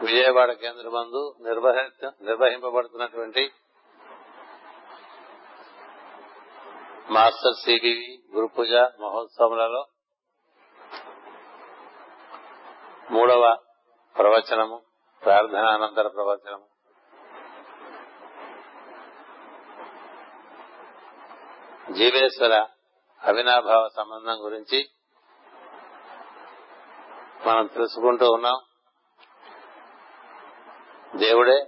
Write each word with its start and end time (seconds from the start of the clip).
విజయవాడ 0.00 0.52
కేంద్ర 0.52 0.88
మందు 0.88 1.34
నిర్వహింపబడుతున్నటువంటి 2.22 3.52
master 7.10 7.56
CBV 7.64 8.22
గురు 8.34 8.46
పూజ 8.46 8.72
మహోత్సవాలలో 8.74 9.86
మూడవ 13.10 13.56
ప్రవచనము 14.16 14.82
ప్రార్థనానంతర 15.24 16.08
ప్రవచనము. 16.08 16.66
జీవేశ్వర 21.92 22.66
అవినాభావ 23.22 23.88
సంబంధం 23.96 24.44
గురించి 24.44 24.88
మనం 27.46 27.66
తెలుసుకుంటూ 27.66 28.26
ఉన్నాం. 28.32 28.67
దేవుడే 31.18 31.58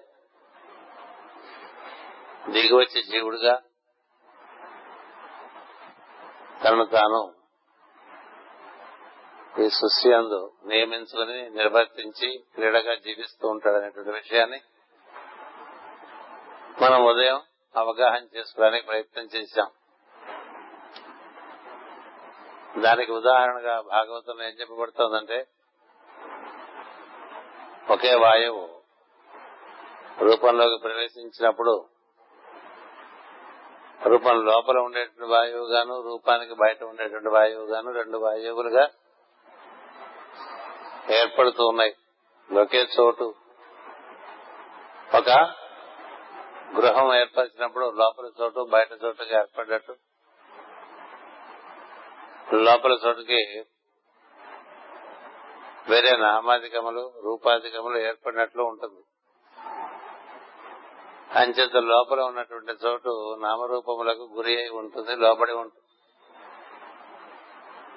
దిగివచ్చి 2.51 3.03
జీవుడుగా 3.03 3.63
తనను 6.65 6.85
తాను 6.85 7.35
ఈ 9.63 9.69
సృష్టి 9.69 10.13
అందు 10.13 10.53
నియమించుకుని 10.67 11.51
నిర్వర్తించి 11.51 12.45
క్రీడగా 12.55 12.95
జీవిస్తూ 12.95 13.49
ఉంటాడనేటువంటి 13.49 14.11
విషయాన్ని 14.11 14.61
మనం 16.83 17.05
ఉదయం 17.05 17.41
అవగాహన 17.77 18.27
చేసుకోవడానికి 18.37 18.87
ప్రయత్నం 18.87 19.25
చేశాం. 19.25 19.71
దానికి 22.83 23.13
ఉదాహరణగా 23.13 23.81
భాగవతంలో 23.81 24.45
ఏం 24.45 24.51
చెప్పబడుతోందంటే 24.51 25.47
ఒకే 27.91 28.15
వాయువు 28.15 28.80
రూపంలోకి 30.19 30.79
ప్రవేశించినప్పుడు 30.83 31.87
రూపం 34.07 34.45
లోపల 34.45 34.79
ఉండేటువంటి 34.79 35.33
వాయువు 35.33 35.67
గాను 35.67 36.03
రూపానికి 36.03 36.55
బయట 36.55 36.83
ఉండేటువంటి 36.83 37.29
వాయువు 37.29 37.67
గాను 37.67 37.93
రెండు 37.93 38.19
వాయువులుగా 38.19 38.89
ఏర్పడుతూ 41.11 41.67
ఉన్నాయి. 41.67 41.97
ఒకే 42.61 42.87
చోటు 43.01 43.35
ఒక 45.15 45.31
గృహం 46.77 47.15
ఏర్పరిచినప్పుడు 47.15 47.93
లోపల 47.97 48.31
చోటు 48.41 48.69
బయట 48.73 48.93
చోటుగా 49.05 49.39
ఏర్పడ్డట్టు. 49.39 49.95
లోపల 52.55 52.93
చోటుకి 53.07 53.65
వేరే 55.89 56.17
నామాధికములు 56.17 57.13
రూపాధికములు 57.25 57.99
ఏర్పడినట్లు 57.99 58.63
ఉంటుంది. 58.63 59.03
అంచేత 61.31 61.77
లోపల 61.77 62.21
ఉన్నటువంటి 62.21 62.73
చోటు 62.73 63.37
నామరూపములకు 63.41 64.31
గురి 64.33 64.57
అయి 64.57 64.69
ఉంటుంది 64.69 65.17
లోపడి 65.17 65.53
ఉంటుంది. 65.53 65.81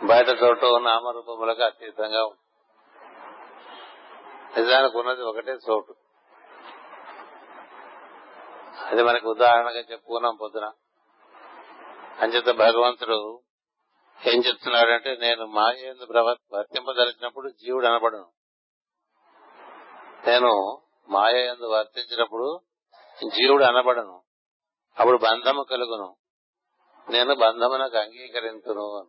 బయట 0.07 0.29
చోటు 0.43 0.77
నామరూపములకు 0.79 1.61
అతీతంగా 1.61 2.25
ఉంటుంది. 2.25 2.43
నిజానికి 4.61 4.97
ఉన్నది 4.97 5.23
ఒకటే 5.23 5.51
చోటు. 5.51 5.95
అది 8.85 9.03
మనకు 9.03 9.29
ఉదాహరణగా 9.29 9.79
చెప్పుకున్నాం 9.79 10.35
పొద్దున. 10.35 10.71
అంచేత 12.19 12.55
భగవంతుడు 12.55 13.41
ఏం 14.25 14.41
చెప్తున్నాడంటే 14.47 15.15
నేను 15.15 15.45
మాయందు 15.45 16.13
వర్తింపదలిచినప్పుడు 16.53 17.49
జీవుడు 17.49 17.87
అనబడను. 17.87 18.27
నేను 20.27 20.81
మాయ 21.09 21.45
ఎందు 21.45 21.65
వర్తించినప్పుడు 21.65 22.59
జీవుడు 23.29 23.63
అనబడను. 23.63 24.21
అప్పుడు 24.99 25.17
బంధము 25.17 25.63
కలుగును. 25.63 26.15
నేను 27.09 27.35
బంధమునకు 27.35 27.97
అంగీకరించును 27.97 29.07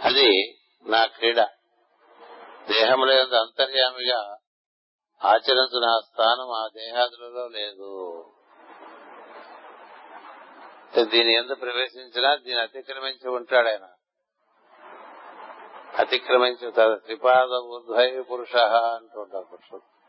అది 0.00 0.58
నా 0.86 1.06
క్రీడ. 1.06 1.42
దేహంలో 2.68 3.40
అంతర్యామిగా 3.40 4.36
ఆచరించిన 5.24 6.00
స్థానం 6.04 6.50
ఆ 6.50 6.68
దేహాదులలో 6.74 7.48
లేదు. 7.48 8.24
దీని 11.10 11.34
ఎందు 11.34 11.54
ప్రవేశించినా 11.54 12.34
దీన్ని 12.34 12.62
అతిక్రమించి 12.62 13.30
ఉంటాడు 13.30 13.68
ఆయన. 13.68 13.88
అతిక్రమించి 15.98 16.72
త్రిపాద 16.72 17.48
ఉద్వై 17.48 18.22
పురుష 18.22 18.56
అంటుంటాం 18.56 19.44
పురుషుడు. 19.52 19.99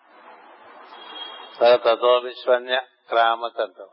తతో 1.59 2.17
విశ్వన్య 2.17 2.81
క్రామత్ 3.09 3.61
అంటాం 3.61 3.87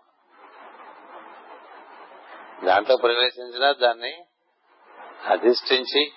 దాంట్లో 2.64 2.96
ప్రవేశించినా 2.96 3.72
దాన్ని 3.72 4.24
అధిష్ఠించి 5.26 6.12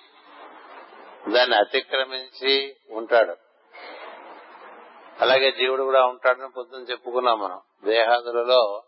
దాన్ని 1.32 1.56
అతిక్రమించి 1.56 2.76
ఉంటాడు. 2.90 3.36
అలాగే 5.20 5.52
జీవుడు 5.52 5.82
కూడా 5.82 6.06
ఉంటాడని 6.06 6.48
పొద్దున్న 6.48 6.84
చెప్పుకున్నాం 6.90 7.40
మనం. 7.40 7.60
దేహాదులలో 7.84 8.82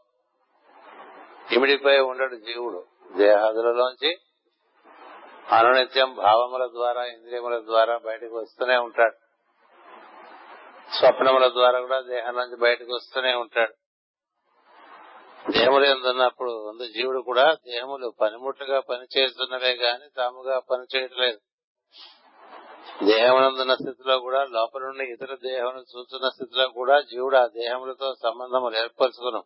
ఇమిడిపోయి 1.52 2.00
ఉండడు 2.00 2.34
జీవుడు. 2.34 2.86
దేహాదులలోంచి 3.16 4.16
అనునిత్యం 5.52 6.14
భావముల 6.14 6.66
ద్వారా 6.66 7.04
ఇంద్రియముల 7.04 7.58
ద్వారా 7.58 7.98
బయటకు 7.98 8.38
వస్తూనే 8.38 8.76
ఉంటాడు. 8.76 9.23
స్వప్నముల 10.98 11.48
ద్వారా 11.48 11.80
కూడా 11.80 12.00
దేహం 12.00 12.34
నుంచి 12.36 12.56
బయటకు 12.56 12.94
వస్తూనే 12.94 13.34
ఉంటాడు. 13.34 13.74
దేహములు 15.50 15.84
ఎందున్నప్పుడు? 15.84 16.72
జీవుడు 16.94 17.20
కూడా 17.20 17.54
దేహములు 17.54 18.14
పనిముట్లుగా 18.20 18.80
పనిచేస్తున్నవే 18.80 19.72
గాని 19.74 20.08
తాముగా 20.16 20.58
పనిచేయట్లేదు. 20.58 21.38
దేహమునందున్న 23.04 23.74
స్థితిలో 23.74 24.18
కూడా 24.18 24.44
లోపల 24.44 24.82
నుండి 24.82 25.04
ఇతర 25.04 25.34
దేహమును 25.34 25.78
చూస్తున్న 25.78 26.28
స్థితిలో 26.28 26.68
కూడా 26.68 27.00
జీవుడు 27.00 27.36
ఆ 27.36 27.46
దేహములతో 27.46 28.14
సంబంధములు 28.22 28.76
ఏర్పరచుకును. 28.76 29.42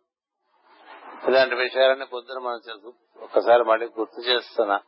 ఇలాంటి 1.27 1.55
విషయాలన్నీ 1.55 2.05
పొద్దున 2.05 2.39
మనం 2.39 2.59
తెలుసు 2.65 2.93
ఒకసారి 3.21 3.63
మళ్ళీ 3.63 3.85
గుర్తు 3.85 4.21
చేస్తున్నా. 4.21 4.79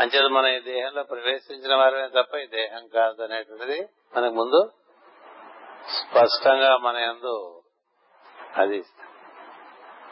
అంచేది 0.00 0.28
మన 0.28 0.46
ఈ 0.46 0.60
దేహంలో 0.60 1.02
ప్రవేశించిన 1.02 1.74
వారమే 1.74 2.08
తప్ప 2.08 2.34
ఈ 2.36 2.46
దేహం 2.46 2.86
కాదు 2.86 3.22
అనేటువంటిది 3.22 3.88
మనకు 4.16 4.34
ముందు 4.34 4.70
స్పష్టంగా 5.88 6.76
మన 6.76 6.96
ఎందు 6.96 7.62
అది 8.56 8.84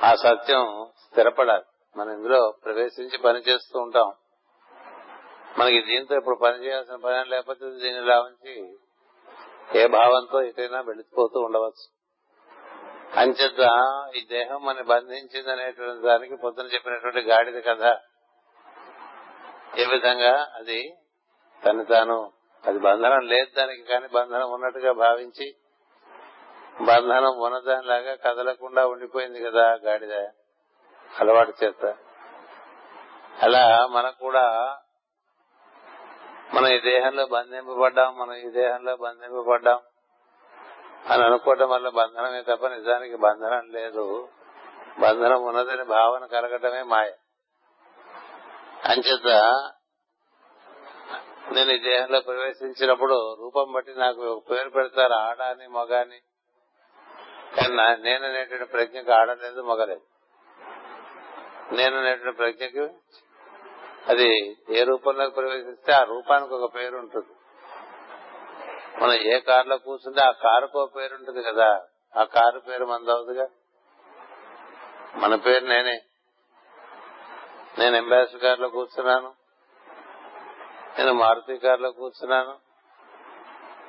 ఆ 0.04 0.14
సత్యం 0.14 0.86
స్థిరపడాలి. 1.06 1.64
మనం 1.96 2.12
ఇందులో 2.12 2.54
ప్రవేశించి 2.64 3.18
పని 3.18 3.38
చేస్తూ 3.38 3.80
ఉంటాం. 3.80 4.12
మనకి 5.58 5.82
దీంతో 5.82 6.16
ఇప్పుడు 6.16 6.38
పని 6.44 6.64
చేయాల్సిన 6.64 6.96
పని 6.96 7.30
లేకపోతే 7.30 7.70
దీన్ని 7.70 8.04
లాభించి 8.04 8.78
ఏ 9.80 9.86
భావంతో 9.86 10.42
ఎటైనా 10.42 10.80
వెళ్ళిపోతూ 10.80 11.40
ఉండవచ్చు. 11.40 12.02
అంచేత 13.20 13.72
ఈ 14.16 14.26
దేహం 14.30 14.64
మన 14.64 14.82
బంధించింది 14.82 15.52
అనేటువంటి 15.52 16.06
దానికి 16.06 16.36
పొద్దున 16.36 16.66
చెప్పినటువంటి 16.66 17.20
గాడిద 17.20 17.62
కథ. 17.62 17.96
ఏ 19.78 19.84
విధంగా 19.84 20.46
అది 20.54 20.94
తను 21.66 21.84
తాను 21.84 22.32
అది 22.66 22.78
బంధనం 22.78 23.20
లేదు 23.20 23.50
దానికి 23.56 23.82
కానీ 23.82 24.08
బంధనం 24.08 24.50
ఉన్నట్టుగా 24.50 24.92
భావించి 24.92 25.56
బంధనం 26.84 27.38
ఉన్నదానిలాగా 27.38 28.14
కదలకుండా 28.14 28.86
ఉండిపోయింది 28.86 29.42
కదా 29.42 29.74
గాడిద 29.74 30.14
అలవాటు 31.20 31.52
చేత. 31.64 31.96
అలా 33.42 33.86
మనకు 33.86 34.18
కూడా 34.18 34.76
మనం 36.54 36.66
ఈ 36.66 36.80
దేహంలో 36.80 37.26
బంధింపబడ్డాం 37.26 38.18
మనం 38.18 38.34
ఈ 38.34 38.50
దేహంలో 38.50 38.96
బంధింపబడ్డాం 38.96 39.80
అని 41.10 41.24
అనుకోవడం 41.24 41.68
వల్ల 41.68 41.88
బంధనమే 41.88 42.42
తప్ప 42.42 42.66
నిజానికి 42.66 43.16
బంధనం 43.16 43.68
లేదు. 43.70 44.28
బంధనం 45.00 45.42
ఉన్నదని 45.42 45.84
భావన 45.84 46.26
కలగటమే 46.26 46.82
మాయ. 46.82 47.12
అంచేత 48.84 49.28
నేను 51.52 51.72
ఈ 51.72 51.78
దేహంలో 51.78 52.20
ప్రవేశించినప్పుడు 52.20 53.36
రూపం 53.40 53.72
బట్టి 53.72 53.94
నాకు 53.96 54.42
పేరు 54.50 54.70
పెడతారు 54.70 55.12
ఆడ 55.12 55.42
అని 55.42 55.66
మగ 55.66 56.00
అని 56.00 56.20
కానీ 57.68 58.18
నేను 58.18 58.66
ప్రజ్ఞకు 58.66 59.12
ఆడలేదు 59.12 59.60
మగలేదు. 59.62 60.00
నేననేటువంటి 61.74 62.36
ప్రజ్ఞకు 62.36 62.94
అది 64.08 64.56
ఏ 64.70 64.84
రూపంలోకి 64.84 65.34
ప్రవేశిస్తే 65.34 65.92
ఆ 65.92 66.02
రూపానికి 66.02 66.54
ఒక 66.54 66.74
పేరు 66.74 66.96
ఉంటుంది. 66.96 67.34
మనం 69.02 69.12
ఏ 69.12 69.40
కారులో 69.40 69.76
కూర్చుంటే 69.78 70.20
ఆ 70.20 70.30
కారుకు 70.30 70.82
ఒక 70.82 70.96
పేరు 70.96 71.14
ఉంటుంది 71.14 71.42
కదా. 71.42 71.80
ఆ 72.20 72.24
కారు 72.24 72.60
పేరు 72.60 72.84
మందవుదుగా 72.84 73.48
మన 75.14 75.34
పేరు 75.34 75.64
నేనే. 75.64 76.02
నేను 77.78 77.96
అంబాసిడర్ 77.96 78.44
గారిలో 78.44 78.68
కూర్చున్నాను. 78.68 79.41
నేను 80.98 81.12
మారుతి 81.12 81.56
కారులో 81.56 81.90
కూర్చున్నాను. 81.90 82.58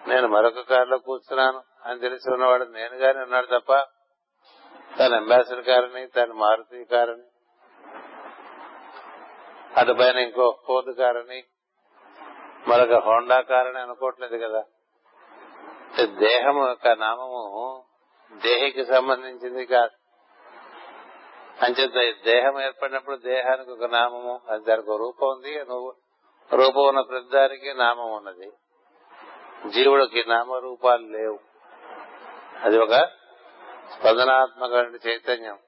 నేను 0.07 0.27
మరొక 0.27 0.59
కారులో 0.59 0.97
కూర్చున్నాను. 0.97 1.63
అని 1.85 2.00
తెలిసి 2.00 2.33
ఉన్నవాడు 2.33 2.63
నేను 2.63 2.95
గాని 2.95 3.19
ఉన్నాడు 3.19 3.59
తప్ప 3.59 3.73
తన 5.00 5.15
అంబాసిడర్ 5.15 5.63
కారని 5.63 6.07
తన 6.07 6.33
మారుతి 6.33 6.85
కారని 6.85 7.23
అటు 9.79 9.94
పైన 9.94 10.17
ఇంకో 10.17 10.59
ఫోర్డ్ 10.67 10.97
కారని 10.97 11.44
మరొక 12.67 13.03
హోండా 13.03 13.41
కారని 13.41 13.79
అనుకోవట్లేదు 13.79 14.47
కదా. 14.47 14.63
దేహం 16.06 16.67
యొక్క 16.67 16.88
నామము 16.88 17.83
దేహికి 18.33 18.85
సంబంధించింది 18.85 19.65
కాదు. 19.65 19.91
అంచేత 21.65 22.15
దేహం 22.25 22.61
ఏర్పడినప్పుడు 22.61 23.15
దేహానికి 23.15 23.71
ఒక 23.71 23.83
నామము 23.83 24.41
అది 24.49 24.63
దానికి 24.63 24.89
ఒక 24.89 24.97
రూపం 24.97 25.27
ఉంది. 25.27 25.59
నువ్వు 25.59 25.95
రూపం 26.54 26.88
ఉన్న 26.88 27.01
ప్రతిదానికి 27.01 27.74
నామం 27.74 28.12
ఉన్నది. 28.12 28.51
జీవుడికి 29.69 30.30
నామరూపాలు 30.30 31.07
లేవు. 31.07 31.40
అది 32.62 32.78
ఒక 32.78 33.10
స్పందనాత్మక 33.92 35.07
చైతన్యం. 35.07 35.60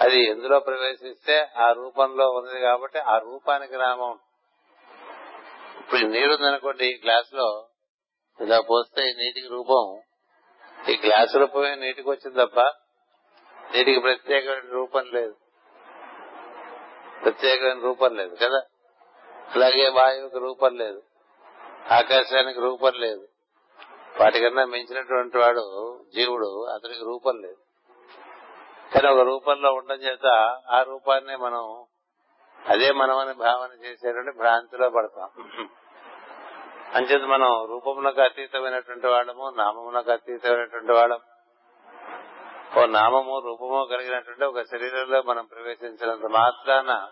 అది 0.00 0.24
ఎందులో 0.24 0.60
ప్రవేశిస్తే 0.60 1.48
ఆ 1.56 1.72
రూపంలో 1.72 2.30
ఉంది 2.30 2.60
కాబట్టి 2.60 2.98
ఆ 2.98 3.18
రూపానికి 3.18 3.76
నామం. 3.76 4.18
ఇప్పుడు 5.80 6.00
నీరుందనుకోండి 6.00 6.20
నీరు 6.20 6.32
ఉందనుకోండి 6.32 6.86
ఈ 6.86 7.00
గ్లాస్లో 7.04 7.68
ఇలా 8.40 8.60
పోస్తే 8.60 9.02
ఈ 9.02 9.12
నీటికి 9.12 9.48
రూపం. 9.48 10.00
ఈ 10.88 11.00
గ్లాస్ 11.06 11.36
రూపమే 11.36 11.74
నీటికి 11.74 12.10
వచ్చింది 12.10 12.46
తప్ప 12.46 12.60
నీటికి 13.72 14.00
ప్రత్యేకమైన 14.00 14.72
రూపం 14.72 15.10
లేదు. 15.12 15.36
ప్రత్యేకమైన 17.24 17.80
రూపం 17.80 18.16
లేదు 18.16 18.34
కదా. 18.34 18.60
అలాగే 19.54 19.88
వాయువుకి 19.88 20.38
రూపం 20.38 20.76
లేదు. 20.76 21.02
ఆకాశానికి 21.92 22.60
రూపం 22.60 22.92
లేదు. 22.96 23.28
వాటికన్నా 24.20 24.64
మించినటువంటి 24.64 25.38
వాడు 25.38 25.98
జీవుడు 26.14 26.64
అతనికి 26.64 27.04
రూపం 27.04 27.38
లేదు. 27.38 27.56
కానీ 28.94 29.08
ఒక 29.08 29.20
రూపంలో 29.20 29.72
ఉండడం 29.72 30.00
చేత 30.00 30.26
ఆ 30.70 30.82
రూపాన్ని 30.82 31.36
మనం 31.36 31.84
అదే 32.68 32.92
మనమని 32.92 33.34
భావన 33.34 33.84
చేసేటువంటి 33.84 34.38
భ్రాంతిలో 34.38 34.90
పడతాం. 34.90 35.30
అంచేత 36.94 37.22
మనం 37.22 37.66
రూపమునకు 37.68 38.20
అతీతమైనటువంటి 38.20 39.06
వాళ్ళము 39.06 39.54
నామమునకు 39.56 40.10
అతీతమైనటువంటి 40.10 40.92
వాళ్ళం. 40.92 41.18
ఓ 42.78 42.86
నామము 42.86 43.38
రూపము 43.38 43.86
కలిగినటువంటి 43.90 44.44
ఒక 44.44 44.62
శరీరంలో 44.62 45.22
మనం 45.22 45.44
ప్రవేశించినంత 45.44 46.26
మాత్రాన 46.26 47.08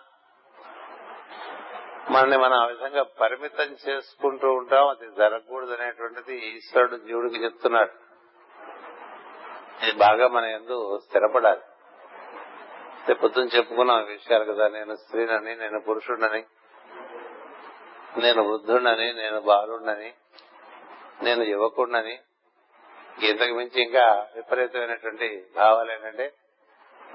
మనని 2.11 2.37
మనం 2.38 2.58
ఆ 2.62 2.67
విధంగా 2.67 3.03
పరిమితం 3.03 3.76
చేసుకుంటూ 3.88 4.53
ఉంటాం 4.53 4.88
అది 4.88 5.06
జరగకూడదు 5.19 5.73
అనేటువంటిది 5.73 6.38
ఈశ్వరుడు 6.38 6.97
జీవుడికి 6.97 7.44
చెప్తున్నాడు. 7.44 7.91
ఇది 9.82 9.99
బాగా 9.99 10.29
మన 10.29 10.44
ఎందు 10.44 11.00
స్థిరపడాలి. 11.05 11.61
పొద్దున 13.14 13.44
చెప్పుకున్నాం 13.44 14.05
విషయాలు 14.05 14.53
కదా 14.53 14.69
నేను 14.69 14.94
స్త్రీనని 14.94 15.56
నేను 15.56 15.81
పురుషుడని 15.81 16.44
నేను 18.19 18.43
వృద్ధుడని 18.43 19.12
నేను 19.12 19.41
బాలుడని 19.41 20.14
నేను 21.23 21.43
యువకుడినని 21.43 22.19
ఇంతకు 23.26 23.55
మించి 23.55 23.82
ఇంకా 23.82 24.26
విపరీతమైనటువంటి 24.37 25.47
భావాలు 25.56 25.93
ఏంటంటే 25.93 26.32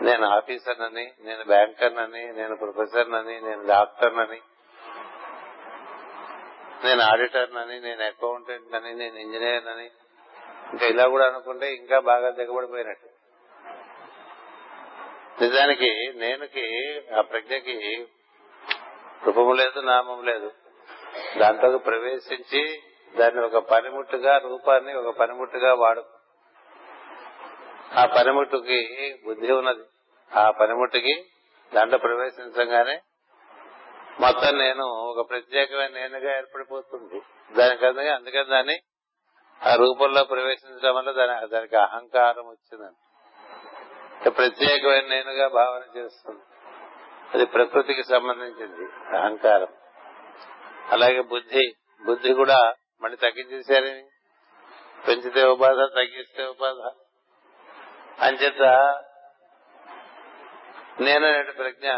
నేను 0.02 0.28
ఆఫీసర్నని 0.28 1.14
నేను 1.22 1.44
బ్యాంకర్నని 1.44 2.34
నేను 2.34 2.56
ప్రొఫెసర్నని 2.56 3.42
నేను 3.42 3.68
డాక్టర్నని 3.68 4.42
నేను 6.84 7.02
ఆడిటర్నని 7.02 7.80
నేను 7.80 8.04
అకౌంటెంట్ 8.04 8.76
అని 8.76 8.94
నేను 8.94 9.16
ఇంజనీర్ 9.16 9.68
అని 9.68 9.90
ఇంకా 10.72 10.86
ఇలా 10.86 11.08
కూడా 11.08 11.28
అనుకుంటే 11.28 11.74
ఇంకా 11.74 12.00
బాగా 12.00 12.30
దిగబడిపోయినట్టు. 12.30 13.10
నిజానికి 15.44 16.14
నేనుకి 16.16 16.66
ఆ 17.18 17.22
ప్రజ్ఞకి 17.22 18.08
రూపము 19.26 19.54
లేదు 19.54 19.80
నామం 19.80 20.26
లేదు. 20.26 20.52
దాంట్లో 21.38 21.78
ప్రవేశించి 21.78 22.82
దాన్ని 23.18 23.46
ఒక 23.46 23.58
పనిముట్టుగా 23.58 24.38
రూపాన్ని 24.38 24.94
ఒక 24.94 25.18
పనిముట్టుగా 25.18 25.74
వాడు. 25.74 26.04
ఆ 28.00 28.06
పనిముట్టుకి 28.06 29.16
బుద్ధి 29.26 29.52
ఉన్నది. 29.52 29.84
ఆ 30.38 30.52
పనిముట్టుకి 30.52 31.26
దాంట్లో 31.74 31.98
ప్రవేశించగానే 31.98 33.00
మొత్తం 34.22 34.58
నేను 34.58 34.84
ఒక 34.84 35.30
ప్రత్యేకమైన 35.30 35.92
నేనుగా 35.92 36.38
ఏర్పడిపోతుంది. 36.38 37.22
దానికన్నా 37.58 38.16
అందుకని 38.16 38.44
దాన్ని 38.44 38.80
ఆ 39.68 39.76
రూపంలో 39.76 40.24
ప్రవేశించడం 40.24 40.96
వల్ల 40.96 41.12
దాని 41.12 41.48
దానికి 41.48 41.76
అహంకారం 41.76 42.48
వచ్చిందండి. 42.48 44.30
ప్రత్యేకమైన 44.30 45.08
నేనుగా 45.08 45.48
భావన 45.48 45.98
చేస్తుంది. 45.98 46.40
అది 47.34 47.46
ప్రకృతికి 47.46 48.04
సంబంధించింది 48.04 49.16
అహంకారం. 49.18 49.68
అలాగే 50.90 51.22
బుద్ధి. 51.22 51.76
బుద్ధి 52.06 52.34
కూడా 52.34 52.74
మళ్ళీ 53.02 53.18
తగ్గించేశారని 53.18 54.04
పెంచితే 55.08 55.44
ఉపాధ 55.44 55.78
తగ్గిస్తే 55.96 56.46
ఉపాధ. 56.46 56.92
అంచేత 58.24 58.62
నేను 61.00 61.52
ప్రజ్ఞ 61.52 61.92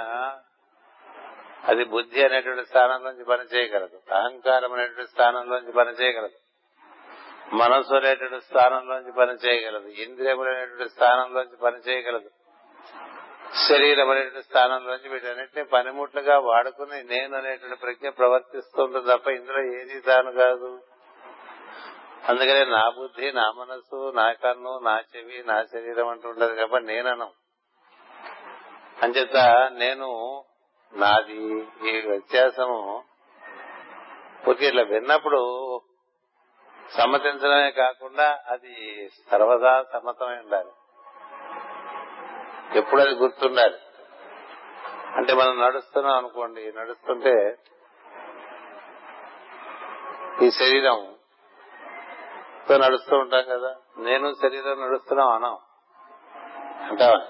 అది 1.63 1.83
బుద్ధి 1.83 2.25
అనేటువంటి 2.25 2.65
స్థానంలోంచి 2.65 3.25
పనిచేయగలదు. 3.25 4.13
అహంకారం 4.13 4.73
అనేటువంటి 4.73 5.11
స్థానంలోంచి 5.11 5.71
పనిచేయగలదు. 5.71 6.33
మనస్సు 7.55 7.95
అనేటువంటి 7.95 8.45
స్థానంలోంచి 8.45 9.11
పనిచేయగలదు. 9.11 9.87
ఇంద్రియములు 9.87 10.49
అనేటువంటి 10.49 10.89
స్థానంలోంచి 10.89 11.57
పనిచేయగలదు. 11.63 12.29
శరీరం 13.69 14.09
అనేటువంటి 14.09 14.43
స్థానంలోంచి 14.43 15.09
వీటన్నిటిని 15.09 15.63
పనిముట్లుగా 15.63 16.39
వాడుకుని 16.39 17.03
నేను 17.03 17.37
అనేటువంటి 17.37 17.75
ప్రజ్ఞ 17.75 18.09
ప్రవర్తిస్తుంటుంది 18.09 19.17
తప్ప 19.17 19.27
ఇందులో 19.27 19.79
ఏది 19.79 19.99
తాను 19.99 20.31
కాదు. 20.31 20.81
అందుకనే 22.29 22.65
నా 22.65 22.89
బుద్ధి 22.89 23.31
నా 23.31 23.51
మనస్సు 23.51 24.11
నా 24.15 24.31
కన్ను 24.31 24.79
నా 24.83 24.99
చెవి 24.99 25.43
నా 25.47 25.63
శరీరం 25.63 26.07
అంటూ 26.07 26.29
ఉండదు 26.29 26.53
కాబట్టి 26.53 26.87
నేనను 26.87 27.31
అంచేత 29.03 29.37
నేను 29.73 30.43
నాది 30.95 31.67
ఈ 31.89 32.07
వ్యత్యాసము 32.07 33.03
porque 34.47 34.67
ఇట్లా 34.67 34.83
విన్నప్పుడు 34.83 35.81
సమ్మతించడమే 36.91 37.71
కాకుండా 37.71 38.39
అది 38.47 39.09
సర్వదా 39.31 39.83
సమ్మతమై 39.93 40.35
ఉండాలి. 40.35 40.71
ఎప్పుడు 42.79 43.01
అది 43.01 43.09
గుర్తుండాలి. 43.09 43.77
అంటే 45.15 45.33
మనం 45.33 45.61
నడుస్తున్నాం 45.61 46.17
అనుకోండి 46.17 46.73
నడుస్తుంటే 46.73 47.57
ఈ 50.41 50.51
శరీరం 50.51 51.15
తో 52.69 52.77
నడుస్తూ 52.77 53.17
ఉంటాం 53.17 53.43
కదా 53.49 53.75
నేను 53.97 54.33
శరీరం 54.33 54.81
నడుస్తున్నాం 54.81 55.29
అనం. 55.29 55.57
అంటావా? 56.89 57.27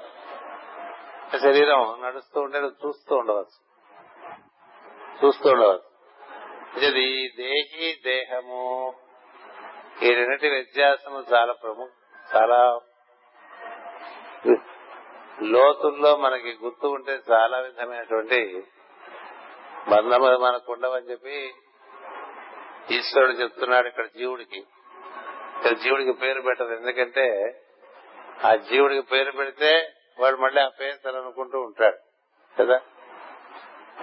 శరీరం 1.38 2.02
నడుస్తూ 2.02 2.42
ఉంటే 2.42 2.58
చూస్తూ 2.58 3.16
ఉండవచ్చు. 3.16 3.63
చూస్తూ 5.26 5.50
ఉండవచ్చు 5.50 5.94
ఇది 6.78 7.34
దేహి 7.38 8.02
దేహము. 8.06 8.94
ఈ 10.04 10.14
రెండింటి 10.14 10.50
వ్యత్యాసము 10.50 11.24
చాలా 11.34 11.54
ప్రముఖ 11.54 11.90
చాలా 12.36 12.80
లోతుల్లో 15.42 16.18
మనకి 16.18 16.58
గుర్తు 16.64 16.88
ఉంటే 16.88 17.20
చాలా 17.32 17.58
విధమైనటువంటి 17.58 18.64
బంధములు 19.90 20.38
మనకు 20.38 20.74
ఉండవని 20.74 21.12
చెప్పి 21.12 21.54
ఈశ్వరుడు 22.92 23.32
చెప్తున్నాడు 23.32 23.88
ఇక్కడ 23.88 24.06
జీవుడికి. 24.06 24.60
ఇక్కడ 25.58 25.78
జీవుడికి 25.78 26.14
పేరు 26.14 26.42
పెట్టదు. 26.42 26.74
ఎందుకంటే 26.74 27.58
ఆ 28.46 28.56
జీవుడికి 28.56 29.02
పేరు 29.02 29.32
పెడితే 29.32 29.94
వాడు 30.20 30.38
మళ్ళీ 30.38 30.62
ఆ 30.62 30.68
పేరు 30.68 30.98
తను 30.98 31.22
అనుకుంటూ 31.22 31.60
ఉంటాడు. 31.60 31.98
కదా? 32.60 32.82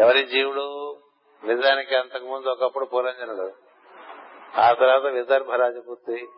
ఎవరి 0.00 0.22
జీవుడు? 0.22 0.89
నిజానికి 1.44 1.96
అంతకుముందు 1.96 2.48
ఒకప్పుడు 2.48 2.84
పురంజనుడు 2.84 3.52
ఆ 4.60 4.72
తర్వాత 4.72 5.12
విదర్భ 5.12 5.52
రాజపుత్రి 5.52 6.28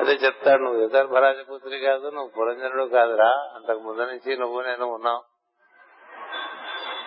అదే 0.00 0.12
చెప్తాడు 0.12 0.62
నువ్వు 0.62 0.80
విదర్భ 0.80 1.16
రాజపుత్రి 1.16 1.78
కాదు 1.78 2.06
నువ్వు 2.08 2.28
పురంజనుడు 2.28 2.84
కాదురా. 2.84 3.28
అంతకు 3.54 3.78
ముందు 3.78 4.02
నుంచి 4.02 4.36
నువ్వు 4.36 4.60
నేను 4.60 4.86
ఉన్నావు 4.86 5.22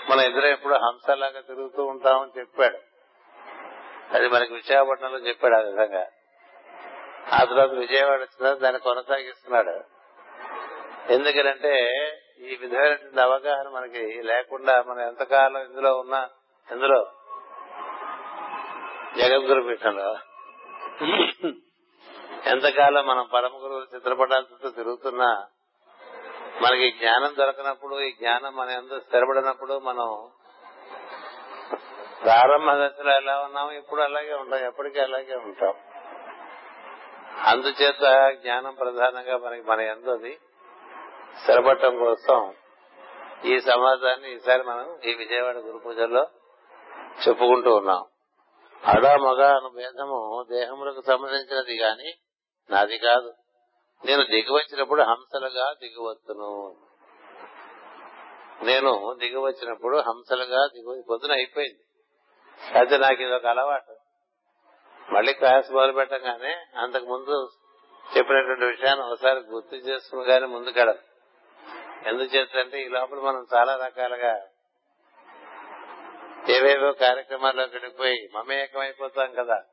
మన 0.10 0.20
ఇద్దరు 0.20 0.46
ఎప్పుడు 0.46 0.74
హంసలాగా 0.74 1.39
తిరుగుతూ 1.39 1.86
ఉంటామని 1.86 2.39
చెప్పాడు. 2.39 2.77
అది 4.15 4.30
మనకి 4.30 4.53
విశాఖపట్నంలో 4.53 5.18
చెప్పాడు 5.18 5.56
ఆ 5.56 5.60
విధంగా. 5.60 6.08
ఆ 7.34 7.44
తర్వాత 7.44 7.70
విజయవాడ 7.70 8.20
వచ్చిన 8.20 8.53
దాన్ని 8.53 8.82
కొనసాగిస్తున్నాడు. 8.82 9.84
ఎందుకంటే 11.13 11.89
ఈ 12.39 12.56
విధమైనటువంటి 12.62 13.22
అవగాహన 13.22 13.70
మనకి 13.70 14.24
లేకుండా 14.24 14.82
మనం 14.82 15.08
ఎంతకాలం 15.08 15.62
ఇందులో 15.62 16.00
ఉన్నా 16.00 16.30
ఇందులో 16.70 17.00
జగద్గురు 19.17 19.62
పీఠంలో 19.67 20.10
ఎంతకాలం 22.46 23.03
మనం 23.08 23.25
పరమ 23.34 23.53
గురువు 23.63 23.82
చిత్రపటాలతో 23.96 24.70
తిరుగుతున్నా 24.70 25.29
మనకి 26.62 26.91
జ్ఞానం 26.91 27.32
దొరకనప్పుడు 27.38 28.00
ఈ 28.00 28.12
జ్ఞానం 28.12 28.55
మన 28.55 28.70
ఎంత 28.70 29.01
స్థిరపడినప్పుడు 29.01 29.79
మనం 29.79 30.10
ప్రారంభ 32.22 32.70
దశలో 32.74 33.12
ఎలా 33.17 33.43
ఉన్నాము 33.43 33.72
ఇప్పుడు 33.72 34.01
అలాగే 34.01 34.34
ఉంటాం 34.34 34.60
ఎప్పటికీ 34.65 35.00
అలాగే 35.00 35.36
ఉంటాం. 35.36 35.74
అందుచేత 37.46 38.03
జ్ఞానం 38.41 38.75
ప్రధానంగా 38.75 39.38
మనకి 39.38 39.62
మన 39.62 39.79
ఎందది 39.88 40.34
స్థిరపడటం 41.38 41.98
కోసం 41.98 42.39
ఈ 43.46 43.60
సమాజాన్ని 43.60 44.29
ఈసారి 44.34 44.63
మనం 44.63 44.88
ఈ 45.03 45.13
విజయవాడ 45.13 45.58
గురు 45.58 45.77
పూజల్లో 45.77 46.24
చెప్పుకుంటూ 47.22 47.75
ఉన్నాం. 47.75 48.05
అడా 48.86 49.17
మగ 49.17 49.58
అను 49.58 49.70
భేదము 49.70 50.46
దేహములకు 50.50 51.01
సంబంధించినది 51.01 51.77
గాని 51.77 52.13
నాది 52.70 52.98
కాదు. 52.98 53.34
నేను 54.05 54.24
దిగివచ్చినప్పుడు 54.24 55.01
హంసలుగా 55.01 55.74
దిగువచ్చును 55.74 56.75
నేను 58.63 59.15
దిగివచ్చినప్పుడు 59.20 59.98
హంసలుగా 59.98 60.67
దిగు 60.67 61.03
పొద్దున 61.10 61.32
అయిపోయింది. 61.32 61.79
అయితే 62.77 62.98
నాకు 62.98 63.22
ఇది 63.22 63.36
ఒక 63.36 63.46
అలవాటు. 63.46 63.96
మళ్ళీ 65.12 65.34
క్లాస్ 65.34 65.72
మొదలు 65.72 65.91
పెట్టగానే 65.91 66.55
అంతకు 66.77 67.05
ముందు 67.05 67.50
చెప్పినటువంటి 68.17 68.65
విషయాన్ని 68.65 69.05
ఒకసారి 69.05 69.39
గుర్తు 69.39 69.75
చేసుకుని 69.75 70.24
కానీ 70.24 70.46
ముందుకెళ్ళదు 70.46 71.00
ఎందుచేతంటే 72.08 72.82
ఈ 72.82 72.88
లోపల 72.88 73.20
మనం 73.20 73.46
చాలా 73.55 73.75
రకాలుగా 73.86 74.48
ఏవేవో 76.50 76.91
కార్యక్రమాల్లో 76.91 77.63
వెళ్ళిపోయి 77.63 78.29
మమేకమైపోతాం 78.35 79.33
కదా. 79.33 79.63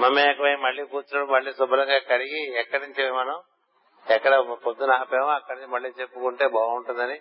మమేకమై 0.00 0.56
మళ్ళీ 0.56 0.84
కూర్చొని 0.84 1.32
మళ్ళీ 1.32 1.52
శుభ్రంగా 1.52 1.98
కడిగి 1.98 2.60
ఎక్కడి 2.60 2.86
నుంచి 2.86 3.12
మనం 3.12 3.40
ఎక్కడ 4.10 4.38
పొద్దున 4.38 4.90
ఆపామో 4.90 5.26
అక్కడి 5.26 5.60
నుంచి 5.60 5.72
మళ్ళీ 5.72 5.90
చెప్పుకుంటే 6.00 6.48
బాగుంటుందని. 6.48 7.20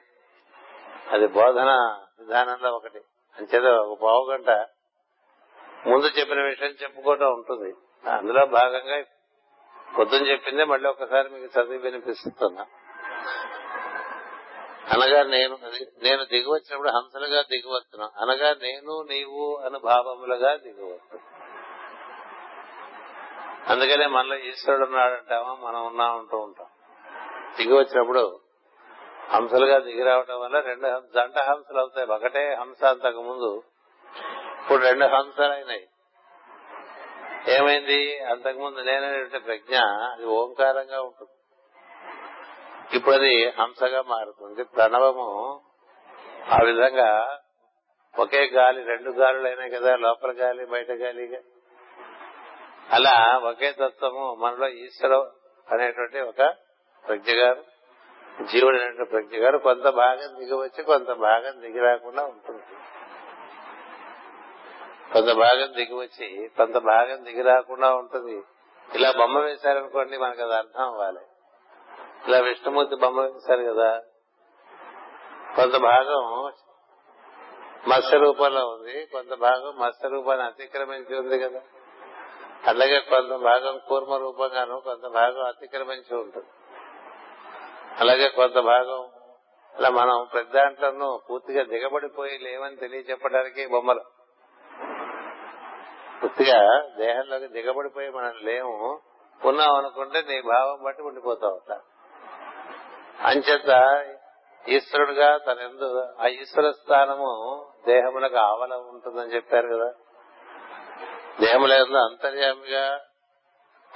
అది 1.10 1.28
బోధన 1.28 1.72
విధానంలో 2.20 2.72
ఒకటి. 2.72 3.00
అంచేత 3.38 3.64
ఒక 3.64 4.00
పావు 4.02 4.32
గంట 4.32 4.50
ముందు 5.88 6.06
చెప్పిన 6.06 6.42
విషయం 6.42 6.70
చెప్పుకోవటం 6.70 7.34
ఉంటుంది. 7.34 7.74
అందులో 8.10 8.46
భాగంగా 8.46 9.04
పొద్దున 10.00 10.28
చెప్పిందే 10.28 10.64
మళ్ళీ 10.64 10.90
ఒకసారి 10.90 11.30
మీకు 11.30 11.60
చదివి 11.60 11.78
వినిపిస్తున్నా. 11.78 12.66
అనగా 14.94 15.24
నేను 15.24 15.58
నేను 16.04 16.26
దిగివచ్చినప్పుడు 16.26 16.90
హంసలుగా 16.90 17.42
దిగివచ్చును. 17.42 18.10
అనగా 18.22 18.54
నేను 18.54 19.02
నీవు 19.02 19.62
అని 19.66 19.80
భావములుగా 19.80 20.56
దిగివచ్చు. 20.56 21.20
అందుకనే 23.70 24.06
మనలో 24.06 24.36
ఈశ్వరుడు 24.36 24.86
ఉన్నాడంటామా? 24.86 25.54
మనం 25.54 25.88
ఉన్నా 25.88 26.12
ఉంటూ 26.12 26.38
ఉంటాం. 26.38 26.68
దిగి 27.58 27.74
వచ్చినప్పుడు 27.74 28.40
హంసలుగా 29.34 29.80
దిగి 29.80 30.04
రావటం 30.04 30.40
వల్ల 30.40 30.60
రెండు 30.60 30.88
జంట 30.88 31.38
హంసలు 31.38 31.80
అవుతాయి. 31.80 32.08
ఒకటే 32.08 32.54
హంస 32.60 32.84
అంతకు 32.84 33.22
ముందు 33.22 33.64
ఇప్పుడు 34.62 34.84
రెండు 34.84 35.06
హంసలు 35.06 35.54
అయినాయి 35.54 35.88
ఏమైంది? 37.48 38.20
అంతకుముందు 38.20 38.80
నేనే 38.80 39.40
ప్రజ్ఞ 39.40 39.78
అది 40.12 40.26
ఓంకారంగా 40.26 41.02
ఉంటుంది. 41.02 41.43
ఇప్పుడు 42.94 43.16
అది 43.16 43.50
హంసగా 43.50 44.02
మారుతుంది. 44.02 44.64
ప్రణవము 44.64 45.62
ఆ 46.50 46.58
విధంగా 46.66 47.40
ఒకే 48.20 48.46
గాలి 48.46 48.84
రెండు 48.84 49.10
గాలులైనా 49.10 49.80
కదా 49.80 49.96
లోపల 49.96 50.32
గాలి 50.32 50.66
బయట 50.66 50.92
గాలిగా. 50.92 51.40
అలా 52.92 53.42
ఒకే 53.44 53.72
తత్వము 53.72 54.36
మనలో 54.36 54.68
ఈశ్వరు 54.68 55.32
అనేటువంటి 55.72 56.20
ఒక 56.20 56.56
ప్రజ్ఞ 57.08 57.32
గారు 57.32 57.64
జీవుడు 58.44 58.76
అనేటువంటి 58.76 59.12
ప్రజ్ఞ 59.12 59.38
గారు 59.38 59.58
కొంత 59.58 59.84
భాగం 59.84 60.40
దిగవచ్చి 60.40 60.84
కొంత 60.84 61.12
భాగం 61.12 61.62
దిగి 61.62 61.80
రాకుండా 61.80 62.24
ఉంటుంది. 62.26 62.64
కొంత 65.14 65.34
భాగం 65.34 65.74
దిగివచ్చి 65.76 66.50
కొంత 66.58 66.78
భాగం 66.78 67.26
దిగి 67.26 67.42
రాకుండా 67.42 67.96
ఉంటుంది. 67.96 68.44
ఇలా 68.96 69.12
బొమ్మ 69.12 69.40
వేశారనుకోండి 69.40 70.18
మనకు 70.18 70.42
అది 70.42 70.56
అర్థం 70.56 70.84
అవ్వాలి. 70.84 71.20
ఇలా 72.28 72.40
విష్ణుమూర్తి 72.40 72.96
బొమ్మ 72.96 73.22
వేశారు 73.22 73.74
కదా. 73.74 74.02
కొంత 75.56 75.78
భాగం 75.78 76.54
మత్స్య 77.88 78.18
రూపంలో 78.18 78.68
ఉంది 78.68 79.06
కొంత 79.06 79.34
భాగం 79.34 79.80
మత్స్య 79.80 80.10
రూపాన్ని 80.10 80.46
అతిక్రమించి 80.46 81.20
ఉంది 81.20 81.40
కదా. 81.40 81.62
అలాగే 82.68 83.00
కొంత 83.00 83.36
భాగం 83.36 83.80
కూర్మ 83.90 84.16
రూపంగాను 84.16 84.80
కొంత 84.80 85.08
భాగం 85.08 85.46
అతిక్రమించి 85.46 86.18
ఉంటుంది. 86.18 86.48
అలాగే 88.00 88.30
కొంత 88.30 88.60
భాగం 88.60 89.10
అలా 89.76 89.90
మనం 89.90 90.28
ప్రతి 90.34 90.52
దాంట్లోనూ 90.52 91.20
పూర్తిగా 91.30 91.64
దిగబడిపోయి 91.64 92.38
లేవని 92.38 92.76
తెలియచెప్పడానికి 92.76 93.68
బొమ్మలు. 93.68 94.02
పూర్తిగా 96.24 96.90
దేహంలోకి 96.98 97.48
దిగబడిపోయి 97.48 98.10
మనం 98.10 98.34
లేము 98.44 99.00
ఉన్నాం 99.46 99.76
అనుకుంటే 99.76 100.22
నీ 100.22 100.42
భావం 100.42 100.84
బట్టి 100.84 101.02
ఉండిపోతావు 101.02 101.93
అంచేత 103.20 104.04
ఈశ్వరుడుగా 104.70 105.38
తన 105.38 105.60
ఎందు 105.60 106.08
ఆ 106.20 106.28
ఈశ్వర 106.28 106.72
స్థానము 106.72 107.66
దేహములకు 107.88 108.38
ఆవల 108.38 108.74
ఉంటుందని 108.74 109.36
చెప్పారు 109.36 109.68
కదా. 109.68 109.94
దేహముల 111.40 111.74
అంతర్యామిగా 111.98 113.02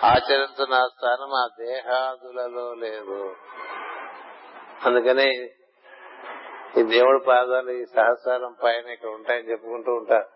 ఆచరించిన 0.03 0.87
స్థానం 0.87 1.33
ఆ 1.33 1.47
దేహాదులలో 1.59 2.73
లేదు. 2.73 3.35
అందుకని 4.85 5.49
ఈ 6.77 6.83
దేవుడి 6.83 7.23
పాదాలు 7.27 7.71
ఈ 7.71 7.85
సహస్రం 7.85 8.55
పైన 8.63 8.89
ఇక్కడ 8.89 9.09
ఉంటాయని 9.09 9.51
చెప్పుకుంటూ 9.51 9.93
ఉంటారు. 9.93 10.27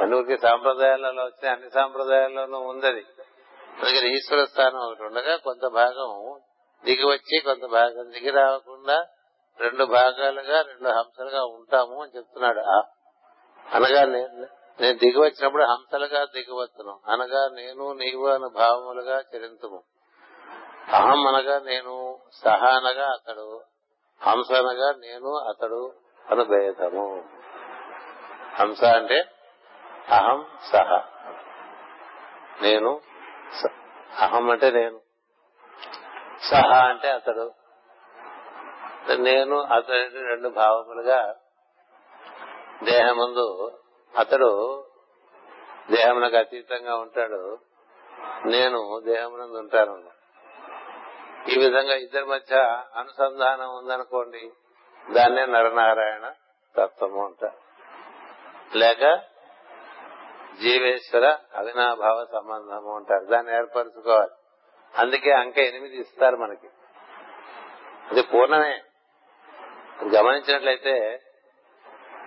మనకి 0.00 0.38
సాంప్రదాయాలలో 0.38 1.24
వచ్చిన 1.24 1.52
అన్ని 1.52 1.70
సాంప్రదాయాల్లోనూ 1.70 2.58
ఉందది 2.58 3.06
దగ్గర 3.82 4.04
ఈశ్వర 4.06 4.44
స్థానం 4.44 4.86
ఒకటి 4.86 5.02
ఉండగా 5.02 5.36
కొంత 5.36 5.66
భాగం 5.66 6.40
దిగి 6.84 7.04
వచ్చి 7.04 7.40
కొంత 7.40 7.64
భాగం 7.64 8.10
దిగి 8.10 8.30
రాకుండా 8.30 9.06
రెండు 9.60 9.84
భాగాలుగా 9.84 10.62
రెండు 10.62 10.88
హంసలుగా 10.88 11.44
ఉంటాము 11.44 12.02
అని 12.02 12.16
చెప్తున్నాడు. 12.16 12.60
అనగా 13.74 14.04
నేను 14.04 14.98
దిగి 14.98 15.20
వచ్చినప్పుడు 15.20 15.62
హంసలుగా 15.62 16.24
దిగివచ్చును 16.24 17.00
అనగా 17.08 17.48
నేను 17.48 17.92
నీవు 17.92 18.26
అను 18.26 18.48
భావములుగా 18.48 19.20
చరింతుము. 19.20 19.82
అహం 20.88 21.26
అనగా 21.26 21.58
నేను 21.58 22.18
సహ 22.44 22.64
అనగా 22.64 23.06
అతడు 23.06 23.62
హంస 24.22 24.52
అనగా 24.52 24.92
నేను 24.92 25.38
అతడు 25.38 25.92
అను 26.30 26.44
భేదము. 26.44 27.24
హంస 28.54 28.84
అంటే 28.84 29.24
అహం 30.08 30.46
సహ. 30.72 31.02
నేను 32.62 33.00
అహం 34.20 34.50
అంటే 34.50 34.70
నేను. 34.70 35.00
సహ 36.42 36.88
అంటే 36.88 37.10
అతడు. 37.10 37.52
నేను 39.14 39.60
అతడి 39.60 40.22
రెండు 40.22 40.48
భావములుగా 40.48 41.36
దేహముందు 42.82 43.72
అతడు 44.18 44.84
దేహమునకు 45.90 46.36
అతీతంగా 46.36 46.96
ఉంటాడు. 46.96 47.58
నేను 48.46 49.00
దేహమునందు 49.04 49.58
ఉంటాను 49.58 50.14
ఈ 51.50 51.58
విధంగా 51.58 51.94
ఇద్దరి 51.94 52.24
మధ్య 52.24 52.56
అనుసంధానం 52.96 53.76
ఉందనుకోండి 53.76 54.52
దాన్నే 55.10 55.46
నరనారాయణ 55.46 56.32
తత్వము 56.76 57.26
అంటారు. 57.26 57.64
లేక 58.78 59.22
జీవేశ్వర 60.60 61.38
అవినాభావ 61.54 62.26
సంబంధము 62.32 62.96
అంటారు. 62.96 63.24
దాన్ని 63.24 63.56
ఏర్పరచుకోవాలి. 63.56 64.30
అందుకే 64.98 65.30
అంక 65.30 65.58
ఎనిమిది 65.58 65.96
ఇస్తారు 65.96 66.36
మనకి. 66.36 66.66
అది 68.10 68.22
పూర్ణమే. 68.22 68.82
గమనించినట్లయితే 70.14 71.20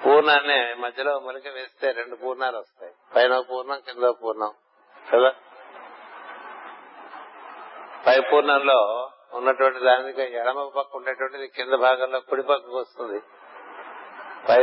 పూర్ణాన్ని 0.06 0.76
మధ్యలో 0.76 1.20
మొలిక 1.20 1.48
వేస్తే 1.48 1.92
రెండు 1.92 2.16
పూర్ణాలు 2.16 2.58
వస్తాయి. 2.58 2.94
పైన 3.16 3.40
పూర్ణం 3.40 3.80
కింద 3.80 4.04
పూర్ణం. 4.04 4.52
కదా? 5.14 5.34
పై 8.08 8.22
పూర్ణంలో 8.32 9.10
ఉన్నటువంటి 9.34 9.80
దానికి 9.80 10.22
ఎడమ 10.22 10.72
పక్క 10.78 10.96
ఉండేటువంటిది 10.96 11.48
కింద 11.48 11.74
భాగంలో 11.74 12.20
కుడి 12.20 12.44
పక్కకు 12.44 12.78
వస్తుంది. 12.78 13.22
పై 14.48 14.60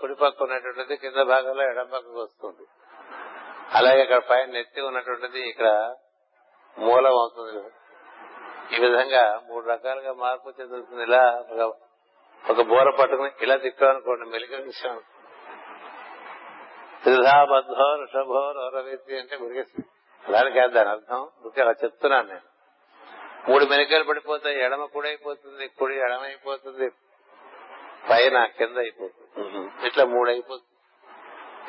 కుడి 0.00 0.14
పక్క 0.14 0.42
ఉన్నటువంటిది 0.42 0.96
కింద 0.96 1.20
భాగంలో 1.32 1.62
ఎడమ 1.70 1.88
పక్కకు 1.94 2.20
వస్తుంది. 2.20 2.64
అలాగే 3.78 4.02
ఇక్కడ 4.02 4.20
పైన 4.30 4.46
నెత్తి 4.50 4.80
ఉన్నటువంటిది 4.80 5.40
ఇక్కడ 5.48 5.68
మూలం 6.76 7.16
అవుతుంది 7.22 7.62
ఈ 8.74 8.78
విధంగా 8.84 9.24
మూడు 9.48 9.64
రకాలుగా 9.68 10.12
మార్పు 10.22 10.54
చెందుతుంది. 10.60 11.02
ఇలా 11.02 11.24
ఒక 12.44 12.60
బోర 12.70 12.88
పట్టుకుని 13.00 13.30
ఇలా 13.40 13.56
తిప్పామనుకోండి 13.56 14.24
మెలిక 14.30 14.54
విషయం 14.70 14.96
త్రిధాబద్ధో 17.04 17.86
ఋషభో 18.02 18.42
రౌరవేతి 18.58 19.14
అంటే 19.18 19.34
గురికేసి 19.36 19.80
అలానే 20.24 20.50
కాదు 20.50 20.72
దాని 20.72 20.90
అర్థం. 20.96 21.20
ఊరికే 21.44 21.60
అలా 21.60 21.74
చెప్తున్నాను 21.84 22.28
నేను. 22.28 22.46
మూడు 23.48 23.64
మెరికలు 23.72 24.04
పడిపోతాయి 24.04 24.58
ఎడమ 24.66 24.84
కుడైపోతుంది 24.94 25.08
అయిపోతుంది 25.08 25.66
కుడి 25.80 25.96
ఎడమ 26.06 26.22
అయిపోతుంది 26.30 26.86
పైన 28.10 28.44
కింద 28.44 28.78
అయిపోతుంది. 28.78 29.86
ఇట్లా 29.86 30.04
మూడు 30.04 30.30
అయిపోతుంది 30.30 30.70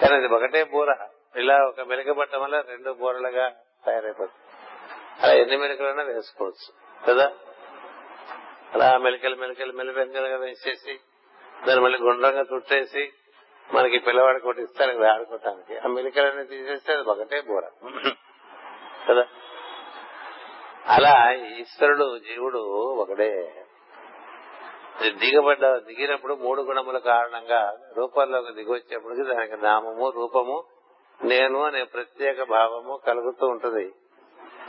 కానీ 0.01 0.15
అది 0.15 0.33
ఒకటే 0.33 0.63
బూర. 0.63 0.95
ఇలా 1.35 1.65
ఒక 1.67 1.81
మెలిక 1.81 2.11
పట్టడం 2.11 2.41
వల్ల 2.41 2.61
రెండు 2.61 2.93
బూరలుగా 2.93 3.49
తయారైపోతుంది. 3.85 4.41
అలా 5.23 5.33
ఎన్ని 5.33 5.57
మెలికలైనా 5.57 6.03
వేసుకోవచ్చు. 6.03 6.69
కదా? 7.07 7.31
అలా 8.73 8.97
మెలికలు 8.97 9.35
మెలికలు 9.35 9.73
మెలిపెంకలుగా 9.73 10.37
వేసేసి 10.37 10.99
దాన్ని 11.67 11.83
మళ్ళీ 11.83 11.97
గుండ్రంగా 11.97 12.45
చుట్టేసి 12.53 13.11
మనకి 13.73 13.97
పిల్లవాడికి 13.97 14.47
ఒకటి 14.47 14.61
ఇస్తారు 14.61 14.97
కదా 14.97 15.13
ఆడుకోవటానికి 15.13 15.77
ఆ 15.77 15.87
మెలికలన్నీ 15.87 16.43
తీసేస్తే 16.43 16.93
అది 16.93 17.09
ఒకటే 17.09 17.41
బూర. 17.41 17.63
కదా? 19.09 19.27
అలా 20.87 21.33
ఈశ్వరుడు 21.33 22.17
జీవుడు 22.17 22.59
ఒకడే 22.95 23.64
దిగబడ్డ 25.01 25.77
దిగినప్పుడు 25.77 26.33
మూడు 26.33 26.61
గుణముల 26.61 26.97
కారణంగా 26.97 27.77
రూపంలోకి 27.97 28.53
దిగొచ్చేప్పటికి 28.53 29.23
దానికి 29.23 29.65
నామము 29.65 30.09
రూపము 30.09 30.63
నేను 31.23 31.63
అనే 31.63 31.83
ప్రత్యేక 31.83 32.43
భావము 32.43 32.99
కలుగుతూ 33.07 33.47
ఉంటుంది. 33.47 33.93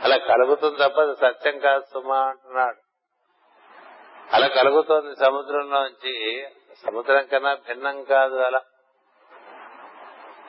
అలా 0.03 0.17
కలుగుతుంది 0.17 0.75
తప్ప 0.75 1.01
అది 1.01 1.15
సత్యం 1.15 1.59
కాదు 1.59 1.83
సుమా 1.93 2.17
అంటున్నాడు. 2.17 2.77
అలా 4.33 4.47
కలుగుతోంది 4.47 5.25
సముద్రంలోంచి. 5.25 6.45
సముద్రం 6.85 7.25
కన్నా 7.25 7.53
భిన్నం 7.53 8.03
కాదు 8.03 8.35
అలా. 8.35 8.61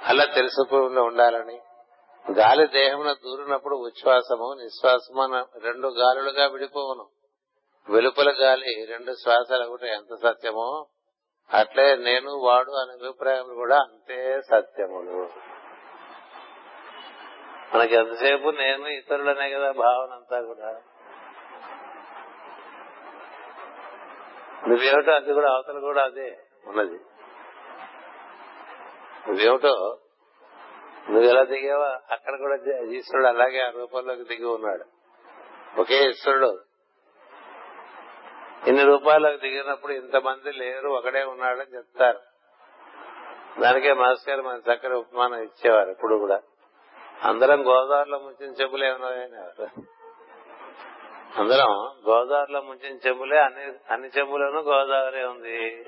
అలా 0.03 0.25
తెలుసుకుండా 0.25 1.03
ఉండాలని. 1.03 1.61
గాలి 2.33 2.67
దేహమున 2.67 3.13
దూరినప్పుడు 3.13 3.77
ఉచ్ఛ్వాసము 3.77 4.57
నిశ్వాసము 4.63 5.47
రెండు 5.59 5.89
గాలులుగా 5.89 6.47
విడిపోవును. 6.47 7.07
వెలుపల 7.91 8.35
గాలి 8.43 8.87
రెండు 8.89 9.13
శ్వాసలు 9.13 9.65
ఒకటి 9.65 9.89
ఎంత 9.89 10.15
సత్యమో 10.23 10.87
అట్లే 11.55 11.97
నేను 11.97 12.31
వాడు 12.31 12.71
అనే 12.71 12.93
అభిప్రాయం 12.93 13.55
కూడా 13.55 13.77
అంతే 13.77 14.41
సత్యములు. 14.41 15.31
మనకి 17.75 17.95
ఎంతసేపు 17.95 18.49
నేను 18.49 18.87
ఇతరులనే 18.87 19.51
కదా 19.51 19.73
భావన 19.73 20.13
అంతా 20.13 20.41
కూడా. 20.41 20.81
నువ్వేమిటో 24.69 25.13
అది 25.13 25.33
కూడా 25.33 25.55
అవతల 25.55 25.81
కూడా 25.81 26.05
అదే 26.05 26.39
ఉన్నది. 26.67 27.01
నువ్వేమిటో 29.29 29.99
నువ్వు 31.11 31.29
ఎలా 31.31 31.43
దిగావా 31.43 32.01
అక్కడ 32.11 32.39
కూడా 32.39 32.83
ఈశ్వరుడు 32.83 33.27
అలాగే 33.27 33.61
ఆ 33.61 33.71
రూపంలోకి 33.71 34.25
దిగి 34.25 34.47
ఉన్నాడు. 34.47 34.85
ఒకే 35.81 36.09
ఈశ్వరుడు. 36.09 36.68
ఇన్ని 38.67 38.85
రూపాయలకు 38.85 39.41
దిగినప్పుడు 39.41 39.93
ఇంతమంది 39.93 40.53
లేరు 40.53 40.89
ఒకడే 40.89 41.23
ఉన్నాడని 41.23 41.77
చెప్తారు. 41.77 42.19
దానికే 43.61 43.93
మాస్టర్ 43.93 44.31
గారు 44.31 44.43
మన 44.43 44.73
చక్కని 44.73 44.95
ఉపమానం 44.95 45.43
ఇచ్చేవారు 45.43 45.91
ఇప్పుడు 45.91 46.15
కూడా. 46.17 46.43
అందరం 47.23 47.67
గోదావరిలో 47.67 48.19
ముంచిన 48.19 48.51
చెప్పులే 48.51 48.93
ఉన్నాయనేవారు 48.93 49.83
అందరం 51.41 51.71
గోదావరిలో 52.09 52.63
ముంచిన 52.63 53.09
చెప్పులే 53.09 53.39
అన్ని 53.39 53.73
అన్ని 53.91 54.09
చెప్పులను 54.09 54.61
గోదావరి 54.61 55.25
ఉంది. 55.25 55.85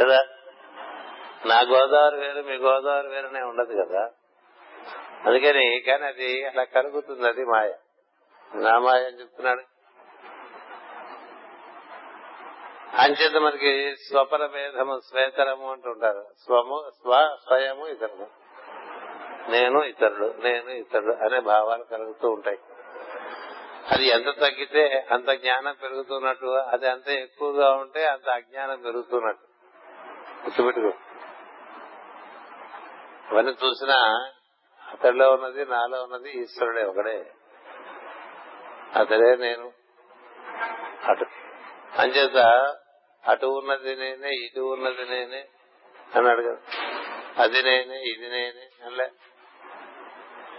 కదా? 0.00 0.18
నా 1.46 1.60
గోదావరి 1.60 2.16
వేరు 2.16 2.42
మీ 2.42 2.54
గోదావరి 2.54 3.08
వేరునే 3.08 3.40
ఉండదు 3.42 3.84
కదా? 3.84 4.10
అందుకని 5.26 5.80
కానీ 5.80 6.04
అది 6.04 6.46
అలా 6.46 6.64
కలుగుతుంది 6.64 7.28
అది 7.28 7.44
మాయ. 7.44 7.72
నా 8.54 8.78
మాయ 8.78 9.06
అని 9.06 9.20
చెప్తున్నాడు. 9.20 9.62
అంచేత 12.94 13.36
మనకి 13.36 13.96
స్వపర 13.96 14.46
భేదము 14.46 15.00
శ్వేతరము 15.08 15.72
అంటుంటారు. 15.72 16.26
స్వము 16.44 16.90
స్వ 16.96 17.36
స్వయము 17.44 17.86
ఇతరుడు 17.86 18.26
నేను 19.50 19.84
ఇతరుడు 19.84 20.34
నేను 20.42 20.70
ఇతరుడు 20.70 21.12
అనే 21.12 21.40
భావాలు 21.40 21.84
కలుగుతూ 21.84 22.28
ఉంటాయి. 22.28 22.58
అది 23.92 24.06
ఎంత 24.06 24.24
తగ్గితే 24.24 25.06
అంత 25.10 25.30
జ్ఞానం 25.30 25.74
పెరుగుతున్నట్టు 25.82 26.46
అది 26.46 26.88
అంత 26.88 27.08
ఎక్కువగా 27.08 27.72
ఉంటే 27.72 28.06
అంత 28.06 28.30
అజ్ఞానం 28.30 28.82
పెరుగుతున్నట్టు. 28.82 29.46
గుర్తుపెట్టుకో. 30.44 30.88
ఇవన్నీ 33.32 33.52
చూసినా 33.64 34.30
అతడిలో 34.92 35.30
ఉన్నది 35.30 35.66
నాలో 35.66 36.02
ఉన్నది 36.02 36.30
ఈశ్వరుడే 36.30 36.84
ఒకడే. 36.84 37.32
అతడే 38.94 39.36
నేను. 39.36 39.72
అటు. 41.04 41.26
అంచేత 41.98 42.38
అటు 43.24 43.46
ఉన్నది 43.46 43.96
నేనే 43.96 44.30
ఇటు 44.36 44.60
ఉన్నది 44.60 45.04
నేనే 45.10 45.40
అన్నాడు 46.14 46.42
కదా 46.42 46.60
అది 47.42 47.62
నేనే 47.62 47.98
ఇది 48.02 48.28
నేనే 48.30 48.66
అనలే. 48.86 49.08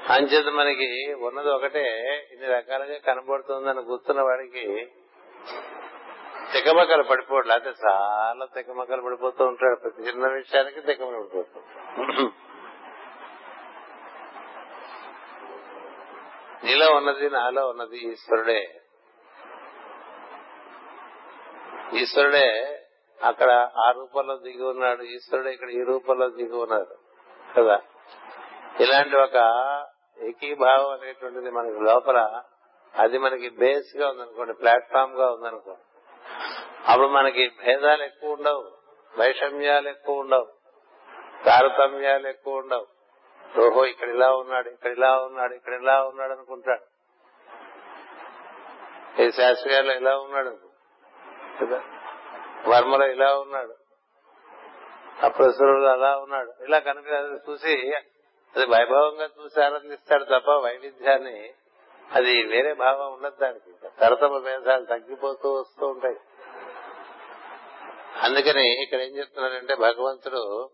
అంచేత 0.09 0.47
మనకి 0.47 1.13
ఉన్నది 1.13 1.49
ఒకటే 1.49 1.85
ఇన్ని 2.33 2.47
రకాలుగా 2.47 2.97
కనబడుతుందని 2.97 3.79
గుర్తున్న 3.79 4.21
వాడికి 4.21 4.65
తికమకలు 6.53 7.03
పడిపోవడం 7.03 7.47
లేకపోతే 7.47 7.71
చాలా 7.85 8.45
తికమకలు 8.45 9.01
పడిపోతూ 9.01 9.45
ఉంటాడు. 9.45 9.75
ప్రతి 9.75 10.01
చిన్న 10.03 10.27
విషయానికి 10.27 10.81
తికమకలు 10.81 11.17
పడిపోతూ 11.17 11.59
నీలో 16.63 16.95
ఉన్నది 16.95 17.29
నాలో 17.29 17.69
ఉన్నది 17.69 17.97
ఈశ్వరుడే. 17.97 18.61
ఈశ్వరుడే 21.93 22.79
అక్కడ 23.23 23.69
ఆ 23.87 23.91
రూపంలో 23.91 24.37
దిగి 24.37 24.63
ఉన్నాడు. 24.63 25.03
ఈశ్వరుడే 25.03 25.51
ఇక్కడ 25.51 25.69
ఈ 25.69 25.83
రూపంలో 25.83 26.29
దిగి 26.29 26.55
ఉన్నాడు. 26.55 26.95
కదా? 27.57 27.81
ఇలాంటి 28.79 29.15
ఒక 29.15 29.35
ఏకీభావం 30.23 30.91
అనేటువంటిది 30.91 31.51
మనకి 31.51 31.79
లోపల 31.79 32.41
అది 32.95 33.17
మనకి 33.17 33.49
బేస్గా 33.49 34.09
ఉందనుకోండి 34.09 34.53
ప్లాట్ఫామ్గా 34.53 35.31
ఉందనుకోండి. 35.31 35.81
అప్పుడు 36.91 37.07
మనకి 37.07 37.47
భేదాలు 37.47 38.03
ఎక్కువ 38.03 38.31
ఉండవు. 38.31 38.71
వైషమ్యాలు 39.17 39.89
ఎక్కువ 39.89 40.19
ఉండవు. 40.19 40.47
తారతమ్యాలు 41.45 42.27
ఎక్కువ 42.27 42.55
ఉండవు. 42.55 42.87
ఓహో 43.61 43.85
ఇక్కడ 43.85 44.09
ఇలా 44.09 44.35
ఉన్నాడు 44.35 44.69
ఇక్కడ 44.69 44.91
ఇలా 44.91 45.21
ఉన్నాడు 45.21 45.53
ఇక్కడ 45.53 45.73
ఇలా 45.73 46.03
ఉన్నాడు 46.03 46.31
అనుకుంటాడు. 46.31 46.81
ఈ 49.21 49.31
శాస్త్రీయాలు 49.31 49.91
ఇలా 49.91 50.17
ఉన్నాడు. 50.17 50.66
కదా. 51.65 51.83
వర్మలో 52.67 53.07
ఇలా 53.07 53.39
ఉన్నాడు. 53.39 53.75
అప్రసురుడు 55.25 55.85
అలా 55.85 56.17
ఉన్నాడు. 56.17 56.53
ఇలా 56.63 56.79
కనుక 56.79 57.39
చూసి 57.49 57.93
అది 58.55 58.65
వైభవంగా 58.65 59.25
చూసి 59.25 59.63
ఆనందిస్తాడు 59.63 60.23
తప్ప 60.23 60.51
వైవిధ్యాన్ని 60.51 61.53
అది 62.11 62.43
వేరే 62.43 62.73
భావం 62.73 63.13
ఉండదు 63.13 63.35
దానికి. 63.41 63.89
తరతమ 63.99 64.37
భేదాలు 64.37 64.85
తగ్గిపోతూ 64.85 65.53
వస్తూ 65.53 65.87
ఉంటాయి. 65.87 66.15
అందుకని 68.21 68.83
ఇక్కడ 68.83 69.01
ఏం 69.01 69.17
చెప్తున్నారంటే 69.17 69.75
భగవంతుడు 69.75 70.69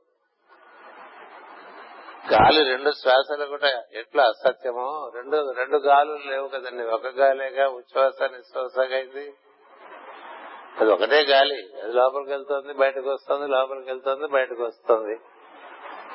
గాలి 2.33 2.63
రెండు 2.63 2.91
శ్వాసలు 2.91 3.45
కూడా 3.45 3.83
ఎట్లా 3.93 4.23
అసత్యమో 4.23 5.11
రెండు 5.15 5.51
రెండు 5.51 5.77
గాలులు 5.77 6.29
లేవు 6.29 6.47
కదండి. 6.47 6.83
ఒక 6.83 7.07
గాలేగా 7.07 7.67
ఉచ్ఛ్వాస 7.67 8.21
నిశ్వాసగా 8.21 8.95
అయింది. 8.95 9.33
అది 10.81 10.91
ఒకటే 10.91 11.21
గాలి. 11.21 11.79
అది 11.83 11.93
లోపలికి 11.93 12.31
వెళ్తుంది 12.31 12.73
బయటకు 12.73 13.09
వస్తుంది 13.09 13.47
లోపలికి 13.47 13.89
వెళ్తుంది 13.89 14.27
బయటకు 14.27 14.63
వస్తుంది. 14.63 15.19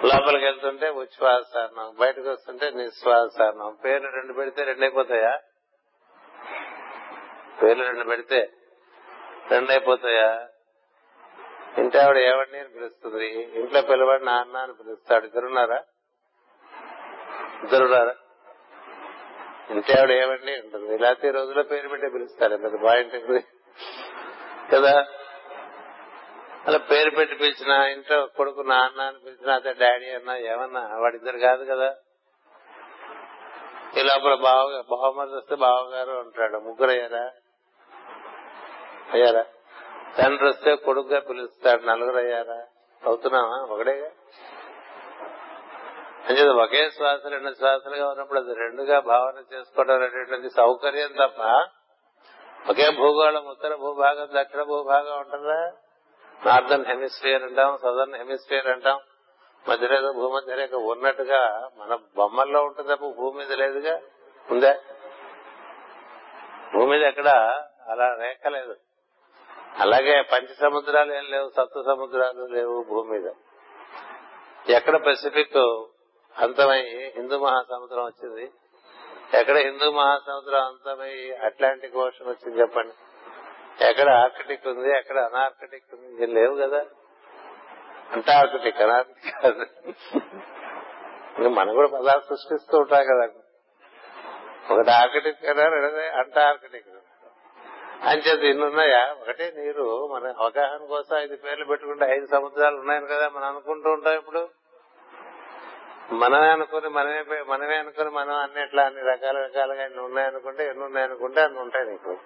లోపలికి 0.04 0.44
వెళ్తుంటే 0.44 0.88
ఉచ్ఛ్వాస 0.88 1.56
అన్నాం 1.56 1.94
బయటకు 2.00 2.30
వస్తుంటే 2.30 2.70
నిశ్వాస 2.70 3.42
అన్నాం 3.42 3.76
పేర్లు 3.84 4.08
రెండు 4.08 4.32
పెడితే 4.32 4.64
రెండు 4.64 4.80
అయిపోతాయా? 4.80 5.38
పేర్లు 7.62 7.84
రెండు 7.84 8.04
పెడితే 8.04 8.52
రెండు 9.50 9.70
అయిపోతాయా? 9.70 10.48
ఇంటి 11.78 11.98
ఆవిడ 11.98 12.16
ఏవండి 12.16 12.58
అని 12.58 12.68
పిలుస్తుంది? 12.68 13.26
ఇంట్లో 13.60 13.82
పిల్లవాడు 13.82 14.24
నాన్న 14.24 14.56
అని 14.56 14.72
పిలుస్తాడు. 14.72 15.24
ఇద్దరున్నారా? 15.24 15.82
ఇద్దరున్నారా? 17.62 18.14
ఇంటి 19.70 19.92
ఆవిడ 19.92 20.10
ఏవండి 20.10 20.60
ఉంటుంది. 20.60 20.94
ఇలా 20.94 21.16
ఈ 21.24 21.30
రోజుల్లో 21.30 21.62
పేరు 21.62 21.88
పెట్టే 21.88 22.08
పిలుస్తారు. 22.08 22.56
పెద్ద 22.56 22.76
బాగుంటుంది 22.76 23.44
కదా? 24.68 24.94
అలా 26.66 26.78
పేరు 26.90 27.10
పెట్టి 27.10 27.34
పిలిచిన 27.34 27.72
ఇంట్లో 27.92 28.26
కొడుకు 28.36 28.62
నాన్న 28.62 29.00
అని 29.02 29.18
పిలిచిన 29.18 29.50
అదే 29.50 29.72
డాడీ 29.74 30.08
అన్నా 30.10 30.34
ఏమన్నా 30.50 30.82
వాడిద్దరు 30.98 31.38
కాదు 31.38 31.64
కదా? 31.64 31.88
ఈ 33.96 34.02
లోపల 34.02 34.34
బావ 34.42 34.64
బావమది 34.90 35.34
వస్తే 35.36 35.54
బావగారు 35.56 36.14
అంటాడు 36.18 36.58
ముగ్గురు 36.60 36.90
అయ్యారా? 36.90 37.24
అయ్యారా 39.12 39.44
తండ్రి 40.18 40.48
వస్తే 40.48 40.70
కొడుకుగా 40.84 41.20
పిలుస్తాడు 41.20 41.82
నలుగురు 41.86 42.18
అయ్యారా 42.18 42.58
అవుతున్నావా 43.02 43.56
ఒకడేగా? 43.74 44.10
అంటే 46.28 46.42
ఒకే 46.64 46.90
శ్వాస 46.90 47.20
రెండు 47.26 47.50
శ్వాసలుగా 47.54 48.06
ఉన్నప్పుడు 48.08 48.38
అది 48.38 48.54
రెండుగా 48.54 49.00
భావన 49.06 49.38
చేసుకోవడం 49.52 49.94
అనేటువంటిది 49.94 50.50
సౌకర్యం 50.56 51.12
తప్ప 51.12 51.40
ఒకే 52.70 52.90
భూగోళం 52.90 53.46
ఉత్తర 53.46 53.74
భూభాగం 53.74 54.28
దక్షిణ 54.34 54.62
భూభాగం 54.62 55.18
ఉంటుందా? 55.18 55.72
నార్థన్ 56.46 56.86
హెమిస్ఫియర్ 56.86 57.42
అంటాం 57.42 57.76
సదర్న్ 57.76 58.14
హెమిస్ఫియర్ 58.14 58.66
అంటాం. 58.66 59.00
మధ్యరేఖ 59.68 60.02
భూమధ్య 60.14 60.54
రేఖ 60.54 60.74
ఉన్నట్టుగా 60.74 61.70
మన 61.76 61.98
బొమ్మల్లో 62.16 62.62
ఉంటుంది 62.62 62.96
తప్ప 62.96 63.04
భూమి 63.04 63.38
మీద 63.38 63.52
లేదుగా? 63.52 64.00
ఉందా? 64.50 64.78
భూమి 66.74 66.86
మీద 66.86 67.02
ఎక్కడ? 67.02 67.28
అలా 67.86 68.14
రేఖ 68.14 68.46
లేదు. 68.46 68.76
అలాగే 69.78 70.22
పంచ 70.22 70.46
సముద్రాలు 70.60 71.14
ఏం 71.14 71.24
లేవు 71.30 71.48
సప్త 71.48 71.82
సముద్రాలు 71.86 72.44
లేవు 72.44 72.82
భూమి 72.82 73.18
మీద. 73.18 73.32
ఎక్కడ 74.68 75.06
పెసిఫిక్ 75.06 75.56
అంతమై 76.38 77.12
హిందూ 77.16 77.38
మహాసముద్రం 77.38 78.04
వచ్చింది? 78.04 78.52
ఎక్కడ 79.34 79.56
హిందూ 79.56 79.90
మహాసముద్రం 79.90 80.62
అంతమై 80.62 81.38
అట్లాంటిక్ 81.44 81.96
ఓషన్ 81.96 82.28
వచ్చింది 82.28 82.60
చెప్పండి. 82.60 82.92
ఎక్కడ 83.84 84.10
ఆర్కిటిక్ 84.10 84.66
ఉంది 84.66 84.98
ఎక్కడ 84.98 85.18
అనార్కిటిక్ 85.18 85.84
ఉంది 85.94 86.12
ఇది 86.12 86.26
లేవు 86.26 86.56
కదా. 86.56 86.84
అంటార్కిటిక్ 88.12 88.80
అనార్కిటిక్ 88.80 89.34
కాదు. 89.42 89.66
మనం 91.48 91.74
కూడా 91.74 91.88
పదాలు 91.88 92.20
సృష్టిస్తూ 92.20 92.78
ఉంటాం 92.78 93.04
కదా. 93.04 93.28
ఒకటి 94.74 94.90
ఆర్కిటిక్ 94.90 95.42
కదా 95.42 95.68
రెండోది 95.68 96.08
అంటార్కిటిక్ 96.08 96.86
అంచేది 98.02 98.48
ఇన్ని 98.48 98.64
ఉన్నాయా? 98.64 99.16
ఒకటే 99.20 99.52
నీరు 99.56 100.06
మన 100.06 100.34
అవగాహన 100.38 100.86
కోసం 100.86 101.16
ఐదు 101.16 101.36
పేర్లు 101.36 101.64
పెట్టుకుంటే 101.64 102.04
ఐదు 102.04 102.26
సముద్రాలు 102.26 102.76
ఉన్నాయని 102.76 103.06
కదా 103.06 103.28
మనం 103.28 103.44
అనుకుంటూ 103.44 103.90
ఉంటాం 103.90 104.14
ఇప్పుడు. 104.14 104.48
మనమే 106.12 106.48
అనుకుని 106.48 106.88
మనమే 106.88 107.42
మనమే 107.42 107.76
అనుకుని 107.76 108.10
మనం 108.10 108.34
అన్ని 108.34 108.62
ఎట్లా 108.62 108.84
అన్ని 108.84 109.00
రకాల 109.02 109.38
రకాలుగా 109.38 109.84
ఎన్ని 109.84 110.00
ఉన్నాయనుకుంటే 110.00 110.68
ఎన్ని 110.68 110.84
ఉన్నాయనుకుంటే 110.84 111.40
అన్ని 111.40 111.60
ఉంటాయి 111.60 111.84
నీకు. 111.84 112.16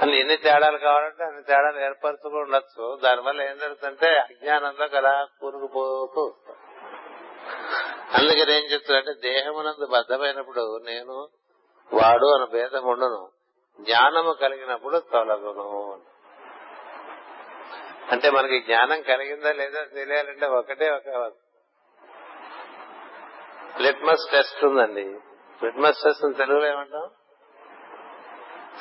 అన్ని 0.00 0.20
ఎన్ని 0.20 0.36
తేడాలు 0.36 0.78
కావాలంటే 0.78 1.24
అన్ని 1.24 1.42
తేడాలు 1.42 1.80
ఏర్పరచుకుని 1.80 2.34
ఉండొచ్చు 2.34 2.98
దానివల్ల 3.02 3.42
ఏం 3.42 3.58
జరుగుతుందంటే 3.58 4.18
అజ్ఞానంలో 4.18 4.96
అలా 4.96 5.26
కూరుకుపోతూ 5.40 6.24
వస్తాం. 6.24 6.56
అందుకని 8.14 8.52
ఏం 8.52 8.64
చెప్తున్నారంటే 8.72 9.30
దేహమునందు 9.30 9.86
బద్దమైనప్పుడు 9.86 10.80
నేను 10.84 11.28
వాడు 11.92 12.26
అన్న 12.34 12.44
భేదం 12.44 12.84
ఉండను. 12.84 13.28
జ్ఞానము 13.80 14.32
కలిగినప్పుడు 14.32 14.98
తొలగును. 14.98 16.00
అంటే 18.12 18.30
మనకి 18.30 18.60
జ్ఞానం 18.60 19.02
కలిగిందా 19.02 19.52
లేదా 19.52 19.84
తెలియాలంటే 19.84 20.46
ఒకటే 20.46 20.90
ఒక 20.90 21.32
లిట్మస్ 23.80 24.30
టెస్ట్ 24.32 24.64
ఉందండి. 24.64 25.04
లిట్మస్ 25.64 26.04
టెస్ట్ 26.04 26.36
తెలుగులో 26.36 26.66
ఏమంటాం? 26.66 27.10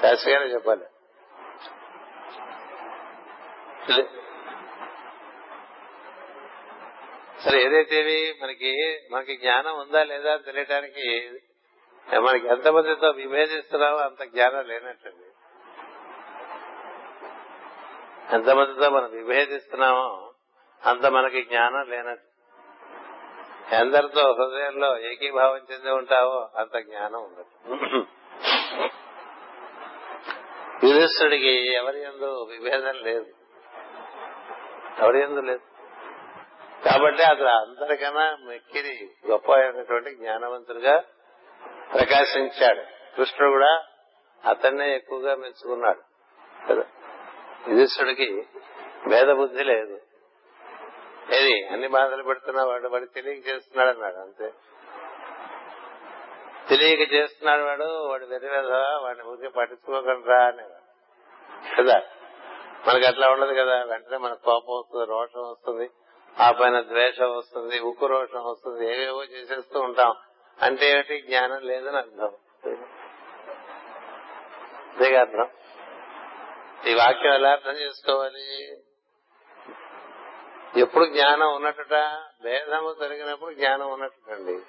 శాస్త్రి 0.01 0.33
గారే 0.33 0.45
చెప్పాలి. 0.45 0.85
సరే. 7.43 7.63
ఏదైతేవి 7.63 8.39
మనకి 8.41 8.99
మనకి 9.11 9.37
జ్ఞానం 9.37 9.79
ఉందా 9.79 10.03
లేదా 10.03 10.37
తెలియటానికి 10.37 11.31
మనకి 12.21 12.47
ఎంతమందితో 12.47 13.07
విభేదిస్తున్నామో 13.09 13.97
అంత 13.97 14.23
జ్ఞానం 14.23 14.67
లేనట్టండి 14.67 15.29
ఎంతమందితో 18.35 18.89
మనం 18.89 19.11
విభేదిస్తున్నామో 19.11 20.33
అంత 20.85 21.05
మనకి 21.05 21.43
జ్ఞానం 21.43 21.89
లేనట్టు 21.89 22.32
ఎందరితో 23.79 24.33
హృదయంలో 24.33 24.99
ఏకీభావం 24.99 25.57
చెంది 25.57 25.91
ఉంటావో 25.91 26.49
అంత 26.57 26.77
జ్ఞానం 26.77 27.23
ఉండదు. 27.23 28.05
యుధిష్ఠుడికి 30.85 31.73
ఎవరి 31.73 32.03
ఎందు 32.03 32.47
విభేదం 32.49 32.93
లేదు. 32.93 33.25
ఎవరి 34.99 35.21
ఎందు 35.21 35.39
లేదు. 35.39 35.61
కాబట్టి 36.85 37.23
అతను 37.23 37.47
అందరికన్నా 37.47 38.37
మెక్కిరి 38.39 39.09
గొప్ప 39.29 39.51
అయినటువంటి 39.51 40.15
జ్ఞానవంతుడిగా 40.15 41.03
ప్రకాశించాడు. 41.93 42.81
కృష్ణుడు 43.15 43.51
కూడా 43.51 43.83
అతన్నే 44.49 44.95
ఎక్కువగా 44.95 45.35
మెచ్చుకున్నాడు. 45.35 46.01
కదా? 46.67 46.83
యుధిష్ఠుడికి 47.69 48.47
భేద 49.07 49.27
బుద్ధి 49.27 49.63
లేదు. 49.63 49.99
ఏది? 51.31 51.67
అన్ని 51.67 51.87
బాధలు 51.87 52.23
పెడుతున్నా 52.23 52.63
వాడు 52.65 52.87
వాడు 52.87 53.05
తెలియక 53.05 53.47
చేస్తున్నాడు 53.47 53.89
అన్నాడు 53.89 54.15
అంతే. 54.15 54.51
తెలియక 56.69 57.13
చేస్తున్నాడు 57.13 57.63
వాడు 57.63 58.09
వాడు 58.09 58.25
వెరివేద 58.25 58.71
వాడిని 59.01 59.23
ఊరికే 59.23 59.47
పట్టించుకోకుండా 59.47 60.45
అనేవాడు. 60.45 60.83
కదా? 61.81 62.01
మనకి 62.87 63.05
అట్లా 63.05 63.29
ఉండదు 63.29 63.53
కదా. 63.53 63.83
వెంటనే 63.83 64.17
మనకు 64.17 64.43
కోపం 64.43 64.77
వస్తుంది 64.77 65.05
రోషం 65.05 65.49
వస్తుంది 65.49 65.89
ఆ 66.39 66.51
పైన 66.51 66.81
ద్వేషం 66.81 67.37
వస్తుంది 67.37 67.79
ఉక్కు 67.79 68.05
రోషం 68.05 68.43
వస్తుంది 68.43 68.95
ఏవేవో 68.95 69.23
చేసేస్తూ 69.23 69.79
ఉంటాం. 69.79 70.13
అంటే 70.61 70.91
ఏమిటి? 70.91 71.21
జ్ఞానం 71.21 71.59
లేదని 71.61 71.97
అర్థం. 71.97 72.31
అంతేగా 74.91 75.21
అర్థం? 75.21 75.47
ఈ 76.87 76.93
వాక్యం 76.93 77.33
ఎలా 77.33 77.51
అర్థం 77.51 77.71
చేసుకోవాలి? 77.71 78.77
ఎప్పుడు 80.77 81.05
జ్ఞానం 81.05 81.55
ఉన్నట్టుట? 81.55 81.93
భేదము 82.43 82.95
తొలగినప్పుడు 82.99 83.53
జ్ఞానం 83.53 83.93
ఉన్నట్టుటండి. 83.93 84.59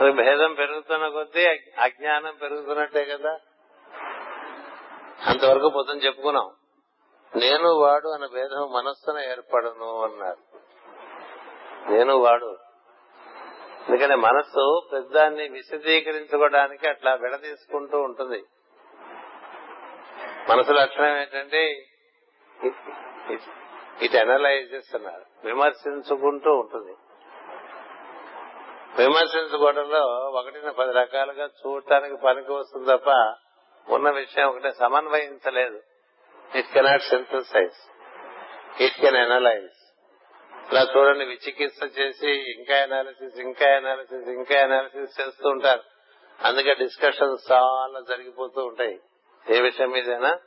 మరి 0.00 0.12
భేదం 0.12 0.54
పెరుగుతున్న 0.54 1.08
కొద్దీ 1.08 1.46
అజ్ఞానం 1.78 2.34
పెరుగుతున్నట్టే 2.42 3.04
కదా? 3.04 3.38
అంతవరకు 5.26 5.68
పొద్దున 5.68 5.96
చెప్పుకున్నాం. 5.96 6.50
నేను 7.36 7.68
వాడు 7.68 8.08
అన్న 8.08 8.26
భేదం 8.26 8.72
మనస్సున 8.72 9.18
ఏర్పడను 9.18 10.02
అన్నారు. 10.02 10.58
నేను 11.92 12.16
వాడు. 12.16 12.58
ఎందుకంటే 13.88 14.14
మనస్సు 14.14 14.82
పెద్దాన్ని 14.92 15.48
విశదీకరించుకోవడానికి 15.48 16.88
అట్లా 16.88 17.14
విడదీసుకుంటూ 17.14 18.00
ఉంటుంది. 18.00 18.44
మనసు 20.50 20.72
లక్షణం 20.72 21.16
ఏంటంటే 21.16 21.86
ఇట్ 24.02 24.16
అనలైజెస్ 24.16 24.94
అన్నారు. 24.94 25.24
విమర్శించుకుంటూ 25.44 26.50
ఉంటుంది. 26.50 26.94
విమర్శించుకోవడంలో 29.02 30.00
ఒకటిని 30.08 30.72
పది 30.72 30.92
రకాలుగా 30.92 31.46
చూడటానికి 31.46 32.16
పనికి 32.16 32.52
వస్తుంది 32.52 32.86
తప్ప 32.86 33.34
ఉన్న 33.88 34.10
విషయం 34.10 34.48
ఒకటే 34.48 34.70
సమన్వయించలేదు. 34.70 35.80
It 36.54 36.66
cannot 36.72 37.02
synthesise 37.02 37.78
it 38.82 39.00
can 39.00 39.16
analyse 39.16 39.78
ఇలా 40.72 40.86
చూడండి 40.96 41.24
విచికిత్స 41.24 41.98
చేసి 41.98 42.30
ఇంకా 42.30 42.82
అనాలిసిస్ 42.82 43.40
ఇంకా 43.40 43.76
అనాలిసిస్ 43.76 44.28
ఇంకా 44.28 44.60
అనాలిసిస్ 44.62 45.20
చేస్తూ 45.20 45.48
ఉంటారు. 45.48 45.82
అందుకే 46.40 46.74
డిస్కషన్స్ 46.74 47.52
చాలా 47.52 48.00
జరిగిపోతూ 48.08 48.64
ఉంటాయి. 48.64 49.00
ఏ 49.50 49.60
విషయం 49.60 49.90
మీదైనా 49.90 50.38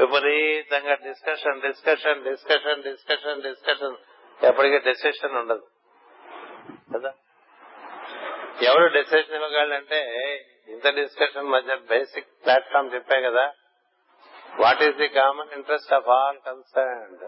విపరీతంగా 0.00 0.94
discussion 0.94 1.60
discussion 1.60 2.24
discussion 2.24 2.82
discussion 2.82 3.42
discussion 3.42 3.96
ఎప్పటికీ 4.44 4.78
డెసిషన్ 4.78 5.32
ఉండదు. 5.32 5.66
కదా? 6.94 7.12
ఎవరు 8.62 8.86
డెసిషన్ 8.86 9.34
ఇవ్వగలంటే 9.34 10.00
ఇంత 10.68 10.88
డిస్కషన్ 10.88 11.42
మధ్య 11.42 11.74
బేసిక్ 11.74 12.26
ప్లాట్ఫామ్ 12.44 12.94
చెప్పా 12.94 13.20
కదా. 13.20 13.52
What 14.60 14.82
is 14.82 14.96
the 14.96 15.08
common 15.08 15.48
interest 15.52 15.94
of 15.94 16.08
all 16.08 16.38
concerned 16.46 17.24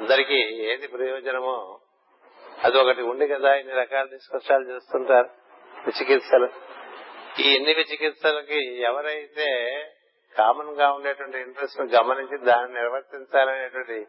అందరికి 0.00 0.64
ఏది 0.64 0.86
ప్రయోజనమో 0.86 1.80
అది 2.64 2.78
ఒకటి 2.78 3.02
ఉంది 3.02 3.28
కదా 3.28 3.54
ఇన్ని 3.54 3.74
రకాల 3.74 4.06
డిస్కషాలు 4.06 4.74
చేస్తుంటారు. 4.74 5.28
చికిత్సలు 5.88 6.48
ఈ 7.40 7.54
ఎన్ని 7.54 7.70
చికిత్సలకి 7.70 8.82
ఎవరైతే 8.82 9.46
కామన్గా 10.38 10.92
ఉండేటువంటి 10.92 11.38
ఇంట్రెస్ట్ 11.38 11.80
గమనించి 11.80 12.38
దాన్ని 12.38 12.80
నిర్వర్తించాలనేటువంటి 12.80 14.06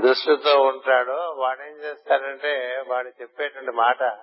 దృష్టితో 0.00 0.62
ఉంటాడో 0.62 1.34
వాడేం 1.38 1.74
చేస్తాడంటే 1.84 2.84
వాడు 2.88 3.08
చెప్పేటువంటి 3.08 3.70
మాట 3.70 4.18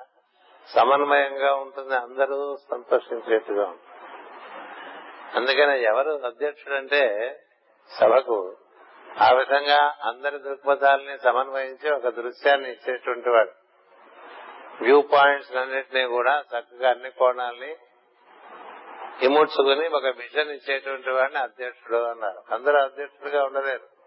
సమన్వయంగా 0.68 1.56
ఉంటుంది 1.56 1.96
అందరూ 1.96 2.58
సంతోషించేట్టుగా 2.72 3.64
ఉంటుంది. 3.64 4.00
అందుకని 5.36 5.84
ఎవరు 5.84 6.12
అధ్యక్షుడంటే 6.26 7.02
సభకు 8.00 8.58
ఆ 9.22 9.30
విధంగా 9.34 9.96
అందరి 10.04 10.40
దృక్పథాలని 10.40 11.18
సమన్వయించి 11.18 11.92
ఒక 11.92 12.08
దృశ్యాన్ని 12.08 12.72
ఇచ్చేటువంటి 12.72 13.30
వాడు. 13.30 13.52
వ్యూ 14.82 15.02
పాయింట్స్ 15.02 15.56
అన్నింటినీ 15.56 16.06
కూడా 16.06 16.42
చక్కగా 16.42 16.90
అన్ని 16.90 17.12
కోణాలని 17.12 17.76
ఇముడ్చుకుని 19.22 19.88
ఒక 19.88 20.06
విజన్ 20.06 20.52
ఇచ్చేటువంటి 20.52 21.10
వాడిని 21.10 21.40
అధ్యక్షుడు 21.40 21.98
అన్నారు. 21.98 22.54
అందరూ 22.54 22.84
అధ్యక్షులుగా 22.84 23.44
ఉండలేరు. 23.44 24.00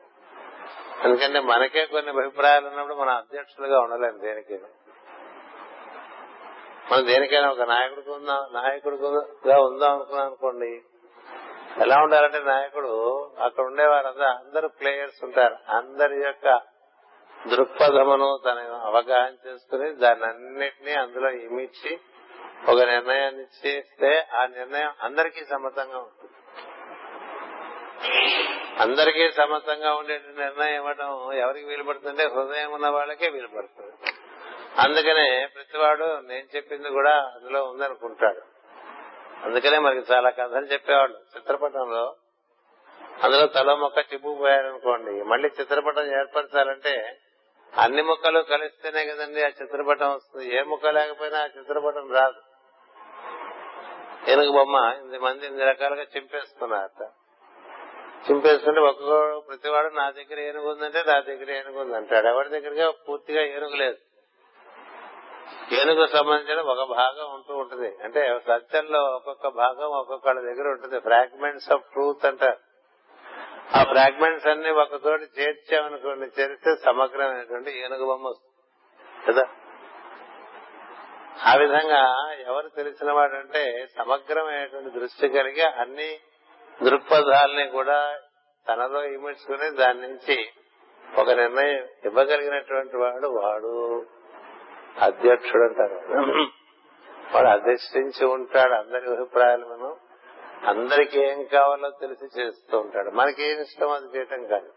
ఎందుకంటే 1.05 1.41
మనకే 1.41 1.87
కొన్ని 1.87 2.11
అభిప్రాయాలు 2.11 2.67
ఉన్నప్పుడు 2.67 2.95
మనం 2.95 3.17
అధ్యక్షులుగా 3.17 3.81
ఉండలేము 3.81 4.19
దేనికి. 4.19 4.59
మనం 6.93 7.07
దేనికైనా 7.07 7.51
ఒక 7.51 7.61
నాయకుడికి 7.61 8.11
ఉందాం 8.11 8.53
నాయకుడిగా 8.53 9.59
ఉందాం 9.59 9.95
అనుకున్నాం 9.95 10.27
అనుకోండి. 10.27 10.83
ఎలా 11.79 11.97
ఉండాలంటే 12.03 12.39
నాయకుడు 12.39 13.25
అక్కడ 13.39 13.65
ఉండే 13.65 13.87
వారందరూ 13.87 14.25
అందరు 14.25 14.69
ప్లేయర్స్ 14.69 15.25
ఉంటారు. 15.25 15.57
అందరి 15.69 16.21
యొక్క 16.25 16.61
దృక్పథమును 17.51 18.39
తన 18.47 18.81
అవగాహన 18.83 19.49
చేసుకుని 19.49 19.95
దాన్ని 19.95 20.27
అన్నిటినీ 20.27 20.93
అందులో 20.93 21.31
ఇమిచ్చి 21.31 22.01
ఒక 22.69 22.81
నిర్ణయాన్ని 22.81 23.45
చేస్తే 23.67 24.27
ఆ 24.35 24.47
నిర్ణయం 24.47 24.93
అందరికీ 25.03 25.45
సమ్మతంగా 25.45 25.99
ఉంటుంది. 25.99 26.35
అందరికీ 28.79 29.31
సమ్మతంగా 29.31 29.95
ఉండే 29.95 30.21
నిర్ణయం 30.39 30.75
ఇవ్వడం 30.75 31.33
ఎవరికి 31.33 31.67
వీలు 31.67 31.83
పడుతుంటే 31.83 32.25
హృదయం 32.25 32.73
ఉన్న 32.73 32.89
వాళ్ళకే 32.89 33.29
వీలు 33.29 33.49
పడుతుంది 33.49 34.13
అందుకనే 34.79 35.47
ప్రతివాడు 35.47 36.05
నేను 36.05 36.57
చెప్పింది 36.57 36.89
కూడా 36.89 37.15
అందులో 37.19 37.65
ఉందనుకుంటాడు. 37.65 38.43
అందుకనే 39.45 39.79
మనకి 39.79 40.13
చాలా 40.13 40.31
కథలు 40.31 40.67
చెప్పేవాళ్ళు. 40.67 41.19
చిత్రపటంలో 41.37 42.17
అందులో 43.23 43.47
తల 43.47 43.75
మొక్క 43.75 43.99
చిప్పుకుపోయారనుకోండి 43.99 45.23
మళ్ళీ 45.23 45.49
చిత్రపటం 45.61 46.05
ఏర్పరచాలంటే 46.21 47.19
అన్ని 47.79 48.03
ముక్కలు 48.03 48.41
కలిస్తేనే 48.41 49.05
కదండి 49.05 49.45
ఆ 49.45 49.49
చిత్రపటం 49.49 50.15
వస్తుంది. 50.15 50.57
ఏ 50.57 50.63
ముక్క 50.63 50.87
లేకపోయినా 50.87 51.39
ఆ 51.39 51.47
చిత్రపటం 51.47 52.13
రాదు. 52.13 52.52
ఏనుగు 54.29 54.53
బొమ్మ 54.53 54.95
ఇంత 55.01 55.21
మంది 55.21 55.47
ఇన్ని 55.47 55.65
రకాలుగా 55.65 56.03
చింపేస్తున్నారట 56.03 57.09
చింపేస్తుంటే 58.31 58.81
ఒక్కొక్క 58.81 59.49
ప్రతివాడు 59.49 59.95
నా 59.95 60.11
దగ్గర 60.11 60.41
ఏనుగు 60.41 60.71
ఉందంటే 60.71 61.05
నా 61.07 61.21
దగ్గర 61.21 61.51
ఏనుగు 61.51 61.81
ఉంది 61.81 61.97
అంటాడు 61.97 62.27
ఎవరి 62.27 62.49
దగ్గరగా 62.49 62.91
పూర్తిగా 62.91 63.43
ఏనుగు 63.43 63.77
లేదు. 63.77 63.97
ఏనుగు 65.75 66.07
సంబంధించిన 66.07 66.61
ఒక 66.61 66.91
భాగం 66.91 67.35
ఉంటూ 67.35 67.57
ఉంటుంది. 67.57 67.97
అంటే 68.05 68.41
సత్యంలో 68.49 69.03
ఒక్కొక్క 69.03 69.49
భాగం 69.49 69.91
ఒక్కొక్కళ్ళ 69.91 70.41
దగ్గర 70.41 70.69
ఉంటుంది. 70.69 71.01
ఫ్రాగ్మెంట్స్ 71.01 71.73
ఆఫ్ 71.73 71.83
ట్రూత్ 71.83 72.27
అంటారు 72.27 72.57
ఆ 73.77 73.83
ఫ్రాగ్మెంట్స్ 73.83 74.47
అన్ని 74.47 74.71
ఒకతోటి 74.71 75.27
చేర్చామనుకోండి 75.39 76.43
చేరిస్తే 76.43 76.77
సమగ్రమైనటువంటి 76.77 77.79
ఏనుగు 77.79 78.07
బొమ్మ 78.07 78.29
వస్తుంది. 78.29 78.53
కదా? 79.33 79.49
ఆ 81.37 81.55
విధంగా 81.55 82.03
ఎవరు 82.41 82.69
తెలిసిన 82.69 83.13
వాడంటే 83.13 83.89
సమగ్రమైనటువంటి 83.99 84.99
దృష్టి 84.99 85.29
కలిగి 85.29 85.63
అన్ని 85.63 86.21
దృక్పథాలని 86.83 87.71
కూడా 87.71 88.19
తనలో 88.69 89.05
ఇమిడ్చుకుని 89.05 89.71
దాని 89.71 90.01
నుంచి 90.01 90.51
ఒక 91.19 91.31
నిర్ణయం 91.31 91.87
ఇవ్వగలిగినటువంటి 92.05 92.97
వాడు 92.97 93.29
వాడు 93.29 94.07
అధ్యక్షుడు 95.01 95.63
అంటారు. 95.63 95.99
వాడు 97.35 97.47
అధిష్ఠించి 97.47 98.25
ఉంటాడు 98.25 98.73
అందరి 98.75 99.07
అభిప్రాయాలను 99.07 99.97
అందరికి 100.67 101.21
ఏం 101.21 101.45
కావాలో 101.45 101.91
తెలిసి 101.91 102.41
చేస్తూ 102.41 102.79
ఉంటాడు. 102.79 103.11
మనకి 103.11 103.43
ఏం 103.43 103.61
ఇష్టం 103.61 103.91
అది 103.91 104.19
చేయటం 104.19 104.47
కాదు. 104.47 104.71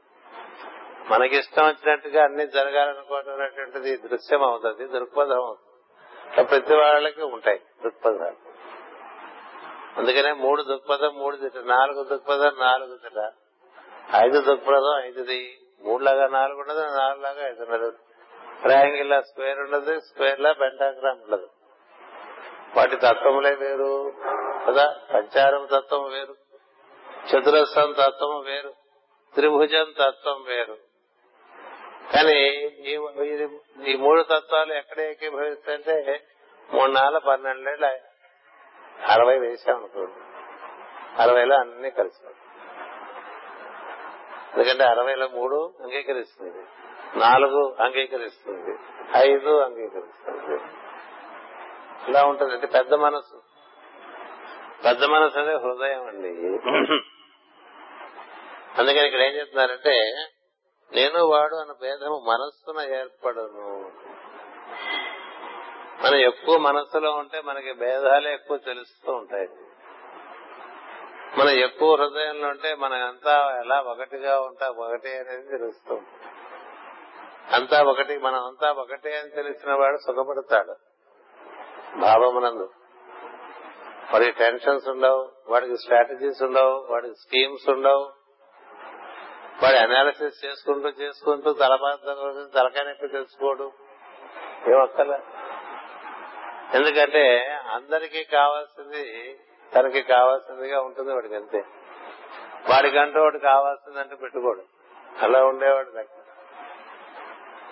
మనకి 1.09 1.37
ఇష్టం 1.37 1.67
వచ్చినట్టుగా 1.67 2.23
అన్ని 2.23 2.47
జరగాలనుకోవటం 2.47 3.33
అనేటువంటిది 3.33 3.97
దృశ్యం 3.97 4.43
అవుతుంది 4.43 4.99
దృక్పథం 4.99 5.45
అవుతుంది 5.45 5.74
ప్రతి 6.33 6.75
వాళ్ళకి 6.75 7.23
ఉంటాయి 7.23 7.61
దృక్పథాలు. 7.83 8.55
అందుకనే 9.97 10.33
మూడు 10.33 10.63
దృక్పథం 10.63 11.15
మూడు 11.15 11.35
దిట 11.35 11.57
నాలుగు 11.57 12.03
దృక్పథం 12.03 12.51
నాలుగు 12.59 12.97
తిట 12.97 13.31
ఐదు 14.25 14.41
దృక్పథం 14.41 15.03
ఐదుది. 15.03 15.59
మూడు 15.81 16.03
లాగా 16.03 16.27
నాలుగు 16.27 16.59
ఉండదు 16.59 16.79
నాలుగు 16.79 17.21
లాగా 17.21 17.47
ఐదు 17.47 17.63
ఉండదు. 17.63 17.93
ట్రయాంగిల్ 18.61 19.09
లా 19.09 19.21
స్క్వేర్ 19.21 19.59
ఉండదు 19.59 19.99
స్క్వేర్ 19.99 20.39
లా 20.39 20.51
పెంటాగ్రామ్ 20.51 21.21
ఉండదు. 21.21 21.49
వాటి 22.77 22.95
తత్వములే 22.95 23.55
వేరు 23.55 24.13
కదా? 24.67 24.95
పంచారం 25.13 25.65
తత్వం 25.65 26.09
వేరు 26.09 26.35
చతురస్రం 27.31 27.91
తత్వం 27.91 28.41
వేరు 28.43 28.73
త్రిభుజం 29.35 29.93
తత్వం 29.99 30.43
వేరు. 30.43 30.77
కానీ 32.13 32.39
ఈ 33.87 33.95
మూడు 33.95 34.21
తత్వాలు 34.21 34.73
ఎక్కడ 34.73 34.99
ఏకీభవిస్తాయంటే 34.99 36.23
మూడు 36.73 36.91
నాలుగు 36.91 37.19
పన్నెండేళ్ళ 37.19 37.99
అరవై 39.09 39.39
వేసామనుకోండి 39.39 40.11
అరవైలో 41.21 41.55
అన్ని 41.55 41.91
కలిసి. 41.91 42.27
ఎందుకంటే 44.53 44.83
అరవైలో 44.83 45.27
మూడు 45.27 45.73
అంగీకరిస్తుంది. 45.83 46.65
నాలుగు 47.19 47.75
అంగీకరిస్తుంది. 47.79 48.77
ఐదు 49.17 49.59
అంగీకరిస్తుంది. 49.59 50.61
ఇలా 52.09 52.23
ఉంటుంది. 52.23 52.53
అంటే 52.53 52.67
పెద్ద 52.67 52.93
మనసు. 52.93 53.41
పెద్ద 54.85 55.05
మనసు 55.05 55.39
అనేది 55.39 55.57
హృదయం 55.57 56.07
అండి. 56.07 56.27
అందుకని 58.81 59.05
ఇక్కడ 59.05 59.21
ఏం 59.21 59.35
చెప్తున్నారంటే 59.35 60.13
నేను 60.91 61.25
వాడు 61.25 61.55
అన్న 61.55 61.71
భేదము 61.81 62.25
మనస్సున 62.27 62.95
ఏర్పడను. 62.95 63.91
మనం 66.03 66.15
ఎక్కువ 66.15 66.57
మనస్సులో 66.57 67.11
ఉంటే 67.11 67.41
మనకి 67.41 67.73
భేదాలే 67.73 68.33
ఎక్కువ 68.33 68.57
తెలుస్తూ 68.57 69.13
ఉంటాయి. 69.13 69.47
మనం 71.39 71.49
ఎక్కువ 71.49 71.95
హృదయంలో 71.95 72.47
ఉంటే 72.47 72.75
మనకంతా 72.75 73.61
ఎలా 73.65 73.81
ఒకటిగా 73.81 74.41
ఉంటా 74.41 74.69
ఒకటి 74.69 75.09
అనేది 75.09 75.47
తెలుస్తూ 75.47 76.01
అంతా 77.51 77.83
ఒకటి 77.83 78.17
మనం 78.17 78.45
అంతా 78.45 78.71
ఒకటే 78.71 79.19
అని 79.19 79.29
తెలిసిన 79.29 79.73
వాడు 79.73 79.97
సుఖపడతాడు. 79.97 80.75
భావమునందు. 81.99 82.69
వాడికి 84.13 84.31
టెన్షన్స్ 84.31 84.87
ఉండవు 84.87 85.31
వాడికి 85.47 85.77
స్ట్రాటజీస్ 85.77 86.43
ఉండవు 86.43 86.87
వాడికి 86.91 87.15
స్కీమ్స్ 87.15 87.69
ఉండవు. 87.69 88.24
వాడు 89.63 89.75
అనాలిసిస్ 89.75 90.45
చేసుకుంటూ 90.45 90.89
చేసుకుంటూ 90.89 91.53
తలపాత 91.53 91.99
తలకాయనెప్పి 92.55 93.07
తెలుసుకోడు. 93.07 93.71
ఏమక్కర్లే 94.67 95.19
ఎందుకంటే 96.73 97.45
అందరికీ 97.73 98.23
కావాల్సింది 98.23 99.03
తనకి 99.75 100.01
కావాల్సిందిగా 100.01 100.81
ఉంటుంది 100.81 101.13
వాడికి 101.13 101.35
అంతే. 101.35 101.63
వాడికంటూ 102.69 103.21
వాడు 103.21 103.37
కావాల్సిందంటే 103.37 104.15
పెట్టుకోడు. 104.15 104.63
అలా 105.23 105.45
ఉండేవాడు 105.45 105.91
దగ్గర 105.91 106.21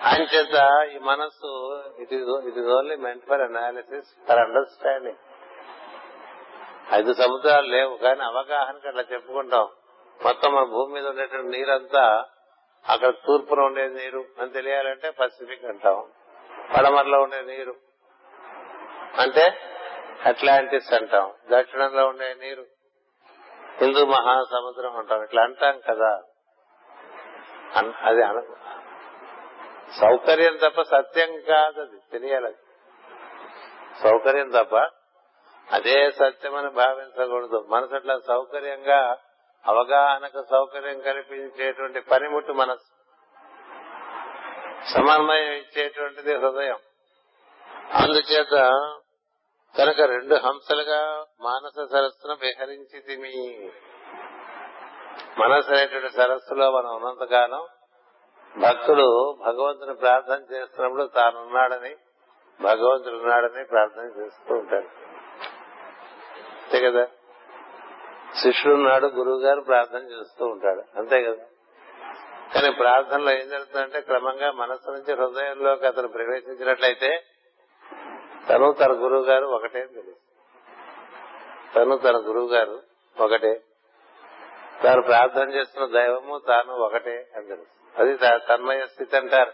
అంచేత 0.03 0.87
ఈ 0.95 0.99
మనస్సు 0.99 1.51
it 1.99 2.13
is 2.13 2.47
it 2.47 2.57
is 2.57 2.67
only 2.67 2.95
meant 2.95 3.25
for 3.25 3.41
analysis 3.41 4.27
for 4.27 4.39
understanding 4.39 5.21
ఐదు 6.93 7.13
సముద్రాలు 7.13 7.67
లేవు 7.67 7.95
కానీ 7.95 8.23
అవగాహనకి 8.23 8.87
అట్లా 8.87 9.03
చెప్పుకుంటాం. 9.13 9.67
మొత్తం 10.25 10.55
మన 10.55 10.63
భూమి 10.63 10.93
మీద 10.93 11.07
ఉండేటువంటి 11.07 11.57
నీరంతా 11.57 12.25
అక్కడ 12.89 13.09
తూర్పున 13.09 13.59
ఉండే 13.59 13.87
నీరు 13.87 14.25
అని 14.41 14.49
తెలియాలంటే 14.49 15.09
పసిఫిక్ 15.09 15.65
అంటాం. 15.65 16.11
పడమరలో 16.77 17.21
ఉండే 17.21 17.41
నీరు. 17.41 17.75
అంటే 19.19 19.57
అట్లాంటిస్ 20.25 20.93
అంటాం. 20.93 21.33
దక్షిణంలో 21.51 22.07
ఉండే 22.07 22.33
నీరు. 22.33 22.65
హిందూ 23.81 24.05
మహాసముద్రం 24.05 24.97
అంటాం. 24.97 25.23
ఇట్లా 25.23 25.43
అంటాం 25.43 25.79
కదా. 25.79 26.21
అది 28.01 28.21
సౌకర్యం 29.99 30.57
తప్ప 30.57 30.81
సత్యం 30.81 31.41
కాదు 31.41 31.81
అది. 31.81 31.99
తెలియాలి 32.11 32.55
సౌకర్యం 34.03 34.49
తప్ప 34.49 34.75
అదే 35.71 36.11
సత్యమని 36.11 36.69
భావించకూడదు. 36.69 37.67
మనసు 37.69 37.95
అట్లా 37.95 38.19
సౌకర్యంగా 38.27 39.17
అవగాహనకు 39.65 40.45
సౌకర్యం 40.49 40.99
కల్పించేటువంటి 40.99 41.99
పనిముట్టు 41.99 42.51
మనసు 42.51 42.89
సమన్వయం 44.93 45.53
ఇచ్చేటువంటిది 45.53 46.35
హృదయం. 46.35 46.79
అందుచేత 47.93 48.55
కనుక 49.77 50.01
రెండు 50.01 50.35
హంసలుగా 50.35 51.25
మానస 51.41 51.89
సరస్సును 51.91 52.35
విహరించి 52.41 52.99
తిమి 52.99 53.33
మనసు 55.37 55.69
అనేటువంటి 55.69 56.09
సరస్సులో 56.09 56.71
మనం 56.71 56.95
ఉన్నంతకాలం 56.95 57.67
భక్తుడు 58.55 59.33
భగవంతుని 59.39 59.95
ప్రార్థన 59.95 60.55
చేస్తున్నప్పుడు 60.55 61.03
తానున్నాడని 61.05 61.95
భగవంతుడు 62.61 63.15
ఉన్నాడని 63.15 63.65
ప్రార్థన 63.65 64.21
చేస్తూ 64.21 64.53
ఉంటాడు. 64.55 64.87
అంతే 66.63 66.89
కదా? 66.89 67.07
శిష్యుడు 68.41 68.77
ఉన్నాడు 68.77 69.07
గురువు 69.07 69.39
గారు 69.39 69.61
ప్రార్థన 69.61 69.97
చేస్తూ 69.97 70.45
ఉంటాడు. 70.45 70.83
అంతే 70.97 71.23
కదా? 71.23 71.43
కానీ 72.55 72.71
ప్రార్థనలో 72.71 73.31
ఏం 73.31 73.49
జరుగుతుందంటే 73.49 74.01
క్రమంగా 74.01 74.51
మనస్సు 74.51 74.91
నుంచి 74.91 75.13
హృదయంలోకి 75.13 75.87
అతను 75.87 76.07
ప్రవేశించినట్లయితే 76.07 77.23
తను 78.49 78.71
తన 78.71 78.91
గురువు 78.91 79.23
గారు 79.23 79.45
ఒకటే 79.45 79.85
తెలుసు 79.85 80.15
తను 81.75 81.97
తన 81.97 82.17
గురువు 82.17 82.47
గారు 82.47 82.81
ఒకటే. 83.19 83.61
తాను 84.83 85.01
ప్రార్థన 85.01 85.49
చేస్తున్న 85.49 85.87
దైవము 85.87 86.41
తాను 86.47 86.73
ఒకటే 86.73 87.27
అని 87.35 87.47
తెలుసు 87.47 88.01
అది 88.01 88.17
తన్మయ 88.49 88.85
స్థితి 88.85 89.17
అంటారు. 89.17 89.51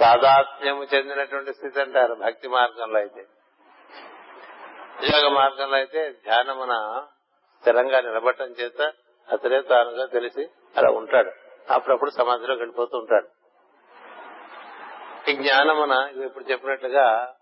తాదాత్మ్యము 0.00 0.84
చెందినటువంటి 0.94 1.52
స్థితి 1.52 1.80
అంటారు 1.80 2.14
భక్తి 2.14 2.48
మార్గంలో 2.48 2.98
అయితే. 2.98 3.26
యోగ 5.14 5.28
మార్గంలో 5.28 5.76
అయితే 5.76 6.10
ధ్యానమున 6.10 7.06
స్థిరంగా 7.64 8.00
నిలబడటం 8.00 8.44
చేత 8.44 8.80
అతనే 9.32 9.60
తానుగా 9.60 10.06
తెలిసి 10.06 10.48
అలా 10.76 10.90
ఉంటాడు. 10.90 11.30
అప్పుడప్పుడు 11.72 12.10
సమాధిలోకి 12.10 12.60
వెళ్ళిపోతూ 12.60 12.98
ఉంటాడు. 12.98 13.28
ఈ 15.30 15.32
జ్ఞానమున 15.34 16.24
ఇప్పుడు 16.24 16.44
చెప్పినట్లుగా 16.44 17.34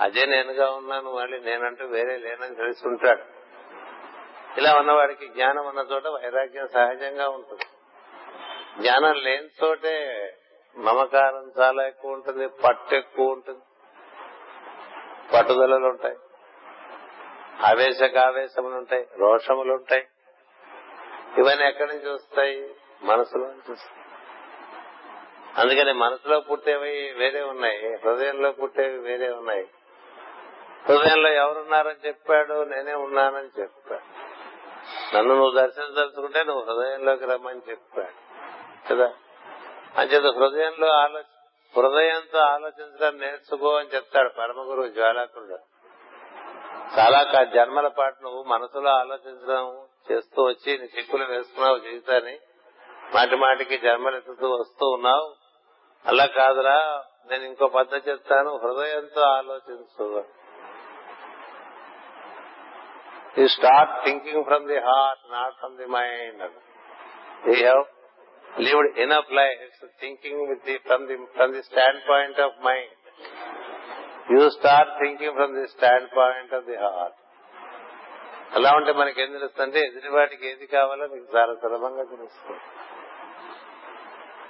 అదే 0.00 0.26
నేనుగా 0.26 0.70
ఉన్నాను 0.70 1.14
మళ్ళీ 1.14 1.40
నేనంటూ 1.40 1.86
వేరే 1.86 2.16
లేనని 2.16 2.54
తెలిసి 2.54 2.88
ఉంటాడు. 2.88 3.22
ఇలా 4.58 4.74
ఉన్నవాడికి 4.74 5.28
జ్ఞానం 5.28 5.66
ఉన్న 5.66 5.80
చోట 5.80 6.06
వైరాగ్యం 6.06 6.68
సహజంగా 6.68 7.28
ఉంటుంది. 7.28 7.66
జ్ఞానం 8.80 9.14
లేని 9.14 9.48
చోటే 9.64 9.94
మమకారం 10.76 11.52
చాలా 11.58 11.86
ఎక్కువ 11.86 12.12
ఉంటుంది 12.12 12.48
పట్టు 12.48 12.94
ఎక్కువ 12.94 13.28
ఉంటుంది. 13.28 13.60
పట్టుదలలు 15.36 15.86
ఉంటాయి. 15.86 16.16
ఆవేశకావేశములు 17.66 18.74
ఉంటాయి 18.74 19.08
రోషములు 19.18 19.72
ఉంటాయి 19.72 20.06
ఇవన్నీ 21.38 21.66
ఎక్కడి 21.66 21.96
నుంచి 21.96 22.10
వస్తాయి? 22.10 22.74
మనసులో 23.02 23.46
నుంచి 23.46 23.72
వస్తాయి. 23.72 23.98
అందుకని 25.56 25.92
మనసులో 25.92 26.40
పుట్టేవి 26.40 27.12
వేరే 27.12 27.42
ఉన్నాయి 27.42 27.94
హృదయంలో 27.94 28.52
పుట్టేవి 28.52 28.98
వేరే 28.98 29.28
ఉన్నాయి. 29.28 29.68
హృదయంలో 30.88 31.28
ఎవరున్నారని 31.28 32.06
చెప్పాడు? 32.06 32.64
నేనే 32.64 32.94
ఉన్నానని 32.94 33.60
చెప్పాడు. 33.60 34.28
నన్ను 35.16 35.34
నువ్వు 35.34 35.50
దర్శించదలుచుకుంటే 35.50 36.44
నువ్వు 36.44 36.72
హృదయంలోకి 36.72 37.24
రమ్మని 37.24 37.60
చెప్పాడు. 37.70 38.28
కదా? 38.92 39.14
అంచేత 39.96 40.34
హృదయంలో 40.36 40.88
ఆలోచన 40.88 41.24
హృదయంతో 41.76 42.38
ఆలోచించడం 42.38 43.18
నేర్చుకో 43.18 43.74
అని 43.74 43.88
చెప్తాడు 43.88 44.28
పరమ 44.28 44.60
గురువు 44.60 44.88
జ్వాలకుడు. 44.88 45.58
చాలా 46.96 47.44
జన్మల 47.44 47.88
పాటు 47.88 48.22
నువ్వు 48.22 48.42
మనసులో 48.42 48.90
ఆలోచించడం 48.90 49.86
చేస్తూ 50.12 50.42
వచ్చి 50.42 50.78
నీ 50.78 50.88
చిక్కులు 50.98 51.24
వేసుకున్నావు 51.24 51.78
జీవితాన్ని. 51.78 52.38
మాటి 53.14 53.36
మాటికి 53.36 53.78
జన్మలెత్తుతూ 53.78 54.48
వస్తూ 54.60 54.86
ఉన్నావు. 54.86 55.34
అలా 56.06 56.26
కాదురా 56.26 57.04
నేను 57.30 57.44
ఇంకో 57.44 57.66
పద్ధతి 57.66 58.10
చెప్తాను. 58.10 58.56
హృదయంతో 58.56 59.20
ఆలోచించు. 59.20 60.24
You 63.38 63.48
start 63.48 64.04
thinking 64.04 64.44
from 64.44 64.66
the 64.66 64.78
heart 64.78 65.32
not 65.32 65.54
from 65.54 65.76
the 65.76 65.86
mind 65.86 66.42
you 67.48 67.54
have 67.54 67.84
lived 68.60 68.98
enough 68.98 69.32
life 69.32 69.86
thinking 70.00 70.48
with 70.48 70.64
the 70.64 70.78
from 70.78 71.06
the 71.06 71.16
from 71.16 71.52
the 71.52 71.62
standpoint 72.08 72.40
of 72.40 72.64
mind 72.64 72.97
you 74.30 74.50
start 74.50 74.92
thinking 74.92 75.32
from 75.32 75.54
the 75.54 75.66
standpoint 76.16 76.54
of 76.54 76.64
the 76.64 76.76
heart 76.76 77.16
అలా 78.54 78.72
ఉంటే 78.76 78.92
మనకి 78.92 79.22
ఏం 79.22 79.32
తెలుస్తుందంటే 79.32 79.78
ఎదుటి 79.78 80.08
వాటికి 80.08 80.48
ఏది 80.48 80.66
కావాలో 80.66 81.06
నీకు 81.06 81.38
చాలా 81.38 81.54
సులభంగా 81.54 82.04
తెలుస్తుంది. 82.04 82.60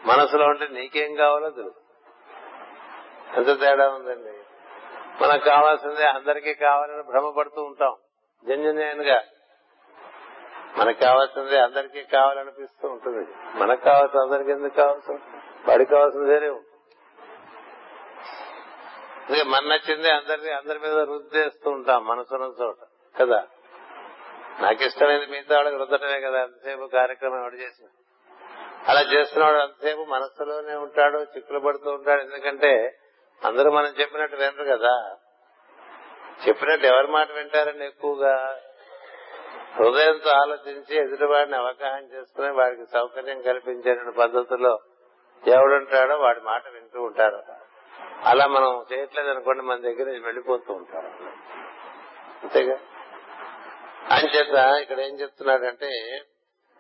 మనసులో 0.04 0.46
ఉంటే 0.46 0.68
నీకేం 0.68 1.14
కావాలో 1.14 1.50
తెలుసు 1.50 1.80
ఎంత 3.36 3.60
తేడా 3.60 3.88
ఉందండి? 3.88 4.38
మనకు 5.24 5.44
కావాల్సిందే 5.44 6.04
అందరికీ 6.04 6.54
కావాలని 6.54 7.02
భ్రమపడుతూ 7.02 7.62
ఉంటాం. 7.62 7.96
జన్యున్ 8.48 8.78
మనకు 10.78 10.98
కావాల్సింది 10.98 11.58
అందరికీ 11.58 12.02
కావాలనిపిస్తూ 12.02 12.88
ఉంటుంది. 12.88 13.34
మనకు 13.54 13.84
కావాల్సింది 13.84 14.24
అందరికి 14.24 14.50
ఎందుకు 14.50 14.74
కావాల్సింది 14.74 15.20
వాడికి 15.70 15.90
కావాల్సింది 15.90 16.30
వేరే 16.30 16.48
ఉంటుంది. 16.48 16.67
మన 19.30 19.64
నచ్చింది 19.66 20.10
అందరినీ 20.10 20.50
అందరి 20.50 20.78
మీద 20.78 20.98
రుద్దేస్తూ 20.98 21.70
ఉంటాం 21.70 22.06
మనసున్న 22.06 22.64
చోట 22.64 22.76
కదా? 23.20 23.46
నాకు 24.60 24.84
ఇష్టమైంది 24.84 25.26
మిగతా 25.26 25.56
వాళ్ళకి 25.56 25.76
రుద్దటమే 25.76 26.20
కదా 26.20 26.42
అంతసేపు 26.42 26.86
కార్యక్రమం 26.86 27.40
ఎవడు 27.40 27.54
చేసిన. 27.54 27.86
అలా 28.88 29.00
చేస్తున్నాడు 29.00 29.56
అంతసేపు 29.56 30.00
మనస్సులోనే 30.00 30.74
ఉంటాడు 30.74 31.18
చిక్కులు 31.18 31.58
పడుతూ 31.58 31.90
ఉంటాడు. 31.90 32.20
ఎందుకంటే 32.20 32.98
అందరూ 33.44 33.70
మనం 33.70 33.86
చెప్పినట్టు 33.86 34.36
వినరు 34.36 34.64
కదా. 34.64 35.16
చెప్పినట్టు 36.48 36.86
ఎవరి 36.86 37.06
మాట 37.06 37.30
వింటారని 37.30 37.86
ఎక్కువగా 37.86 38.60
హృదయంతో 39.76 40.30
ఆలోచించి 40.30 40.96
ఎదుటివాడిని 40.96 41.56
అవగాహన 41.56 42.04
చేసుకుని 42.04 42.50
వాడికి 42.50 42.86
సౌకర్యం 42.92 43.42
కల్పించే 43.42 44.10
పద్ధతిలో 44.18 44.78
ఎవడుంటాడో 45.46 46.18
వాడి 46.18 46.40
మాట 46.40 46.68
వింటూ 46.68 47.02
ఉంటారు. 47.02 47.42
అలా 48.24 48.46
మనం 48.46 48.86
చేయట్లేదు 48.92 49.30
అనుకోండి 49.30 49.62
మన 49.62 49.76
దగ్గర 49.76 50.10
వెళ్ళిపోతూ 50.24 50.72
ఉంటారు 50.74 51.06
అంతేగా? 52.42 52.78
అంచేత 54.10 54.80
ఇక్కడ 54.80 55.00
ఏం 55.00 55.20
చెప్తున్నాడంటే 55.20 56.20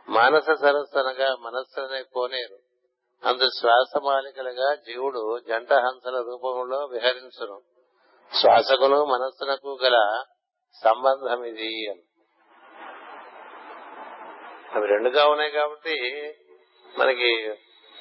మానస 0.08 0.44
సరస్సు 0.44 0.98
అనగా 0.98 1.36
మనస్సు 1.40 1.80
అనే 1.80 2.02
కోనేరు. 2.02 2.58
అందు 3.28 3.46
శ్వాస 3.60 4.00
మాలికలుగా 4.04 4.74
జీవుడు 4.74 5.38
జంట 5.48 5.72
హంసల 5.72 6.16
రూపంలో 6.16 6.78
విహరించును. 6.78 7.60
శ్వాసకును 8.40 9.04
మనస్సునకు 9.04 9.78
గల 9.82 10.24
సంబంధం 10.84 11.44
ఇది 11.44 11.90
అని. 11.90 12.02
అవి 14.74 14.86
రెండుగా 14.86 15.26
ఉన్నాయి 15.26 15.50
కాబట్టి 15.50 15.98
మనకి 16.98 17.44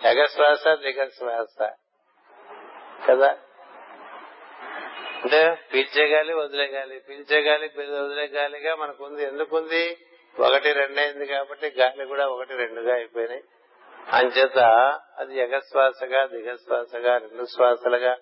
ఎగ 0.06 0.26
శ్వాస 0.26 0.68
దిగ 0.68 1.08
శ్వాస. 1.08 1.74
కదా? 3.10 3.38
అంటే 5.24 5.58
పీల్చే 5.74 6.08
గాలి 6.08 6.34
వదిలే 6.34 6.66
గాలి 6.66 7.00
పీల్చే 7.00 7.42
గాలి 7.42 7.72
వదిలే 7.78 8.26
గాలిగా 8.26 8.76
మనకుంది. 8.76 9.24
ఎందుకుంది? 9.24 9.98
ఒకటి 10.40 10.74
రెండైంది 10.74 11.26
కాబట్టి 11.26 11.68
గాలి 11.68 12.06
కూడా 12.06 12.28
ఒకటి 12.28 12.54
రెండుగా 12.56 12.94
అయిపోయినాయి. 12.94 13.44
అంచేత 14.14 14.60
అది 15.18 15.40
ఎగశ్వాసగా 15.40 16.26
దిగశ్వాసగా 16.26 17.18
రెండు 17.18 17.46
శ్వాసలుగా 17.46 18.18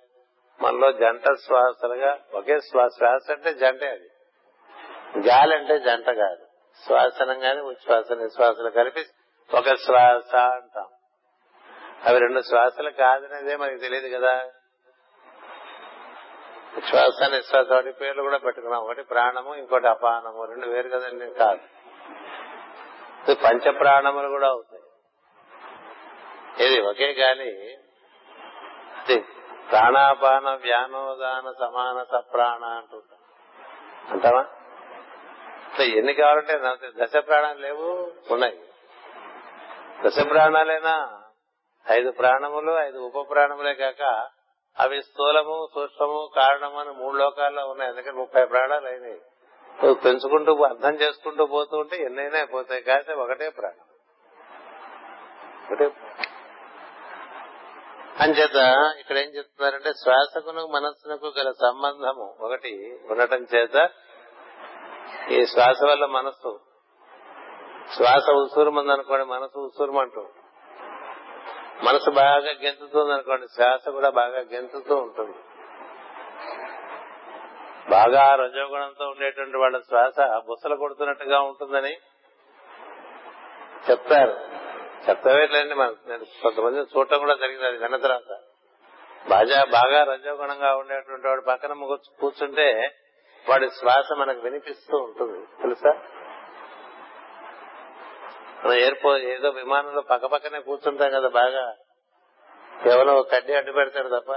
మనలో 0.62 0.92
జంట 0.92 1.24
శ్వాసలుగా 1.46 2.20
ఒకే 2.34 2.60
శ్వాస. 2.60 2.92
శ్వాస 2.98 3.32
అంటే 3.32 3.54
జంటే 3.54 3.88
అది. 3.90 4.10
గాలి 5.30 5.56
అంటే 5.56 5.80
జంట 5.80 6.06
కాదు. 6.06 6.46
శ్వాసనం 6.86 7.44
గాని 7.44 7.62
ఉచ్ఛ్వాస 7.62 8.12
నిశ్వాసలు 8.12 8.70
కలిపి 8.70 9.06
ఒక 9.54 9.76
శ్వాస 9.76 10.36
అంటాం. 10.36 10.88
అవి 12.06 12.20
రెండు 12.20 12.42
శ్వాసలు 12.42 12.90
కాదనేదే 12.90 13.56
మనకి 13.56 13.78
తెలియదు 13.78 14.18
కదా. 14.18 14.52
శ్వాస 16.80 17.30
నిశ్వాస 17.30 17.72
వాటి 17.72 17.92
పేర్లు 17.92 18.22
కూడా 18.22 18.38
పెట్టుకున్నాం. 18.38 18.82
ఒకటి 18.82 19.04
ప్రాణము 19.04 19.56
ఇంకోటి 19.56 19.88
అపానము. 19.88 20.46
రెండు 20.46 20.66
వేరు 20.66 20.90
కదండి 20.90 21.34
కాదు. 21.34 21.60
పంచ 23.34 23.72
ప్రాణములు 23.72 24.28
కూడా 24.28 24.48
అవుతాయి. 24.48 24.84
ఇది 26.68 26.82
ఒకే 26.82 27.12
గాలి? 27.12 27.78
అది 29.00 29.20
ప్రాణాపాన 29.72 30.50
వ్యానోదాన 30.50 31.52
సమాన 31.60 32.04
సప్రాణ 32.04 32.64
అంటుంటాం. 32.64 33.20
అంటావా? 34.12 34.46
ఎన్ని 35.84 36.14
కావాలంటే 36.14 36.60
దశ 37.04 37.18
ప్రాణాలు 37.18 37.60
లేవు 37.60 38.12
ఉన్నాయి. 38.32 38.60
దశ 40.06 40.30
ప్రాణాలైనా 40.30 41.22
ఐదు 41.92 42.12
ప్రాణములు 42.12 42.80
ఐదు 42.80 42.98
ఉప 42.98 43.30
ప్రాణములే 43.30 43.74
కాక 43.74 44.30
అవి 44.80 45.02
స్థూలము 45.02 45.68
సూక్ష్మము 45.76 46.30
కారణము 46.36 46.80
అని 46.80 46.90
మూడు 46.90 47.18
లోకాల్లో 47.18 47.68
ఉన్నాయి. 47.68 47.92
అందుకని 47.92 48.18
ముప్పై 48.18 48.46
ప్రాణాలు 48.46 48.88
అయినాయి. 48.88 49.22
నువ్వు 49.70 49.94
పెంచుకుంటూ 49.94 50.64
అర్థం 50.64 50.94
చేసుకుంటూ 50.94 51.46
పోతూ 51.46 51.78
ఉంటే 51.78 52.04
ఎన్నైనా 52.04 52.46
పోతాయి 52.46 52.82
కాకపోతే 52.82 53.14
ఒకటే 53.14 53.50
ప్రాణం. 53.50 53.86
ఒకటే 55.66 55.92
అంచేత 58.20 58.56
ఇక్కడ 59.00 59.18
ఏం 59.18 59.30
చెప్తున్నారంటే 59.36 59.94
శ్వాసకును 59.94 60.68
మనస్సునకు 60.68 61.34
గల 61.40 61.52
సంబంధము 61.52 62.36
ఒకటి 62.40 63.00
ఉండటం 63.12 63.48
చేత 63.56 63.90
ఈ 65.32 65.46
శ్వాస 65.46 65.84
వల్ల 65.90 66.06
మనస్సు. 66.06 66.60
శ్వాస 67.98 68.30
ఉసూరుమందనుకోండి 68.30 69.26
మనసు 69.26 69.60
ఉసూరుమంటూ 69.60 70.28
మనసు 71.84 72.12
బాగా 72.12 72.38
గెంతుతుంది 72.38 73.14
అనుకోండి 73.14 73.48
శ్వాస 73.48 73.90
కూడా 73.90 74.10
బాగా 74.10 74.40
గెంతుతూ 74.40 74.96
ఉంటుంది. 74.96 75.36
బాగా 77.90 78.36
రజోగుణంతో 78.36 79.06
ఉండేటువంటి 79.06 79.58
వాళ్ళ 79.58 79.80
శ్వాస 79.80 80.44
బుసలు 80.48 80.76
కొడుతున్నట్టుగా 80.76 81.40
ఉంటుందని 81.40 81.98
చెప్తారు. 83.90 84.38
చెప్తావేట్లండి 85.10 85.76
మన 85.76 85.94
నేను 86.08 86.26
కొంతమంది 86.42 86.80
చూడటం 86.80 87.20
కూడా 87.20 87.36
జరిగింది 87.36 87.68
అది 87.68 87.78
విన్న 87.78 87.96
తర్వాత. 87.96 88.40
బాగా 89.30 89.64
బాగా 89.64 90.04
రజోగుణంగా 90.04 90.76
ఉండేటువంటి 90.76 91.28
వాడు 91.28 91.42
పక్కన 91.42 91.74
కూర్చుంటే 92.20 92.92
వాడి 93.50 93.70
శ్వాస 93.70 94.12
మనకు 94.18 94.40
వినిపిస్తూ 94.40 94.98
ఉంటుంది. 94.98 95.46
తెలుసా? 95.46 96.00
మనం 98.66 98.74
ఎయిర్పోర్ట్ 98.74 99.26
ఏదో 99.26 99.50
విమానంలో 99.50 100.02
పక్క 100.02 100.26
పక్కనే 100.26 100.60
కూర్చుంటాం 100.60 101.10
కదా 101.10 101.30
బాగా. 101.30 101.76
కేవలం 102.84 103.16
కడ్డి 103.16 103.36
కడ్డీ 103.36 103.54
అడ్డు 103.54 103.72
పెడతాడు 103.72 104.08
తప్ప 104.08 104.32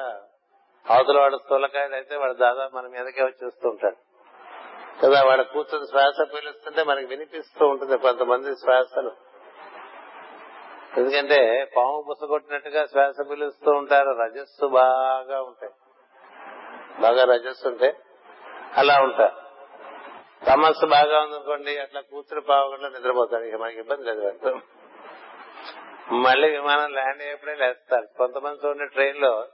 అవతల 0.92 1.20
వాడు 1.20 1.36
స్థూలకాయలు 1.36 1.94
అయితే 1.94 2.16
వాడు 2.16 2.32
దాదాపు 2.32 2.76
మన 2.76 2.86
మీదకే 2.86 3.22
వచ్చేస్తూ 3.22 3.68
ఉంటాడు 3.68 3.96
కదా 5.02 5.24
వాడు 5.24 5.42
కూర్చొని 5.42 5.86
శ్వాస 5.86 6.28
పీలుస్తుంటే 6.34 6.82
మనకి 6.82 7.06
వినిపిస్తూ 7.06 7.66
ఉంటుంది 7.66 7.98
కొంతమంది 7.98 8.54
శ్వాసలు. 8.54 9.12
ఎందుకంటే 10.98 11.64
పాము 11.76 12.04
పుసగొట్టినట్టుగా 12.08 12.86
శ్వాస 12.86 13.14
పీలుస్తూ 13.30 13.70
ఉంటారు 13.70 14.10
రజస్సు 14.10 14.66
బాగా 14.66 15.42
ఉంటాయి. 15.42 15.72
బాగా 17.00 17.24
రజస్సు 17.24 17.68
ఉంటే 17.68 17.96
అలా 18.76 19.00
ఉంటారు. 19.00 19.47
తమస్సు 20.46 20.86
బాగా 20.86 21.20
ఉందనుకోండి 21.20 21.78
అట్లా 21.78 22.00
కూతురు 22.00 22.40
పావకుండా 22.40 22.88
నిద్రపోతాడు. 22.88 23.44
ఇక 23.44 23.54
మనకి 23.54 23.78
ఇబ్బంది 23.78 24.02
లేదు 24.04 24.24
వాడితో 24.24 24.60
మళ్ళీ 26.12 26.50
విమానం 26.50 26.92
ల్యాండ్ 26.94 27.22
అయ్యేప్పుడే 27.22 27.54
లేస్తారు. 27.54 28.06
కొంతమంది 28.18 28.66
చూడండి 28.66 28.86
ట్రైన్లో 28.86 29.46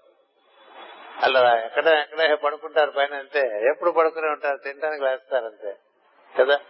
అలా 1.22 1.59
ఎక్కడ 1.64 1.87
ఎక్కడ 1.87 2.35
పడుకుంటారు 2.35 2.91
పైన 2.91 3.14
అంతే 3.14 3.68
ఎప్పుడు 3.70 3.91
పడుకునే 3.91 4.28
ఉంటారు 4.28 4.57
తినడానికి 4.57 5.05
లేస్తారు 5.05 5.45
అంతే. 5.45 5.76
కదా? 6.41 6.61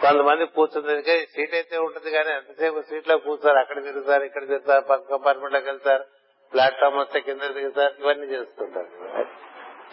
కొంతమంది 0.00 0.46
కూర్చుంది 0.46 1.26
సీట్ 1.26 1.54
అయితే 1.54 1.78
ఉంటుంది 1.78 2.10
కానీ 2.10 2.30
ఎంతసేపు 2.30 2.80
సీట్లో 2.80 3.18
కూర్చారు. 3.18 3.58
అక్కడ 3.58 3.82
తిరుగుతారు 3.82 4.22
ఇక్కడ 4.22 4.42
తిరుగుతారు 4.42 4.84
పక్క 4.84 5.10
కంపార్ట్మెంట్లోకి 5.10 5.66
వెళ్తారు 5.66 6.04
ప్లాట్ఫామ్ 6.52 6.96
వస్తే 6.96 7.20
కింద 7.20 7.40
దిగుతారు 7.40 7.94
ఇవన్నీ 7.98 8.26
చేస్తుంటారు. 8.26 8.88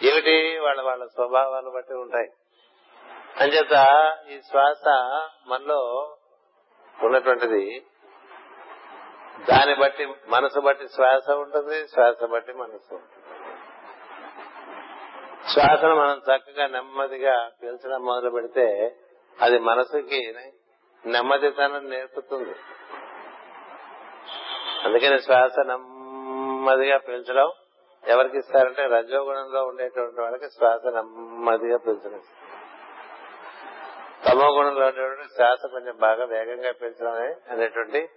ఏమిటి? 0.02 0.58
వాళ్ళ 0.58 0.82
వాళ్ళ 0.82 1.04
స్వభావాలు 1.04 1.70
బట్టి 1.70 1.94
ఉంటాయి. 1.94 2.28
అంచేత 3.40 3.86
ఈ 4.30 4.40
శ్వాస 4.40 4.84
మనలో 5.46 5.80
ఉన్నటువంటిది 7.04 7.86
దాన్ని 9.48 9.74
బట్టి 9.74 10.14
మనసు 10.28 10.60
బట్టి 10.60 10.88
శ్వాస 10.88 11.30
ఉంటుంది 11.30 11.88
శ్వాస 11.88 12.24
బట్టి 12.24 12.52
మనసు 12.52 12.94
ఉంటుంది. 12.94 13.18
శ్వాసను 15.54 15.94
మనం 15.96 16.18
చక్కగా 16.18 16.66
నెమ్మదిగా 16.66 17.50
పీల్చడం 17.62 18.04
మొదలు 18.04 18.30
పెడితే 18.30 18.96
అది 19.40 19.58
మనసుకి 19.58 20.34
నెమ్మదితనం 21.06 21.90
నేర్పుతుంది. 21.90 22.54
అందుకని 24.84 25.18
శ్వాస 25.22 25.52
నెమ్మదిగా 25.58 26.98
పీల్చడం 26.98 27.52
ఎవరికి 28.08 28.38
ఇస్తారంటే 28.38 28.86
రజోగుణంలో 28.86 29.64
ఉండేటువంటి 29.64 30.20
వాళ్ళకి 30.20 30.50
శ్వాస 30.50 30.86
నెమ్మదిగా 30.86 31.76
పీల్చడం 31.76 32.22
తమో 34.32 34.48
గుణంలో 34.48 34.86
ఉండేటువంటి 34.86 35.22
శ్వాస 35.22 35.66
కొంచెం 35.66 35.96
బాగా 35.96 36.24
వేగంగా 36.24 36.72
పెంచడమే 36.72 37.34
అనేటువంటి 37.50 38.08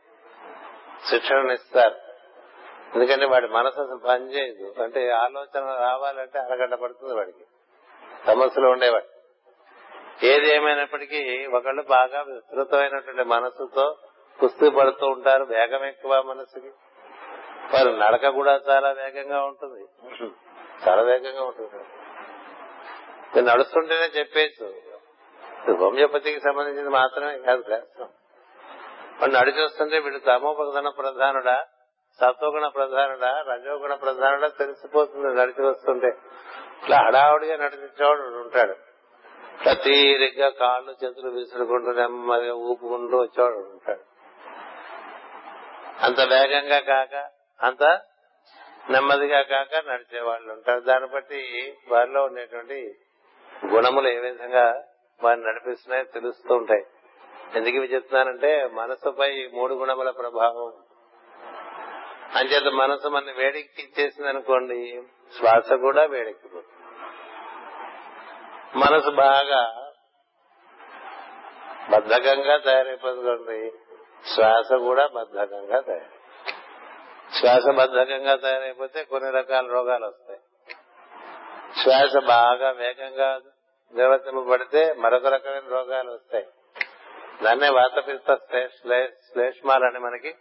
శిక్షణ 1.10 1.52
ఇస్తారు. 1.52 1.96
ఎందుకంటే 2.96 3.26
వాడి 3.26 3.48
మనసు 3.48 3.82
అసలు 3.82 4.08
పనిచేయదు. 4.08 4.84
అంటే 4.84 5.10
ఆలోచన 5.10 5.78
రావాలంటే 5.80 6.40
అరగంట 6.40 6.74
పడుతుంది 6.74 7.14
వాడికి. 7.14 7.46
సమస్యలు 8.28 8.68
ఉండేవాడు. 8.68 9.06
ఏది 10.26 10.56
ఏమైనప్పటికీ 10.56 11.46
ఒకళ్ళు 11.46 11.82
బాగా 11.82 12.22
విస్తృతమైనటువంటి 12.22 13.24
మనసుతో 13.24 13.96
కుస్తీ 14.40 14.70
పడుతూ 14.70 15.08
ఉంటారు 15.08 15.44
వేగం 15.44 15.86
ఎక్కువ 15.86 16.22
మనసుకి. 16.22 16.70
వారు 17.74 17.90
నడక 17.90 18.30
కూడా 18.30 18.62
చాలా 18.70 18.92
వేగంగా 18.92 19.46
ఉంటుంది. 19.46 19.86
చాలా 20.88 21.02
వేగంగా 21.02 21.44
ఉంటుంది. 21.44 21.84
నడుస్తుంటేనే 23.42 24.20
చెప్పేచ్చు 24.20 24.95
హోమియోపతికి 25.74 26.40
సంబంధించింది 26.40 26.90
మాత్రమే 26.90 27.38
కాదు 27.38 27.64
శాస్త్రం. 27.70 28.10
వాడు 29.22 29.32
నడిచి 29.32 29.64
వస్తుంటే 29.64 30.00
వీడు 30.00 30.18
తమోపగణ 30.18 30.90
ప్రధానుడా 30.90 31.66
సత్వగుణ 32.22 32.68
ప్రధానుడా 32.68 33.42
రజోగుణ 33.42 33.94
ప్రధానుడా 33.94 34.48
తెలిసిపోతుంది 34.48 35.36
నడిచి 35.36 35.66
వస్తుంటే 35.66 36.08
ఇట్లా 36.84 36.98
హడావుడిగా 36.98 37.58
నడిచేవాడు 37.58 38.22
ఉంటాడు. 38.22 38.72
ఇట్లా 39.60 39.74
తీరిగ్గా 39.74 40.50
కాళ్ళు 40.50 40.92
చేతులు 40.92 41.30
విసురుకుంటూ 41.30 41.92
నెమ్మదిగా 41.92 42.54
ఊపుకుంటూ 42.54 43.18
వచ్చేవాడు 43.18 43.56
ఉంటాడు. 43.56 44.00
అంత 46.06 46.20
వేగంగా 46.20 46.80
కాక 46.80 47.30
అంత 47.62 47.84
నెమ్మదిగా 48.90 49.42
కాక 49.42 49.84
నడిచే 49.88 50.22
వాళ్ళు 50.22 50.54
ఉంటారు. 50.54 50.80
దాన్ని 50.80 51.10
బట్టి 51.10 51.74
వారిలో 51.90 52.24
ఉండేటువంటి 52.24 52.96
గుణములు 53.66 54.08
ఏ 54.08 54.20
విధంగా 54.20 54.84
వారిని 55.24 55.48
నడిపిస్తున్నాయి 55.48 56.06
తెలుస్తూ 56.06 56.56
ఉంటాయి 56.56 56.86
ఎందుకు 57.56 57.76
ఇవి 57.76 57.88
చెప్తున్నానంటే 57.88 58.68
మనసుపై 58.68 59.50
మూడు 59.54 59.74
గుణముల 59.74 60.12
ప్రభావం. 60.12 60.74
అంచేత 62.36 62.74
మనసు 62.74 63.08
మన 63.08 63.32
వేడికి 63.38 63.82
ఇచ్చేసింది 63.82 64.30
అనుకోండి 64.30 65.04
శ్వాస 65.38 65.74
కూడా 65.74 66.04
వేడెక్కిపోతుంది. 66.06 66.74
మనసు 68.80 69.10
బాగా 69.10 69.92
బద్ధకంగా 71.90 72.58
తయారైపోతుంది 72.58 73.72
శ్వాస 74.36 74.74
కూడా 74.74 75.08
బద్ధకంగా 75.08 75.80
తయారు 75.80 76.16
శ్వాస 77.40 77.76
బద్ధకంగా 77.78 78.36
తయారైపోతే 78.36 79.04
కొన్ని 79.04 79.32
రకాల 79.32 79.68
రోగాలు 79.68 80.06
వస్తాయి. 80.06 80.40
శ్వాస 81.84 82.26
బాగా 82.28 82.72
వేగంగా 82.72 83.40
నిర్వర్తింపబడితే 83.94 84.94
మరొక 84.94 85.26
రకమైన 85.26 85.64
రోగాలు 85.70 86.12
వస్తాయి. 86.12 86.48
దాన్నే 87.44 87.70
వాతపిత్త 87.70 88.36
శ్లేష్మాలని 89.32 90.00
మనకి 90.00 90.36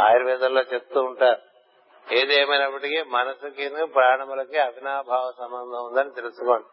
ఆయుర్వేదంలో 0.00 0.62
చెప్తూ 0.62 1.02
ఉంటారు. 1.02 1.40
ఏది 2.14 2.40
ఏమైనప్పటికీ 2.40 3.02
మనసుకి 3.02 3.84
ప్రాణములకి 3.84 4.58
అవినాభావ 4.58 5.32
సంబంధం 5.38 5.84
ఉందని 5.84 6.10
తెలుసుకోండి. 6.10 6.66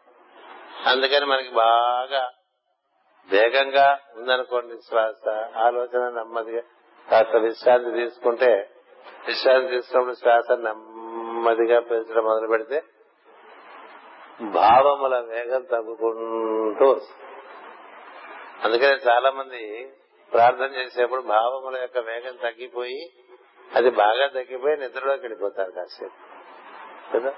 అందుకని 0.88 1.24
మనకి 1.26 1.50
బాగా 1.50 2.30
వేగంగా 3.30 3.98
ఉందనుకోండి 4.16 4.74
శ్వాస 4.88 5.28
ఆలోచన 5.56 6.08
నెమ్మదిగా 6.08 6.62
కాస్త 7.10 7.36
విశ్రాంతి 7.36 7.90
తీసుకుంటే 7.90 8.70
విశ్రాంతి 9.26 9.68
తీసుకున్నప్పుడు 9.68 10.14
శ్వాస 10.14 10.52
నెమ్మదిగా 10.52 11.80
పెంచడం 11.80 12.24
మొదలు 12.24 12.46
పెడితే 12.46 12.82
భావముల 14.42 15.18
వేగం 15.20 15.62
తగ్గుకుంటూ 15.62 16.86
వస్తుంది. 16.86 17.32
అందుకనే 18.64 19.10
చాలా 19.10 19.30
మంది 19.30 19.92
ప్రార్థన 20.32 20.64
చేసేప్పుడు 20.64 21.22
భావముల 21.22 21.80
యొక్క 21.80 21.98
వేగం 21.98 22.36
తగ్గిపోయి 22.36 23.12
అది 23.74 23.90
బాగా 23.90 24.26
తగ్గిపోయి 24.26 24.76
నిద్రలోకి 24.76 25.20
వెళ్ళిపోతారు 25.20 25.70
కాసేపు. 25.70 26.38
కదా? 27.16 27.34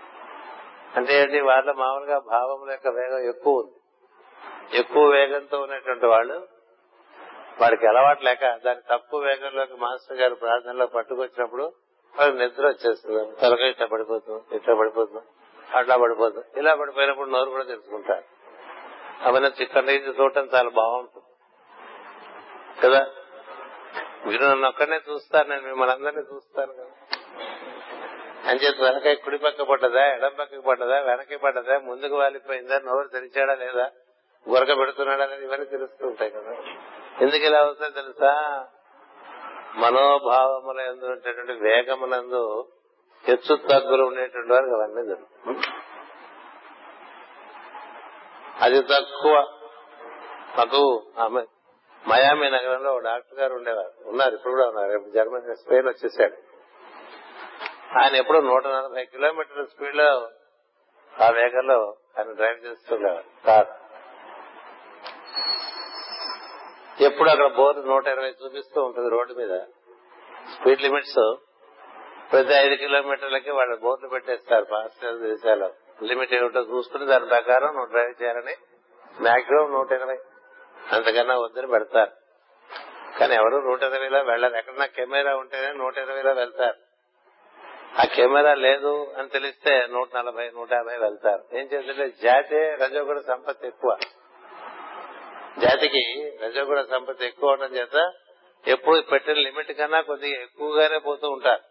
అంటే 0.96 1.22
ఏంటి? 1.22 1.40
వాళ్ళ 1.40 1.72
మామూలుగా 1.72 2.18
భావముల 2.18 2.70
యొక్క 2.70 2.88
వేగం 2.88 3.18
ఎక్కువ 3.18 3.58
ఉంది. 3.58 3.72
ఎక్కువ 4.78 5.06
వేగంతో 5.06 5.60
ఉన్నటువంటి 5.60 6.06
వాళ్ళు 6.06 6.48
వాడికి 7.60 7.86
అలవాటు 7.86 8.24
లేక 8.24 8.40
దాని 8.40 8.80
తక్కువ 8.90 9.20
వేగంలోకి 9.20 9.74
మాస్టర్ 9.74 10.16
గారు 10.16 10.34
ప్రార్థనలో 10.34 10.86
పట్టుకొచ్చినప్పుడు 10.86 11.62
వాళ్ళకి 12.18 12.38
నిద్ర 12.38 12.66
వచ్చేస్తుంది. 12.66 13.36
తలక 13.36 13.60
ఇట్లా 13.60 13.86
పడిపోతుంది 13.86 14.56
ఇట్లా 14.56 14.74
పడిపోతుంది. 14.74 15.39
అట్లా 15.74 15.96
పడిపోతుంది 15.96 16.60
ఇలా 16.60 16.74
పడిపోయినప్పుడు 16.74 17.30
నోరు 17.30 17.50
కూడా 17.50 17.64
తెలుసుకుంటారు 17.64 18.24
అవన్నీ 19.22 19.48
చిక్కడి 19.60 19.86
నుంచి 19.86 20.20
చూడటం 20.20 20.48
చాలా 20.54 20.68
బాగుంటుంది. 20.68 21.26
కదా? 22.84 23.06
మీరు 24.26 24.44
నన్ను 24.44 24.68
ఒక్కడనే 24.68 25.00
చూస్తారు 25.10 25.48
నేను 25.48 25.62
మిమ్మల్ని 25.62 25.94
అందరినీ 25.94 26.22
చూస్తాను 26.34 26.72
కదా? 26.72 26.90
అని 28.50 28.60
చెప్పి 28.60 28.82
వెనక 28.82 29.24
కుడి 29.24 29.38
పక్క 29.38 29.62
పడ్డదా 29.62 30.14
ఎడం 30.14 30.34
పక్కకి 30.38 30.60
పడ్డదా 30.60 31.00
వెనక్కి 31.00 31.36
పడ్డదా 31.36 31.78
ముందుకు 31.78 32.16
వాలిపోయిందా 32.16 32.78
నోరు 32.78 33.08
తెరిచాడా 33.08 33.54
లేదా 33.54 33.90
గురక 34.48 34.78
పెడుతున్నాడా 34.78 35.24
అనేది 35.24 35.44
ఇవన్నీ 35.44 35.66
తెలుస్తూ 35.66 36.06
ఉంటాయి 36.06 36.30
కదా? 36.30 36.50
ఎందుకు 37.20 37.44
ఇలా 37.44 37.58
అవుతుందో 37.58 37.88
తెలుసా? 37.88 38.66
మనోభావముల 39.74 40.80
ఎందు 40.80 41.54
వేగమునందు 41.60 42.68
హెచ్చు 43.26 43.56
తగ్గులు 43.56 44.02
ఉండేటువంటి 44.04 44.52
వారికి 44.52 44.74
అవన్నీ 44.74 45.06
జరుగుతుంది 45.06 45.60
అది 48.60 48.82
తక్కువ. 48.82 49.34
మాకు 50.58 51.12
ఆమె 51.18 51.42
మయామి 52.08 52.50
నగరంలో 52.50 52.98
డాక్టర్ 52.98 53.38
గారు 53.38 53.54
ఉండేవారు. 53.54 53.92
ఉన్నారు 54.06 54.34
ఇప్పుడు 54.34 54.52
కూడా 54.52 54.66
ఉన్నారు. 54.66 54.90
రేపు 54.90 55.08
జర్మనీ 55.08 55.54
స్పెయిన్ 55.54 55.88
వచ్చేసాడు. 55.88 56.36
ఆయన 58.00 58.16
ఎప్పుడో 58.16 58.40
నూట 58.40 58.66
నలభై 58.66 59.04
కిలోమీటర్ల 59.04 59.64
స్పీడ్లో 59.64 60.28
ఆ 61.20 61.30
వేగంలో 61.30 61.96
ఆయన 62.18 62.32
డ్రైవ్ 62.32 62.64
చేస్తుండేవారు 62.66 63.24
కార్. 63.46 63.66
ఎప్పుడు 67.02 67.30
అక్కడ 67.30 67.56
బోర్డు 67.56 67.80
నూట 67.80 68.06
ఇరవై 68.06 68.34
చూపిస్తూ 68.44 68.82
ఉంటుంది 68.82 69.10
రోడ్డు 69.10 69.34
మీద. 69.34 69.60
స్పీడ్ 70.54 70.82
లిమిట్స్ 70.82 71.34
ప్రతి 72.32 72.54
ఐదు 72.54 72.74
కిలోమీటర్లకి 72.74 73.50
వాళ్ళు 73.50 73.76
బోర్డు 73.76 74.08
పెట్టేస్తారు 74.08 74.64
పాశ్చాత్య 74.64 75.28
దేశాలు. 75.28 75.74
లిమిట్ 76.02 76.34
ఏమిటో 76.34 76.60
చూసుకుని 76.60 77.06
దాని 77.06 77.26
ప్రకారం 77.26 77.66
నువ్వు 77.66 77.84
డ్రైవ్ 77.84 78.22
చేయాలని 78.22 78.56
మాక్సిమం 79.20 79.72
నూట 79.72 79.92
ఇరవై 79.92 80.18
అంతకన్నా 80.92 81.38
వద్దని 81.38 81.66
పెడతారు. 81.66 82.10
కానీ 83.18 83.34
ఎవరు 83.34 83.56
నూట 83.56 83.82
ఇరవైలో 83.82 84.22
వెళ్ళరు. 84.22 84.56
ఎక్కడన్నా 84.56 84.86
కెమెరా 84.86 85.36
ఉంటేనే 85.36 85.72
నూట 85.72 85.98
ఇరవైలో 85.98 86.32
వెళ్తారు. 86.32 86.76
ఆ 88.00 88.04
కెమెరా 88.04 88.54
లేదు 88.54 89.14
అని 89.18 89.28
తెలిస్తే 89.28 89.86
నూట 89.90 90.16
నలభై 90.16 90.50
నూట 90.50 90.72
యాభై 90.72 90.96
వెళ్తారు. 90.96 91.44
ఏం 91.52 91.68
చేస్తుంటే 91.72 92.08
జాతి 92.22 92.84
రజోగుణ 92.84 93.20
సంపత్తి 93.20 93.66
ఎక్కువ. 93.66 93.96
జాతికి 95.58 96.32
రజోగుణ 96.42 96.82
సంపత్తి 96.90 97.24
ఎక్కువ 97.26 97.48
అవడం 97.48 97.76
చేత 97.76 98.12
ఎప్పుడు 98.68 99.00
పెట్టిన 99.00 99.34
లిమిట్ 99.34 99.72
కన్నా 99.72 100.00
కొద్దిగా 100.00 100.42
ఎక్కువగానే 100.42 100.98
పోతూ 100.98 101.30
ఉంటారు. 101.30 101.69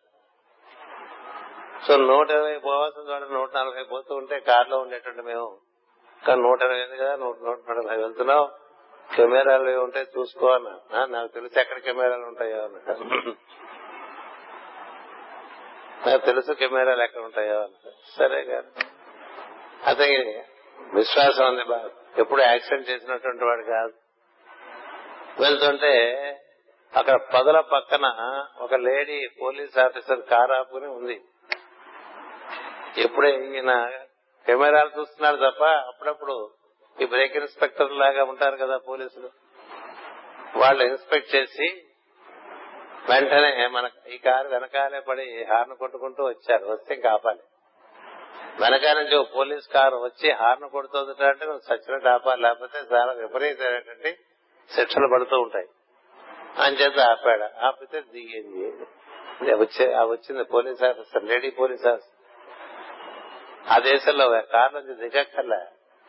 సో 1.88 1.96
నూట 1.98 2.30
ఇరవై 2.30 2.58
పోవాల్సిన 2.58 3.02
చోట 3.02 3.24
నూట 3.32 3.58
నలభై 3.58 3.84
పోతూ 3.84 4.16
ఉంటే 4.16 4.40
కారులో 4.40 4.78
ఉండేటువంటి 4.78 5.22
మేము 5.22 5.58
కానీ 6.28 6.42
నూట 6.42 6.62
ఇరవై 6.62 6.80
ఐదు 6.80 6.96
కదా 6.96 7.16
నూట 7.16 7.38
నూట 7.44 7.60
నలభై 7.70 7.98
వెళ్తున్నాం 7.98 8.48
కెమెరాలు 9.16 9.80
ఉంటే 9.80 10.02
చూసుకో 10.18 10.48
అన్నా. 10.48 11.06
నాకు 11.06 11.28
తెలిసి 11.28 11.60
ఎక్కడ 11.60 11.78
కెమెరాలు 11.78 12.26
ఉంటాయో 12.26 12.64
అన్న. 12.64 12.78
నాకు 16.08 16.26
తెలుసు 16.26 16.52
కెమెరాలు 16.52 17.04
ఎక్కడ 17.04 17.22
ఉంటాయో 17.22 17.64
అన్న. 17.64 17.90
సరే 18.18 18.42
గారు 18.42 18.70
అతనికి 19.86 20.44
విశ్వాసం 20.94 21.46
ఉంది 21.48 21.64
బాగా 21.64 21.90
ఎప్పుడు 22.18 22.42
యాక్సిడెంట్ 22.42 22.90
చేసినటువంటి 22.90 23.44
వాడు 23.46 23.64
కాదు. 23.64 23.94
వెళ్తుంటే 25.42 25.94
అక్కడ 26.96 27.20
పదల 27.34 27.60
పక్కన 27.60 28.06
ఒక 28.62 28.74
లేడీ 28.74 29.28
పోలీస్ 29.42 29.78
ఆఫీసర్ 29.78 30.22
కారు 30.22 30.52
ఆపుకుని 30.52 30.88
ఉంది. 30.88 31.22
ఎప్పుడే 32.98 33.36
ఈయన 33.36 33.90
కెమెరాలు 34.46 35.00
చూస్తున్నాడు 35.00 35.36
తప్ప 35.36 35.64
అప్పుడప్పుడు 35.64 36.50
ఈ 37.02 37.06
బ్రేక్ 37.06 37.38
ఇన్స్పెక్టర్ 37.38 37.92
లాగా 37.92 38.24
ఉంటారు 38.24 38.58
కదా 38.58 38.78
పోలీసులు. 38.78 39.30
వాళ్ళు 40.56 40.84
ఇన్స్పెక్ట్ 40.84 41.36
చేసి 41.36 41.86
వెంటనే 43.10 43.68
మన 43.68 43.90
ఈ 44.14 44.18
కారు 44.18 44.48
వెనకాలే 44.48 45.00
పడి 45.00 45.44
హార్న్ 45.44 45.76
కొట్టుకుంటూ 45.76 46.24
వచ్చారు. 46.24 46.66
వస్తే 46.66 46.96
ఇంకా 46.96 47.12
ఆపాలి 47.12 47.40
వెనకాల 48.60 49.02
నుంచి 49.02 49.18
ఓ 49.18 49.24
పోలీస్ 49.24 49.68
కారు 49.74 49.98
వచ్చి 49.98 50.32
హార్న్ 50.32 50.70
కొడుతుంది 50.70 51.26
అంటే 51.26 51.46
నువ్వు 51.46 51.60
సచ్చినట్టు 51.60 52.08
ఆపాలి 52.08 52.42
లేకపోతే 52.42 52.80
చాలా 52.96 53.12
విపరీతమైనటువంటి 53.12 54.18
శిక్షలు 54.76 55.08
పడుతూ 55.14 55.40
ఉంటాయి. 55.40 55.68
అని 56.58 56.66
అంచేత 56.66 57.00
ఆపాడు. 57.00 57.66
ఆపితే 57.66 58.02
దిగింది. 58.02 58.86
వచ్చే 59.56 59.86
వచ్చింది 60.00 60.44
police 60.44 60.84
officer 60.84 61.24
lady 61.24 61.50
police 61.50 61.88
officer. 61.88 62.09
ఆ 63.72 63.80
దేశంలో 63.80 64.42
కారు 64.42 64.74
నుంచి 64.74 64.96
దిగక్కర్లే. 64.96 65.66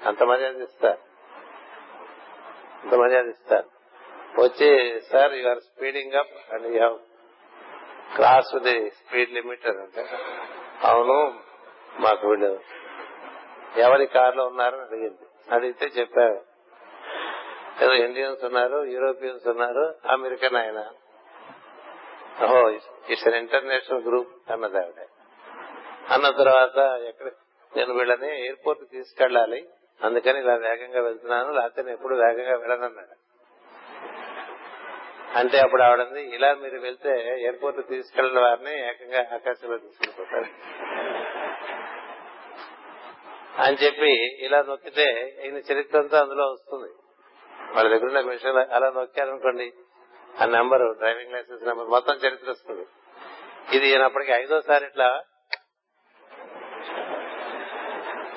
అంత 0.06 0.22
మర్యాద 0.22 0.56
ఇస్తారు. 0.56 0.98
అంత 2.82 2.94
మర్యాద 2.94 3.26
ఇస్తారు. 3.26 3.80
వచ్చి 4.40 5.00
sir 5.00 5.32
you 5.32 5.48
are 5.48 5.58
speeding 5.58 6.12
up 6.12 6.54
and 6.54 6.66
you 6.66 6.72
have 6.72 6.98
cross 8.16 8.58
the 8.58 8.90
speed 8.90 9.30
limit 9.30 9.66
అని 9.66 9.78
అంటే 9.78 10.08
అవును 10.84 11.40
మాకు 12.00 12.28
వీళ్ళు 12.28 12.60
ఎవరి 13.76 14.06
కారులో 14.06 14.46
ఉన్నారని 14.46 14.80
అడిగింది. 14.80 15.54
అడిగితే 15.54 15.86
చెప్పారు. 15.86 16.44
ఏదో 17.82 17.94
ఇండియన్స్ 17.94 18.44
ఉన్నారు 18.44 18.84
యూరోపియన్స్ 18.84 19.48
ఉన్నారు 19.48 19.94
అమెరికన్ 20.08 20.56
ఆయన. 20.56 20.78
ఓహో 22.44 22.70
ఇట్స్ 23.08 23.26
అన్ 23.26 23.34
ఇంటర్నేషనల్ 23.34 24.02
గ్రూప్ 24.02 24.50
అన్నది 24.50 24.78
ఆవిడ. 24.78 25.06
అన్న 26.12 26.30
తర్వాత 26.30 26.78
ఎక్కడ 27.02 27.26
నేను 27.76 27.94
వీళ్ళని 27.94 28.40
ఎయిర్పోర్ట్ 28.40 28.90
తీసుకెళ్ళాలి. 28.90 29.68
అందుకని 30.04 30.38
ఇలా 30.38 30.54
వేగంగా 30.54 31.00
వెళ్తున్నాను. 31.00 31.52
లేకపోతే 31.52 31.82
నేను 31.82 31.94
ఎప్పుడు 31.94 32.14
వేగంగా 32.14 32.56
వెళ్ళనన్నాడు. 32.56 33.30
అంటే 35.38 35.58
అప్పుడు 35.58 35.82
ఆవిడంది 35.82 36.22
ఇలా 36.34 36.54
మీరు 36.54 36.78
వెళ్తే 36.78 37.10
ఎయిర్పోర్ట్ 37.42 37.88
తీసుకెళ్ళిన 37.88 38.40
వారిని 38.40 38.88
ఏకంగా 38.88 39.20
ఆకాశంలో 39.34 39.76
తీసుకెళ్ళిపోతారు 39.76 40.50
అని 43.62 43.76
చెప్పి 43.76 44.36
ఇలా 44.46 44.64
నొక్కితే 44.68 45.36
ఈయన 45.44 45.56
చరిత్ర 45.56 45.98
అంతా 45.98 46.20
అందులో 46.20 46.44
వస్తుంది. 46.44 46.92
వాళ్ళ 47.74 47.90
దగ్గర 47.90 48.04
ఉన్న 48.04 48.20
మిషన్ 48.20 48.56
అలా 48.56 48.90
నొక్కారనుకోండి. 48.90 49.72
ఆ 50.42 50.44
నెంబర్ 50.44 50.98
డ్రైవింగ్ 50.98 51.32
లైసెన్స్ 51.32 51.64
నెంబర్ 51.64 51.86
మొత్తం 51.86 52.14
చరిత్ర 52.14 52.50
వస్తుంది. 52.50 52.86
ఇది 53.76 53.88
ఈయనప్పటికి 53.88 54.32
ఐదోసారి 54.32 54.84
ఇట్లా 54.86 55.22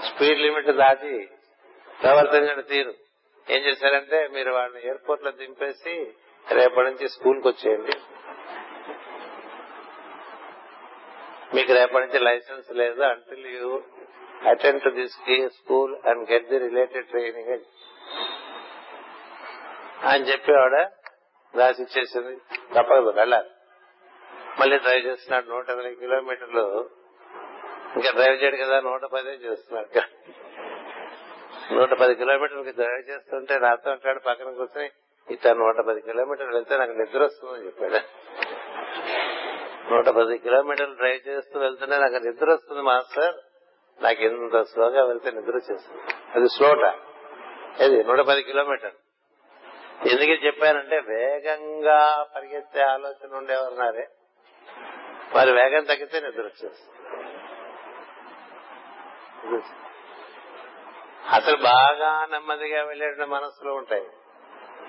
స్పీడ్ 0.04 0.40
లిమిట్ 0.40 0.68
దాటి 0.68 1.30
ప్రవర్తించిన 2.04 2.62
తీరు. 2.62 2.94
ఏం 3.50 3.62
చేశారంటే 3.62 4.28
మీరు 4.28 4.52
వాడిని 4.52 4.80
ఎయిర్పోర్ట్లో 4.80 5.32
దింపేసి 5.32 6.14
రేపటి 6.52 6.88
నుంచి 6.90 7.10
స్కూల్కి 7.10 7.48
వచ్చేయండి. 7.48 7.92
మీకు 11.56 11.74
రేపటి 11.74 12.06
నుంచి 12.06 12.20
లైసెన్స్ 12.20 12.72
లేదు. 12.72 13.02
Until 13.04 13.46
you 13.46 13.82
attend 14.50 14.84
to 14.84 14.90
this 14.90 15.14
school 15.48 16.08
and 16.08 16.32
get 16.32 16.48
the 16.48 16.58
related 16.58 17.08
training 17.08 17.60
అని 20.06 20.24
చెప్పి 20.24 20.52
ఆవిడ 20.54 20.90
దాసి 21.58 21.82
ఇచ్చేసింది. 21.82 22.36
తప్పదు 22.74 23.14
వెళ్ళాలి. 23.16 23.50
మళ్ళీ 24.60 24.78
డ్రైవ్ 24.78 25.06
చేస్తున్నాడు 25.06 25.46
నూట 25.46 25.70
ఇరవై 25.70 25.96
కిలోమీటర్లు. 25.96 26.90
ఇంకా 27.96 28.12
డ్రైవ్ 28.12 28.44
చేయడు 28.44 28.56
కదా 28.56 28.80
నూట 28.80 29.06
పదే 29.06 29.30
చేస్తున్నాడు 29.30 30.02
నూట 31.74 31.94
పది 31.94 32.16
కిలోమీటర్లకి 32.16 32.72
డ్రైవ్ 32.72 33.10
చేస్తుంటే 33.10 33.60
నాతో 33.60 33.92
అంటాడు 33.92 34.20
పక్కన 34.20 34.52
కూర్చొని 34.52 34.90
ఇట్లా 35.32 35.54
నూట 35.54 35.80
పది 35.80 36.02
కిలోమీటర్లు 36.02 36.54
వెళ్తే 36.54 36.78
నాకు 36.78 36.92
నిద్ర 36.92 37.24
వస్తుందని 37.24 37.66
చెప్పాడు. 37.66 38.00
నూట 39.94 40.10
పది 40.10 40.38
కిలోమీటర్లు 40.38 40.96
డ్రైవ్ 40.96 41.28
చేస్తూ 41.28 41.60
వెళ్తేనే 41.60 41.98
నాకు 41.98 42.14
నిద్ర 42.14 42.54
వస్తుంది 42.54 42.82
మాస్టర్. 42.82 43.36
నాకు 44.04 44.24
ఎంత 44.24 44.62
స్లోగా 44.62 45.06
వెళ్తే 45.06 45.32
నిద్ర 45.32 45.56
వచ్చేస్తుంది. 45.56 46.02
అది 46.36 46.50
స్లోట 46.50 46.86
అది 47.84 48.04
నూట 48.04 48.20
పది 48.20 48.44
కిలోమీటర్లు. 48.44 49.00
ఎందుకు 50.10 50.46
చెప్పానంటే 50.46 51.00
వేగంగా 51.00 52.28
పరిగెత్తే 52.36 52.82
ఆలోచన 52.82 53.36
ఉండేవారున్నారే 53.36 54.08
వారి 55.36 55.52
వేగం 55.52 55.84
తగ్గితే 55.84 56.20
నిద్ర 56.20 56.42
వచ్చేస్తుంది. 56.42 56.93
అసలు 61.30 61.58
బాగా 61.58 62.26
నెమ్మదిగా 62.26 62.84
వెళ్ళేట 62.84 63.22
మనసులో 63.22 63.74
ఉంటాయి. 63.74 64.08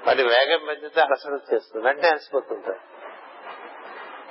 వాటి 0.07 0.23
వేగం 0.23 0.65
పెంచితే 0.69 1.01
అలసట 1.01 1.31
వచ్చేస్తుంది. 1.31 1.89
అంటే 1.89 2.09
అలసిపోతుంటారు. 2.09 2.95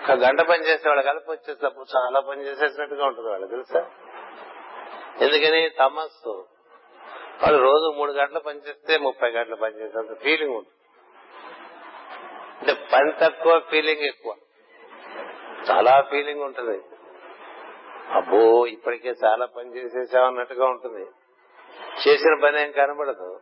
ఒక 0.04 0.12
గంట 0.12 0.42
పని 0.42 0.64
చేసే 0.64 0.90
వాళ్ళు 0.90 1.04
కలిపి 1.04 1.32
వచ్చేసినప్పుడు 1.32 1.86
చాలా 1.98 2.20
పని 2.20 2.42
చేసేసినట్టుగా 2.42 3.06
ఉంటుంది 3.06 3.30
వాళ్ళు 3.30 3.48
తెలుసా? 3.48 3.80
ఎందుకని 5.22 5.70
తమస్సు 5.70 6.48
వాళ్ళు 7.44 7.62
రోజు 7.62 7.94
మూడు 7.98 8.12
గంటలు 8.12 8.40
పనిచేస్తే 8.40 8.98
ముప్పై 8.98 9.30
గంటలు 9.30 9.56
పనిచేసేంత 9.56 10.20
ఫీలింగ్ 10.20 10.56
ఉంటుంది. 10.56 10.80
అంటే 12.60 12.88
పని 12.94 13.12
తక్కువ 13.22 13.62
ఫీలింగ్ 13.70 14.02
ఎక్కువ. 14.02 14.36
చాలా 15.72 16.02
ఫీలింగ్ 16.02 16.42
ఉంటుంది. 16.42 16.93
అబ్బో 18.14 18.66
ఇప్పటికే 18.66 19.14
చాలా 19.26 19.46
పని 19.46 19.78
చేసేసాం 19.78 20.26
అన్నట్టుగా 20.26 20.66
ఉంటుంది. 20.66 21.06
చేసిన 22.08 22.40
పని 22.44 22.62
ఏం 22.62 22.72
కనబడదు. 22.72 23.40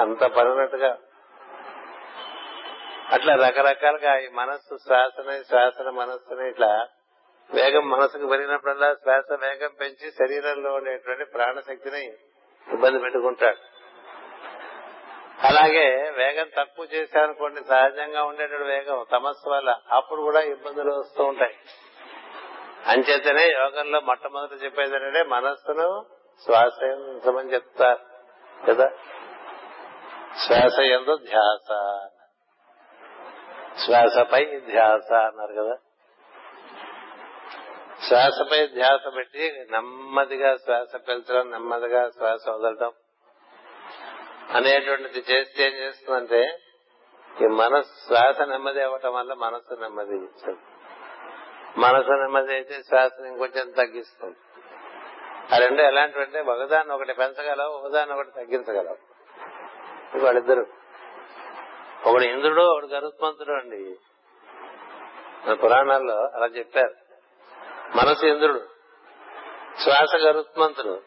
అంత 0.00 0.24
పనినట్టుగా 0.24 0.98
అట్లా 3.12 3.34
రకరకాలుగా 3.34 4.18
ఈ 4.18 4.28
మనస్సు 4.28 4.76
శ్వాసని 4.76 5.44
శ్వాసన 5.44 5.90
మనస్సుని 5.90 6.48
ఇట్లా 6.48 6.86
వేగం 7.54 7.88
మనసుకు 7.88 8.26
పెరిగినప్పుడల్లా 8.26 8.94
శ్వాస 8.94 9.38
వేగం 9.40 9.70
పెంచి 9.80 10.10
శరీరంలో 10.10 10.74
ఉండేటువంటి 10.74 11.24
ప్రాణశక్తిని 11.24 12.06
ఇబ్బంది 12.72 12.98
పెట్టుకుంటాడు. 12.98 13.56
అలాగే 15.46 16.10
వేగం 16.10 16.50
తక్కువ 16.58 16.86
చేశారనుకోండి 16.94 17.60
సహజంగా 17.64 18.24
ఉండేటువంటి 18.24 18.64
వేగం 18.64 19.04
తమస్సు 19.12 19.50
వల్ల 19.50 19.76
అప్పుడు 19.90 20.20
కూడా 20.22 20.40
ఇబ్బందులు 20.40 20.90
వస్తూ 20.90 21.24
ఉంటాయి. 21.24 21.54
అంచేతనే 22.88 23.48
యోగంలో 23.48 24.00
మొట్టమొదటి 24.00 24.54
చెప్పేది 24.54 24.94
ఏంటంటే 24.94 25.22
మనస్సును 25.22 26.06
శ్వాస 26.44 26.82
చెప్తారు. 27.52 28.00
కదా? 28.68 28.90
శ్వాస 30.46 30.78
ఎందు 30.78 31.16
ధ్యాస 31.16 31.68
శ్వాసపై 33.84 34.60
ధ్యాస 34.60 35.12
అన్నారు 35.12 35.52
కదా? 35.52 35.76
శ్వాసపై 38.08 38.66
ధ్యాస 38.66 39.00
పెట్టి 39.16 39.66
నెమ్మదిగా 39.70 40.56
శ్వాస 40.56 40.96
పెంచడం 41.08 41.50
నెమ్మదిగా 41.50 42.10
శ్వాస 42.10 42.48
వదలటం 42.48 42.92
అనేటువంటిది 44.50 45.18
చేస్తే 45.18 45.62
ఏం 45.62 45.72
చేస్తుందంటే 45.72 46.58
ఈ 47.42 47.46
మనస్సు 47.46 48.06
శ్వాస 48.06 48.40
నెమ్మది 48.40 48.82
అవ్వటం 48.82 49.14
వల్ల 49.14 49.34
మనస్సు 49.34 49.74
నెమ్మది 49.74 50.24
ఇస్తుంది 50.24 50.60
మనసు 51.78 52.12
నెమ్మది 52.12 52.54
అయితే 52.54 52.82
శ్వాసను 52.82 53.26
ఇంకొంచెం 53.26 53.70
తగ్గిస్తుంది. 53.70 54.36
ఆ 55.54 55.58
రెండు 55.58 55.82
ఎలాంటివంటే 55.82 56.40
ఒకదాన్ని 56.40 56.94
ఒకటి 56.94 57.12
పెంచగలవు 57.12 57.72
ఒకదాన్ని 57.72 58.14
ఒకటి 58.14 58.30
తగ్గించగలవు. 58.30 58.96
వాళ్ళిద్దరు. 60.24 60.66
ఒకడు 62.06 62.22
ఇంద్రుడు 62.22 62.60
ఒకడు 62.60 62.86
గరుత్మంతుడు 62.86 63.52
అండి. 63.52 63.96
మన 65.46 65.54
పురాణాల్లో 65.54 66.14
అలా 66.14 66.46
చెప్పారు. 66.46 66.94
మనసు 67.96 68.26
ఇంద్రుడు 68.26 68.60
శ్వాస 69.82 70.16
గరుత్మంతుడు. 70.16 71.02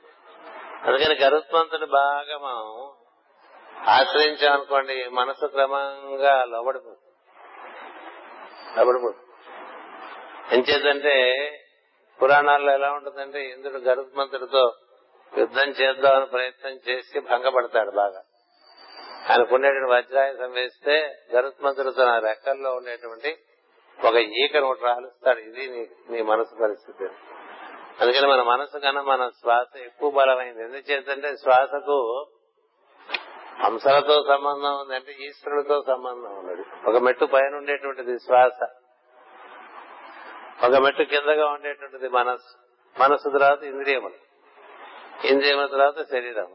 అందుకని 0.83 1.15
గరుత్మంతుడు 1.23 1.85
బాగా 1.85 2.37
మనం 2.37 2.91
ఆశ్రయించామనుకోండి 3.89 5.09
మనసు 5.09 5.45
క్రమంగా 5.45 6.45
లోబడిపోతుంది. 6.45 7.11
లోబడిపోతుంది. 8.79 9.24
ఎంచేతంటే 10.51 11.15
పురాణాల్లో 12.21 12.73
ఎలా 12.73 12.91
ఉంటుందంటే 12.91 13.45
ఇంద్రుడు 13.45 13.77
గరుత్మంతుడితో 13.77 14.73
యుద్ధం 15.37 15.69
చేద్దామని 15.69 16.25
ప్రయత్నం 16.25 16.79
చేసి 16.89 17.19
భంగపడతాడు 17.19 17.91
బాగా. 17.91 18.23
ఆయనకుండేటువంటి 19.29 19.91
వజ్రాయుధం 19.91 20.51
వేస్తే 20.51 21.15
గరుత్మంతుడు 21.35 21.89
తన 21.89 22.19
రెక్కల్లో 22.19 22.73
ఉండేటువంటి 22.73 23.37
ఒక 24.07 24.15
ఈకను 24.15 24.65
ఒకటి 24.65 24.85
రాలుస్తాడు. 24.85 25.39
ఇది 25.39 25.67
నీ 25.67 25.89
నీ 26.09 26.21
మనసు 26.21 26.61
పరిస్థితి. 26.61 27.05
అందుకని 28.01 28.27
మన 28.27 28.41
మనసు 28.41 28.77
కన్నా 28.77 29.01
మన 29.01 29.29
శ్వాస 29.29 29.77
ఎక్కువ 29.77 30.11
బలమైంది. 30.11 30.63
ఎందుచేతంటే 30.63 31.35
శ్వాసకు 31.35 32.27
హంసలతో 33.63 34.23
సంబంధం 34.27 34.79
ఉంది 34.79 34.95
అంటే 34.95 35.11
ఈశ్వరుడితో 35.11 35.83
సంబంధం 35.87 36.37
ఉన్నది. 36.37 36.89
ఒక 36.89 36.97
మెట్టు 36.97 37.25
పైన 37.25 37.55
ఉండేటువంటిది 37.55 38.19
శ్వాస. 38.19 38.67
ఒక 40.63 40.75
మెట్టు 40.75 41.03
కిందగా 41.03 41.47
ఉండేటువంటిది 41.47 42.09
మనస్సు. 42.09 42.57
మనస్సు 42.99 43.29
తర్వాత 43.29 43.63
ఇంద్రియములు. 43.63 44.13
ఇంద్రియముల 45.27 45.65
తర్వాత 45.65 46.07
శరీరం. 46.11 46.47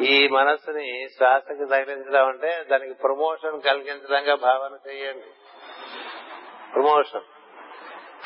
ఈ 0.00 0.28
మనస్సుని 0.28 1.08
శ్వాసకి 1.16 1.66
తగిలించడం 1.70 2.26
అంటే 2.26 2.64
దానికి 2.70 2.94
ప్రమోషన్ 2.94 3.60
కలిగించడంగా 3.60 4.34
భావన 4.34 4.90
చేయండి. 4.90 5.26
ప్రమోషన్. 6.74 7.22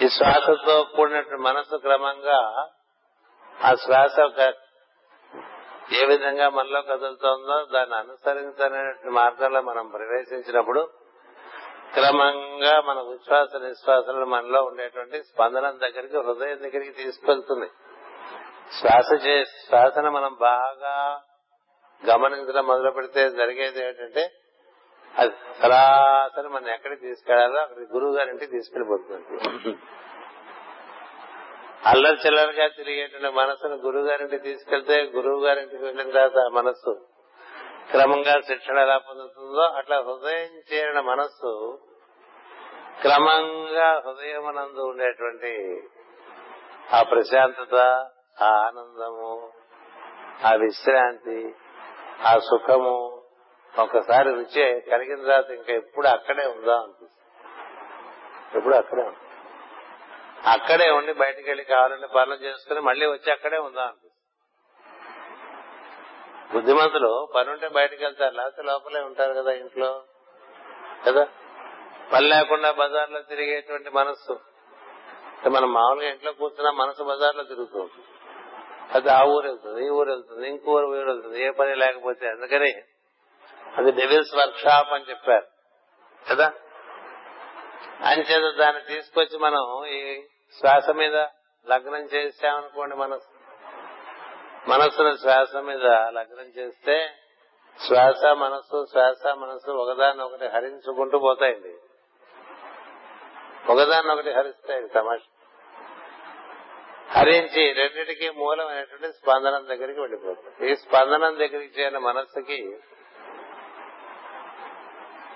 ఈ 0.04 0.08
శ్వాసతో 0.08 0.82
కూడినటువంటి 0.96 1.42
మనస్సు 1.42 1.76
క్రమంగా 1.76 2.68
ఆ 3.64 3.74
శ్వాస 3.74 4.52
ఏ 6.02 6.06
విధంగా 6.06 6.48
మనలో 6.48 6.82
కదులుతోందో 6.82 7.66
దాన్ని 7.72 7.96
అనుసరించనే 7.96 9.10
మార్గంలో 9.10 9.62
మనం 9.62 9.88
ప్రవేశించినప్పుడు 9.88 10.88
క్రమంగా 11.94 12.80
మన 12.80 12.98
విశ్వాస 13.10 13.50
నిశ్వాసాలు 13.62 14.26
మనలో 14.26 14.64
ఉండేటువంటి 14.64 15.22
స్పందన 15.22 15.70
దగ్గరికి 15.70 16.16
హృదయం 16.16 16.58
దగ్గరికి 16.62 16.92
తీసుకెళ్తుంది 16.92 17.68
శ్వాస 18.80 19.08
చే 19.24 19.34
శ్వాసను 19.66 20.10
మనం 20.10 20.32
బాగా 20.40 20.96
గమనించడం 22.02 22.66
మొదలు 22.66 22.90
పెడితే 22.90 23.30
జరిగేది 23.30 23.80
ఏంటంటే 23.84 24.24
అది 25.14 25.34
సరాసరి 25.62 26.48
మనం 26.48 26.68
ఎక్కడికి 26.68 27.02
తీసుకెళ్ళాలో 27.02 27.58
అక్కడికి 27.60 27.92
గురువు 27.92 28.16
గారింటికి 28.16 28.50
తీసుకెళ్ళిపోతుంది 28.50 29.24
అల్లరి 31.86 32.18
చిల్లరగా 32.26 32.68
తిరిగేటువంటి 32.68 33.36
మనసును 33.36 33.76
గురువు 33.76 34.06
గారింటికి 34.06 34.42
తీసుకెళ్తే 34.42 34.96
గురువు 35.14 35.46
గారింటికి 35.46 35.82
వెళ్ళిన 35.82 36.10
తర్వాత 36.10 36.52
మనస్సు 36.52 36.92
క్రమంగా 37.90 38.40
శిక్షణ 38.40 38.78
ఎలా 38.78 38.98
పొందుతుందో 38.98 39.64
అట్లా 39.78 39.96
హృదయం 40.00 40.54
చేరిన 40.70 41.00
మనస్సు 41.00 41.52
క్రమంగా 43.00 43.88
హృదయమనందు 44.06 44.80
ఉండేటువంటి 44.88 45.52
ఆ 46.92 47.02
ప్రశాంతత 47.02 47.76
ఆ 48.42 48.50
ఆనందము 48.66 49.30
ఆ 50.44 50.54
విశ్రాంతి 50.54 51.40
ఆ 52.24 52.38
సుఖము 52.38 52.96
ఒకసారి 53.78 54.30
రుచి 54.30 54.80
కలిగిన 54.90 55.20
తర్వాత 55.22 55.50
ఇంకా 55.50 55.72
ఎప్పుడు 55.72 56.08
అక్కడే 56.08 56.46
ఉందా 56.46 56.76
అనిపిస్తుంది. 56.76 57.12
ఎప్పుడు 58.54 58.74
అక్కడే 58.74 59.04
అక్కడే 60.46 60.90
ఉండి 60.90 61.12
బయటికి 61.12 61.48
వెళ్ళి 61.50 61.64
కావాలంటే 61.64 62.06
పనులు 62.06 62.34
చేసుకుని 62.34 62.80
మళ్ళీ 62.80 63.06
వచ్చి 63.06 63.30
అక్కడే 63.32 63.58
ఉందా 63.58 63.82
అనిపిస్తుంది. 63.82 64.05
బుద్ధిమంతులు 66.54 67.28
పని 67.34 67.50
ఉంటే 67.50 67.68
బయటకు 67.68 68.02
వెళ్తారు 68.02 68.34
లేకపోతే 68.34 68.62
లోపలే 68.62 69.00
ఉంటారు 69.00 69.32
కదా 69.32 69.52
ఇంట్లో. 69.52 70.02
కదా? 71.06 71.28
పని 72.12 72.26
లేకుండా 72.26 72.70
బజార్లో 72.70 73.20
తిరిగేటువంటి 73.20 73.90
మనస్సు. 73.90 74.40
మనం 75.48 75.72
మామూలుగా 75.72 76.10
ఇంట్లో 76.10 76.32
కూర్చున్నా 76.32 76.70
మనసు 76.70 77.02
బజార్లో 77.02 77.42
తిరుగుతూ 77.44 77.78
ఉంటుంది. 77.78 78.06
అది 78.92 79.10
ఆ 79.10 79.24
ఊరు 79.24 79.46
వెళ్తుంది 79.46 79.86
ఈ 79.86 79.88
ఊరు 79.88 80.10
వెళ్తుంది 80.10 80.48
ఇంకో 80.48 80.72
ఊరు 80.72 80.86
ఊరు 80.86 81.10
వెళ్తుంది 81.10 81.44
ఏ 81.44 81.50
పని 81.50 81.74
లేకపోతే. 81.74 82.28
అందుకని 82.28 82.72
అది 83.76 83.92
డెవిల్స్ 83.92 84.36
వర్క్ 84.36 84.58
షాప్ 84.58 84.92
అని 84.92 85.04
చెప్పారు. 85.10 85.46
కదా? 86.30 86.52
అంచేత 88.04 88.54
దాన్ని 88.54 88.82
తీసుకొచ్చి 88.82 89.38
మనం 89.38 89.84
ఈ 89.86 90.22
శ్వాస 90.58 90.90
మీద 90.90 91.14
లగ్నం 91.68 92.04
చేసామనుకోండి 92.04 92.96
మనసు 92.96 93.35
మనస్సును 94.68 95.16
శ్వాస 95.16 95.56
మీద 95.56 95.86
లగ్నం 95.86 96.48
చేస్తే 96.58 96.96
శ్వాస 97.86 98.24
మనస్సు 98.24 98.86
శ్వాస 98.90 99.26
మనస్సు 99.26 99.70
ఒకదాన్ని 99.70 100.22
ఒకటి 100.22 100.46
హరించుకుంటూ 100.46 101.18
పోతాయండి. 101.18 101.72
ఒకదాన్ని 103.72 104.12
ఒకటి 104.12 104.32
హరిస్తాయి 104.32 104.88
సమాజ 104.94 105.18
హరించి 107.18 107.72
రెండింటికి 107.72 108.30
మూలమైనటువంటి 108.30 109.08
స్పందనం 109.12 109.66
దగ్గరికి 109.68 110.00
వెళ్ళిపోతుంది 110.00 110.70
ఈ 110.70 110.74
స్పందనం 110.74 111.34
దగ్గరికి 111.34 111.80
చేరిన 111.80 111.98
మనస్సుకి 111.98 112.60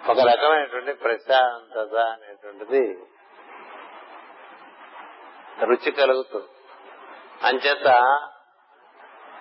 ఒక 0.09 0.21
రకమైనటువంటి 0.21 0.93
ప్రశాంతత 0.93 1.95
అనేటువంటిది 1.95 2.85
రుచి 5.65 5.91
కలుగుతుంది. 5.93 6.51
అంచేత 7.43 7.89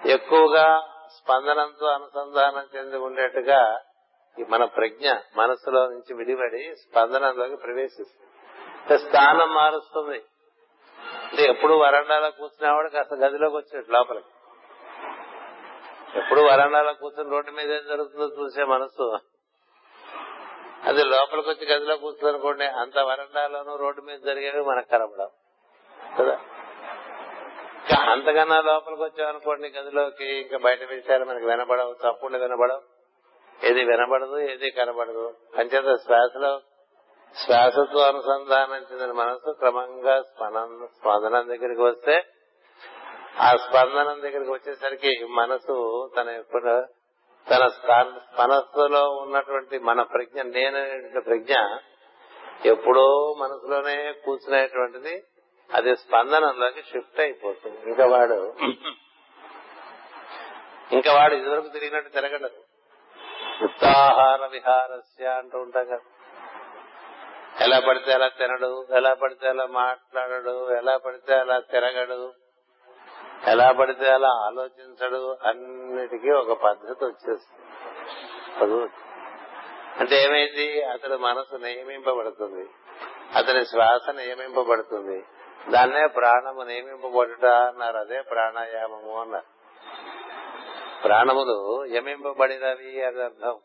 ఎక్కువగా 0.06 0.88
స్పందనంతో 1.18 1.86
అనుసంధానం 1.86 2.68
చెంది 2.76 2.98
ఉండేట్టుగా 2.98 3.82
మన 4.50 4.64
ప్రజ్ఞ 4.64 5.12
మనసులో 5.36 5.88
నుంచి 5.88 6.14
విడిపడి 6.14 6.76
స్పందనంలోకి 6.76 7.56
ప్రవేశిస్తుంది. 7.56 8.98
స్థానం 8.98 9.54
మారుస్తుంది. 9.54 10.24
అంటే 11.32 11.44
ఎప్పుడు 11.44 11.74
వరండాలో 11.74 12.32
కూర్చునేవాడు 12.32 12.90
కాస్త 12.90 13.14
గదిలోకి 13.14 13.56
వచ్చినట్టు 13.56 13.92
లోపలికి. 13.92 14.26
ఎప్పుడు 16.20 16.42
వరండాలో 16.42 16.94
కూర్చుని 16.94 17.30
రోడ్డు 17.30 17.52
మీద 17.52 17.72
ఏం 17.72 17.88
జరుగుతుందో 17.88 18.26
చూసే 18.26 18.64
మనసు 18.64 19.18
అది 20.84 21.04
లోపలికి 21.04 21.50
వచ్చి 21.50 21.74
గదిలో 21.74 21.98
కూర్చునుకోండి 21.98 22.66
అంత 22.66 23.00
వరండాలోనూ 23.00 23.76
రోడ్డు 23.76 24.02
మీద 24.02 24.20
జరిగేవి 24.20 24.62
మనకు 24.62 24.90
కనపడం 24.90 25.28
కదా? 26.20 26.40
ఇంకా 27.90 28.12
అంతకన్నా 28.12 28.62
లోపలికి 28.62 29.02
వచ్చామనుకోండి 29.02 29.68
గదిలోకి 29.68 30.26
ఇంకా 30.26 30.58
బయట 30.58 30.84
విషయాలు 30.84 31.26
మనకి 31.26 31.46
వినబడవు 31.46 31.94
తప్పుడు 31.94 32.38
వినబడవు. 32.38 32.82
ఏది 33.66 33.84
వినబడదు 33.84 34.38
ఏది 34.38 34.72
కనబడదు. 34.72 35.34
అంచేత 35.58 35.96
శ్వాసలో 35.96 36.62
శ్వాసతో 37.46 38.00
అనుసంధానం 38.00 38.76
చెందిన 38.76 39.12
మనసు 39.12 39.52
క్రమంగా 39.52 40.22
స్పందన 40.22 40.86
స్పందనం 40.86 41.48
దగ్గరికి 41.48 41.82
వస్తే 41.82 42.24
ఆ 43.40 43.56
స్పందనం 43.56 44.22
దగ్గరికి 44.22 44.52
వచ్చేసరికి 44.52 45.26
మనసు 45.26 46.10
తన 46.18 46.30
యొక్క 46.30 46.88
తన 47.50 47.64
మనస్సులో 48.40 49.10
ఉన్నటువంటి 49.10 49.80
మన 49.80 50.02
ప్రజ్ఞ 50.02 50.42
నేను 50.42 51.22
ప్రజ్ఞ 51.22 51.54
ఎప్పుడో 52.66 53.36
మనసులోనే 53.40 54.14
కూర్చునేటువంటిది 54.26 55.24
అది 55.74 55.96
స్పందనంలోకి 55.96 56.82
షిఫ్ట్ 56.82 57.20
అయిపోతుంది. 57.20 57.90
ఇంకా 57.90 58.06
వాడు 58.06 58.54
ఇంకా 60.96 61.14
వాడు 61.14 61.36
ఇదివరకు 61.36 61.68
తిరిగినట్టు 61.68 62.10
తిరగడదు 62.10 62.62
యుక్తాహార 63.62 64.46
విహారస్య 64.46 65.26
అంటూ 65.26 65.58
ఉంటాం 65.60 65.86
కదా. 65.86 66.06
ఎలా 67.62 67.80
పడితే 67.80 68.14
అలా 68.14 68.28
తినడు 68.28 68.88
ఎలా 68.96 69.14
పడితే 69.14 69.48
అలా 69.48 69.66
మాట్లాడడు 69.66 70.76
ఎలా 70.78 70.98
పడితే 70.98 71.34
అలా 71.34 71.60
తిరగడు 71.60 72.34
ఎలా 73.48 73.72
పడితే 73.72 74.08
అలా 74.12 74.28
ఆలోచించడు 74.28 75.38
అన్నిటికీ 75.48 76.32
ఒక 76.32 76.54
పద్ధతి 76.64 77.06
వచ్చేస్తుంది. 77.06 78.90
అంటే 80.00 80.16
ఏమైంది? 80.24 80.84
అతడి 80.84 81.18
మనసు 81.18 81.56
నియమింపబడుతుంది. 81.56 82.70
అతని 83.36 83.66
శ్వాస 83.66 84.10
నియమింపబడుతుంది. 84.10 85.24
దాన్నే 85.70 86.08
ప్రాణము 86.08 86.62
నియమింపబడుట 86.62 87.46
అన్నారు. 87.46 87.98
అదే 87.98 88.22
ప్రాణాయామము 88.22 89.22
అన్నారు. 89.22 89.60
ప్రాణములు 91.04 91.86
యమింపబడినవి 91.86 93.04
అని 93.06 93.24
అర్థం. 93.24 93.60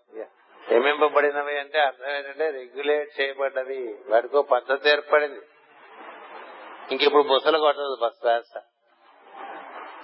యమింపబడినవి 0.72 1.58
అంటే 1.58 1.80
అర్థం 1.80 2.10
ఏంటంటే 2.10 2.50
రెగ్యులేట్ 2.50 3.20
చేయబడ్డవి. 3.20 3.98
వాటికో 4.08 4.42
పద్ధతి 4.42 4.88
ఏర్పడింది. 4.88 5.40
ఇంకిప్పుడు 6.90 7.22
బుసలు 7.22 7.58
కొట్టదు 7.58 7.96
శ్వాస. 8.18 8.58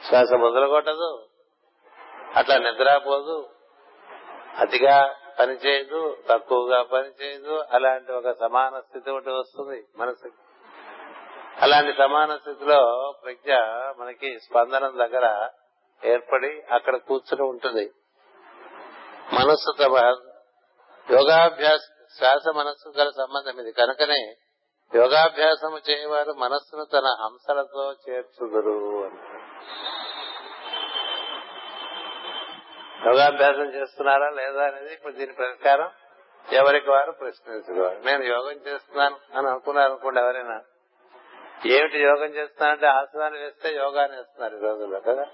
శ్వాస 0.09 0.33
బుసలు 0.35 0.67
కొట్టదు. 0.67 1.27
అట్లా 2.37 2.59
నిద్రపోదు 2.59 3.49
అతిగా 4.59 5.17
పనిచేయదు 5.41 6.17
తక్కువగా 6.29 6.83
పనిచేయదు 6.83 7.65
అలాంటి 7.73 8.13
ఒక 8.13 8.31
సమాన 8.31 8.81
స్థితి 8.81 9.11
ఒకటి 9.11 9.31
వస్తుంది 9.31 9.87
మనసుకి. 9.97 10.50
అలాంటి 11.63 11.93
సమాన 11.99 12.37
స్థితిలో 12.37 13.13
ప్రజ్ఞ 13.25 13.55
మనకి 13.99 14.39
స్పందనం 14.39 14.99
దగ్గర 14.99 15.49
ఏర్పడి 16.05 16.63
అక్కడ 16.71 16.97
కూర్చుని 16.97 17.43
ఉంటుంది. 17.43 17.91
మనస్సు 19.33 19.73
తమ 19.83 19.97
యోగాభ్యాస 21.11 21.81
శ్వాస 22.17 22.57
మనస్సు 22.57 22.99
గల 22.99 23.09
సంబంధం 23.09 23.61
ఇది. 23.61 23.73
కనుకనే 23.73 24.37
యోగాభ్యాసము 24.95 25.91
చేయవారు 25.91 26.33
మనస్సును 26.33 26.85
తన 26.85 27.07
హంసలతో 27.23 27.93
చేర్చుదురు 27.93 29.05
అని. 29.05 29.21
యోగాభ్యాసం 33.09 33.69
చేస్తున్నారా 33.75 34.31
లేదా 34.31 34.65
అనేది 34.65 34.93
ఇప్పుడు 34.95 35.13
దీని 35.13 35.33
ప్రకారం 35.33 35.91
ఎవరికి 36.53 36.91
వారు 36.91 37.13
ప్రశ్నించుకోవాలి. 37.13 38.01
నేను 38.05 38.23
యోగం 38.23 38.59
చేస్తున్నాను 38.69 39.39
అని 39.39 39.49
అనుకున్నారు 39.49 39.91
అనుకోండి 39.93 40.21
ఎవరైనా 40.21 40.61
ఏమిటి 41.67 41.99
యోగం 41.99 42.25
చేస్తున్నారంటే 42.25 42.87
ఆసనాలు 42.87 43.37
వేస్తే 43.39 43.75
యోగాన్ని 43.75 44.17
వేస్తున్నారు 44.17 44.57
ఈ 44.57 44.61
రోజుల్లో 44.61 45.01
కదా? 45.01 45.27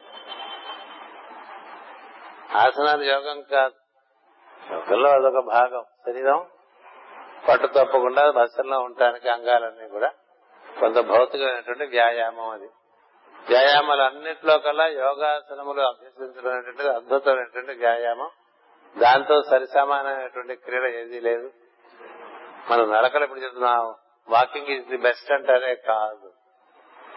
ఆసనాలు 2.59 3.03
యోగం 3.03 3.43
కాదు. 3.43 3.75
యోగంలో 4.73 5.11
అదొక 5.11 5.45
భాగం. 5.47 5.85
శరీరం 6.07 6.47
పట్టు 7.49 7.67
తప్పకుండా 7.67 8.31
బస్సుల్లో 8.31 8.79
ఉండటానికి 8.79 9.29
అంగాలన్నీ 9.29 9.89
కూడా 9.89 10.13
కొంత 10.81 10.99
భౌతికమైనటువంటి 11.01 11.85
వ్యాయామం 11.85 12.51
అది. 12.51 12.71
వ్యాయామాలు 13.51 14.03
అన్నింటిలో 14.03 14.59
కల్లా 14.59 14.87
యోగాసనములు 14.87 15.81
అభ్యసించడం 15.81 16.53
అనేటువంటిది 16.53 16.89
అద్భుతమైనటువంటి 16.89 17.73
వ్యాయామం. 17.73 18.31
దాంతో 18.99 19.43
సరిసమానమైనటువంటి 19.43 20.55
క్రీడ 20.55 20.83
ఏదీ 20.83 21.21
లేదు. 21.21 21.51
మనం 22.71 22.93
నడకలు 22.93 23.25
ఇప్పుడు 23.25 23.41
చెప్తున్నాం? 23.41 23.95
వాకింగ్ 24.29 24.69
ఈజ్ 24.69 24.87
ది 24.89 24.97
బెస్ట్ 24.97 25.33
అంటారే 25.33 25.75
కాదు. 25.75 26.33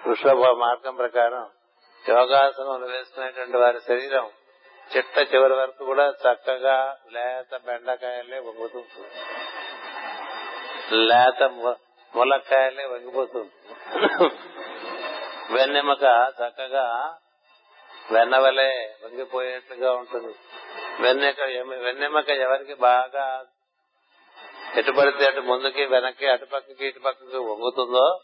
వృషభ 0.07 0.51
మార్గం 0.57 0.95
ప్రకారం 0.95 1.49
యోగాసనం 2.10 2.82
వేసుకునేటువంటి 2.91 3.57
వారి 3.57 3.80
శరీరం 3.82 4.28
చిట్ట 4.95 5.18
చివరి 5.34 5.53
వరకు 5.53 5.86
కూడా 5.86 6.05
చక్కగా 6.10 6.97
లేత 7.12 7.57
బెండకాయలే 7.66 8.39
వంగుతుంది 8.39 9.03
లేత 11.07 11.43
ములక్కాయలే 12.16 12.86
వంగిపోతుంది 12.86 13.53
వెన్నెమక 15.53 16.03
చక్కగా 16.39 17.16
వెన్నవలే 18.12 18.97
వంగిపోయేట్లుగా 19.05 19.91
ఉంటుంది. 19.91 20.34
వెన్నెక 20.99 21.41
వెన్నెమక 21.84 22.30
ఎవరికి 22.30 22.74
బాగా 22.74 23.26
ఎటు 24.80 24.91
పడితే 24.91 25.25
అటు 25.25 25.39
ముందుకి 25.39 25.86
వెనక్కి 25.86 26.27
అటుపక్కకి 26.27 26.88
ఇటుపక్కకి 26.88 27.38
వంగుతుందో 27.38 28.19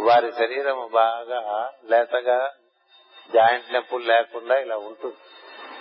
వారి 0.00 0.32
శరీరం 0.32 0.88
బాగా 0.92 1.72
లేతగా 1.84 2.52
జాయింట్ 3.34 3.72
నొప్పులు 3.72 4.04
లేకుండా 4.04 4.58
ఇలా 4.58 4.76
ఉంటుంది. 4.76 5.16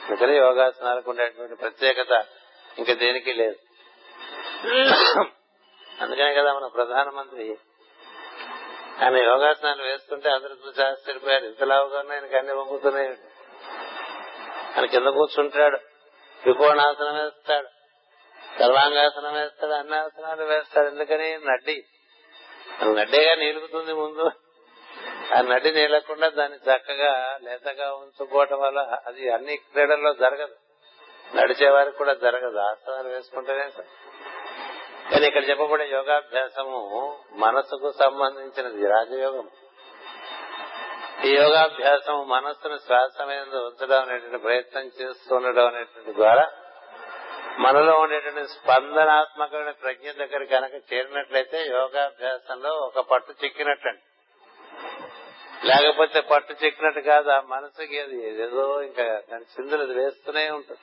అందుకని 0.05 0.37
యోగాసనాలకు 0.37 1.09
ఉండేటువంటి 1.09 1.55
ప్రత్యేకత 1.55 2.25
ఇంకా 2.77 2.93
దేనికి 2.93 3.33
లేదు. 3.33 3.55
అందుకనే 6.01 6.33
కదా 6.33 6.53
మన 6.53 6.67
ప్రధానమంత్రి 6.67 7.57
ఆయన 9.03 9.17
యోగాసనాలు 9.17 9.83
వేస్తుంటే 9.83 10.29
అందరూ 10.29 10.55
చూసి 10.67 10.83
ఆశ్చర్యపోయారు 10.83 11.45
ఇంతలావుగా 11.45 12.13
ఆయనకి 12.13 12.37
అన్ని 12.37 12.53
వంగుతున్నాయి. 12.53 13.09
ఆయన 14.75 14.85
కింద 14.85 15.07
కూర్చుంటాడు. 15.07 15.77
త్రికోణాసనం 16.41 17.15
వేస్తాడు. 17.23 17.67
సర్వాంగాసనం 18.59 19.33
వేస్తాడు 19.33 19.71
అన్నాసనాలు 19.71 20.43
వేస్తాడు. 20.43 20.87
ఎందుకని? 20.87 21.39
నడ్డి. 21.45 21.85
నడ్డేగా 22.83 23.35
నిలుగుతుంది 23.35 23.93
ముందు. 23.93 24.31
ఆ 25.37 25.41
నడ్డి 25.41 25.71
నిలకుండా 25.71 26.29
దాన్ని 26.29 26.57
చక్కగా 26.57 27.39
లేతగా 27.43 27.93
ఉంచుకోవటం 27.93 28.59
వల్ల 28.59 28.97
అది 29.07 29.29
అన్ని 29.29 29.55
క్రీడల్లో 29.55 30.13
జరగదు. 30.13 30.55
నడిచే 31.35 31.69
వారికి 31.69 31.97
కూడా 31.97 32.13
జరగదు. 32.13 32.57
ఆసనాలు 32.57 33.07
వేసుకుంటేనే 33.07 33.69
కానీ 35.11 35.25
ఇక్కడ 35.25 35.49
చెప్పబడే 35.49 35.87
యోగాభ్యాసము 35.87 37.17
మనసుకు 37.31 37.91
సంబంధించినది 37.91 38.87
రాజయోగం. 38.87 39.49
ఈ 41.25 41.35
యోగాభ్యాసం 41.35 42.29
మనస్సును 42.29 42.77
శ్వాస 42.77 43.21
మీద 43.21 43.55
ఉంచడం 43.55 44.01
అనేటువంటి 44.01 44.37
ప్రయత్నం 44.37 44.91
చేస్తుండడం 45.01 45.67
అనేటువంటి 45.67 46.13
ద్వారా 46.13 46.51
మనలో 47.59 47.93
ఉండేటువంటి 47.93 48.47
స్పందనాత్మకమైన 48.47 49.71
ప్రజ్ఞ 49.71 50.11
దగ్గర 50.11 50.43
కనుక 50.43 50.93
చేరినట్లయితే 50.93 51.65
యోగాభ్యాసంలో 51.65 52.69
ఒక 52.69 52.99
పట్టు 52.99 53.33
చిక్కినట్టండి. 53.43 54.01
లేకపోతే 55.67 56.21
పట్టు 56.21 56.53
చిక్కినట్టు 56.65 56.99
కాదు 56.99 57.29
ఆ 57.29 57.41
మనసుకి 57.41 57.99
అది 57.99 58.43
ఏదో 58.43 58.81
ఇంకా 58.81 59.03
దాని 59.03 59.43
చిందులు 59.43 59.81
అది 59.83 59.93
వేస్తూనే 59.93 60.49
ఉంటుంది. 60.49 60.79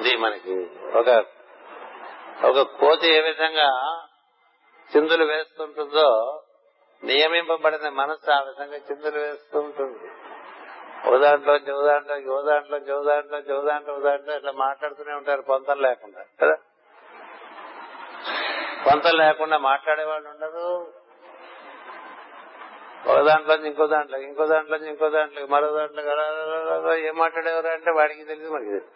ఇది 0.00 0.16
మనకి 0.16 0.54
ఒక 0.98 1.24
ఒక 2.44 2.60
కోతి 2.60 3.08
ఏ 3.08 3.20
విధంగా 3.20 3.98
చిందులు 4.96 5.24
వేస్తుంటుందో 5.24 6.42
నియమింపబడిన 7.04 7.88
మనసు 7.88 8.30
ఆ 8.30 8.40
విధంగా 8.40 8.76
చిందులు 8.76 9.20
వేస్తుంటుంది. 9.20 10.21
ఓ 11.08 11.18
దాంట్లో 11.18 11.52
ఓ 11.52 11.82
దాంట్లో 11.86 12.14
ఓ 12.34 12.42
దాంట్లో 12.42 12.76
ఓ 12.96 13.02
దాంట్లో 13.02 13.38
ఓ 13.56 13.62
దాంట్లో 13.62 13.94
ఓ 13.94 14.00
దాంట్లో 14.00 14.34
ఇట్లా 14.36 14.52
మాట్లాడుతూనే 14.52 15.12
ఉంటారు. 15.12 15.42
పొంతం 15.42 15.78
లేకుండా 15.82 16.22
కదా? 16.42 16.56
పొంతం 18.84 19.14
లేకుండా 19.16 19.58
మాట్లాడే 19.58 20.04
వాళ్ళు 20.04 20.28
ఉండరు. 20.28 20.66
ఒక 23.06 23.18
దాంట్లో 23.20 23.54
ఇంకో 23.66 23.86
దాంట్లో 23.86 24.18
ఇంకో 24.18 24.46
దాంట్లో 24.46 24.76
ఇంకో 24.86 25.08
దాంట్లో 25.08 25.46
మరో 25.46 25.68
దాంట్లో 25.72 26.94
ఏం 27.08 27.16
మాట్లాడేవారు 27.16 27.68
అంటే 27.68 27.90
వాడికి 27.90 28.24
తెలియదు 28.24 28.52
మనకి 28.52 28.70
తెలియదు. 28.70 28.90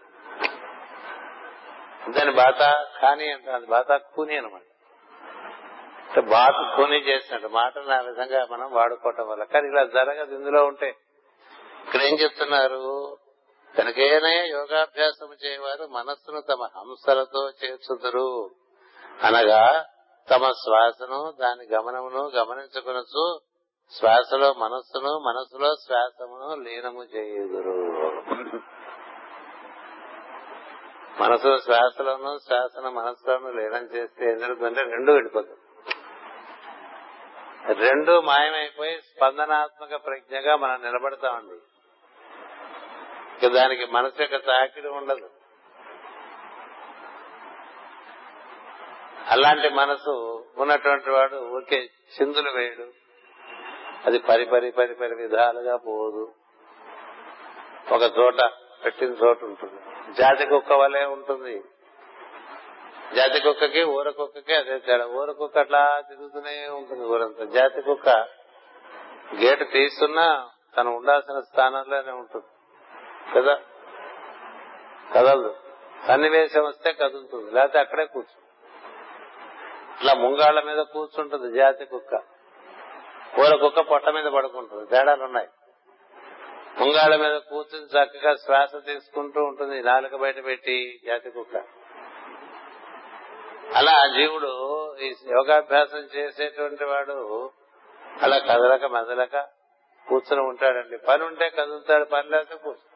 దాని 2.12 2.30
బాత 2.32 2.62
ఖానీ 3.00 3.32
అంటారు 3.32 3.66
బాత 3.66 3.92
కూని 4.14 4.36
అనమాట 4.36 4.62
బాత 6.30 6.76
కూని 6.76 6.98
చేసినట్టు 7.08 7.48
మాటలు 7.48 7.92
ఆ 7.92 8.00
విధంగా 8.00 8.46
మనం 8.50 8.68
వాడుకోవటం 8.72 9.28
వల్ల. 9.28 9.44
కానీ 9.44 9.66
ఇలా 9.68 9.84
జరగదు 9.96 10.34
ఇందులో 10.34 10.66
ఉంటే 10.66 10.90
ఇక్కడ 11.86 12.02
ఏం 12.02 12.14
చెప్తున్నారు? 12.14 13.16
కనుకైనా 13.78 14.28
యోగాభ్యాసం 14.28 15.32
చేయవారు 15.44 15.84
మనస్సును 15.86 16.40
తమ 16.40 16.68
హంసలతో 16.76 17.50
చేర్చుదురు. 17.50 18.50
అనగా 19.22 19.84
తమ 20.30 20.50
శ్వాసను 20.50 21.32
దాని 21.40 21.74
గమనమును 21.74 22.28
గమనించుకునొచ్చు 22.28 23.40
శ్వాసలో 23.98 24.52
మనస్సును 24.52 25.12
మనస్సులో 25.18 25.74
శ్వాసమును 25.74 26.62
లీనము 26.62 27.02
చేయుదురు. 27.02 27.76
మనసు 31.22 31.56
శ్వాసలను 31.64 32.38
శ్వాసను 32.38 32.90
మనస్సులోను 32.90 33.50
లీనం 33.50 33.84
చేస్తే 33.84 34.30
ఏం 34.30 34.38
జరుగుతుందంటే 34.38 34.80
రెండు 34.80 35.12
వెళ్ళిపోతుంది 35.12 35.60
రెండు 37.74 38.20
మాయమైపోయి 38.20 39.00
స్పందనాత్మక 39.00 40.06
ప్రజ్ఞగా 40.06 40.56
మనం 40.56 40.82
నిలబడతామండి. 40.82 41.75
ఇక 43.42 43.52
దానికి 43.52 43.86
మనసు 43.86 44.22
యొక్క 44.22 44.36
తాకిడి 44.36 44.88
ఉండదు. 44.88 45.30
అలాంటి 49.28 49.68
మనసు 49.68 50.44
ఉన్నటువంటి 50.58 51.10
వాడు 51.10 51.36
ఊరికే 51.36 51.84
చిందులు 51.84 52.50
వేయడు. 52.50 52.86
అది 54.06 54.18
పరి 54.18 54.44
పరి 54.44 54.70
పరి 54.70 54.94
పరి 54.94 55.14
విధాలుగా 55.14 55.76
పోదు. 55.76 56.34
ఒక 57.92 58.02
చోట 58.18 58.52
పెట్టిన 58.84 59.08
చోట 59.08 59.44
ఉంటుంది. 59.44 59.80
జాతి 60.12 60.46
కుక్క 60.46 60.72
వలె 60.72 61.04
ఉంటుంది. 61.04 61.64
జాతి 63.14 63.40
కుక్కకి 63.40 63.84
ఊర 63.84 64.10
కుక్కకి 64.10 64.54
అదే 64.54 64.78
తేడా. 64.78 65.06
ఊర 65.06 65.32
కుక్క 65.32 65.58
అట్లా 65.58 66.02
తిరుగుతూనే 66.08 66.68
ఉంటుంది 66.68 67.04
ఊరంతా. 67.04 67.44
జాతి 67.44 67.82
కుక్క 67.82 68.08
గేటు 69.34 69.64
తీస్తున్నా 69.64 70.48
తను 70.76 70.96
ఉండాల్సిన 70.96 71.40
స్థానంలోనే 71.40 72.12
ఉంటుంది. 72.12 72.46
కదా? 73.34 73.60
కదలదు. 75.14 75.56
సన్నివేశం 76.08 76.64
వస్తే 76.64 76.92
కదులుతుంది. 76.92 77.50
లేకపోతే 77.50 77.78
అక్కడే 77.78 78.04
కూర్చుంది 78.04 78.46
ఇట్లా 79.98 80.14
ముంగాళ్ళ 80.14 80.62
మీద 80.62 80.78
కూర్చుంటుంది 80.78 81.58
జాతి 81.58 81.84
కుక్క. 81.84 82.16
పూల 83.38 83.56
కుక్క 83.56 83.80
పొట్ట 83.80 84.08
మీద 84.08 84.24
పడుకుంటుంది. 84.24 84.86
తేడాలు 84.86 85.24
ఉన్నాయి. 85.24 85.48
ముంగాళ్ళ 86.78 87.16
మీద 87.16 87.36
కూర్చుని 87.36 87.84
చక్కగా 87.84 88.34
శ్వాస 88.34 88.74
తీసుకుంటూ 88.86 89.40
ఉంటుంది 89.40 89.82
నాలుక 89.82 90.16
బయట 90.16 90.44
పెట్టి 90.44 91.00
జాతి 91.06 91.30
కుక్క. 91.30 91.56
అలా 93.74 94.06
జీవుడు 94.16 94.52
ఈ 94.96 95.14
యోగాభ్యాసం 95.30 95.98
చేసేటువంటి 95.98 96.84
వాడు 96.84 97.50
అలా 98.22 98.38
కదలక 98.38 98.84
మెదలక 98.84 99.36
కూర్చుని 100.08 100.42
ఉంటాడండి. 100.42 100.98
పని 100.98 101.24
ఉంటే 101.24 101.48
కదులుతాడు 101.48 102.04
పని 102.04 102.30
లేకపోతే 102.30 102.56
కూర్చు. 102.64 102.95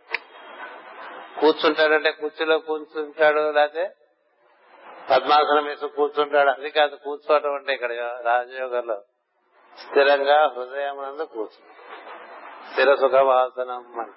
కూర్చుంటాడంటే 1.39 2.11
కుర్చీలో 2.11 2.59
కూర్చుంటాడు 2.59 3.51
లేకపోతే 3.51 3.95
పద్మాసనం 5.11 5.65
వేసి 5.65 5.89
కూర్చుంటాడు. 5.89 6.51
అది 6.51 6.71
కాదు 6.71 6.97
కూర్చోవటం 6.97 7.55
అంటే 7.55 7.73
ఇక్కడ 7.73 7.93
రాజయోగంలో 8.25 9.03
స్థిరంగా 9.79 10.47
హృదయం 10.47 11.25
కూర్చు 11.25 11.71
స్థిర 12.73 12.95
సుఖవాసనం 12.95 14.01
అంట. 14.01 14.15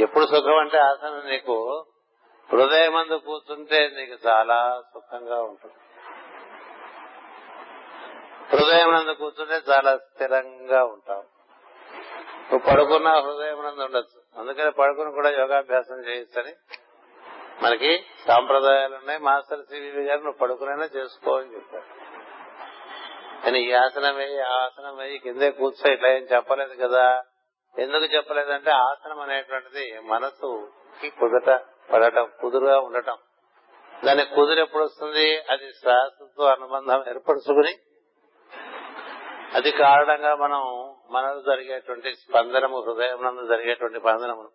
ఎప్పుడు 0.00 0.24
సుఖం 0.24 0.58
అంటే 0.58 0.78
ఆసనం 0.78 1.26
నీకు? 1.26 1.84
హృదయమందు 2.52 3.14
కూర్చుంటే 3.14 3.90
నీకు 3.96 4.28
చాలా 4.28 4.82
సుఖంగా 4.94 5.42
ఉంటుంది. 5.42 5.74
హృదయం 8.56 8.92
నందు 8.92 9.10
కూర్చుంటే 9.10 9.54
చాలా 9.72 9.96
స్థిరంగా 9.96 10.84
ఉంటావు. 10.84 11.24
నువ్వు 12.52 12.70
పడుకున్న 12.70 13.08
హృదయం 13.08 13.64
నందు 13.64 13.82
ఉండొచ్చు. 13.82 14.21
అందుకని 14.36 14.70
పడుకుని 14.70 15.12
కూడా 15.12 15.30
యోగాభ్యాసం 15.30 15.98
చేయొచ్చని 16.00 16.52
మనకి 17.62 18.04
సాంప్రదాయాలు 18.26 18.94
ఉన్నాయి 18.94 19.18
మాస్టర్ 19.18 19.64
సివివి 19.64 20.04
గారు 20.04 20.18
నువ్వు 20.18 20.38
పడుకునైనా 20.38 20.84
చేసుకో 20.84 21.36
అని 21.36 21.54
చెప్పారు. 21.54 21.88
కానీ 23.44 23.60
ఈ 23.60 23.72
ఆసనం 23.72 24.16
వేయి 24.16 24.40
ఆ 24.40 24.64
ఆసనం 24.64 24.96
వేయి 24.96 25.18
కిందే 25.18 25.50
కూర్చో 25.50 25.92
ఇట్లా 25.92 26.08
ఏం 26.08 26.22
చెప్పలేదు 26.22 26.74
కదా. 26.86 27.22
ఎందుకు 27.78 28.04
చెప్పలేదంటే 28.04 28.70
ఆసనం 28.70 29.20
అనేటువంటిది 29.20 30.00
మనసుకి 30.02 31.10
కుదట 31.10 31.50
పడటం 31.92 32.28
కుదురుగా 32.40 32.80
ఉండటం. 32.80 33.16
దాని 34.04 34.24
కుదురు 34.24 34.60
ఎప్పుడు 34.60 34.84
వస్తుంది? 34.84 35.38
అది 35.50 35.72
శ్వాసతో 35.72 36.44
అనుబంధం 36.44 37.04
ఏర్పరుచుకుని 37.08 37.72
అది 39.54 39.70
కారణంగా 39.70 40.34
మనం 40.34 40.94
మనలో 41.10 41.40
జరిగేటువంటి 41.40 42.14
స్పందనము 42.14 42.80
హృదయం 42.80 43.24
నందు 43.24 43.46
జరిగేటువంటి 43.46 43.98
స్పందనము. 43.98 44.48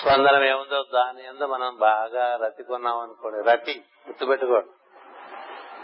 స్పందనం 0.00 0.44
ఏముందో 0.44 0.84
దాని 0.94 1.26
ఎందు 1.26 1.46
మనం 1.46 1.76
బాగా 1.76 2.36
రతి 2.36 2.62
కొన్నాం 2.62 2.98
అనుకోండి. 2.98 3.50
రతి 3.50 3.84
గుర్తుపెట్టుకోండి. 4.08 4.68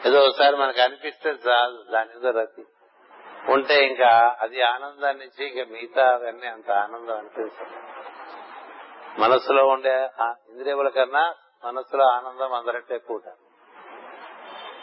ఏదో 0.09 0.19
ఒకసారి 0.19 0.57
మనకు 0.57 0.81
అనిపిస్తే 0.81 1.31
చాలు 1.31 1.93
దాని 1.93 2.11
ఏదో 2.17 2.31
రతి. 2.31 2.65
ఉంటే 3.53 3.87
ఇంకా 3.87 4.37
అది 4.41 4.63
ఆనందాన్ని 4.63 5.25
ఇచ్చి 5.25 5.47
ఇంకా 5.47 5.73
మిగతా 5.73 6.15
అవన్నీ 6.15 6.47
అంత 6.47 6.71
ఆనందం 6.71 7.19
అనిపిస్తుంది. 7.19 7.77
మనసులో 9.21 9.67
ఉండే 9.67 10.11
ఇంద్రియముల 10.49 10.89
కన్నా 10.89 11.35
మనసులో 11.65 12.05
ఆనందం 12.05 12.53
అందరంటే 12.53 12.95
ఎక్కువ 12.95 13.21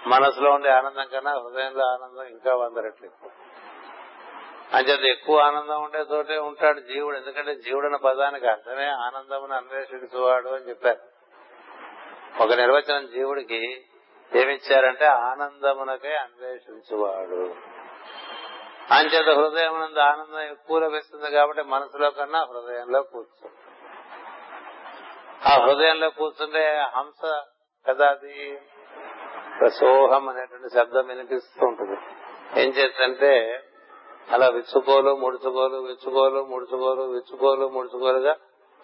మనసులో 0.07 0.51
ఉండే 0.51 0.69
ఆనందం 0.69 1.05
కన్నా 1.05 1.31
హృదయంలో 1.31 1.85
ఆనందం 1.85 2.23
ఇంకా 2.23 2.55
వంద 2.55 2.77
రెట్లు 2.77 3.05
ఎక్కువ. 3.05 3.29
అంచేత 4.73 4.99
ఎక్కువ 4.99 5.39
ఆనందం 5.39 5.83
ఉండే 5.83 5.99
చోటే 5.99 6.37
ఉంటాడు 6.37 6.79
జీవుడు. 6.79 7.17
ఎందుకంటే 7.17 7.55
జీవుడు 7.55 7.85
అన్న 7.85 7.95
పదానికి 7.95 8.47
అర్థమే 8.47 8.87
ఆనందమును 8.87 9.53
అన్వేషించువాడు 9.53 10.49
అని 10.49 10.69
చెప్పారు. 10.69 10.99
ఒక 12.43 12.53
నిర్వచనం 12.53 13.07
జీవుడికి 13.07 13.85
ఏమిచ్చారంటే 14.35 15.05
ఆనందమునకే 15.05 16.15
అన్వేషించువాడు. 16.15 17.55
అంచేత 18.93 19.37
హృదయం 19.37 19.99
ఆనందం 19.99 20.39
ఎక్కువ 20.39 20.79
లభిస్తుంది 20.79 21.31
కాబట్టి 21.31 21.61
మనసులో 21.61 22.11
కన్నా 22.11 22.39
హృదయంలో 22.39 23.01
కూర్చో. 23.01 23.49
ఆ 25.45 25.65
హృదయంలో 25.65 26.09
కూర్చుంటే 26.09 26.85
హంస 26.95 27.41
కదా 27.89 28.09
అది? 28.09 28.61
సోహం 29.69 30.29
అనేటువంటి 30.29 30.73
శబ్దం 30.73 31.07
వినిపిస్తూ 31.07 31.67
ఉంటుంది. 31.67 31.99
ఏం 32.61 32.69
చేద్దంటే 32.69 33.63
అలా 34.29 34.49
విచ్చుకోలు 34.49 35.15
ముడుచుకోలు 35.15 35.77
విచ్చుకోలు 35.77 36.45
ముడుచుకోలు 36.45 37.01
విచ్చుకోలు 37.01 37.69
ముడుచుకోలుగా 37.69 38.35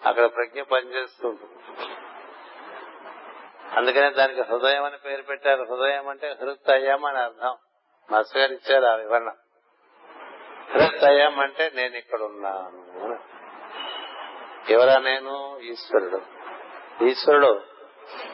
అక్కడ 0.06 0.26
ప్రజ్ఞ 0.26 0.62
పనిచేస్తుంటుంది 0.62 1.52
అందుకనే 3.76 4.10
దానికి 4.10 4.40
హృదయం 4.40 4.84
అని 4.84 4.96
పేరు 4.96 5.22
పెట్టారు. 5.22 5.66
హృదయం 5.70 6.08
అంటే 6.08 6.36
హృత్తయం 6.42 7.04
అని 7.04 7.18
అర్థం. 7.18 7.56
మస్ 8.10 8.36
గారు 8.36 8.52
ఇచ్చారు 8.52 8.84
ఆ 8.84 8.94
వివరణ. 8.94 9.32
హృత్తయం 10.74 11.40
అంటే 11.40 11.72
నేను 11.74 11.96
ఇక్కడ 11.96 12.22
ఉన్నాను. 12.22 13.18
ఎవరా 14.72 14.98
నేను? 14.98 15.58
ఈశ్వరుడు. 15.58 16.20
ఈశ్వరుడు 17.04 17.60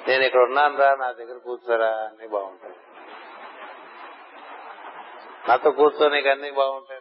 నేను 0.08 0.22
ఇక్కడ 0.22 0.40
ఉన్నాను 0.40 0.78
రా 0.78 0.94
నా 0.94 1.12
దగ్గర 1.12 1.38
కూర్చోరా 1.38 1.86
అన్ని 1.86 2.28
బాగుంటాయి. 2.28 2.74
నాతో 5.48 5.70
కూర్చో 5.70 6.08
నీకు 6.08 6.28
అన్ని 6.28 6.50
బాగుంటాయి. 6.50 7.00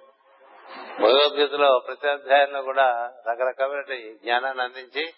భగవద్గీతలో 1.01 1.79
ప్రతి 1.79 2.09
అధ్యాయంలో 2.09 2.61
కూడా 2.61 3.13
రకరకాల 3.29 3.83
జ్ఞానాన్ని 4.23 4.63
అందించి 4.63 5.13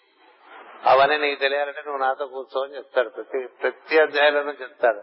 అవన్నీ 0.86 1.18
నీకు 1.18 1.40
తెలియాలంటే 1.40 1.82
నువ్వు 1.86 2.02
నాతో 2.02 2.26
కూర్చో 2.26 2.64
అని 2.64 2.76
చెప్తాడు. 2.76 3.08
ప్రతి 3.08 3.48
ప్రతి 3.62 4.00
అధ్యాయంలోనూ 4.00 4.50
చెప్తాడు. 4.50 5.02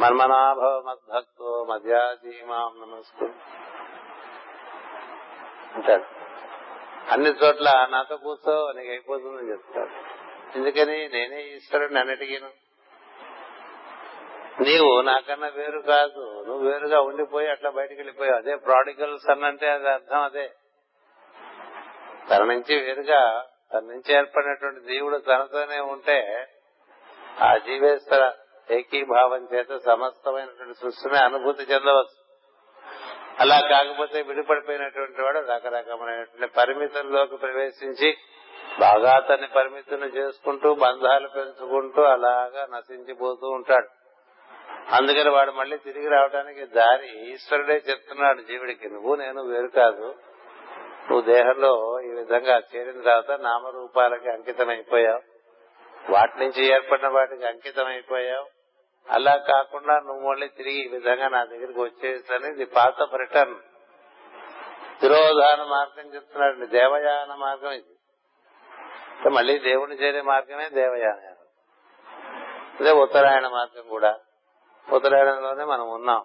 మన్మనాభవ 0.00 0.82
మద్భక్తో 0.86 1.66
మధ్యాజీమాం 1.70 2.80
నమస్కు. 2.80 3.24
అంటాడు. 5.74 6.04
అన్ని 7.12 7.30
చోట్ల 7.30 7.86
నాతో 7.90 8.16
కూర్చో 8.16 8.72
నీకు 8.72 8.90
అయిపోతుందని 8.90 9.50
చెప్తాడు. 9.50 10.19
ఎందుకని 10.56 11.08
నేనే 11.08 11.42
ఈశ్వరుడిని 11.46 11.98
అన్నిటికీను 11.98 12.50
నీవు 14.60 15.02
నాకన్నా 15.02 15.48
వేరు 15.48 15.80
కాదు 15.86 16.44
నువ్వు 16.46 16.68
వేరుగా 16.68 17.00
ఉండిపోయి 17.00 17.48
అట్లా 17.48 17.70
బయటికి 17.70 18.00
వెళ్ళిపోయావు 18.00 18.36
అదే 18.36 18.56
ప్రాడికల్ 18.56 19.18
సన్ 19.18 19.44
అంటే 19.44 19.70
అది 19.70 19.88
అర్థం 19.88 20.22
అదే. 20.22 20.46
తన 22.30 22.44
నుంచి 22.44 22.80
వేరుగా 22.80 23.20
తన 23.72 23.80
నుంచి 23.84 24.14
ఏర్పడినటువంటి 24.14 24.80
జీవుడు 24.80 25.16
తనతోనే 25.18 25.80
ఉంటే 25.80 26.18
ఆ 27.40 27.56
జీవేశ్వర 27.56 28.24
ఏకీభావం 28.70 29.48
చేత 29.54 29.76
సమస్తమైనటువంటి 29.86 30.74
సృష్టిని 30.74 31.18
అనుభూతి 31.18 31.62
చెందవచ్చు. 31.62 32.16
అలా 33.38 33.60
కాకపోతే 33.70 34.22
విడిపడిపోయినటువంటి 34.22 35.22
వాడు 35.22 35.38
రకరకమైనటువంటి 35.38 36.46
పరిమితుల్లోకి 36.56 37.36
ప్రవేశించి 37.36 38.10
బాగా 38.80 39.18
తన్ని 39.18 39.46
పరిమితులు 39.46 40.06
చేసుకుంటూ 40.06 40.74
బంధాలు 40.74 41.28
పెంచుకుంటూ 41.28 42.02
అలాగా 42.02 42.66
నశించిపోతూ 42.76 43.48
ఉంటాడు. 43.48 43.88
అందుకని 44.94 45.30
వాడు 45.30 45.50
మళ్ళీ 45.50 45.76
తిరిగి 45.76 46.08
రావడానికి 46.08 46.66
దారి 46.66 47.32
ఈశ్వరుడే 47.32 47.82
చెప్తున్నాడు 47.90 48.40
జీవుడికి 48.40 48.90
నువ్వు 48.90 49.14
నేను 49.14 49.42
వేరు 49.42 49.66
కాదు. 49.66 50.14
నువ్వు 51.10 51.20
దేహంలో 51.20 52.00
ఈ 52.04 52.08
విధంగా 52.08 52.62
చేరిన 52.76 53.00
తర్వాత 53.00 53.40
నామరూపాలకి 53.40 54.30
అంకితం 54.30 54.68
అయిపోయావు 54.68 55.20
వాటి 56.10 56.38
నుంచి 56.38 56.72
ఏర్పడిన 56.72 57.08
వాటికి 57.08 57.44
అంకితం 57.44 57.86
అయిపోయావు 57.86 58.46
అలా 59.10 59.36
కాకుండా 59.36 60.00
నువ్వు 60.00 60.30
మళ్ళీ 60.30 60.48
తిరిగి 60.48 60.84
ఈ 60.84 60.88
విధంగా 60.88 61.28
నా 61.28 61.44
దగ్గరికి 61.44 61.80
వచ్చేసని 61.80 62.48
ఇది 62.48 62.64
పాత 62.64 63.14
రిటర్న్. 63.14 63.54
తిరోధాన 65.00 65.62
మార్గం 65.62 66.14
చెప్తున్నాడు 66.14 66.66
దేవయాన 66.66 67.34
మార్గం 67.34 67.72
ఇది. 67.72 67.94
మళ్ళీ 69.28 69.58
దేవుని 69.58 69.94
చేరే 69.94 70.20
మార్గమే 70.20 70.68
దేవయానం. 70.68 71.30
అదే 72.80 72.92
ఉత్తరాయణ 72.92 73.48
మార్గం 73.48 73.88
కూడా. 73.88 74.18
ఉత్తరాయణంలోనే 74.92 75.64
మనం 75.64 75.90
ఉన్నాం. 75.90 76.24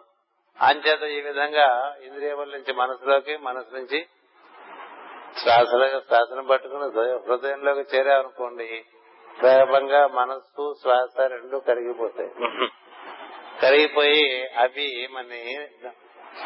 అంచేత 0.61 1.03
ఈ 1.03 1.21
విధంగా 1.21 1.95
ఇంద్రియముల 2.03 2.47
నుంచి 2.47 2.73
మనసులోకి 2.73 3.37
మనసు 3.37 3.75
నుంచి 3.75 4.05
శ్వాస 5.37 5.67
శ్వాసను 6.07 6.43
పట్టుకుని 6.43 6.83
హృదయంలోకి 7.27 7.79
చేరామనుకోండి 7.79 8.85
క్రమంగా 9.39 10.07
మనస్సు 10.07 10.73
శ్వాస 10.81 11.21
రెండు 11.21 11.57
కరిగిపోతాయి. 11.57 12.29
కరిగిపోయి 13.61 14.47
అవి 14.47 15.07
మన 15.11 15.25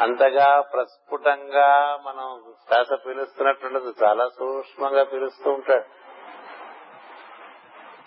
అంతగా 0.00 0.60
ప్రస్ఫుటంగా 0.60 1.98
మనం 2.06 2.54
శ్వాస 2.68 2.98
పీలుస్తున్నట్టుండదు. 3.06 3.94
చాలా 4.04 4.28
సూక్ష్మంగా 4.28 5.04
పీలుస్తూ 5.04 5.50
ఉంటాడు 5.50 5.99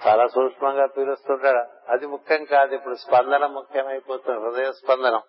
చాలా 0.08 0.28
సూక్ష్మంగా 0.28 0.86
పీలుస్తుంటాడు. 0.86 1.92
అది 1.92 2.06
ముఖ్యం 2.08 2.44
కాదు 2.44 2.76
ఇప్పుడు 2.76 2.96
స్పందన 2.96 3.46
ముఖ్యమైపోతుంది 3.46 4.40
హృదయ 4.40 4.72
స్పందనం. 4.72 5.22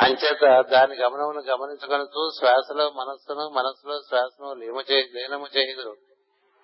అంచేత 0.00 0.66
దాని 0.66 0.94
గమనమును 0.94 1.40
గమనించుకొనుతూ 1.40 2.30
శ్వాసలో 2.38 2.90
మనస్సును 2.90 3.48
మనస్సులో 3.48 3.98
శ్వాసను 4.08 4.52
లీనము 4.52 5.46
చేయుదురు. 5.56 5.96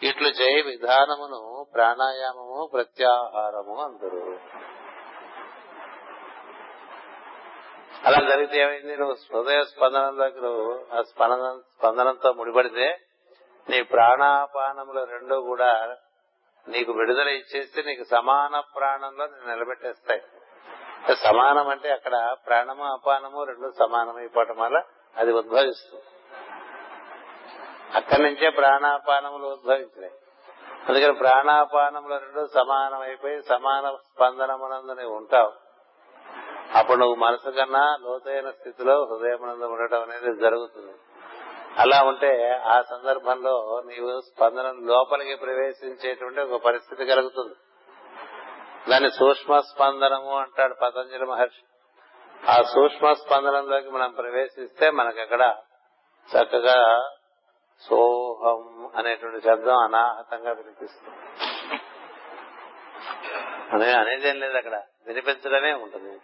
ఇట్లు 0.02 0.28
చేయి 0.28 0.62
విధానమును 0.62 1.66
ప్రాణాయామము 1.74 2.70
ప్రత్యాహారము 2.72 3.76
అందరు. 3.82 4.38
అలా 8.04 8.28
జరిగితే 8.28 8.58
ఏమైంది? 8.60 8.96
నువ్వు 8.96 9.16
హృదయ 9.36 9.62
స్పందనంలోకి 9.62 10.40
నువ్వు 10.40 10.86
ఆ 10.92 11.02
స్పందన 11.02 11.60
స్పందనంతో 11.78 12.32
ముడిపడితే 12.32 12.98
నీ 13.70 13.82
ప్రాణాపానములు 13.82 15.04
రెండు 15.04 15.34
కూడా 15.34 15.96
నీకు 16.68 16.92
విడుదల 16.92 17.28
ఇచ్చేస్తే 17.28 17.82
నీకు 17.82 18.04
సమాన 18.04 18.60
ప్రాణంలో 18.60 19.26
నిలబెట్టేస్తాయి. 19.26 20.22
సమానం 21.14 21.68
అంటే 21.68 21.92
అక్కడ 21.92 22.36
ప్రాణము 22.46 22.84
అపానము 22.84 23.44
రెండు 23.44 23.72
సమానమైపోవటం 23.78 24.56
వల్ల 24.58 24.82
అది 25.16 25.32
ఉద్భవిస్తుంది. 25.32 26.04
అక్కడి 27.94 28.22
నుంచే 28.22 28.50
ప్రాణాపానములు 28.50 29.46
ఉద్భవించినాయి. 29.46 30.12
అందుకని 30.88 31.12
ప్రాణాపానములు 31.12 32.14
రెండు 32.14 32.46
సమానమైపోయి 32.54 33.42
సమాన 33.42 33.96
స్పందనమునందు 34.04 34.92
ఉంటావు. 34.92 35.52
అప్పుడు 36.78 36.96
నువ్వు 36.96 37.14
మనసు 37.14 37.50
కన్నా 37.50 37.98
లోతైన 38.00 38.50
స్థితిలో 38.50 39.04
హృదయమునందు 39.04 39.64
ఉండటం 39.64 40.02
అనేది 40.02 40.40
జరుగుతుంది. 40.40 40.94
అలా 41.78 42.02
ఉంటే 42.02 42.50
ఆ 42.52 42.82
సందర్భంలో 42.82 43.82
నీవు 43.86 44.20
స్పందన 44.20 44.74
లోపలికి 44.80 45.34
ప్రవేశించేటువంటి 45.34 46.40
ఒక 46.40 46.64
పరిస్థితి 46.64 47.06
కలుగుతుంది. 47.06 47.54
దాన్ని 48.90 49.10
సూక్ష్మ 49.10 49.60
స్పందనము 49.60 50.38
అంటాడు 50.38 50.74
పతంజలి 50.82 51.26
మహర్షి. 51.26 51.62
ఆ 52.50 52.62
సూక్ష్మ 52.62 53.12
స్పందనంలోకి 53.12 53.90
మనం 53.90 54.10
ప్రవేశిస్తే 54.10 54.90
మనకక్కడ 54.90 55.56
చక్కగా 56.36 57.10
సోహం 57.80 58.90
అనేటువంటి 58.96 59.40
శబ్దం 59.40 59.78
అనాహతంగా 59.78 60.52
వినిపిస్తుంది. 60.52 61.18
అనే 63.72 63.92
అనేదేం 63.92 64.40
లేదు 64.40 64.56
అక్కడ. 64.56 64.82
వినిపించడమే 65.06 65.72
ఉంటుంది. 65.72 66.20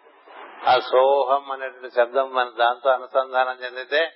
ఆ 0.69 0.79
సోహం 0.79 1.53
అనేటువంటి 1.53 1.95
శబ్దం 1.95 2.35
మన 2.35 2.51
దాంతో 2.59 2.91
అనుసంధానం 2.91 3.57
చెందితే 3.65 4.11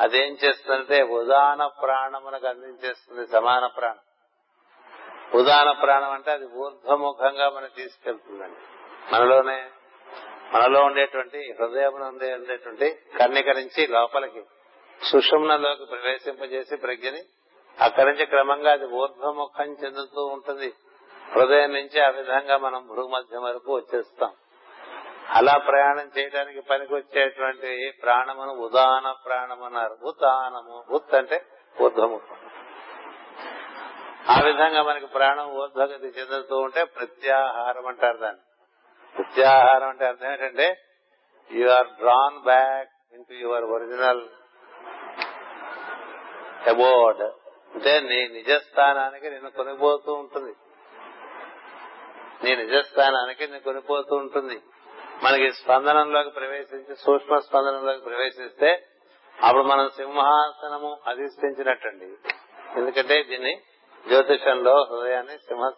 అదేం 0.00 0.36
చేస్తుందంటే 0.44 1.02
ఉదాన 1.02 1.66
ప్రాణములకు 1.66 2.46
అందించేస్తుంది 2.46 3.26
సమాన 3.26 3.66
ప్రాణం. 3.66 3.98
ఉదాన 5.34 5.70
ప్రాణం 5.70 6.10
అంటే 6.10 6.30
అది 6.30 6.46
ఊర్ధ్వముఖంగా 6.46 7.50
మనం 7.50 7.68
తీసుకెళ్తుందండి. 7.76 8.60
మనలోనే 9.14 9.70
మనలో 10.52 10.80
ఉండేటువంటి 10.80 11.54
హృదయం 11.60 11.98
నుండి 11.98 12.32
ఉండేటువంటి 12.32 12.96
కన్నిక 13.18 13.48
నుంచి 13.48 13.86
లోపలికి 13.86 14.44
సుషుమ్నలోకి 15.02 15.84
ప్రవేశింపజేసి 15.84 16.76
ప్రజ్ఞని 16.76 17.22
అక్కడి 17.80 18.10
నుంచి 18.10 18.26
క్రమంగా 18.26 18.72
అది 18.72 18.86
ఊర్ధ్వముఖం 18.86 19.64
చెందుతూ 19.64 20.24
ఉంటుంది. 20.24 20.74
హృదయం 21.32 21.72
నుంచి 21.72 22.00
ఆ 22.00 22.08
విధంగా 22.08 22.56
మనం 22.56 22.86
భూమధ్యం 22.86 23.42
వరకు 23.42 23.76
వచ్చేస్తాం. 23.76 24.32
అలా 25.30 25.58
ప్రయాణం 25.58 26.10
చేయడానికి 26.18 26.60
పనికొచ్చేటువంటి 26.60 27.92
ప్రాణమును 28.02 28.52
ఉదాన 28.52 29.14
ప్రాణమన్నారు 29.26 29.96
ఉదానము 30.02 30.84
ఉత్ 30.90 31.14
అంటే 31.14 31.46
ఊర్ధ్వముఖం. 31.82 32.36
ఆ 34.30 34.40
విధంగా 34.44 34.82
మనకి 34.82 35.06
ప్రాణం 35.06 35.50
ఊర్ధగతి 35.50 36.06
చెందుతూ 36.06 36.56
ఉంటే 36.56 36.84
ప్రత్యాహారం 36.84 37.86
అంటారు 37.86 38.16
దాన్ని. 38.16 38.42
ప్రత్యాహారం 39.16 39.88
అంటే 39.88 40.06
అర్థం 40.06 40.30
ఏంటంటే 40.32 40.76
you 41.52 41.68
are 41.68 41.86
drawn 41.86 42.42
back 42.42 42.88
into 43.24 43.34
your 43.34 43.64
original 43.64 44.22
abode 46.68 47.22
అంటే 47.74 48.00
నీ 48.00 48.28
నిజస్థానానికి 48.28 49.30
నిన్ను 49.30 49.50
కొనిపోతూ 49.50 50.12
ఉంటుంది. 50.12 50.54
నీ 52.44 52.56
నిజస్థానానికి 52.56 53.42
నిన్ను 53.42 53.60
కొనిపోతూ 53.60 54.16
ఉంటుంది. 54.16 54.62
మనకి 55.22 55.52
స్పందనంలోకి 55.52 56.30
ప్రవేశించి 56.30 56.96
సూక్ష్మ 56.96 57.38
స్పందనంలోకి 57.38 58.00
ప్రవేశిస్తే 58.00 58.82
అప్పుడు 59.44 59.62
మనం 59.62 59.88
సింహాసనము 59.88 60.98
అధిష్ఠించినట్టండి. 61.06 62.32
ఎందుకంటే 62.76 63.22
దీన్ని 63.22 63.54
జ్యోతిషంలో 64.08 64.82
హృదయాన్ని 64.82 65.38
సింహ 65.38 65.70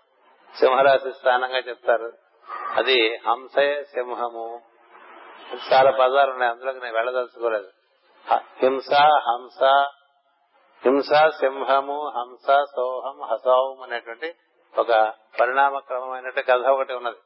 సింహరాశి 0.58 1.12
స్థానంగా 1.12 1.58
చెప్తారు. 1.58 2.12
అది 2.76 3.16
హంసయ 3.16 3.82
సింహము. 3.82 4.60
చాలా 5.72 5.90
పదాలు 5.90 6.30
ఉన్నాయి 6.30 6.52
అందులోకి 6.52 6.80
నేను 6.80 6.94
వెళ్ళదలుచుకోలేదు. 6.94 7.68
హింస 8.34 8.94
హంస 9.00 9.62
హింస 10.84 11.12
సింహము 11.28 12.12
హంస 12.16 12.46
సోహం 12.46 13.24
హసౌం 13.24 13.82
అనేటువంటి 13.82 14.34
ఒక 14.78 15.14
పరిణామ 15.40 15.78
క్రమమైనట్టు 15.78 16.40
కథ 16.40 16.66
ఒకటి 16.66 16.92
ఉన్నది. 16.94 17.16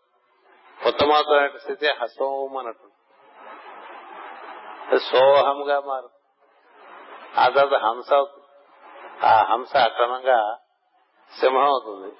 ఉత్తమోత్తమైన 0.87 1.57
స్థితి 1.57 1.87
హసోం 1.87 2.57
అన్నట్టు. 2.57 2.89
సోహంగా 4.99 5.81
మారు 5.81 6.11
ఆ 7.37 7.49
తర్వాత 7.49 7.83
హంస 7.83 8.12
అవుతుంది. 8.12 8.47
ఆ 9.24 9.43
హంస 9.43 9.76
అక్రమంగా 9.76 10.59
సింహం 11.41 11.64
అవుతుంది. 11.64 12.11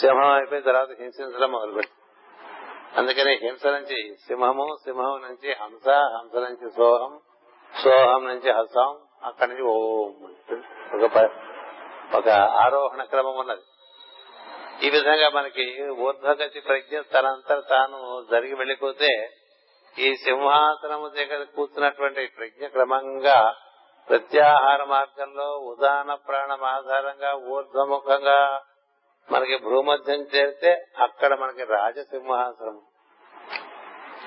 సింహం 0.00 0.32
అయిపోయిన 0.32 0.64
తర్వాత 0.64 0.88
హింసించడం 1.00 1.52
మొదలుపెట్టి 1.52 1.92
అందుకని 2.96 3.34
హింస 3.34 3.66
నుంచి 3.66 4.16
సింహము 4.26 4.76
సింహం 4.84 5.22
నుంచి 5.22 5.52
హంస 5.52 5.88
హంస 5.88 6.34
నుంచి 6.34 6.70
సోహం 6.70 7.20
సోహం 7.82 8.24
నుంచి 8.24 8.50
హసం 8.50 8.98
అక్కడి 9.22 9.50
నుంచి 9.50 9.64
ఓం 9.64 10.34
ఒక 11.04 11.30
ఒక 12.14 12.28
ఆరోహణ 12.28 13.02
క్రమం 13.04 13.36
ఉన్నది. 13.36 13.60
ఈ 14.82 14.90
విధంగా 14.90 15.28
మనకి 15.28 15.82
ఊర్ధ్వగతి 15.90 16.60
ప్రజ్ఞ 16.60 17.00
తనంతట 17.00 17.68
తాను 17.68 18.26
జరిగి 18.30 18.54
వెళ్ళిపోతే 18.54 19.30
ఈ 19.98 20.14
సింహాసనము 20.14 21.08
దగ్గర 21.08 21.46
కూర్చున్నటువంటి 21.56 22.26
ప్రజ్ఞ 22.26 22.66
క్రమంగా 22.66 23.54
ప్రత్యాహార 24.08 24.84
మార్గంలో 24.84 25.58
ఉదాహరణ 25.58 26.14
ప్రాణం 26.14 26.64
ఆధారంగా 26.64 27.34
ఊర్ధ్వముఖంగా 27.34 28.62
మనకి 29.32 29.56
భూమధ్యం 29.56 30.20
చేరితే 30.20 30.86
అక్కడ 30.98 31.34
మనకి 31.34 31.64
రాజసింహాసనం 31.64 32.80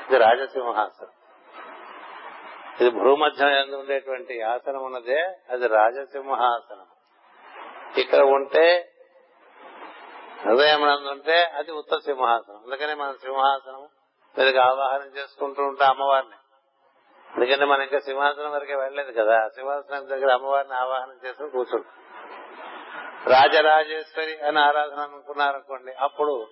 ఇది 0.08 0.18
రాజసింహాసనం. 0.18 1.12
ఇది 2.82 2.90
భూమధ్యం 2.90 3.50
ఎందు 3.50 3.76
ఉండేటువంటి 3.76 4.42
ఆసనం 4.42 4.84
ఉన్నదే 4.84 5.22
అది 5.50 5.68
రాజసింహాసనం. 5.68 6.86
ఇక్కడ 7.98 8.20
ఉంటే 8.20 8.94
హృదయం 10.46 11.10
ఉంటే 11.10 11.44
అది 11.44 11.72
ఉత్తర 11.72 11.98
సింహాసనం. 12.00 12.56
అందుకనే 12.56 12.94
మనం 12.94 13.14
సింహాసనం 13.14 13.88
మీదకి 14.38 14.58
ఆవాహనం 14.58 15.18
చేసుకుంటూ 15.18 15.64
ఉంటాం 15.64 15.90
అమ్మవారిని. 15.90 16.36
ఎందుకంటే 17.36 17.66
మనం 17.66 17.82
ఇంకా 17.82 18.00
సింహాసనం 18.00 18.52
వరకే 18.52 18.76
వెళ్ళలేదు 18.76 19.22
కదా. 19.22 19.48
సింహాసనం 19.48 20.10
దగ్గర 20.10 20.34
అమ్మవారిని 20.34 20.74
ఆవాహనం 20.74 21.20
చేసుకుని 21.26 21.50
కూర్చుంటాం. 21.50 22.04
రాజరాజేశ్వరి 23.34 24.40
అని 24.40 24.60
ఆరాధన 24.60 25.00
అనుకున్నారనుకోండి 25.00 25.94
అప్పుడు 25.94 26.48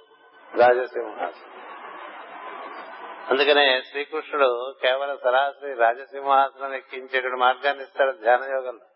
రాజసింహాసనం. 0.55 1.55
అందుకనే 3.29 3.81
శ్రీకృష్ణుడు 3.81 4.75
కేవలం 4.81 5.17
సరాసరి 5.23 5.73
రాజసింహాసనం 5.73 6.73
ఎక్కించేటువంటి 6.73 7.38
మార్గాన్ని 7.38 7.83
ఇస్తాడు 7.83 8.11
ధ్యాన 8.11 8.43
యోగంలో 8.43 8.95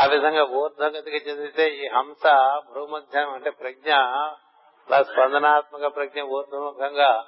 ఆ 0.00 0.04
విధంగా 0.06 0.44
ఊర్ధ్వగతికి 0.44 1.16
చెందితే 1.16 1.70
ఈ 1.70 1.88
హంస 1.88 2.26
భూమధ్యం 2.72 3.30
అంటే 3.30 3.50
ప్రజ్ఞ 3.50 3.92
స్పందనాత్మక 5.02 5.96
ప్రజ్ఞ 5.96 6.20
ఊర్ధముఖంగా 6.20 7.24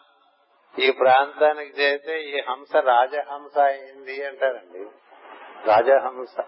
ఈ 0.79 0.91
ప్రాంతానికి 0.91 1.81
చేరితే 1.81 2.23
ఈ 2.23 2.41
హంస 2.41 2.77
రాజహంస 2.77 3.59
అయింది 3.59 4.27
అంటారండి. 4.27 4.87
రాజహంస. 5.67 6.43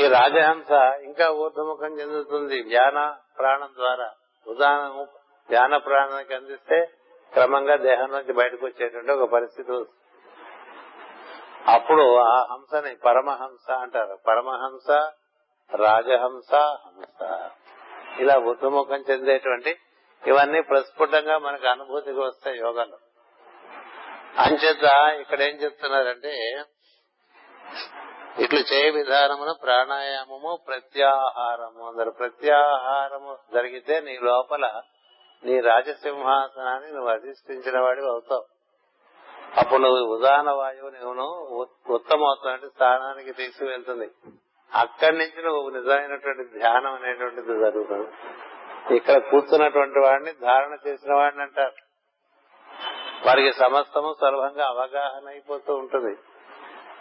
ఈ 0.00 0.08
రాజహంస 0.08 0.70
ఇంకా 1.02 1.30
ఊర్ధముఖం 1.30 2.00
చెందుతుంది 2.00 2.62
ధ్యాన 2.62 3.16
ప్రాణం 3.38 3.68
ద్వారా. 3.76 4.10
ఉదాహరణము 4.46 5.06
ధ్యాన 5.50 5.76
ప్రాణానికి 5.76 6.34
అందిస్తే 6.34 6.86
క్రమంగా 7.32 7.76
దేహం 7.76 8.10
నుంచి 8.10 8.32
బయటకు 8.32 8.66
వచ్చేటువంటి 8.66 9.12
ఒక 9.12 9.30
పరిస్థితి 9.30 9.72
వస్తుంది. 9.72 9.97
అప్పుడు 11.66 12.16
ఆ 12.16 12.46
హంసని 12.50 12.96
పరమహంస 12.96 13.70
అంటారు. 13.70 14.18
పరమహంస 14.26 14.90
రాజహంస 15.74 16.54
హంస. 16.54 17.50
ఇలా 18.20 18.36
ఉద్దుముఖం 18.36 19.04
చెందేటువంటి 19.10 19.76
ఇవన్నీ 20.26 20.60
ప్రస్ఫుటంగా 20.60 21.38
మనకు 21.38 21.66
అనుభూతికి 21.66 22.18
వస్తాయి 22.18 22.58
యోగాలో. 22.58 22.98
అంచేత 24.38 24.84
ఇక్కడ 25.20 25.42
ఏం 25.42 25.56
చెప్తున్నారంటే 25.56 26.62
ఇట్లు 28.38 28.58
చేయ 28.58 28.90
విధానమును 28.90 29.54
ప్రాణాయామము 29.62 30.58
ప్రత్యాహారము 30.68 31.88
అందరు. 31.88 32.10
ప్రత్యాహారము 32.10 33.38
జరిగితే 33.54 34.00
నీ 34.00 34.18
లోపల 34.22 34.82
నీ 35.44 35.60
రాజసింహాసనాన్ని 35.60 36.92
నువ్వు 36.92 37.10
అధిష్ఠించిన 37.10 37.80
వాడివి 37.80 38.08
అవుతావు. 38.08 38.57
అప్పుడు 39.56 39.82
నువ్వు 39.82 40.16
ఉదాహరణ 40.16 40.50
వాయువు 40.50 40.90
నువ్వును 40.90 41.26
ఉత్తమవుతున్నటువంటి 41.94 42.66
స్థానానికి 42.66 43.32
తీసుకువెళ్తుంది. 43.32 44.10
అక్కడి 44.74 45.18
నుంచి 45.18 45.42
నువ్వు 45.42 45.70
నిజమైనటువంటి 45.70 46.58
ధ్యానం 46.58 46.94
అనేటువంటిది 46.94 47.58
జరుగుతుంది. 47.58 48.08
ఇక్కడ 48.96 49.18
కూర్చున్నటువంటి 49.18 49.98
వాడిని 49.98 50.32
ధారణ 50.32 50.76
చేసిన 50.86 51.14
వాడిని 51.14 51.42
అంటారు. 51.42 51.72
వారికి 53.26 53.52
సమస్తము 53.52 54.14
సులభంగా 54.20 54.66
అవగాహన 54.66 55.28
అయిపోతూ 55.28 55.74
ఉంటుంది. 55.74 56.18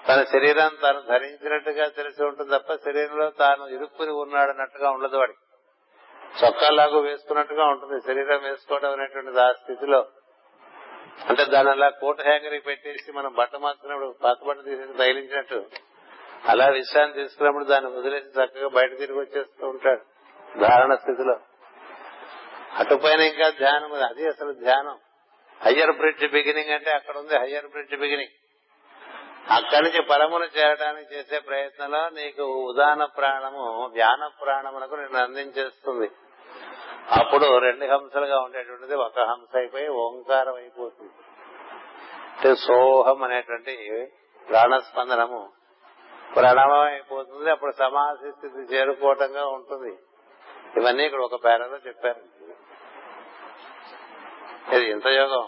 తన 0.07 0.23
శరీరం 0.23 0.77
తాను 0.81 1.01
ధరించినట్టుగా 1.01 1.87
తెలిసి 1.87 2.23
ఉంటుంది 2.23 2.51
తప్ప 2.51 2.73
శరీరంలో 2.73 3.29
తాను 3.29 3.67
ఇరుక్కుని 3.67 4.11
ఉన్నాడన్నట్టుగా 4.11 4.89
ఉండదు 4.89 5.17
వాడికి. 5.17 5.39
చొక్కాలాగు 6.45 6.99
వేసుకున్నట్టుగా 6.99 7.65
ఉంటుంది. 7.65 8.01
శరీరం 8.01 8.41
వేసుకోవడం 8.41 8.91
అనేటువంటిది 8.91 9.41
ఆ 9.41 9.51
స్థితిలో. 9.51 10.05
అంటే 11.25 11.45
దాని 11.45 11.69
అలా 11.69 11.89
కోట్ 11.89 12.21
హ్యాంగర్ 12.21 12.67
పెట్టేసి 12.67 13.11
మనం 13.11 13.33
బట్ట 13.33 13.55
మార్చుకున్నప్పుడు 13.55 14.15
పాత 14.23 14.37
బట్ట 14.47 14.63
తీసేసి 14.63 14.93
తగిలించినట్టు 14.93 15.65
అలా 16.45 16.67
విశ్రాంతి 16.67 17.21
తీసుకున్నప్పుడు 17.21 17.63
దాన్ని 17.63 17.91
వదిలేసి 17.91 18.25
చక్కగా 18.25 18.67
బయట 18.67 18.97
తిరిగి 18.97 19.19
వచ్చేస్తూ 19.19 19.67
ఉంటాడు 19.67 20.01
ధారణ 20.59 20.95
స్థితిలో. 20.95 21.39
అటుపైన 22.75 23.19
ఇంకా 23.19 23.49
ధ్యానం 23.49 23.93
అది 23.93 24.27
అసలు 24.27 24.53
ధ్యానం. 24.53 24.97
హయ్యర్ 25.63 25.91
బ్రిడ్జ్ 25.91 26.31
బిగినింగ్ 26.31 26.69
అంటే 26.69 26.91
అక్కడ 26.91 27.17
ఉంది 27.17 27.37
హయ్యర్ 27.39 27.67
బ్రిడ్జ్ 27.67 27.95
బిగినింగ్. 27.95 28.31
అక్కడి 29.51 29.81
నుంచి 29.81 30.01
పరమును 30.01 30.43
చేరడానికి 30.43 31.15
చేసే 31.15 31.39
ప్రయత్నంలో 31.39 32.09
నీకు 32.09 32.43
ఉదాన 32.43 33.05
ప్రాణము 33.05 33.91
ధ్యాన 33.93 34.29
ప్రాణమునకు 34.43 34.95
నేను 34.95 35.17
అందించేస్తుంది. 35.17 36.11
అప్పుడు 37.15 37.57
రెండు 37.57 37.85
హంసలుగా 37.85 38.39
ఉండేటువంటిది 38.39 38.95
ఒక 38.95 39.19
హంస 39.19 39.55
అయిపోయి 39.55 39.87
ఓంకారం 39.87 40.55
అయిపోతుంది. 40.55 41.13
అంటే 42.35 42.55
సోహం 42.55 43.23
అనేటువంటి 43.23 43.75
ప్రాణస్పందనము 44.49 45.49
ప్రణవం 46.35 46.81
అయిపోతుంది 46.81 47.49
అప్పుడు 47.49 47.71
సమాధి 47.71 48.31
స్థితి 48.31 48.75
చేరుకోవటంగా 48.75 49.45
ఉంటుంది. 49.47 49.97
ఇవన్నీ 50.77 51.03
ఇక్కడ 51.03 51.19
ఒక 51.19 51.45
పేరలో 51.45 51.77
చెప్పారు. 51.87 52.21
ఇది 54.75 54.85
ఇంత 54.91 55.07
యోగం. 55.07 55.47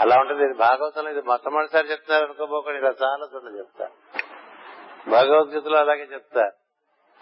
అలా 0.00 0.20
ఉంటుంది 0.20 0.44
ఇది 0.44 0.54
భాగవతంలో 0.54 1.10
ఇది 1.10 1.22
మొట్టమొదటిసారి 1.22 1.86
చెప్తున్నారు 1.90 2.24
అనుకోబోకండి 2.24 2.78
ఇలా 2.78 2.92
చాలా 3.02 3.26
చోట్ల 3.34 3.58
చెప్తా 3.58 3.88
భగవద్గీతలో 5.08 5.78
అలాగే 5.78 6.02
చెప్తారు. 6.02 6.52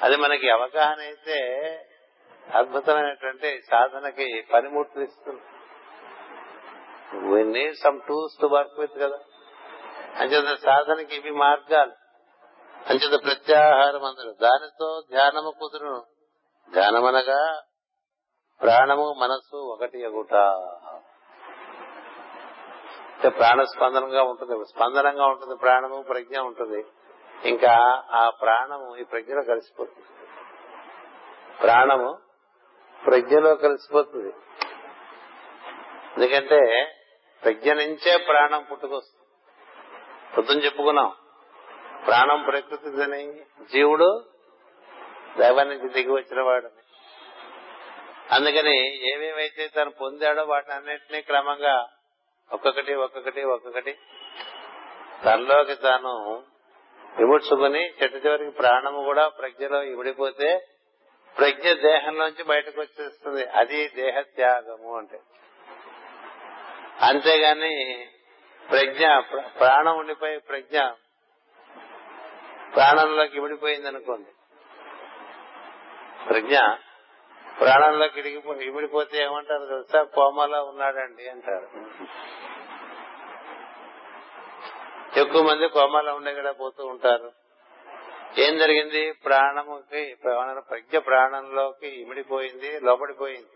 అది 0.03 0.17
మనకి 0.17 0.51
అవగాహన 0.51 1.01
అయితే 1.01 1.39
అద్భుతమైనటువంటి 2.55 3.61
సాధనకి 3.71 4.43
పనిముట్టిస్తుంది 4.55 5.41
we 7.29 7.45
need 7.45 7.77
some 7.77 8.01
tools 8.01 8.41
to 8.41 8.47
work 8.47 8.81
with 8.81 8.99
కదా. 8.99 9.19
అంచేత 10.19 10.59
సాధనకి 10.59 11.17
ఇవి 11.17 11.31
మార్గాలు. 11.31 11.93
అంచేత 12.87 13.25
ప్రత్యాహారం 13.25 14.05
అందరు 14.05 14.35
దానితో 14.43 15.03
ధ్యానము 15.11 15.53
కుదురును. 15.61 16.03
ధ్యానమనగా 16.73 17.63
ప్రాణము 18.63 19.15
మనస్సు 19.19 19.57
ఒకటి 19.57 20.01
ఎగుట. 20.01 20.35
ప్రాణస్పందనంగా 23.29 23.39
ప్రాణ 23.39 23.63
స్పందనంగా 23.63 24.23
ఉంటుంది. 24.23 24.65
స్పందనంగా 24.65 25.27
ఉంటుంది 25.27 25.57
ప్రాణము 25.57 26.03
ప్రజ్ఞ 26.03 26.39
ఉంటుంది. 26.39 26.85
ఇంకా 27.49 28.05
ఆ 28.11 28.31
ప్రాణము 28.31 28.97
ఈ 28.97 29.05
ప్రజ్ఞలో 29.05 29.43
కలిసిపోతుంది. 29.43 30.07
ప్రాణము 31.63 32.19
ప్రజ్ఞలో 33.07 33.55
కలిసిపోతుంది. 33.55 34.33
ఎందుకంటే 36.17 36.93
ప్రజ్ఞ 37.45 37.73
నుంచే 37.73 38.17
ప్రాణం 38.17 38.67
పుట్టుకొస్తుంది. 38.71 39.23
పొద్దున 40.37 40.59
చెప్పుకున్నాం. 40.59 41.13
ప్రాణం 42.07 42.43
ప్రకృతిదని 42.43 43.41
జీవుడు 43.73 44.25
దైవం 45.39 45.69
నుంచి 45.69 45.89
దిగి 45.89 46.13
వచ్చిన 46.13 46.41
వాడని 46.41 46.83
అందుకని 48.31 48.99
ఏవేవైతే 49.13 49.69
తను 49.69 49.91
పొందాడో 49.91 50.45
వాటిని 50.45 50.75
అన్నింటినీ 50.75 51.21
క్రమంగా 51.23 51.89
ఒక్కొక్కటి 52.53 52.95
ఒక్కొక్కటి 52.95 53.43
ఒక్కొక్కటి 53.43 53.99
తనలోకి 55.25 55.75
తాను 55.75 56.43
విముడ్చుకుని 57.19 57.87
చెట్టు 57.87 58.19
చివరికి 58.19 58.51
ప్రాణము 58.51 59.03
కూడా 59.03 59.29
ప్రజ్ఞలో 59.29 59.83
ఇమిడిపోతే 59.83 60.67
ప్రజ్ఞ 61.39 61.73
దేహం 61.73 62.19
నుంచి 62.19 62.43
బయటకు 62.43 62.81
వచ్చేస్తుంది. 62.81 63.45
అది 63.49 63.89
దేహ 63.89 64.21
త్యాగము 64.21 64.99
అంటే. 64.99 65.21
అంతేగాని 67.01 68.07
ప్రజ్ఞ 68.71 69.19
ప్రాణం 69.61 69.99
ఉండిపోయి 69.99 70.39
ప్రజ్ఞ 70.39 70.81
ప్రాణంలోకి 72.75 73.37
ఇమిడిపోయింది 73.37 73.89
అనుకోండి 73.89 74.31
ప్రజ్ఞ 76.29 76.57
ప్రాణంలోకి 77.61 78.21
ఇడిగిపో 78.21 78.53
ఇమిడిపోతే 78.53 79.23
ఏమంటారు 79.23 79.67
తెలుసా? 79.67 80.03
కోమలో 80.03 80.65
ఉన్నాడండి 80.65 81.29
అంటారు. 81.29 81.69
ఎక్కువ 85.21 85.43
మంది 85.43 85.69
కోమాలో 85.69 86.15
ఉండే 86.15 86.35
కూడా 86.35 86.53
పోతూ 86.53 86.87
ఉంటారు. 86.87 87.42
ఏం 88.39 88.59
జరిగింది? 88.59 89.13
ప్రాణముకి 89.13 90.17
ప్రజ్ఞ 90.71 90.99
ప్రాణంలోకి 90.99 91.89
ఇమిడిపోయింది 91.89 92.81
లోపడిపోయింది. 92.81 93.47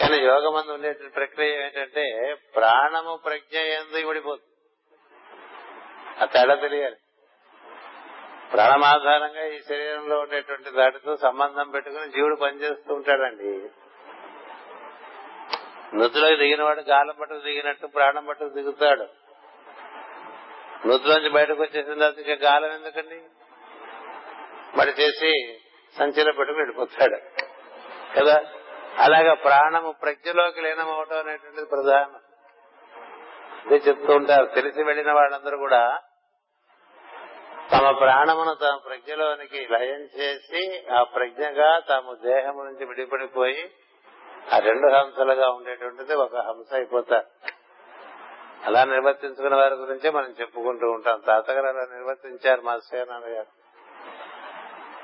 కానీ 0.00 0.16
యోగమందు 0.16 0.72
ఉండే 0.72 0.92
ప్రక్రియ 0.92 1.62
ఏంటంటే 1.64 2.34
ప్రాణము 2.56 3.16
ప్రజ్ఞ 3.16 3.58
ఎందు 3.58 3.96
ఇమిడిపోతుంది. 3.96 4.52
ఆ 6.22 6.24
తేడా 6.24 6.54
తెలియాలి. 6.54 6.96
ప్రాణమాధారంగా 8.52 9.46
ఈ 9.46 9.58
శరీరంలో 9.60 10.18
ఉండేటువంటి 10.20 10.70
దాటితో 10.70 11.16
సంబంధం 11.16 11.70
పెట్టుకుని 11.70 12.10
జీవుడు 12.10 12.36
పనిచేస్తూ 12.36 12.94
ఉంటాడండి. 12.94 13.68
నృతులోకి 15.96 16.36
దిగినవాడు 16.36 16.80
గాలం 16.80 17.14
పట్టుకు 17.20 17.40
దిగినట్టు 17.40 17.86
ప్రాణం 17.86 18.24
పట్టుకు 18.24 18.48
దిగుతాడు. 18.48 19.06
నృతులోంచి 20.88 21.28
బయటకు 21.28 21.62
వచ్చేసిన 21.62 21.94
తర్వాత 21.94 22.18
ఇంకా 22.18 22.50
గాలం 22.50 22.72
ఎందుకండి? 22.72 23.22
మరి 24.76 24.90
చేసి 24.90 25.60
సంచిలో 25.98 26.32
పెట్టుకుని 26.32 26.64
వెళ్ళిపోతాడు. 26.64 27.16
కదా? 28.20 28.42
అలాగా 28.98 29.34
ప్రాణము 29.34 29.92
ప్రజ్ఞలోకి 30.02 30.60
లీనమవటం 30.60 31.18
అనేటువంటిది 31.18 31.66
ప్రధానం. 31.66 32.20
అదే 33.66 33.76
చెప్తూ 33.76 34.14
ఉంటారు. 34.14 34.46
తెలిసి 34.46 34.82
వెళ్ళిన 34.82 35.12
వాళ్ళందరూ 35.12 35.58
కూడా 35.58 35.98
తమ 37.72 37.90
ప్రాణమును 37.90 38.54
తమ 38.54 38.76
ప్రజ్ఞలోనికి 38.76 39.68
లయం 39.70 40.08
చేసి 40.18 40.86
ఆ 40.92 41.02
ప్రజ్ఞగా 41.02 41.78
తాము 41.78 42.14
దేహము 42.14 42.62
నుంచి 42.62 42.84
విడిపడిపోయి 42.84 43.70
ఆ 44.54 44.58
రెండు 44.58 44.88
హంసలుగా 44.88 45.50
ఉండేటువంటిది 45.50 46.14
ఒక 46.14 46.36
హంస 46.36 46.74
అయిపోతారు. 46.74 47.26
అలా 48.64 48.84
నిర్వర్తించుకున్న 48.84 49.56
వారి 49.56 49.74
గురించే 49.74 50.10
మనం 50.10 50.34
చెప్పుకుంటూ 50.40 50.90
ఉంటాం. 50.90 51.22
తాతగారు 51.26 51.66
అలా 51.66 51.86
నిర్వర్తించారు 51.94 52.60
మా 52.60 52.78
శ్రీనాన్న 52.78 53.26
గారు 53.26 53.55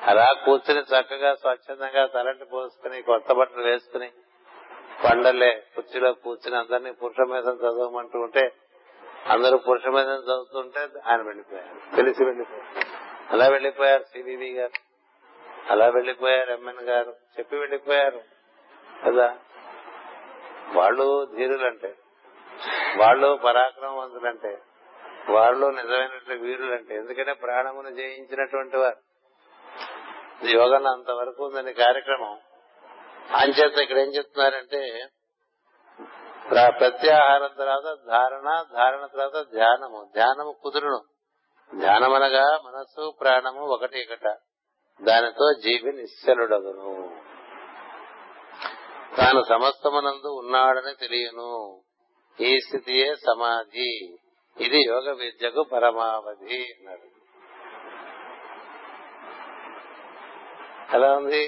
అలా 0.09 0.33
కూర్చుని 0.45 0.81
చక్కగా 0.81 1.35
స్వచ్ఛందంగా 1.35 2.07
తలంటి 2.07 2.45
పోసుకుని 2.45 3.03
కొత్త 3.03 3.33
బట్టలు 3.33 3.63
వేసుకుని 3.63 4.11
పండలే 5.05 5.63
కుర్చీలో 5.75 6.13
కూర్చుని 6.13 6.57
అందరినీ 6.57 6.93
పురుష 6.93 7.17
మీద 7.29 7.45
చదవమంటూ 7.45 8.21
ఉంటే 8.21 8.53
అందరూ 9.27 9.59
పురుష 9.59 9.87
మీద 9.87 10.07
చదువుతుంటే 10.07 10.81
ఆయన 11.07 11.23
వెళ్ళిపోయారు 11.23 11.97
తెలిసి 11.97 12.25
వెళ్ళిపోయారు 12.25 12.87
అలా 13.33 13.49
వెళ్ళిపోయారు 13.49 14.03
సివివి 14.03 14.51
గారు. 14.53 14.73
అలా 15.73 15.89
వెళ్ళిపోయారు 15.89 16.53
ఎంఎన్ 16.53 16.81
గారు. 16.81 17.17
చెప్పి 17.39 17.57
వెళ్ళిపోయారు 17.57 18.21
కదా? 19.07 19.39
వాళ్ళు 20.75 21.29
ధీరులంటే 21.37 21.95
వాళ్ళు 22.97 23.39
పరాక్రమవంతులంటే 23.45 24.59
వాళ్ళు 25.31 25.67
నిజమైనటువంటి 25.67 26.43
వీరులంటే 26.43 26.95
ఎందుకంటే 26.97 27.33
ప్రాణమును 27.33 27.91
జయించినటువంటి 27.91 28.77
వారు. 28.77 29.12
ఇది 30.43 30.87
అంతవరకు 30.89 31.45
ఉందని 31.45 31.73
కార్యక్రమం. 31.73 32.41
అంచేత 33.31 33.79
ఇక్కడ 33.79 33.99
ఏం 33.99 34.09
చెప్తున్నారంటే 34.09 35.07
ప్రత్యాహారం 36.81 37.51
తర్వాత 37.59 37.97
ధారణ 38.07 38.65
ధారణ 38.73 39.07
తర్వాత 39.07 39.43
ధ్యానము. 39.53 40.11
ధ్యానము 40.15 40.57
కుదురును. 40.63 41.01
ధ్యానమనగా 41.79 42.59
మనస్సు 42.65 43.13
ప్రాణము 43.21 43.61
ఒకటి 43.61 44.07
ఒకట 44.11 44.37
దానితో 45.03 45.53
జీవి 45.65 45.93
నిశ్చలుడగును. 45.93 47.21
తాను 49.17 49.43
సమస్తమునందు 49.49 50.29
ఉన్నాడని 50.29 50.95
తెలియను. 51.01 51.83
ఈ 52.41 52.59
స్థితియే 52.59 53.15
సమాధి. 53.15 54.19
ఇది 54.61 54.83
యోగ 54.89 55.13
విద్యకు 55.13 55.63
పరమావధి 55.73 56.63
అన్నాడు 56.63 57.12
ఎలా 60.95 61.13
ఉంది? 61.13 61.45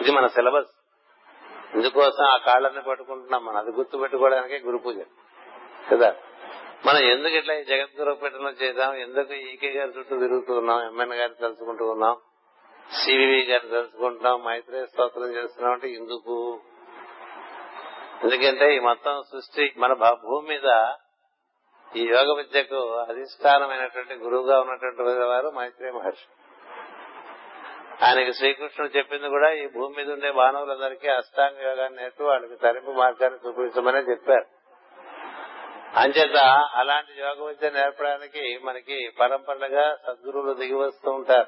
ఇది 0.00 0.10
మన 0.10 0.26
సిలబస్. 0.26 0.66
ఇందుకోసం 1.74 2.24
ఆ 2.24 2.36
కాళ్ళని 2.36 2.82
పట్టుకుంటున్నాం 2.82 3.44
మనం. 3.44 3.56
అది 3.56 3.70
గుర్తు 3.70 3.96
పెట్టుకోవడానికే 3.96 4.58
గురు 4.58 4.78
పూజ. 4.78 4.96
కదా? 5.92 6.16
మనం 6.86 6.98
ఎందుకు 6.98 7.34
ఇట్లా 7.34 7.54
ఈ 7.54 7.64
జగద్గురు 7.64 8.12
పీఠంలో 8.12 8.50
చేద్దాం? 8.50 8.94
ఎందుకు 8.94 9.32
ఈకే 9.32 9.70
గారి 9.70 9.90
చుట్టూ 9.98 10.18
తిరుగుతున్నాం? 10.18 10.86
ఎంఎన్ 10.86 11.12
గారిని 11.12 11.34
తలుచుకుంటూ 11.34 11.90
ఉన్నాం? 11.90 12.16
సివివి 12.92 13.42
గారిని 13.42 13.70
తలుచుకుంటున్నాం? 13.70 14.44
మైత్రేయ 14.44 14.86
స్తోత్రం 14.86 15.34
చేస్తున్నాం 15.34 15.72
అంటే 15.72 15.88
ఎందుకు? 15.88 16.60
ఎందుకంటే 18.24 18.76
ఈ 18.76 18.78
మొత్తం 18.78 19.22
సృష్టి 19.22 19.74
మన 19.78 19.92
భూమి 19.92 20.48
మీద 20.48 20.92
ఈ 21.96 22.06
యోగ 22.08 22.36
విద్యకు 22.36 22.94
అధిష్టానమైనటువంటి 22.94 24.14
గురువుగా 24.14 24.60
ఉన్నటువంటి 24.60 25.02
వారు 25.02 25.48
మైత్రేయ 25.48 25.92
మహర్షి. 25.92 26.35
ఆయనకి 28.02 28.32
శ్రీకృష్ణుడు 28.32 28.98
చెప్పింది 28.98 29.28
కూడా 29.28 29.52
ఈ 29.52 29.68
భూమి 29.68 29.96
మీద 29.96 30.12
ఉండే 30.12 30.30
మానవులందరికీ 30.30 31.08
అష్టాంగ 31.08 31.68
యోగాన్ని 31.68 32.02
నేర్పి 32.02 32.22
వాళ్ళకి 32.22 32.56
తరింపు 32.56 32.90
మార్గాన్ని 32.90 33.48
చూపించమని 33.48 34.10
చెప్పారు. 34.10 34.44
అంచేత 35.96 36.36
అలాంటి 36.74 37.20
యోగ 37.20 37.46
విద్య 37.46 37.70
నేర్పడానికి 37.70 38.58
మనకి 38.64 39.10
పరంపరలుగా 39.20 39.96
సద్గురువులు 40.06 40.52
దిగి 40.52 40.74
వస్తూ 40.74 41.10
ఉంటారు. 41.10 41.46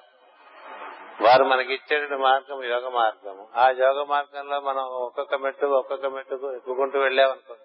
వారు 1.22 1.44
మనకి 1.44 1.74
ఇచ్చేటువంటి 1.74 2.22
మార్గం 2.22 2.64
యోగ 2.64 2.88
మార్గం 2.88 3.46
ఆ 3.56 3.68
యోగ 3.68 4.02
మార్గంలో 4.02 4.60
మనం 4.60 4.84
ఒక్కొక్క 4.84 5.34
మెట్టు 5.34 5.66
ఒక్కొక్క 5.66 6.06
మెట్టుకు 6.06 6.54
ఎక్కుకుంటూ 6.54 6.98
వెళ్ళామనుకోండి. 6.98 7.64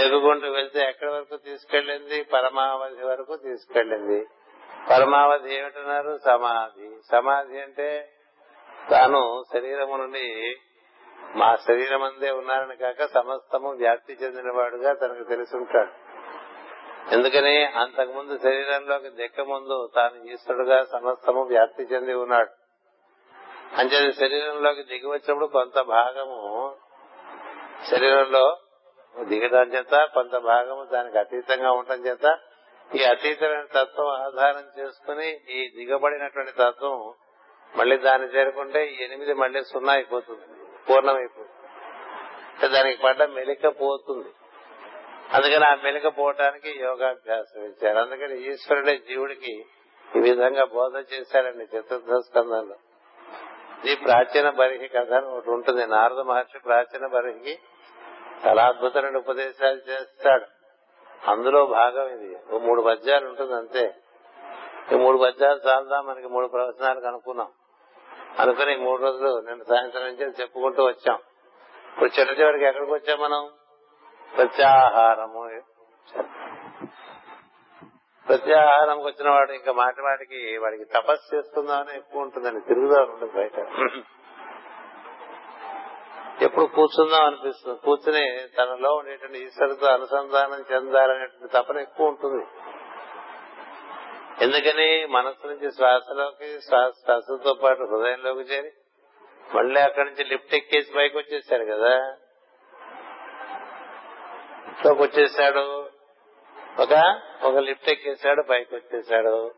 ఎక్కుకుంటూ 0.00 0.50
వెళ్తే 0.50 0.80
ఎక్కడి 0.80 1.10
వరకు 1.10 1.36
తీసుకెళ్ళింది? 1.36 2.22
పరమావధి 2.22 3.06
వరకు 3.06 3.36
తీసుకెళ్ళింది. 3.36 4.26
పరమావధి 4.90 5.54
ఏమిటన్నారు? 5.54 6.18
సమాధి. 6.24 6.90
సమాధి 7.12 7.60
అంటే 7.60 8.12
తాను 8.90 9.42
శరీరము 9.52 9.96
నుండి 9.96 10.56
మా 11.36 11.56
శరీరం 11.56 12.02
అందే 12.02 12.30
ఉన్నారని 12.30 12.76
కాక 12.76 13.04
సమస్తము 13.04 13.70
వ్యాప్తి 13.70 14.12
చెందినవాడుగా 14.12 14.92
తనకు 14.92 15.22
తెలుసుంటాడు. 15.22 15.92
ఎందుకని? 17.14 17.64
అంతకుముందు 17.64 18.38
శరీరంలోకి 18.38 19.10
దిక్క 19.10 19.40
ముందు 19.40 19.88
తాను 19.94 20.30
ఈశ్వరుడుగా 20.30 20.84
సమస్తము 20.84 21.42
వ్యాప్తి 21.42 21.82
చెంది 21.82 22.14
ఉన్నాడు. 22.14 22.50
అంచేది 23.78 24.12
శరీరంలోకి 24.12 24.82
దిగి 24.82 25.06
వచ్చినప్పుడు 25.06 25.46
కొంత 25.46 25.80
భాగము 25.80 26.74
శరీరంలో 27.90 28.56
దిగడం 29.24 29.72
చేత 29.72 30.08
కొంత 30.14 30.36
భాగము 30.36 30.84
దానికి 30.84 31.18
అతీతంగా 31.18 31.70
ఉండటం 31.70 32.06
చేత 32.06 32.38
ఈ 32.94 33.04
అతీతమైన 33.04 33.64
తత్వం 33.74 34.06
ఆధారం 34.06 34.82
చేసుకుని 34.82 35.28
ఈ 35.28 35.72
దిగబడినటువంటి 35.76 36.52
తత్వం 36.52 37.14
మళ్ళీ 37.76 37.96
దాన్ని 37.96 38.28
చేరుకుంటే 38.28 38.96
ఎనిమిది 39.00 39.34
మళ్ళీ 39.34 39.64
సున్నా 39.64 39.92
అయిపోతుంది 39.92 40.40
పూర్ణమైపోతుంది. 40.88 42.68
దానికి 42.68 43.02
పడ్డ 43.02 43.22
మెలిక 43.22 43.66
పోతుంది. 43.66 44.28
అందుకని 45.32 45.64
ఆ 45.64 45.74
మెలిక 45.74 46.18
పోవటానికి 46.18 46.78
యోగాభ్యాసం 46.80 47.64
ఇచ్చారు. 47.64 47.98
అందుకని 47.98 48.52
ఈశ్వరుడే 48.52 48.96
జీవుడికి 48.96 49.64
ఈ 50.16 50.20
విధంగా 50.20 50.64
బోధ 50.64 51.04
చేశారండి 51.12 51.64
చతుర్థ 51.64 52.12
స్కందంలో 52.26 52.76
ఇది 53.84 53.96
ప్రాచీన 53.96 54.50
బరిహి 54.50 54.88
కథ 54.88 55.12
అని 55.12 55.26
ఒకటి 55.26 55.50
ఉంటుంది. 55.50 55.86
నారద 55.86 56.20
మహర్షి 56.20 56.58
ప్రాచీన 56.58 57.06
బరిహికి 57.06 57.58
చాలా 58.46 58.66
అద్భుతమైన 58.66 59.16
ఉపదేశాలు 59.16 59.90
చేస్తాడు. 59.90 60.55
అందులో 61.28 61.66
భాగం 61.66 62.08
ఇది. 62.08 62.36
ఓ 62.52 62.58
మూడు 62.58 62.82
పద్యాలు 62.82 63.28
ఉంటుంది 63.28 63.54
అంతే. 63.54 63.94
ఈ 64.92 64.94
మూడు 64.94 65.18
పద్యాలు 65.18 65.60
చాలదా? 65.68 66.00
మనకి 66.00 66.28
మూడు 66.28 66.46
ప్రవచనాలు 66.46 67.06
అనుకున్నాం. 67.06 67.48
అనుకుని 68.38 68.76
మూడు 68.76 69.02
రోజులు 69.02 69.40
నేను 69.40 69.64
సాయంత్రం 69.64 70.02
నుంచి 70.02 70.24
చెప్పుకుంటూ 70.24 70.84
వచ్చాం. 70.84 71.18
ఇప్పుడు 71.94 72.20
చిన్న 72.20 72.40
చివరికి 72.40 72.64
ఎక్కడికి 72.64 72.92
వచ్చాం 72.92 73.20
మనం? 73.20 73.50
ప్రత్యాహారము. 74.36 75.62
ప్రత్యాహారంకి 78.28 79.04
వచ్చిన 79.04 79.30
వాడు 79.30 79.52
ఇంకా 79.52 79.72
మాటి 79.72 80.00
వాడికి 80.00 80.58
వాడికి 80.58 80.84
తపస్సు 80.84 81.36
చేసుకుందామని 81.36 81.96
ఎక్కువ 81.96 82.22
ఉంటుందండి. 82.22 82.60
తిరుగుదా 82.60 83.00
ఉంటుంది 83.00 83.32
బయట. 83.32 83.66
ఎప్పుడు 86.42 86.64
కూర్చుందాం 86.64 87.24
అనిపిస్తుంది. 87.24 87.78
కూర్చుని 87.84 88.48
తనలో 88.58 88.94
ఉండేటువంటి 88.94 89.38
ఈశ్వరుతో 89.38 89.86
అనుసంధానం 89.86 90.64
చెందాలనేటువంటి 90.72 91.52
తపన 91.52 91.78
ఎక్కువ 91.78 92.06
ఉంటుంది. 92.06 92.46
ఎందుకని 94.44 95.06
మనస్సు 95.06 95.46
నుంచి 95.46 95.72
శ్వాసలోకి 95.72 96.60
శ్వాసతో 96.60 97.54
పాటు 97.54 97.82
హృదయంలోకి 97.82 98.40
చేరి 98.40 98.72
మళ్ళీ 99.54 99.80
అక్కడి 99.80 100.10
నుంచి 100.10 100.24
లిఫ్ట్ 100.24 100.54
ఎక్కేసి 100.54 100.92
పైకి 100.92 101.18
వచ్చేసాడు 101.18 101.64
కదా. 101.64 102.16
ఇంట్లోకి 104.66 105.02
వచ్చేసాడు. 105.02 105.90
ఒక 106.82 107.20
ఒక 107.44 107.56
లిఫ్ట్ 107.56 107.90
ఎక్కేసాడు 107.90 108.42
పైకి 108.42 108.74
వచ్చేసాడు. 108.74 109.54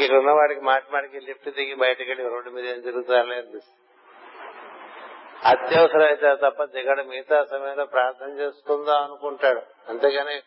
ఇక్కడ 0.00 0.16
ఉన్న 0.16 0.30
వాడికి 0.30 0.60
మాటి 0.60 0.86
మాటికి 0.92 1.20
లిఫ్ట్ 1.20 1.48
దిగి 1.48 1.74
బయటకెళ్ళి 1.74 2.28
రోడ్డు 2.28 2.50
మీద 2.50 2.66
ఏం 2.66 2.82
జరుగుతారని 2.82 3.34
అనిపిస్తుంది. 3.34 3.91
అత్యవసరమైతే 5.48 6.26
అయితే 6.26 6.48
తప్ప 6.48 6.64
దిగడు 6.64 7.02
మిగతా 7.02 7.44
సమయంలో 7.44 7.84
ప్రార్థన 7.84 8.26
చేసుకుందాం 8.26 9.02
అనుకుంటాడు. 9.02 9.60
అంతేగాని 9.88 10.42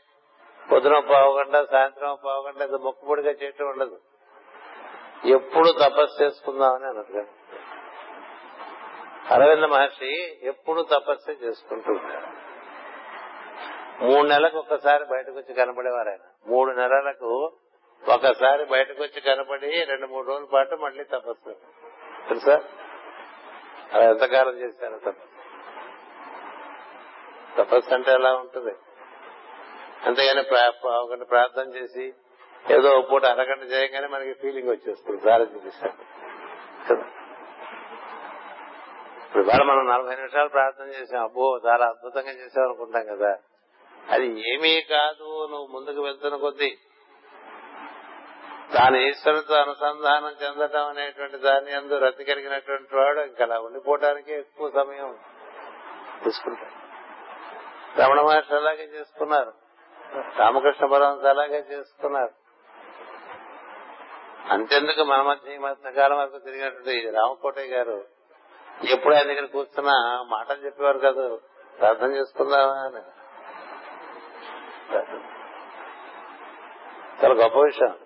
పొద్దున 0.71 0.99
పావు 0.99 1.37
గంట 1.37 1.71
సాయంత్రం 1.71 2.17
పావు 2.25 2.43
గంట 2.47 2.61
ఇది 2.61 2.77
మొక్కుబడిగా 2.77 3.31
చేయటం 3.31 3.65
ఉండదు. 3.67 3.99
ఎప్పుడు 5.25 5.73
తపస్సు 5.83 6.23
చేసుకుందామని 6.23 6.85
అన్నట్టుగా 6.85 7.25
అరవింద 9.31 9.63
మహర్షి 9.63 10.39
ఎప్పుడు 10.47 10.81
తపస్సు 10.81 11.31
చేసుకుంటూ 11.31 11.91
ఉంటాడు. 11.91 12.45
మూడు 14.05 14.27
నెలలకు 14.27 14.57
ఒక్కసారి 14.57 15.03
బయటకు 15.03 15.35
వచ్చి 15.35 15.53
కనబడేవారు 15.53 16.09
ఆయన. 16.09 16.49
మూడు 16.49 16.71
నెలలకు 16.71 17.51
ఒకసారి 18.09 18.65
బయటకు 18.65 19.03
వచ్చి 19.03 19.21
కనబడి 19.21 19.83
రెండు 19.83 20.07
మూడు 20.07 20.27
రోజుల 20.27 20.45
పాటు 20.53 20.75
మళ్ళీ 20.75 21.03
తపస్సు. 21.03 21.53
తెలుసా? 22.29 22.61
అలా 23.95 24.09
ఎంతకాలం 24.09 24.53
చేశారు 24.53 24.95
తపస్సు? 24.95 25.35
తపస్సు 27.57 27.93
అంటే 27.93 28.11
ఎలా 28.11 28.35
ఉంటుంది. 28.35 28.73
అంతేగాని 30.05 30.87
ఒకటి 30.87 31.25
ప్రార్థన 31.25 31.75
చేసి 31.75 32.13
ఏదో 32.71 32.89
ఒక 32.89 33.11
పూట 33.11 33.25
అరగంట 33.25 33.71
చేయగానే 33.71 34.07
మనకి 34.07 34.33
ఫీలింగ్ 34.33 34.69
వచ్చేస్తుంది 34.69 35.21
సారా 35.21 35.43
చూపిస్తాడు 35.43 36.15
ఇప్పుడు 39.25 39.43
ఇవాళ 39.43 39.63
మనం 39.63 39.87
నలభై 39.87 40.15
నిమిషాలు 40.15 40.47
ప్రార్థన 40.47 40.85
చేసాం 40.85 41.23
అబ్బో 41.23 41.59
చాలా 41.67 41.85
అద్భుతంగా 41.85 42.31
చేసాం 42.31 42.63
అనుకుంటాం 42.63 43.15
కదా. 43.15 43.37
అది 44.11 44.53
ఏమీ 44.53 44.81
కాదు 44.81 45.47
నువ్వు 45.51 45.67
ముందుకు 45.67 46.01
వెళ్తున్న 46.01 46.35
కొద్దీ. 46.35 46.77
తాను 48.73 48.97
ఈశ్వరుతో 48.97 49.55
అనుసంధానం 49.55 50.35
చెందటం 50.43 50.87
అనేటువంటి 50.87 51.37
దాని 51.37 51.73
అందు 51.73 51.97
రతి 51.97 52.23
కలిగినటువంటి 52.23 52.95
వాడు. 52.95 53.19
ఇంకా 53.19 53.43
అలా 53.43 53.59
ఉండిపోవటానికి 53.59 54.33
ఎక్కువ 54.33 54.69
సమయం 54.69 55.17
తీసుకుంటాడు. 56.23 56.85
రమణ 58.01 58.21
మహర్షి 58.21 58.55
అలాగే 58.55 58.83
చేసుకున్నారు. 58.83 59.53
రామకృష్ణ 60.37 60.85
పరమంత 60.85 61.25
అలాగే 61.25 61.65
చేసుకున్నారు. 61.71 62.45
అంతెందుకు 64.49 65.03
మన 65.03 65.21
మధ్య 65.21 65.55
ఈ 65.55 65.57
మధ్యకాలం 65.57 66.17
వరకు 66.17 66.37
తిరిగినటువంటి 66.37 67.09
రామకోటయ్య 67.09 67.75
గారు 67.75 68.05
ఎప్పుడు 68.89 69.15
ఆయన 69.15 69.23
దగ్గర 69.23 69.45
కూర్చున్నా 69.45 70.25
మాటలు 70.29 70.65
చెప్పేవారు 70.65 70.97
కాదు. 70.97 71.41
ప్రార్థన 71.79 72.15
చేసుకుందామా 72.15 72.73
అని. 72.73 73.01
చాలా 77.23 77.33
గొప్ప 77.33 77.59
విషయం. 77.59 77.97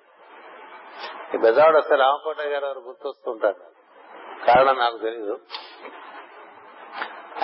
ఈ 1.34 1.38
బెజవాడు 1.38 1.78
వస్తే 1.78 1.96
రామకోట 1.96 2.42
గారు 2.42 2.66
ఎవరు 2.66 2.80
గుర్తొస్తుంటారు? 2.80 3.62
కారణం 4.48 4.78
నాకు 4.78 4.98
తెలియదు 4.98 5.40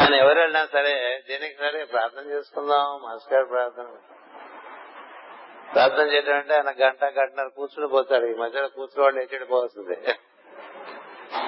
ఆయన 0.02 0.14
ఎవరు 0.14 0.40
వెళ్ళినా 0.40 0.66
సరే 0.66 1.24
దేనికి 1.30 1.56
సరే 1.56 1.86
ప్రార్థన 1.86 2.30
చేసుకుందాం 2.30 3.02
మాస్టర్ 3.04 3.34
గారు 3.34 3.46
ప్రార్థన. 3.46 3.88
ప్రార్థన 5.74 6.02
చేయడం 6.02 6.36
అంటే 6.36 6.54
ఆయన 6.54 6.70
గంట 6.70 7.04
గంటన్నర 7.06 7.48
కూర్చుని 7.48 7.88
పోతాడు 7.88 8.26
ఈ 8.26 8.34
మధ్యలో 8.34 8.68
కూర్చుని 8.68 9.04
వాళ్ళు 9.04 9.22
ఎచ్చి 9.22 9.46
పోవస్తుంది 9.46 9.98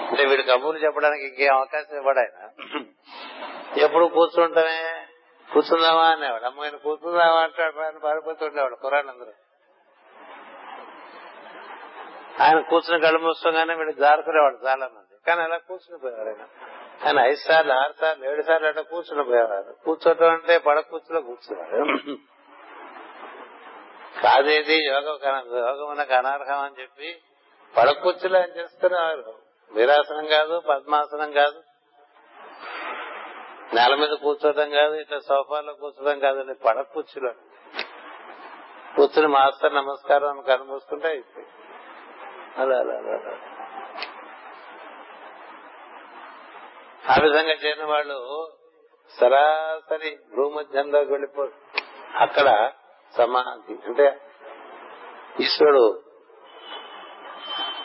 అంటే 0.07 0.26
వీడు 0.26 0.41
కబుర్లు 0.41 0.81
చెప్పడానికి 0.85 1.26
ఇంకేం 1.26 1.55
అవకాశం 1.55 1.97
ఇవ్వడు 1.97 2.19
ఆయన. 2.19 2.49
ఎప్పుడు 3.84 4.05
కూర్చుంటామే? 4.05 5.07
కూర్చుందామా 5.53 6.05
అనేవాడు. 6.09 6.45
అమ్మాయిని 6.45 6.77
కూర్చుందామా 6.77 7.41
అంటాడు. 7.41 7.99
పారిపోతుండేవాడు 7.99 8.76
కురాన్ 8.76 9.09
అందరూ 9.09 9.31
ఆయన 12.41 12.59
కూర్చుని 12.59 12.99
కళ్ళు 13.01 13.19
మూసుకోగానే 13.19 13.76
వీడు 13.76 13.91
జారుకునేవాడు 13.91 14.68
చాలా 14.68 14.88
మంది. 14.88 15.15
కానీ 15.27 15.41
అలా 15.41 15.57
కూర్చుని 15.57 15.99
పోయేవారు 15.99 16.30
ఆయన. 16.30 16.47
ఆయన 17.05 17.19
ఐదు 17.19 17.39
సార్లు 17.47 17.73
ఆరు 17.73 17.93
సార్లు 18.01 18.26
ఏడు 18.31 18.41
సార్లు 18.41 18.68
అట్లా 18.68 18.81
కూర్చుని 18.81 19.23
పోయేవారు. 19.23 19.76
కూర్చోటం 19.85 20.30
అంటే 20.30 20.57
పడ 20.57 20.80
కూర్చులో 20.80 21.22
కూర్చున్నారు 21.22 21.85
కాదేది? 24.23 24.77
యోగం 24.85 25.18
యోగం 25.57 25.97
నాకు 25.97 26.14
అనర్హం 26.14 26.59
అని 26.59 26.81
చెప్పి 26.81 27.22
పడ 27.77 27.89
కూర్చులో 27.91 28.39
ఆయన 28.39 28.59
చేస్తున్నారు 28.59 29.34
వీరాసనం 29.72 30.26
కాదు 30.26 30.59
పద్మాసనం 30.59 31.31
కాదు. 31.31 31.61
నేల 33.73 33.95
మీద 33.95 34.09
కూర్చోవడం 34.09 34.69
కాదు 34.69 34.93
ఇట్లా 34.93 35.19
సోఫాలో 35.19 35.73
కూర్చోవడం 35.73 36.19
కాదు 36.19 36.53
పడ 36.53 36.81
కూర్చులో. 36.81 37.34
కూర్చుని 38.95 39.27
మాస్టర్ 39.27 39.76
నమస్కారం 39.76 40.30
అని 40.30 40.41
కనుమూసుకుంటే 40.41 41.07
అయిపోయింది. 41.07 41.51
అలా 42.57 42.77
అలా 42.77 42.93
అలా. 42.93 43.34
ఆ 47.09 47.15
విధంగా 47.23 47.53
చేరిన 47.53 47.85
వాళ్ళు 47.85 48.17
సరాసరి 49.17 50.17
భూమధ్యంలోకి 50.35 51.11
వెళ్ళిపో 51.11 51.43
అక్కడ 52.15 52.71
సమాధి. 53.17 53.73
అంటే 53.85 54.21
ఈశ్వరుడు 55.39 55.85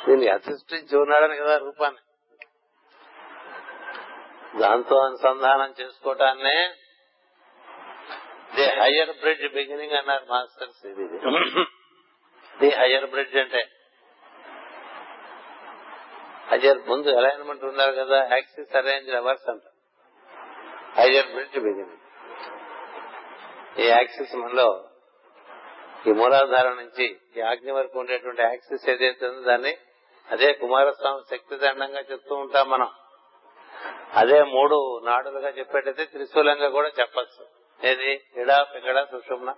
దీన్ని 0.07 0.29
అసిస్టించి 0.29 0.97
ఉన్నాడని 0.99 1.37
కదా 1.37 1.59
రూపాన్ని. 1.59 2.03
దాంతో 4.59 4.97
అనుసంధానం 4.99 5.75
చేసుకోవటాన్నే 5.81 6.57
ది 8.55 8.81
హయ్యర్ 8.81 9.13
బ్రిడ్జ్ 9.21 9.55
బిగినింగ్ 9.55 9.93
అన్నారు 9.93 10.25
మాస్టర్స్ 10.31 10.87
ఇది 10.87 11.05
ది 12.61 12.71
హయ్యర్ 12.71 13.07
బ్రిడ్జ్ 13.11 13.37
అంటే 13.37 13.63
అజర్ 16.53 16.79
ముందు 16.89 17.09
అలైన్మెంట్ 17.17 17.65
ఉన్నారు 17.65 17.93
కదా 17.93 18.29
యాక్సిస్ 18.33 18.77
అరేంజ్ 18.77 19.11
రివర్స్ 19.11 19.51
అంట. 19.51 19.63
హయ్యర్ 21.01 21.27
బ్రిడ్జ్ 21.27 21.59
బిగినింగ్ 21.59 21.99
ఈ 23.79 23.87
యాక్సిస్ 23.89 24.37
మనలో 24.37 24.85
ఈ 26.07 26.11
మూలాధారం 26.11 26.77
నుంచి 26.77 27.21
ఈ 27.37 27.41
ఆజ్ఞ 27.41 27.71
వరకు 27.71 27.99
ఉండేటువంటి 27.99 28.43
యాక్సిస్ 28.43 28.91
ఏదైతే 28.91 29.27
ఉందో 29.27 29.41
దాన్ని 29.41 29.77
అదే 30.31 30.53
కుమారస్వామి 30.53 31.37
శక్తి 31.37 31.57
దండంగా 31.57 32.01
చెప్తూ 32.01 32.35
ఉంటాం 32.35 32.71
మనం. 32.71 32.91
అదే 34.13 34.43
మూడు 34.43 35.01
నాడులుగా 35.05 35.49
చెప్పేటైతే 35.49 36.05
త్రిశూలంగా 36.05 36.69
కూడా 36.69 36.89
చెప్పచ్చు. 36.89 37.45
ఏది? 37.89 38.13
ఇడా 38.37 38.67
పిగడ 38.75 39.05
సుషుమ్న 39.05 39.55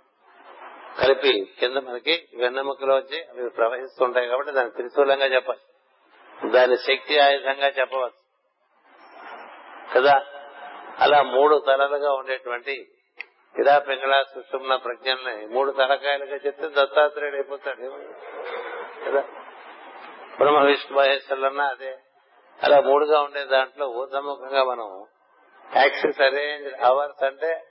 కలిపి 1.00 1.54
కింద 1.60 1.76
మనకి 1.76 2.28
వెన్నెముకలో 2.36 2.94
వచ్చి 2.94 3.18
అవి 3.22 3.50
ప్రవహిస్తుంటాయి 3.50 4.28
కాబట్టి 4.28 4.52
దాన్ని 4.52 4.72
త్రిశూలంగా 4.72 5.26
చెప్పచ్చు. 5.26 5.73
దాని 6.50 6.76
శక్తి 6.76 7.18
ఆయుధంగా 7.18 7.68
చెప్పవచ్చు. 7.68 8.24
కదా? 9.94 10.22
అలా 10.98 11.22
మూడు 11.22 11.64
తలలుగా 11.66 12.12
ఉండేటువంటి 12.12 12.88
ఇడా 13.60 13.78
పింగళ 13.78 14.22
సుషుమ్న 14.22 14.76
ప్రజ్ఞల్ని 14.76 15.46
మూడు 15.46 15.70
తలకాయలుగా 15.70 16.36
చెప్తే 16.36 16.68
దత్తాత్రేయుడు 16.68 17.34
అయిపోతాడు. 17.34 17.80
కదా? 19.04 19.20
బ్రహ్మ 20.38 20.58
విష్ణు 20.58 20.98
మహేశ్వరులన్నా 20.98 21.64
అదే. 21.64 21.98
అలా 22.62 22.80
మూడుగా 22.80 23.20
ఉండే 23.20 23.44
దాంట్లో 23.44 23.86
ఊర్ధముఖంగా 23.88 24.64
మనం 24.64 25.06
యాక్సెస్ 25.76 26.20
అరేంజ్ 26.20 26.84
అవర్స్ 26.84 27.24
అంటే 27.24 27.64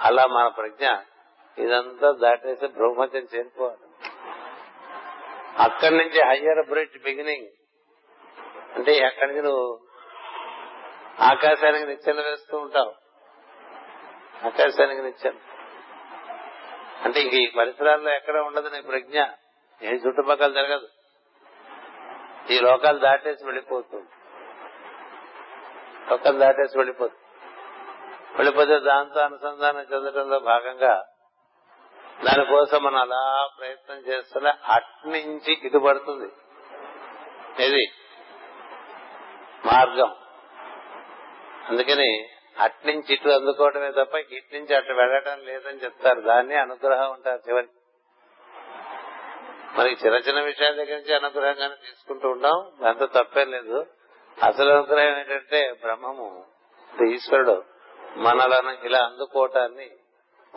అలా 0.00 0.26
మన 0.26 0.48
ప్రజ్ఞ 0.48 0.88
ఇదంతా 1.58 2.10
దాటేసి 2.10 2.66
బ్రహ్మచర్యం 2.66 3.26
చేరుకోవాలి 3.34 3.90
అక్కడి 5.58 5.96
నుంచి 5.96 6.22
హయ్యర్ 6.22 6.68
బ్రిడ్జ్ 6.68 7.02
బిగినింగ్. 7.02 7.48
అంటే 8.74 8.92
ఎక్కడి 8.92 9.32
నుంచి 9.32 9.42
నువ్వు 9.42 9.80
ఆకాశానికి 11.20 11.86
నిచ్చెన 11.86 12.16
వేస్తూ 12.16 12.58
ఉంటావు? 12.58 12.94
ఆకాశానికి 14.46 15.02
నిచ్చెన. 15.02 15.34
అంటే 17.04 17.20
ఇంక 17.20 17.34
ఈ 17.34 17.46
పరిసరాల్లో 17.58 18.10
ఎక్కడ 18.10 18.38
ఉండదు 18.38 18.68
నీ 18.68 18.80
ప్రజ్ఞ. 18.80 19.22
ఏ 19.82 19.92
చుట్టుపక్కల 19.92 20.52
జరగదు. 20.52 20.88
ఈ 22.52 22.60
లోకాలు 22.60 22.98
దాటేసి 22.98 23.44
వెళ్ళిపోతుంది 23.44 24.08
లోకాలు 26.10 26.38
దాటేసి 26.38 26.78
వెళ్ళిపోతుంది 26.78 27.20
వెళ్ళిపోతే 28.34 28.78
దాంతో 28.78 29.20
అనుసంధానం 29.20 29.80
చెందడంలో 29.80 30.38
భాగంగా 30.38 31.04
దానికోసం 32.24 32.82
మనం 32.82 32.96
అలా 32.96 33.48
ప్రయత్నం 33.58 33.96
చేస్తున్నా 33.96 34.52
అట్నుంచి 34.64 35.52
ఇటు 35.64 35.78
పడుతుంది. 35.78 36.32
ఇది 37.64 37.92
మార్గం. 39.66 40.14
అందుకని 41.68 42.28
అట్నుంచి 42.58 43.14
ఇటు 43.14 43.28
అందుకోవడమే 43.28 43.90
తప్ప 43.90 44.14
ఇటు 44.14 44.56
నుంచి 44.56 44.74
అటు 44.74 44.92
వెళ్ళటం 44.92 45.38
లేదని 45.44 45.78
చెప్తారు. 45.78 46.20
దాన్ని 46.20 46.54
అనుగ్రహం 46.54 47.12
ఉంటారు 47.12 47.48
చివరికి. 47.48 47.72
మనకి 49.78 50.06
చిన్న 50.06 50.18
చిన్న 50.18 50.40
విషయాల 50.40 50.72
దగ్గర 50.72 50.96
నుంచి 50.96 51.14
అనుగ్రహంగానే 51.14 51.74
తీసుకుంటూ 51.74 52.28
ఉంటాం. 52.28 52.72
దాంతో 52.82 53.06
తప్పేం 53.06 53.50
లేదు. 53.50 53.86
అసలు 54.42 54.70
అనుగ్రహం 54.70 55.18
ఏంటంటే 55.18 55.72
బ్రహ్మము 55.72 56.46
ఈశ్వరుడు 57.10 57.64
మనలను 58.16 58.86
ఇలా 58.86 58.98
అందుకోవటాన్ని 58.98 59.90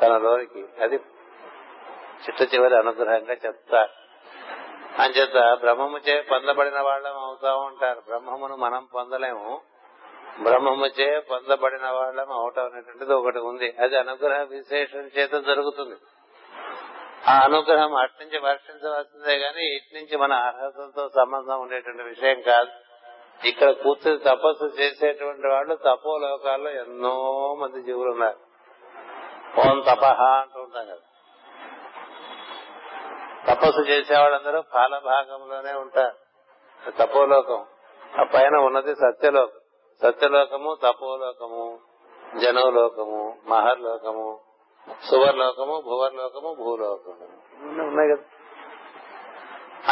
తన 0.01 0.17
లోనికి 0.17 0.65
అది 0.81 0.95
చిట్ట 2.25 2.53
చివరి 2.53 2.77
అనుగ్రహంగా 2.77 3.33
చెప్తారు. 3.33 4.02
అంచేత 4.99 5.57
బ్రహ్మము 5.59 5.97
చే 5.97 6.21
పొందబడిన 6.21 6.79
వాళ్ళం 6.79 7.17
అవుతా 7.17 7.55
ఉంటారు. 7.55 8.01
బ్రహ్మమును 8.07 8.55
మనం 8.55 8.87
పొందలేము. 8.95 9.61
బ్రహ్మముచే 10.41 11.19
పొందబడిన 11.19 11.89
వాళ్ళం 11.89 12.31
అవటం 12.31 12.65
అనేటువంటిది 12.65 13.13
ఒకటి 13.13 13.39
ఉంది. 13.39 13.75
అది 13.81 13.97
అనుగ్రహ 13.97 14.41
విశేషం 14.41 14.99
చేత 14.99 15.31
జరుగుతుంది. 15.31 15.95
ఆ 17.29 17.43
అనుగ్రహం 17.43 17.95
అట్నుంచి 17.95 18.37
వర్షించవలసిందే 18.37 19.35
గాని 19.35 19.75
ఇటు 19.75 19.95
నుంచి 19.95 20.17
మన 20.17 20.33
అర్హతతో 20.33 21.09
సంబంధం 21.09 21.61
ఉండేటువంటి 21.61 22.03
విషయం 22.03 22.41
కాదు. 22.41 22.69
ఇక్కడ 23.47 23.71
కూర్చొని 23.71 24.17
తపస్సు 24.17 24.65
చేసేటువంటి 24.65 25.47
వాళ్ళు 25.47 25.75
తపో 25.75 26.17
లోకాల్లో 26.17 26.69
ఎన్నో 26.69 27.55
మంది 27.59 27.81
జీవులు 27.81 28.11
ఉన్నారు. 28.11 28.37
ఓం 29.59 29.79
తపహ 29.79 30.21
అంటూ 30.21 30.61
ఉంటాం 30.61 30.85
కదా. 30.85 31.12
తపస్సు 33.47 33.81
చేసేవాళ్ళందరూ 33.81 34.61
పాల 34.61 35.01
భాగంలోనే 35.05 35.73
ఉంటారు 35.73 36.23
తపోలోకం. 36.91 37.65
ఆ 38.19 38.23
పైన 38.23 38.57
ఉన్నది 38.57 38.95
సత్యలోకం. 38.95 39.59
సత్యలోకము 40.01 40.77
తపోలోకము 40.83 41.79
జనోలోకము 42.39 43.37
మహర్లోకము 43.45 44.39
సువర్లోకము 45.09 45.81
భువర్లోకము 45.85 46.53
భూలోకము. 46.53 47.27
ఉన్నాయి 47.81 48.15
కదా. 48.15 48.23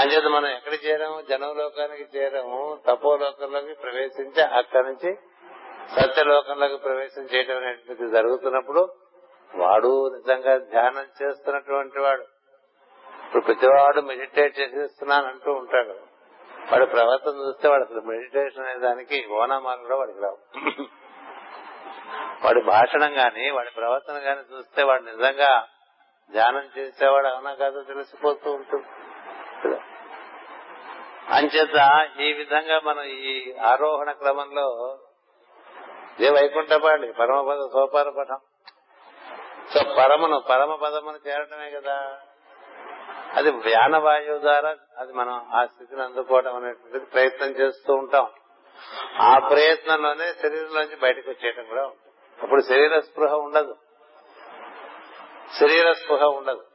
అంచేత 0.02 0.26
మనం 0.26 0.48
ఎక్కడ 0.48 0.73
చేరాము? 0.73 1.22
జనలోకానికి 1.22 2.18
చేరాము. 2.18 2.80
తపోలోకంలోకి 2.88 3.73
ప్రవేశించి 3.73 4.41
అక్కడి 4.41 4.88
నుంచి 4.88 5.18
సత్యలోకంలోకి 5.95 6.78
ప్రవేశం 6.78 7.22
చేయడం 7.22 7.57
అనేటువంటిది 7.57 8.11
జరుగుతున్నప్పుడు 8.11 8.94
వాడు 9.56 10.10
నిజంగా 10.15 10.57
ధ్యానం 10.57 11.06
చేస్తున్నటువంటి 11.23 11.99
వాడు. 11.99 12.26
ఇప్పుడు 13.32 13.45
ప్రతివాడు 13.45 14.02
మెడిటేట్ 14.02 14.60
చేసేస్తున్నాను 14.60 15.28
అంటూ 15.28 15.52
ఉంటాడు. 15.53 15.94
వాడి 16.72 16.86
ప్రవర్తన 16.86 17.30
చూస్తే 17.30 17.68
వాడు 17.70 17.84
అసలు 17.84 18.02
మెడిటేషన్ 18.02 18.66
అనే 18.66 18.80
దానికి 18.80 19.28
ఓనామాలు 19.32 19.82
కూడా 19.82 19.95
వాడికి 19.95 20.20
రావు. 20.22 20.40
వాడి 22.45 22.62
భాషణం 22.62 23.18
గాని 23.18 23.52
వాడి 23.52 23.70
ప్రవర్తన 23.70 24.14
గాని 24.14 24.56
చూస్తే 24.56 24.84
వాడు 24.84 25.03
నిజంగా 25.03 25.68
ధ్యానం 26.32 26.70
చేసేవాడు 26.78 27.28
అవునా 27.28 27.53
కాదో 27.53 27.82
తెలిసిపోతూ 27.82 28.52
ఉంటుంది. 28.52 28.90
అంచేత 31.30 31.78
ఈ 32.20 32.34
విధంగా 32.34 32.80
మనం 32.80 33.03
ఈ 33.03 33.53
ఆరోహణ 33.60 34.12
క్రమంలో 34.12 34.98
ఇదే 36.20 36.30
వైకుంఠపాళి 36.30 37.14
పరమపద 37.14 37.58
సోపార 37.74 38.10
పదం 38.10 38.41
సో 39.74 39.95
పరమను 39.98 40.40
పరమ 40.49 40.76
పదమును 40.76 41.28
చేరటమే 41.28 41.72
కదా. 41.72 42.20
అది 43.34 43.52
వ్యానవాయువు 43.52 44.40
ద్వారా 44.40 44.76
అది 44.98 45.14
మనం 45.14 45.48
ఆ 45.53 45.66
స్థితిని 45.66 46.02
అందుకోవడం 46.02 46.56
అనేటువంటిది 46.56 47.06
ప్రయత్నం 47.06 47.48
చేస్తూ 47.48 47.94
ఉంటాం. 47.94 48.28
ఆ 49.22 49.40
ప్రయత్నంలోనే 49.40 50.34
శరీరంలోంచి 50.34 50.95
బయటకు 50.95 51.30
వచ్చేయటం 51.30 51.64
కూడా 51.64 51.82
ఉంటుంది. 51.82 52.44
అప్పుడు 52.44 52.62
శరీర 52.62 52.99
స్పృహ 52.99 53.36
ఉండదు. 53.36 53.76
శరీర 55.60 55.91
స్పృహ 55.91 56.24
ఉండదు. 56.24 56.66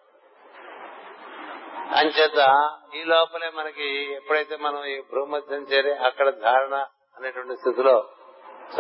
అంచేత 1.97 2.71
ఈ 2.95 3.05
లోపలే 3.05 3.51
మనకి 3.55 4.13
ఎప్పుడైతే 4.13 4.57
మనం 4.57 4.85
ఈ 4.85 5.01
భూమధ్యం 5.01 5.63
చేరి 5.63 5.95
అక్కడ 5.95 6.31
ధారణ 6.31 6.75
అనేటువంటి 7.17 7.57
స్థితిలో 7.57 8.09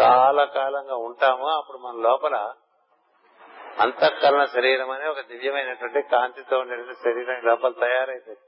చాలా 0.00 0.44
కాలంగా 0.44 0.96
ఉంటామో 0.96 1.46
అప్పుడు 1.46 1.78
మన 1.78 1.94
లోపల 2.02 2.52
అంతఃకరణ 3.80 4.44
శరీరం 4.44 4.90
అనే 4.90 5.06
ఒక 5.06 5.20
దివ్యమైనటువంటి 5.20 6.02
కాంతితో 6.02 6.58
ఉండేటువంటి 6.58 6.94
శరీరం 6.94 7.40
లోపల 7.44 7.70
తయారైతుంది 7.70 8.40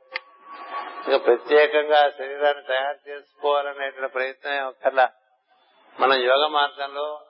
ఇంకా 1.07 1.19
ప్రత్యేకంగా 1.19 2.07
ఆ 2.07 2.11
శరీరాన్ని 2.19 2.63
తయారు 2.63 3.11
చేసుకోవాలనేటువంటి 3.11 4.13
ప్రయత్నం 4.13 4.67
ఒకలా 4.67 5.09
మన 6.01 6.13
యోగ 6.13 6.47
మార్గంలో 6.47 7.21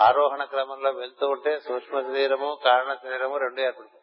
ఆరోహణ 0.00 0.44
క్రమంలో 0.44 0.90
వెళ్తూ 0.90 1.26
ఉంటే 1.26 1.58
సూక్ష్మ 1.58 2.00
శరీరము 2.00 2.58
కారణ 2.64 2.94
శరీరము 2.94 3.36
రెండు 3.36 3.60
ఏర్పడుతుంది 3.60 4.00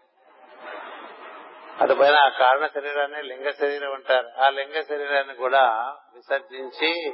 అటుపైన 1.82 2.15
ఆ 2.15 2.30
కారణ 2.30 2.68
శరీరాన్ని 2.68 3.23
లింగ 3.23 3.52
శరీరం 3.52 3.94
అంటారు. 3.94 4.41
ఆ 4.41 4.49
లింగ 4.49 4.82
శరీరాన్ని 4.82 5.36
కూడా 5.36 5.64
విసర్జించి 6.15 7.14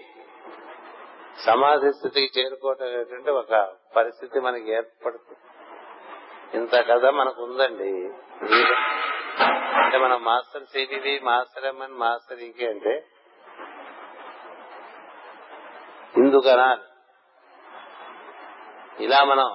సమాధి 1.46 1.94
స్థితికి 1.94 2.40
చేరుకోవటం 2.40 3.36
ఒక 3.38 3.76
పరిస్థితి 3.96 4.40
మనకి 4.40 4.72
ఏర్పడుతుంది. 4.72 5.57
ఇంత 6.54 6.76
కథ 6.90 7.06
మనకు 7.12 7.44
ఉందండి 7.44 7.90
అంటే 9.78 9.98
మనం 9.98 10.24
master 10.24 10.66
CVV 10.66 11.20
master 11.20 11.66
MN 11.66 11.94
master 11.94 12.40
ఇంకే 12.40 12.66
అంటే 12.68 12.94
ఇందుకనా 16.18 16.70
ఇలా 19.00 19.24
మనం 19.24 19.50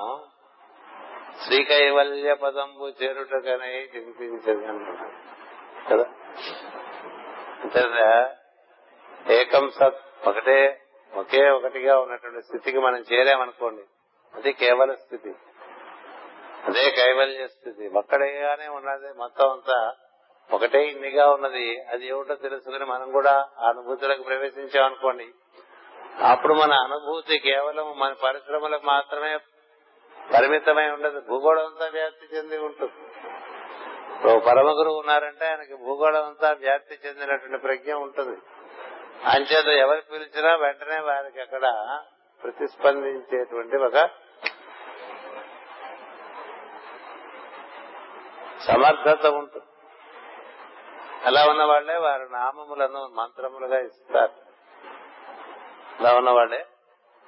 శ్రీకైవల్య 1.39 2.35
పదంబు 2.35 2.86
చేరుటకనే 3.01 3.70
చింతించదు 3.94 4.60
కదా? 5.89 6.05
అంటే 7.62 7.81
ఏకం 9.35 9.70
సత్ 9.70 10.28
ఒకటే 10.28 10.59
ఒకే 11.12 11.51
ఒకటిగా 11.51 12.01
ఉన్నటువంటి 12.01 12.43
స్థితికి 12.43 12.78
మనం 12.78 13.01
చేరామనుకోండి 13.12 13.85
అది 14.35 14.52
కేవల 14.52 14.94
స్థితి. 14.94 15.32
అదే 16.68 16.90
కైవల్య 16.90 17.47
స్థితి. 17.47 17.89
ఒక్కడేగానే 17.89 18.68
ఉన్నది. 18.68 19.18
మొత్తం 19.18 19.51
అంతా 19.51 19.93
ఒకటే 20.52 20.84
ఇన్నిగా 20.84 21.30
ఉన్నది. 21.30 21.82
అది 21.82 22.06
ఏమిటో 22.06 22.34
తెలుసుకుని 22.34 22.84
మనం 22.84 23.12
కూడా 23.12 23.48
ఆ 23.59 23.68
అనుభూతిలోకి 23.68 24.22
ప్రవేశించామనుకోండి 24.22 25.28
అప్పుడు 26.26 26.55
మన 26.55 26.72
అనుభూతి 26.72 27.39
కేవలం 27.39 27.98
మన 27.98 28.14
పరిశ్రమలకు 28.24 28.86
మాత్రమే 28.86 29.39
పరిమితమై 30.34 30.90
ఉండదు. 30.90 31.20
భూగోళం 31.20 31.66
అంతా 31.66 31.90
వ్యాప్తి 31.93 32.36
చెంది 32.36 32.59
ఉంటుంది. 32.59 32.93
పరమ 34.40 34.68
గురువు 34.70 34.98
ఉన్నారంటే 34.98 35.47
ఆయనకి 35.47 35.74
భూగోళం 35.74 36.26
అంతా 36.26 36.52
వ్యాప్తి 36.52 37.09
చెందినటువంటి 37.09 37.59
ప్రజ్ఞ 37.59 37.93
ఉంటుంది. 37.93 38.39
అంచేత 39.24 39.66
ఎవరు 39.66 40.02
పిలిచినా 40.12 40.56
వెంటనే 40.56 41.01
వారికి 41.01 41.40
అక్కడ 41.40 41.62
ప్రతిస్పందించేటువంటి 42.43 43.76
ఒక 43.76 44.10
సమర్థత 48.66 49.26
ఉంటుంది. 49.26 49.66
అలా 51.26 51.47
ఉన్న 51.47 51.64
వాళ్ళే 51.64 51.97
వారి 51.97 52.32
నామములను 52.32 53.09
మంత్రములుగా 53.09 53.80
ఇస్తారు. 53.80 54.32
అలా 56.01 56.16
ఉన్న 56.16 56.30
వాళ్ళే 56.30 56.66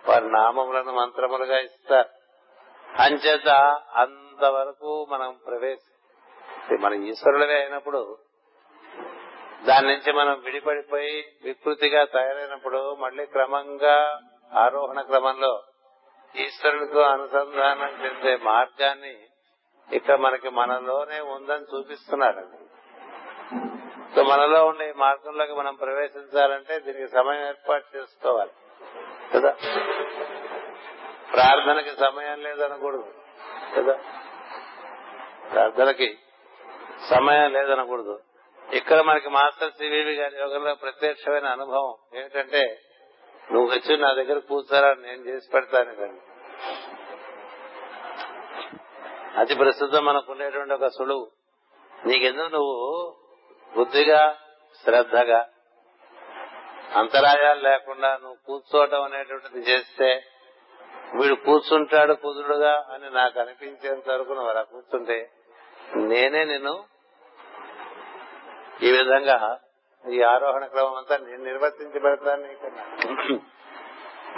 వారి 0.09 0.33
నామములను 0.33 0.93
మంత్రములుగా 0.93 1.59
ఇస్తారు. 1.59 2.09
అంచేత 3.03 3.49
అంతవరకు 3.95 5.07
మనం 5.11 5.41
ప్రవేశ 5.47 5.79
మన 6.81 6.95
ఈశ్వరులవే 6.95 7.55
అయినప్పుడు 7.55 8.19
దాని 9.65 9.87
నుంచి 9.89 10.13
మనం 10.13 10.41
విడిపడిపోయి 10.41 11.25
వికృతిగా 11.45 12.05
తయారైనప్పుడు 12.05 12.95
మళ్ళీ 12.95 13.27
క్రమంగా 13.27 14.21
ఆరోహణ 14.55 15.01
క్రమంలో 15.01 15.63
ఈశ్వరుడితో 16.37 17.01
అనుసంధానం 17.01 18.05
చెందే 18.05 18.37
మార్గాన్ని 18.37 19.17
ఇక్కడ 19.93 20.15
మనకి 20.15 20.49
మనలోనే 20.49 21.21
ఉందని 21.21 21.79
చూపిస్తున్నారండి 21.79 22.59
సో 24.15 24.23
మనలో 24.23 24.67
ఉండే 24.67 24.91
ఈ 24.91 24.93
మార్గంలోకి 24.97 25.53
మనం 25.53 25.75
ప్రవేశించాలంటే 25.75 26.79
దీనికి 26.79 27.09
సమయం 27.09 27.47
ఏర్పాటు 27.47 27.97
చేసుకోవాలి. 27.97 28.51
కదా? 29.35 29.57
ప్రార్థనకి 31.33 31.91
సమయం 31.91 32.43
లేదనకూడదు. 32.43 33.15
కదా? 33.77 33.99
ప్రార్థనకి 35.53 36.19
సమయం 37.11 37.53
లేదనకూడదు. 37.53 38.21
ఇక్కడ 38.73 39.01
మనకి 39.01 39.29
మాస్టర్ 39.29 39.73
సివివి 39.73 40.13
గారి 40.15 40.37
యోగంలో 40.41 40.75
ప్రత్యక్షమైన 40.75 41.47
అనుభవం 41.47 41.95
ఏమిటంటే 42.19 42.81
నువ్వు 43.53 43.71
వచ్చి 43.71 43.97
నా 43.97 44.13
దగ్గర 44.13 44.39
కూర్చోరా 44.39 44.95
నేను 44.95 45.23
చేసి 45.23 45.51
పెడతాను. 45.55 46.35
అది 49.35 49.43
అతి 49.43 49.55
ప్రస్తుతం 49.55 50.03
మనకు 50.05 50.29
ఉండేటువంటి 50.33 50.75
ఒక 50.75 50.89
సులువు. 50.97 51.25
నీకెందుకు 51.93 52.49
నువ్వు 52.49 52.77
బుద్ధిగా 53.73 54.21
శ్రద్ధగా 54.85 55.41
అంతరాయాలు 56.95 57.61
లేకుండా 57.63 58.11
నువ్వు 58.17 58.39
కూర్చోవటం 58.47 59.03
అనేటువంటిది 59.03 59.61
చేస్తే 59.71 60.09
వీడు 61.15 61.37
కూర్చుంటాడు 61.47 62.15
కుదురుడుగా 62.15 62.75
అని 62.93 63.09
నాకు 63.11 63.37
అనిపించేంత 63.41 64.07
వరకు 64.09 64.33
నువ్వు 64.35 64.51
అలా 64.51 64.63
కూర్చుంటే 64.65 65.19
నేనే 66.11 66.43
నిన్ను 66.45 66.75
ఈ 68.83 68.93
విధంగా 68.93 69.39
ఈ 70.05 70.21
ఆరోహణ 70.31 70.65
క్రమం 70.67 70.97
అంతా 70.97 71.17
నేను 71.19 71.43
నిర్వర్తించి 71.45 72.01
పెడతాను 72.01 72.43
నీకన్నా 72.47 72.85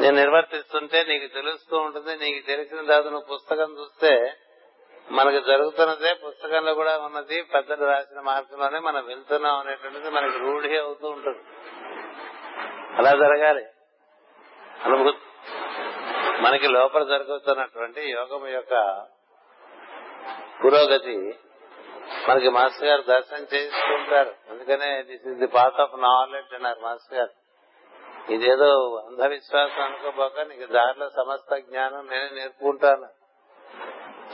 నేను 0.00 0.14
నిర్వర్తిస్తుంటే 0.16 0.98
నీకు 1.04 1.28
తెలుస్తూ 1.34 1.76
ఉంటుంది 1.78 2.12
నీకు 2.16 2.40
తెలిసిన 2.46 2.80
తర్వాత 2.82 3.06
నువ్వు 3.06 3.28
పుస్తకం 3.34 3.70
చూస్తే 3.78 4.12
మనకు 5.10 5.44
జరుగుతున్నదే 5.46 6.14
పుస్తకంలో 6.14 6.74
కూడా 6.74 6.98
ఉన్నది 6.98 7.42
పెద్దలు 7.42 7.84
రాసిన 7.86 8.20
మార్గంలోనే 8.20 8.78
మనం 8.78 9.06
వెళ్తున్నాం 9.06 9.58
అనేటువంటిది 9.58 10.10
మనకి 10.10 10.38
రూఢి 10.38 10.78
అవుతూ 10.78 11.08
ఉంటుంది. 11.08 11.38
అలా 12.98 13.10
జరగాలి. 13.10 13.66
అనుభూతి 14.84 15.18
మనకి 16.42 16.68
లోపల 16.68 17.02
జరుగుతున్నటువంటి 17.04 18.10
యోగం 18.10 18.48
యొక్క 18.48 19.04
పురోగతి 20.64 21.38
మనకి 22.28 22.48
మాస్టర్ 22.48 22.84
గారు 22.84 23.02
దర్శనం 23.02 23.46
చేస్తుంటారు 23.54 24.34
అందుకనే 24.50 25.02
this 25.02 25.26
is 25.26 25.38
the 25.38 25.46
path 25.46 25.80
of 25.80 26.00
knowledge 26.00 26.54
అన్నారు 26.54 26.80
మాస్టర్ 26.80 27.18
గారు. 27.18 27.30
ఇదేదో 28.32 29.02
అంధవిశ్వాసం 29.06 29.82
అనుకోబోక 29.82 30.40
నీకు 30.40 30.72
దారిలో 30.72 31.08
సమస్త 31.08 31.56
జ్ఞానం 31.56 32.06
నేనే 32.06 32.30
నేర్పుకుంటాను. 32.32 33.08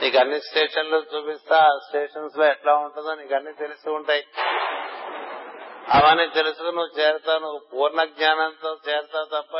నీకు 0.01 0.17
అన్ని 0.17 0.41
స్టేషన్లు 0.41 0.97
చూపిస్తా 0.97 1.67
స్టేషన్స్లో 1.87 2.45
ఎట్లా 2.45 2.75
ఉంటుందో 2.75 3.15
నీకు 3.15 3.35
అన్ని 3.35 3.53
తెలిసి 3.53 3.89
ఉంటాయి. 3.89 4.25
అవన్నీ 5.89 6.27
తెలుసుకుని 6.27 6.71
నువ్వు 6.71 6.99
చేరుతావు 6.99 7.39
నువ్వు 7.39 7.61
పూర్ణ 7.73 8.03
జ్ఞానంతో 8.03 8.77
చేరుతావు 8.89 9.25
తప్ప 9.25 9.55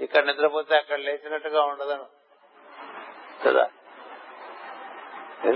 ఇక్కడ 0.00 0.24
నిద్రపోతే 0.24 0.76
అక్కడ 0.76 0.98
లేచినట్టుగా 0.98 1.62
ఉండదను 1.62 2.06
కదా? 3.44 3.68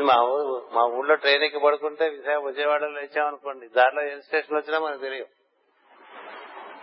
మా 0.04 0.22
ఊరు 0.22 0.68
మా 0.72 0.82
ఊళ్ళో 0.84 1.14
ట్రైన్ 1.14 1.42
ఎక్కి 1.42 1.60
పడుకుంటే 1.60 2.08
విశాఖ 2.08 2.42
విజయవాడలో 2.42 2.88
లేచామనుకోండి 2.88 3.68
దారిలో 3.68 4.02
ఏ 4.02 4.20
స్టేషన్ 4.20 4.56
వచ్చినా 4.56 4.78
మనకు 4.78 5.00
తెలియదు. 5.00 5.26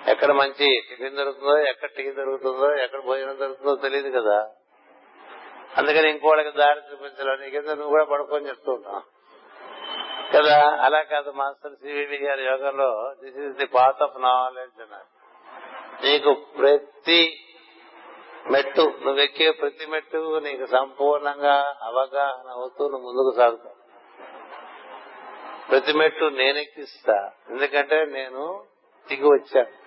ఎక్కడ 0.10 0.32
మంచి 0.32 0.82
టిఫిన్ 0.90 1.18
దొరుకుతుందో 1.18 1.58
ఎక్కడ 1.58 1.90
టీ 1.90 2.12
దొరుకుతుందో 2.12 2.76
ఎక్కడ 2.76 3.00
భోజనం 3.00 3.40
దొరుకుతుందో 3.40 3.76
తెలియదు 3.76 4.20
కదా. 4.20 4.48
అందుకని 5.78 6.10
ఇంకోళ్ళకి 6.10 6.58
దారి 6.58 6.82
చూపించలేదు 6.92 7.42
నీకేదో 7.42 7.74
నువ్వు 7.74 7.90
కూడా 7.90 8.04
పడుకొని 8.04 8.48
చెప్తూ 8.48 8.72
ఉంటావు. 8.72 9.22
కదా 10.36 10.78
అలా 10.82 11.02
కాదు 11.02 11.32
మాస్టర్ 11.32 11.76
సివివి 11.76 12.18
గారి 12.18 12.46
యోగంలో 12.46 13.16
this 13.24 13.38
is 13.38 13.58
the 13.58 13.66
path 13.66 14.04
of 14.04 14.22
knowledge 14.22 14.82
అన్నారు. 14.82 15.22
నీకు 16.06 16.34
ప్రతి 16.34 17.48
మెట్టు 18.52 18.82
నువ్వు 18.82 19.22
ఎక్కే 19.22 19.52
ప్రతి 19.52 19.86
మెట్టు 19.86 20.40
నీకు 20.44 20.66
సంపూర్ణంగా 20.66 21.76
అవగాహన 21.82 22.50
అవుతూ 22.50 22.90
నువ్వు 22.90 23.08
ముందుకు 23.08 23.36
సాగుతావు. 23.38 23.82
ప్రతి 25.70 25.94
మెట్టు 25.94 26.26
నేనెక్కిస్తా. 26.26 27.32
ఎందుకంటే 27.50 28.06
నేను 28.06 28.66
దిగి 29.08 29.26
వచ్చాను. 29.26 29.82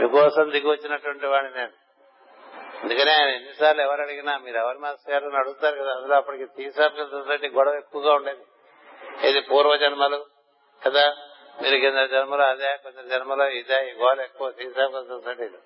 మీకోసం 0.00 0.50
దిగి 0.50 0.70
వచ్చినటువంటి 0.70 1.26
వాడిని 1.26 1.54
నేను. 1.54 1.87
అందుకనే 2.82 3.12
ఆయన 3.12 3.28
ఎన్నిసార్లు 3.28 3.82
ఎవరు 3.82 4.02
అడిగినా 4.02 4.38
మీరు 4.38 4.56
ఎవరి 4.56 4.78
మాస్టర్ 4.78 5.12
గారు? 5.12 5.24
అని 5.26 5.36
అడుగుతారు 5.36 5.76
కదా. 5.82 5.92
అందులో 5.96 6.16
అప్పటికి 6.16 6.44
థియోసాఫికల్ 6.46 7.10
సొసైటీ 7.10 7.48
గొడవ 7.48 7.74
ఎక్కువగా 7.74 8.14
ఉండేది. 8.14 8.44
ఇది 9.28 9.40
పూర్వ 9.40 9.76
జన్మలు 9.76 10.26
కదా? 10.86 11.14
మీరు 11.62 11.76
కింద 11.78 12.06
జన్మలో 12.06 12.44
అదే 12.44 12.76
కొంచెం 12.76 13.08
జన్మలో 13.08 13.48
ఇదే 13.48 13.90
ఈ 13.90 13.92
గోడ 13.92 14.18
ఎక్కువ 14.20 14.50
థియోసాఫికల్ 14.50 15.08
సొసైటీలో 15.08 15.58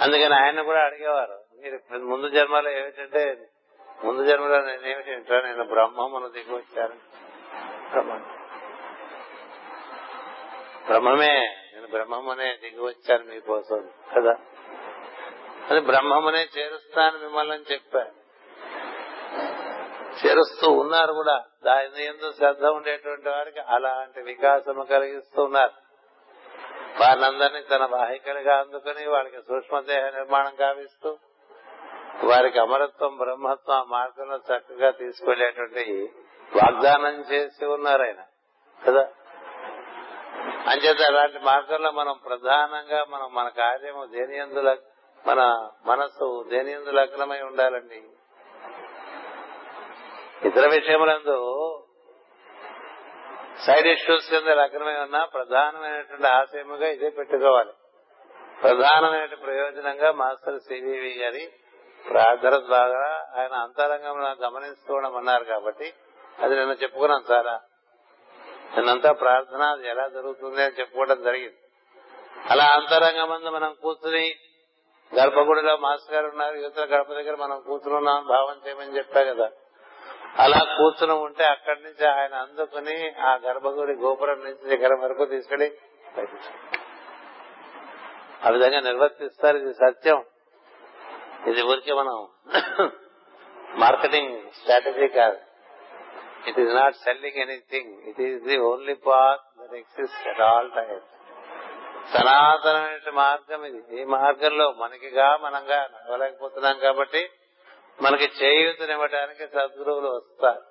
అందుకని 0.00 0.34
ఆయన 0.34 0.62
కూడా 0.62 0.84
అడిగేవారు 0.84 1.38
మీరు 1.60 1.98
ముందు 1.98 2.28
జన్మలో 2.28 2.70
ఏమిటంటే 2.70 3.36
ముందు 4.04 4.24
జన్మలో 4.24 4.60
నేను 4.60 4.86
ఏమిటి? 4.86 5.10
నేను 5.10 5.64
బ్రహ్మమును 5.64 6.28
దిగి 6.28 6.54
వచ్చాను. 6.54 6.96
బ్రహ్మమే 10.86 11.32
నేను 11.74 11.86
బ్రహ్మమునే 11.86 12.56
దిగి 12.60 12.80
వచ్చాను 12.80 13.24
మీకోసం 13.24 13.90
కదా? 14.16 14.34
అది 15.70 15.80
బ్రహ్మమునే 15.80 16.48
చేరుస్తాను 16.58 17.18
మిమ్మల్ని 17.18 17.54
అని 17.54 17.72
చెప్పారు 17.72 18.18
చేరుస్తూ 20.26 20.70
ఉన్నారు 20.70 21.12
కూడా. 21.12 21.44
దాని 21.64 22.04
ఎందు 22.04 22.32
శ్రద్ధ 22.32 22.64
ఉండేటువంటి 22.64 23.28
వారికి 23.28 23.60
అలాంటి 23.60 24.22
వికాసము 24.22 24.82
కలిగిస్తూ 24.82 25.44
ఉన్నారు 25.44 25.72
వారినందరినీ 27.00 27.60
తన 27.60 27.84
వాహికలుగా 27.84 28.58
అందుకుని 28.58 29.08
వాళ్ళకి 29.08 29.36
సూక్ష్మదేహ 29.36 30.04
నిర్మాణం 30.04 30.54
కావిస్తూ 30.54 31.18
వారికి 32.24 32.58
అమరత్వం 32.58 33.16
బ్రహ్మత్వం 33.16 33.76
ఆ 33.76 33.82
మార్గంలో 33.82 34.36
చక్కగా 34.36 34.90
తీసుకెళ్ళేటువంటి 34.90 36.12
వాగ్దానం 36.56 37.20
చేసి 37.32 37.66
ఉన్నారు 37.66 38.02
ఆయన. 38.02 38.22
కదా? 38.86 39.08
అంచేత 40.66 41.06
అలాంటి 41.08 41.38
మార్గంలో 41.38 41.90
మనం 41.90 42.20
ప్రధానంగా 42.26 43.04
మనం 43.10 43.34
మన 43.34 43.48
కార్యము 43.48 44.04
దేని 44.04 44.38
ఎందు 44.38 44.76
మన 45.28 45.70
మనస్సు 45.86 46.44
దేనియందు 46.50 46.90
లగ్నమై 46.90 47.40
ఉండాలండి? 47.40 48.02
ఇతర 50.48 50.68
విషయములందు 50.68 51.36
సైడ్ 53.66 53.86
ఇష్యూస్ 53.86 54.30
కింద 54.30 54.48
లగ్నమై 54.48 54.94
ఉన్నా 54.94 55.24
ప్రధానమైనటువంటి 55.24 56.26
ఆశయముగా 56.26 56.88
ఇదే 56.88 57.08
పెట్టుకోవాలి. 57.08 57.72
ప్రధానమైన 58.62 59.34
ప్రయోజనంగా 59.34 60.12
మాస్టర్ 60.12 60.60
సివివి 60.60 61.18
గారి 61.18 61.52
ప్రార్థన 62.12 62.56
ద్వారా 62.56 63.26
ఆయన 63.36 63.52
అంతరంగంలో 63.52 64.46
గమనిస్తూ 64.46 64.94
అన్నారు 64.94 65.44
కాబట్టి 65.44 65.94
అది 66.38 66.56
నిన్న 66.56 66.72
చెప్పుకున్నాం 66.72 67.22
సారా. 67.28 67.60
నిన్నంతా 68.76 69.12
ప్రార్థన 69.12 69.62
అది 69.62 69.88
ఎలా 69.88 70.08
జరుగుతుంది 70.08 70.62
అని 70.62 70.74
చెప్పుకోవడం 70.80 71.22
జరిగింది. 71.22 71.56
అలా 72.50 72.64
అంతరంగం 72.64 73.52
మనం 73.52 73.76
కూర్చుని 73.82 74.34
గర్భగుడిలో 75.16 75.76
మాస్టర్ 75.76 76.14
గారు 76.14 76.26
ఉన్నారు 76.26 76.56
యువతల 76.56 76.84
గడప 76.84 77.08
దగ్గర 77.12 77.36
మనం 77.36 77.60
కూర్చున్నాం 77.60 78.26
భావం 78.26 78.60
చేయమని 78.66 78.96
చెప్పా 78.96 79.22
కదా. 79.22 79.50
అలా 80.38 80.58
కూర్చుని 80.78 81.12
ఉంటే 81.12 81.44
అక్కడి 81.44 81.80
నుంచి 81.82 82.06
ఆయన 82.06 82.34
అందుకుని 82.34 82.96
ఆ 83.20 83.34
గర్భగుడి 83.34 83.92
గోపురం 83.92 84.40
నుంచి 84.44 84.76
దగ్గర 84.76 84.94
వరకు 85.00 85.24
తీసుకెళ్ళి 85.24 85.68
ఆ 88.46 88.50
విధంగా 88.50 88.80
నిర్వర్తిస్తారు. 88.80 89.56
ఇది 89.56 89.74
సత్యం. 89.74 90.24
ఇది 91.46 91.62
ఊరికే 91.62 91.94
మనం 91.94 92.28
మార్కెటింగ్ 93.78 94.50
స్ట్రాటజీ 94.50 95.08
కాదు. 95.08 95.38
It 96.48 96.58
is 96.60 96.74
not 96.74 96.94
selling 96.94 97.36
anything 97.36 98.02
it 98.02 98.20
is 98.20 98.42
the 98.42 98.58
only 98.58 98.94
path 98.94 99.40
that 99.60 99.74
exist 99.74 100.28
at 100.28 100.40
all 100.40 100.70
times 100.70 101.17
సనాతనమైన 102.14 103.10
మార్గం 103.10 103.64
ఇది. 103.64 104.00
ఈ 104.00 104.04
మార్గంలో 104.04 104.72
మనకిగా 104.72 105.36
మనంగా 105.36 105.80
నడవలేకపోతున్నాం 105.82 106.78
కాబట్టి 106.78 107.30
మనకి 108.02 108.44
చేయూతనివ్వడానికి 108.44 109.46
సద్గురువులు 109.46 110.08
వస్తారు. 110.08 110.62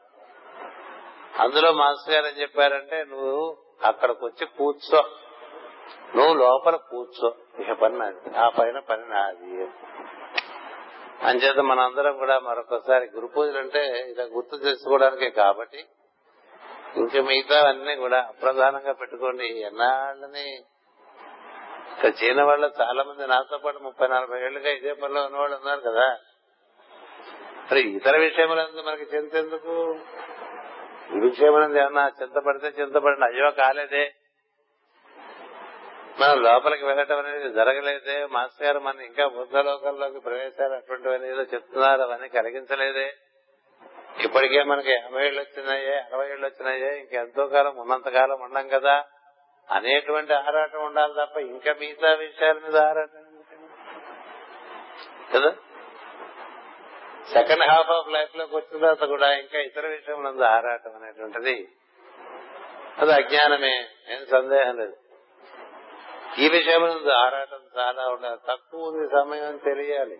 అందులో 1.41 1.71
మాస్టర్ 1.71 2.15
గారు 2.15 2.25
ఏం 2.25 2.41
చెప్పారంటే 2.41 3.05
నువ్వు 3.09 3.57
అక్కడికి 3.83 4.25
వచ్చి 4.25 4.45
కూర్చో. 4.45 5.03
నువ్వు 6.15 6.33
లోపల 6.33 6.75
కూర్చో. 6.75 7.35
ఇక 7.59 7.71
పని 7.71 7.97
నాది. 7.97 8.37
ఆ 8.37 8.49
పైన 8.49 8.79
పని 8.79 9.09
నాది. 9.09 9.69
అంచేత 11.25 11.59
మనందరం 11.59 12.17
కూడా 12.17 12.39
మరొకసారి 12.39 13.09
గురు 13.15 13.27
పూజలు 13.27 13.57
అంటే 13.57 13.85
ఇలా 13.85 14.23
గుర్తు 14.23 14.55
చేసుకోవడానికే 14.55 15.29
కాబట్టి 15.29 15.85
ఇంకా 16.95 17.21
మిగతా 17.21 17.69
అన్ని 17.69 17.95
కూడా 17.95 18.19
అప్రధానంగా 18.19 18.93
పెట్టుకోండి. 18.93 19.47
ఎన్నాళ్ళని 19.47 20.63
ఇక్కడ 21.97 22.11
చీన 22.23 22.43
వాళ్ళు 22.43 22.71
చాలా 22.81 23.03
మంది 23.03 23.27
నాతో 23.27 23.57
పాటు 23.57 23.77
ముప్పై 23.77 24.07
నలభై 24.07 24.41
ఏళ్ళుగా 24.41 24.69
ఇదే 24.69 24.93
పనిలో 24.93 25.23
ఉన్నవాళ్ళు 25.23 25.55
ఉన్నారు 25.55 25.79
కదా. 25.79 26.17
మరి 27.71 27.81
ఇతర 27.81 28.17
విషయములందు 28.17 28.81
మనకి 28.81 29.15
చింత 29.15 29.35
ఎందుకు? 29.35 29.99
ఈ 31.15 31.19
విషయములందు 31.19 31.77
ఏమన్నా 31.77 32.11
చింతపడితే 32.21 32.81
చింతపడిన 32.81 33.23
అయ్యో 33.23 33.51
కాలేదే. 33.51 34.13
మనం 36.19 36.43
లోపలికి 36.43 36.85
వెళ్ళటం 36.85 37.17
అనేది 37.17 37.49
జరగలేదే. 37.53 38.25
మాస్టర్ 38.25 38.67
గారు 38.67 38.79
మన 38.79 39.01
ఇంకా 39.01 39.27
బుద్ధలోకంలోకి 39.27 40.19
ప్రవేశాలు 40.19 40.73
అటువంటివన్నీ 40.73 41.27
ఏదో 41.27 41.41
చెప్తున్నారు 41.41 42.01
అవన్నీ 42.01 42.27
కలిగించలేదే. 42.27 43.13
ఇప్పటికే 44.23 44.63
మనకి 44.63 44.91
యాభై 44.91 45.25
ఏళ్ళు 45.25 45.41
వచ్చినాయే 45.41 45.95
అరవై 45.97 46.29
ఏళ్ళు 46.29 46.47
వచ్చినాయే 46.47 46.99
ఇంకెంతో 46.99 47.47
కాలం 47.47 47.77
ఉన్నంత 47.77 48.09
కాలం 48.09 48.41
ఉన్నాం 48.41 48.67
కదా. 48.67 49.03
అనేటువంటి 49.71 50.33
ఆరాటం 50.33 50.85
ఉండాలి 50.85 51.13
తప్ప 51.13 51.37
ఇంకా 51.37 51.73
మిగతా 51.79 52.13
విషయాల 52.13 52.57
మీద 52.57 52.77
ఆరాటం 52.77 53.23
కదా? 55.33 55.55
సెకండ్ 57.33 57.63
హాఫ్ 57.63 57.89
ఆఫ్ 57.89 58.09
లైఫ్లోకి 58.09 58.55
వచ్చిన 58.55 58.81
తర్వాత 58.81 59.09
కూడా 59.09 59.33
ఇంకా 59.33 59.59
ఇతర 59.59 59.87
విషయం 59.87 60.43
ఆరాటం 60.43 60.95
అనేటువంటిది 60.95 61.69
అది 62.97 63.11
అజ్ఞానమే. 63.11 63.87
ఏం 64.09 64.25
సందేహం 64.31 64.77
లేదు. 64.77 64.95
ఈ 66.37 66.49
విషయం 66.49 67.11
ఆరాటం 67.11 67.59
చాలా 67.79 68.07
ఉండాలి. 68.07 68.39
తక్కువ 68.47 68.87
ఉంది 68.87 69.07
సమయం 69.09 69.57
తెలియాలి. 69.57 70.19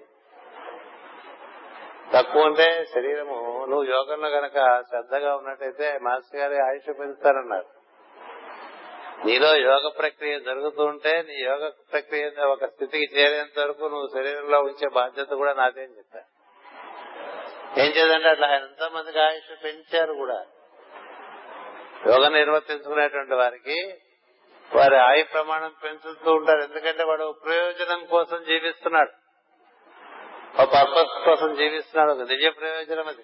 తక్కువ 2.14 2.46
అంటే 2.46 2.86
శరీరము. 2.96 3.66
నువ్వు 3.70 3.84
యోగంలో 3.84 4.28
గనక 4.28 4.82
శ్రద్ధగా 4.82 5.36
ఉన్నట్టయితే 5.36 6.00
మాస్టర్ 6.02 6.42
గారి 6.42 6.60
ఆయుష్ 6.60 7.00
పెంచుతారన్నారు. 7.00 7.77
నీలో 9.26 9.56
యోగ 9.56 9.88
ప్రక్రియ 9.88 10.40
జరుగుతూ 10.40 10.84
ఉంటే 10.84 11.22
నీ 11.22 11.34
యోగ 11.44 11.72
ప్రక్రియ 11.94 12.44
ఒక 12.44 12.66
స్థితికి 12.66 13.20
చేరేంత 13.20 13.60
వరకు 13.60 13.86
నువ్వు 13.86 14.08
శరీరంలో 14.14 14.60
ఉంచే 14.60 14.90
బాధ్యత 14.94 15.28
కూడా 15.28 15.54
నాదేం 15.54 15.90
చెప్పా. 15.98 16.20
ఏం 17.78 17.92
చేద్దంటే 17.92 18.30
అట్లా 18.30 18.48
ఆయన 18.48 18.62
ఎంతమందికి 18.62 19.20
ఆయుష్ 19.20 19.64
పెంచారు 19.64 20.14
కూడా. 20.14 20.46
యోగ 22.08 22.28
నిర్వర్తించుకునేటువంటి 22.28 23.34
వారికి 23.34 23.96
వారి 24.76 24.98
ఆయు 24.98 25.24
ప్రమాణం 25.24 25.74
పెంచుతూ 25.84 26.34
ఉంటారు. 26.34 26.60
ఎందుకంటే 26.60 27.04
వాడు 27.04 27.36
ప్రయోజనం 27.46 28.06
కోసం 28.06 28.44
జీవిస్తున్నాడు. 28.44 29.12
ఒక 30.62 30.74
పర్పస్ 30.74 31.26
కోసం 31.26 31.56
జీవిస్తున్నాడు. 31.56 32.12
ఒక 32.12 32.28
నిజ 32.30 32.54
ప్రయోజనం 32.60 33.08
అది. 33.08 33.24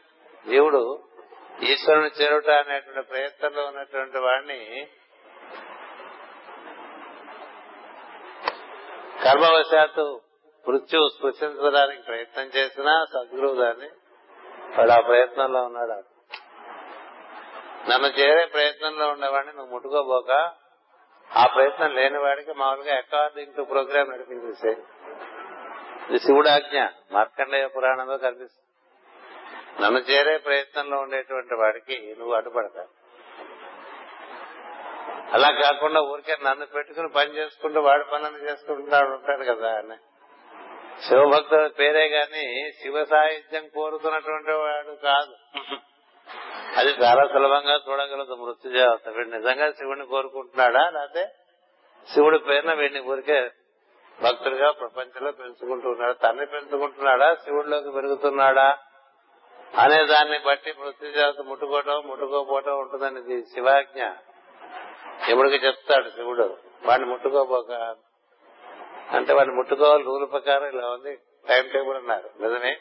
జీవుడు 0.49 1.03
ఈశ్వరుని 1.64 2.10
చేరుట 2.22 2.49
అనేటువంటి 2.49 3.02
ప్రయత్నంలో 3.02 3.65
ఉన్నటువంటి 3.65 4.18
వాడిని 4.18 4.88
కర్మవశాత్తు 9.24 10.22
మృత్యు 10.70 11.10
స్పృశించడానికి 11.18 12.02
ప్రయత్నం 12.02 12.45
చేసినా 12.45 13.06
సద్గురువు 13.14 13.56
దాన్ని 13.56 13.90
వాడు 14.78 14.91
ఆ 14.91 15.00
ప్రయత్నంలో 15.00 15.64
ఉన్నాడు. 15.64 15.91
నన్ను 17.90 18.08
చేరే 18.08 18.45
ప్రయత్నంలో 18.45 19.08
ఉండేవాడిని 19.10 19.54
నువ్వు 19.54 19.74
ముట్టుకోబోక 19.74 20.32
ఆ 21.38 21.45
ప్రయత్నం 21.56 21.95
లేని 21.95 22.18
వాడికి 22.18 22.54
మామూలుగా 22.54 22.95
అకార్డింగ్ 22.95 23.54
టు 23.54 23.62
ప్రోగ్రామ్ 23.62 24.10
నడిపించేసే. 24.10 24.72
ఇది 26.10 26.20
శివుడాజ్ఞ 26.20 26.86
మార్కండేయ 27.12 27.68
పురాణంలో 27.68 28.18
కనిపిస్తుంది. 28.18 28.64
నన్ను 29.84 30.00
చేరే 30.00 30.38
ప్రయత్నంలో 30.38 30.98
ఉండేటువంటి 30.98 31.54
వాడికి 31.54 32.16
నువ్వు 32.20 32.34
అడ్డుపడతావు. 32.34 33.02
అలా 35.32 35.52
కాకుండా 35.52 36.02
ఊరికే 36.02 36.38
నన్ను 36.44 36.66
పెట్టుకుని 36.66 37.10
పని 37.10 37.38
చేసుకుంటూ 37.38 37.82
వాడి 37.82 38.04
పనులు 38.14 38.38
చేసుకుంటున్నాడు 38.38 39.06
ఉంటాడు 39.06 39.44
కదా 39.44 39.78
అని. 39.78 39.98
శివభక్తుడు 41.08 41.68
పేరే 41.68 42.08
గాని 42.08 42.72
శివ 42.72 43.04
సాహిత్యం 43.04 43.68
కోరుతున్నటువంటి 43.68 44.52
వాడు 44.52 44.95
కాదు. 44.95 45.36
అది 46.78 46.90
చాలా 46.90 47.24
సులభంగా 47.28 47.80
చూడగలదు 47.90 48.34
మృత్యుజావత 48.34 49.10
వీడు 49.10 49.30
నిజంగా 49.30 49.72
శివుడిని 49.72 50.06
కోరుకుంటున్నాడా? 50.06 50.90
లేకపోతే 50.90 51.28
శివుడి 52.14 52.40
పేరున 52.40 52.74
వీడిని 52.74 53.00
ఊరికే 53.00 53.50
భక్తుడిగా 54.24 54.72
ప్రపంచంలో 54.72 55.32
పెంచుకుంటున్నాడు? 55.32 56.14
తన్ని 56.14 56.45
పెంచుకుంటున్నాడా? 56.45 57.36
శివుడిలోకి 57.36 57.91
పెరుగుతున్నాడా? 57.91 58.78
అనే 59.78 60.06
దాన్ని 60.06 60.40
బట్టి 60.40 60.74
మృత్యుజావత 60.80 61.41
ముట్టుకోవటం 61.41 62.04
ముట్టుకోపోవటం 62.06 62.80
ఉంటుందని 62.80 63.20
ఇది 63.20 63.41
శివాజ్ఞ. 63.41 64.04
యముడికి 65.30 65.65
చెప్తాడు 65.65 66.09
శివుడు 66.09 66.57
వాడిని 66.85 67.09
ముట్టుకోబోక. 67.09 67.71
అంటే 69.11 69.34
వాడిని 69.34 69.55
ముట్టుకోవాలి 69.55 70.03
రూల్ 70.03 70.31
ప్రకారం 70.31 70.65
ఇలా 70.65 70.89
ఉంది 70.89 71.19
టైం 71.49 71.69
టేబుల్ 71.73 71.97
అన్నారు. 71.97 72.30
నిజమే. 72.41 72.80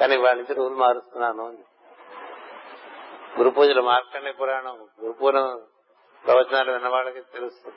కానీ 0.00 0.16
వాడి 0.16 0.38
నుంచి 0.38 0.54
రూల్ 0.54 0.74
మారుస్తున్నాను 0.74 1.58
గురు 3.38 3.50
పూజలు 3.50 3.82
మార్కండే 3.82 4.32
పురాణం. 4.32 4.88
గురు 5.00 5.12
పూజ 5.12 5.34
ప్రవచనాలు 6.26 6.72
విన్నవాళ్ళకి 6.72 7.20
తెలుస్తుంది. 7.20 7.76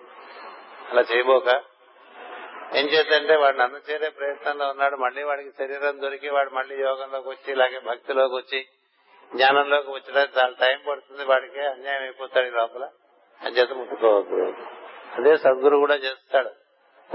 అలా 0.90 1.02
చేయబోక. 1.02 1.48
ఏం 2.76 2.86
చేద్దంటే 2.86 3.36
వాడు 3.36 3.58
నన్ను 3.58 3.92
చేరే 3.92 4.10
ప్రయత్నంలో 4.10 4.70
ఉన్నాడు. 4.70 4.96
మళ్ళీ 4.96 5.24
వాడికి 5.24 5.52
శరీరం 5.52 6.02
దొరికి 6.02 6.30
వాడు 6.30 6.50
మళ్ళీ 6.50 6.76
యోగంలోకి 6.76 7.30
వచ్చి 7.30 7.54
ఇలాగే 7.54 7.80
భక్తిలోకి 7.80 8.36
వచ్చి 8.36 8.68
జ్ఞానంలోకి 9.36 9.92
వచ్చడానికి 9.92 10.40
చాలా 10.40 10.56
టైం 10.60 10.80
పడుతుంది. 10.90 11.26
వాడికి 11.26 11.60
అన్యాయం 11.60 12.02
అయిపోతాడు 12.02 12.46
ఈ 12.46 12.50
లోపల. 12.50 12.90
అని 13.42 13.56
చేత 13.56 13.72
ముట్టుకోవద్దు. 13.72 14.54
అదే 15.16 15.38
సద్గురు 15.38 15.78
కూడా 15.78 15.96
చేస్తాడు. 15.96 16.50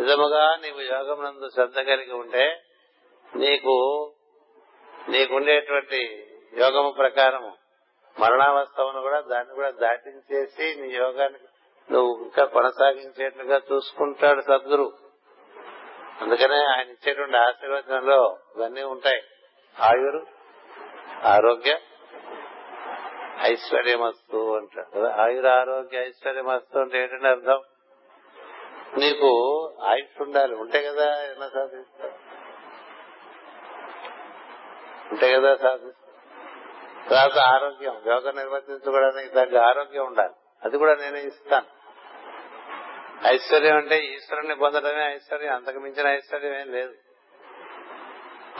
నిజముగా 0.00 0.56
నీవు 0.56 0.80
యోగం 0.80 1.24
నందు 1.24 1.48
శ్రద్ధ 1.48 1.76
కలిగి 1.76 2.12
ఉంటే 2.12 2.62
నీకు 3.36 3.74
నీకుండేటువంటి 5.08 6.26
యోగము 6.58 6.90
ప్రకారము 6.90 7.56
మరణావస్థను 8.20 9.00
కూడా 9.00 9.20
దాన్ని 9.20 9.54
కూడా 9.54 9.70
దాటించేసి 9.70 10.80
నీ 10.80 10.88
యోగానికి 10.88 11.44
నువ్వు 11.92 12.24
ఇంకా 12.24 12.44
కొనసాగించేట్లుగా 12.44 13.60
చూసుకుంటాడు 13.72 14.40
సద్గురు. 14.40 14.92
అందుకనే 16.20 16.56
ఆయన 16.56 16.88
ఇచ్చేటువంటి 16.90 17.36
ఆశీర్వచనంలో 17.36 18.38
ఇవన్నీ 18.56 18.82
ఉంటాయి. 18.82 19.22
ఆయురు 19.80 20.26
ఆరోగ్య 21.24 21.78
ఐశ్వర్యమస్తు 23.42 24.56
అంటాడు 24.56 24.98
కదా. 24.98 25.22
ఆయుర 25.22 25.48
ఆరోగ్య 25.48 25.98
ఐశ్వర్యమస్తు 26.06 26.78
అంటే 26.78 27.02
ఏంటంటే 27.02 27.28
అర్థం? 27.28 27.60
నీకు 28.98 29.28
ఆయుష్ 29.82 30.22
ఉండాలి. 30.22 30.54
ఉంటే 30.54 30.82
కదా 30.82 31.22
ఎలా 31.22 31.48
సాధిస్తావు 31.48 32.12
ఉంటే 35.10 35.32
కదా 35.32 35.54
సాధిస్తా. 35.54 36.12
తర్వాత 37.10 37.38
ఆరోగ్యం. 37.38 38.02
యోగ 38.06 38.30
నిర్వర్తించుకోవడానికి 38.30 39.34
తగ్గ 39.34 39.58
ఆరోగ్యం 39.58 40.06
ఉండాలి. 40.06 40.34
అది 40.64 40.78
కూడా 40.78 40.94
నేనే 40.94 41.20
ఇస్తాను. 41.20 41.66
ఐశ్వర్యం 43.26 43.76
అంటే 43.76 43.98
ఈశ్వరుని 43.98 44.54
పొందడమే 44.54 45.14
ఐశ్వర్యం. 45.14 45.54
అంతకు 45.54 45.78
మించిన 45.78 46.06
ఐశ్వర్యం 46.06 46.54
ఏం 46.54 46.72
లేదు. 46.72 46.94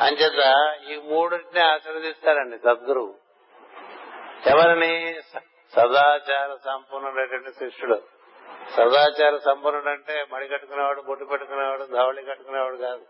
అంచేత 0.00 0.74
ఈ 0.90 1.08
మూడింటిని 1.10 1.64
ఆశీర్వదిస్తారండి 1.64 2.58
సద్గురువు. 2.58 3.21
ఎవరిని? 4.46 5.20
సదాచార 5.76 6.56
సంపన్నుడైనటువంటి 6.64 7.52
శిష్యుడు. 7.52 8.02
సదాచార 8.76 9.36
సంపన్నుడు 9.36 9.88
అంటే 9.88 10.26
మడి 10.32 10.48
కట్టుకునేవాడు 10.48 11.02
బొట్టు 11.02 11.24
పెట్టుకునేవాడు 11.24 11.82
ధవళి 11.84 12.24
కట్టుకునేవాడు 12.24 12.76
కాదు. 12.76 13.06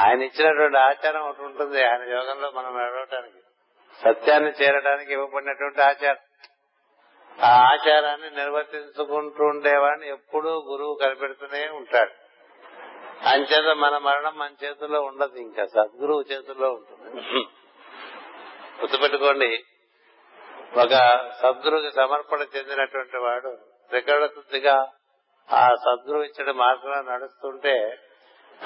ఆయన 0.00 0.22
ఇచ్చినటువంటి 0.22 0.78
ఆచారం 0.78 1.20
ఒకటి 1.20 1.42
ఉంటుంది. 1.42 1.84
ఆయన 1.84 2.02
యోగంలో 2.02 2.50
మనం 2.50 2.78
నడవటానికి 2.78 3.38
సత్యాన్ని 4.04 4.50
చేరడానికి 4.50 5.12
ఇవ్వబడినటువంటి 5.12 5.82
ఆచారం. 5.82 6.16
ఆ 7.44 7.68
ఆచారాన్ని 7.72 8.30
నిర్వర్తించుకుంటూ 8.30 9.44
ఉండేవాడిని 9.44 10.08
ఎప్పుడూ 10.08 10.50
గురువు 10.50 10.98
కనిపెడుతూనే 11.02 11.68
ఉంటాడు. 11.68 12.10
అంచేత 13.28 13.76
మన 13.76 13.98
మరణం 13.98 14.38
మన 14.38 14.50
చేతుల్లో 14.64 15.00
ఉండదు 15.00 15.38
ఇంకా. 15.38 15.64
సద్గురువు 15.66 16.24
చేతుల్లో 16.32 16.72
ఉంటుంది. 16.72 17.20
గుర్తుపెట్టుకోండి 18.80 19.64
ఒక 20.76 20.94
సద్గురుకి 21.42 21.90
సమర్పణ 21.90 22.40
చెందినటువంటి 22.40 23.16
వాడు 23.16 23.58
త్రికరణశుద్ధిగా 23.88 24.88
ఆ 25.52 25.68
సద్గురు 25.68 26.22
ఇచ్చిన 26.22 26.50
మార్గంలో 26.50 27.12
నడుస్తుంటే 27.12 27.98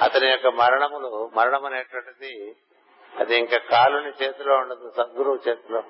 అతని 0.03 0.31
యొక్క 0.31 0.47
మరణములు 0.47 1.31
మరణం 1.35 1.65
అనేటువంటిది 1.65 2.57
అది 3.19 3.37
ఇంకా 3.37 3.59
కాలుని 3.59 4.13
చేతిలో 4.23 4.57
ఉండదు 4.57 4.93
సద్గురువు 4.97 5.39
చేతిలో. 5.49 5.83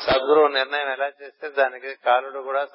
సద్గురువు 0.00 0.46
నిర్ణయం 0.46 0.92
ఎలా 0.92 1.06
చేస్తే 1.06 1.48
దానికి 1.48 1.94
కాలుడు 1.94 2.38
కూడా 2.38 2.66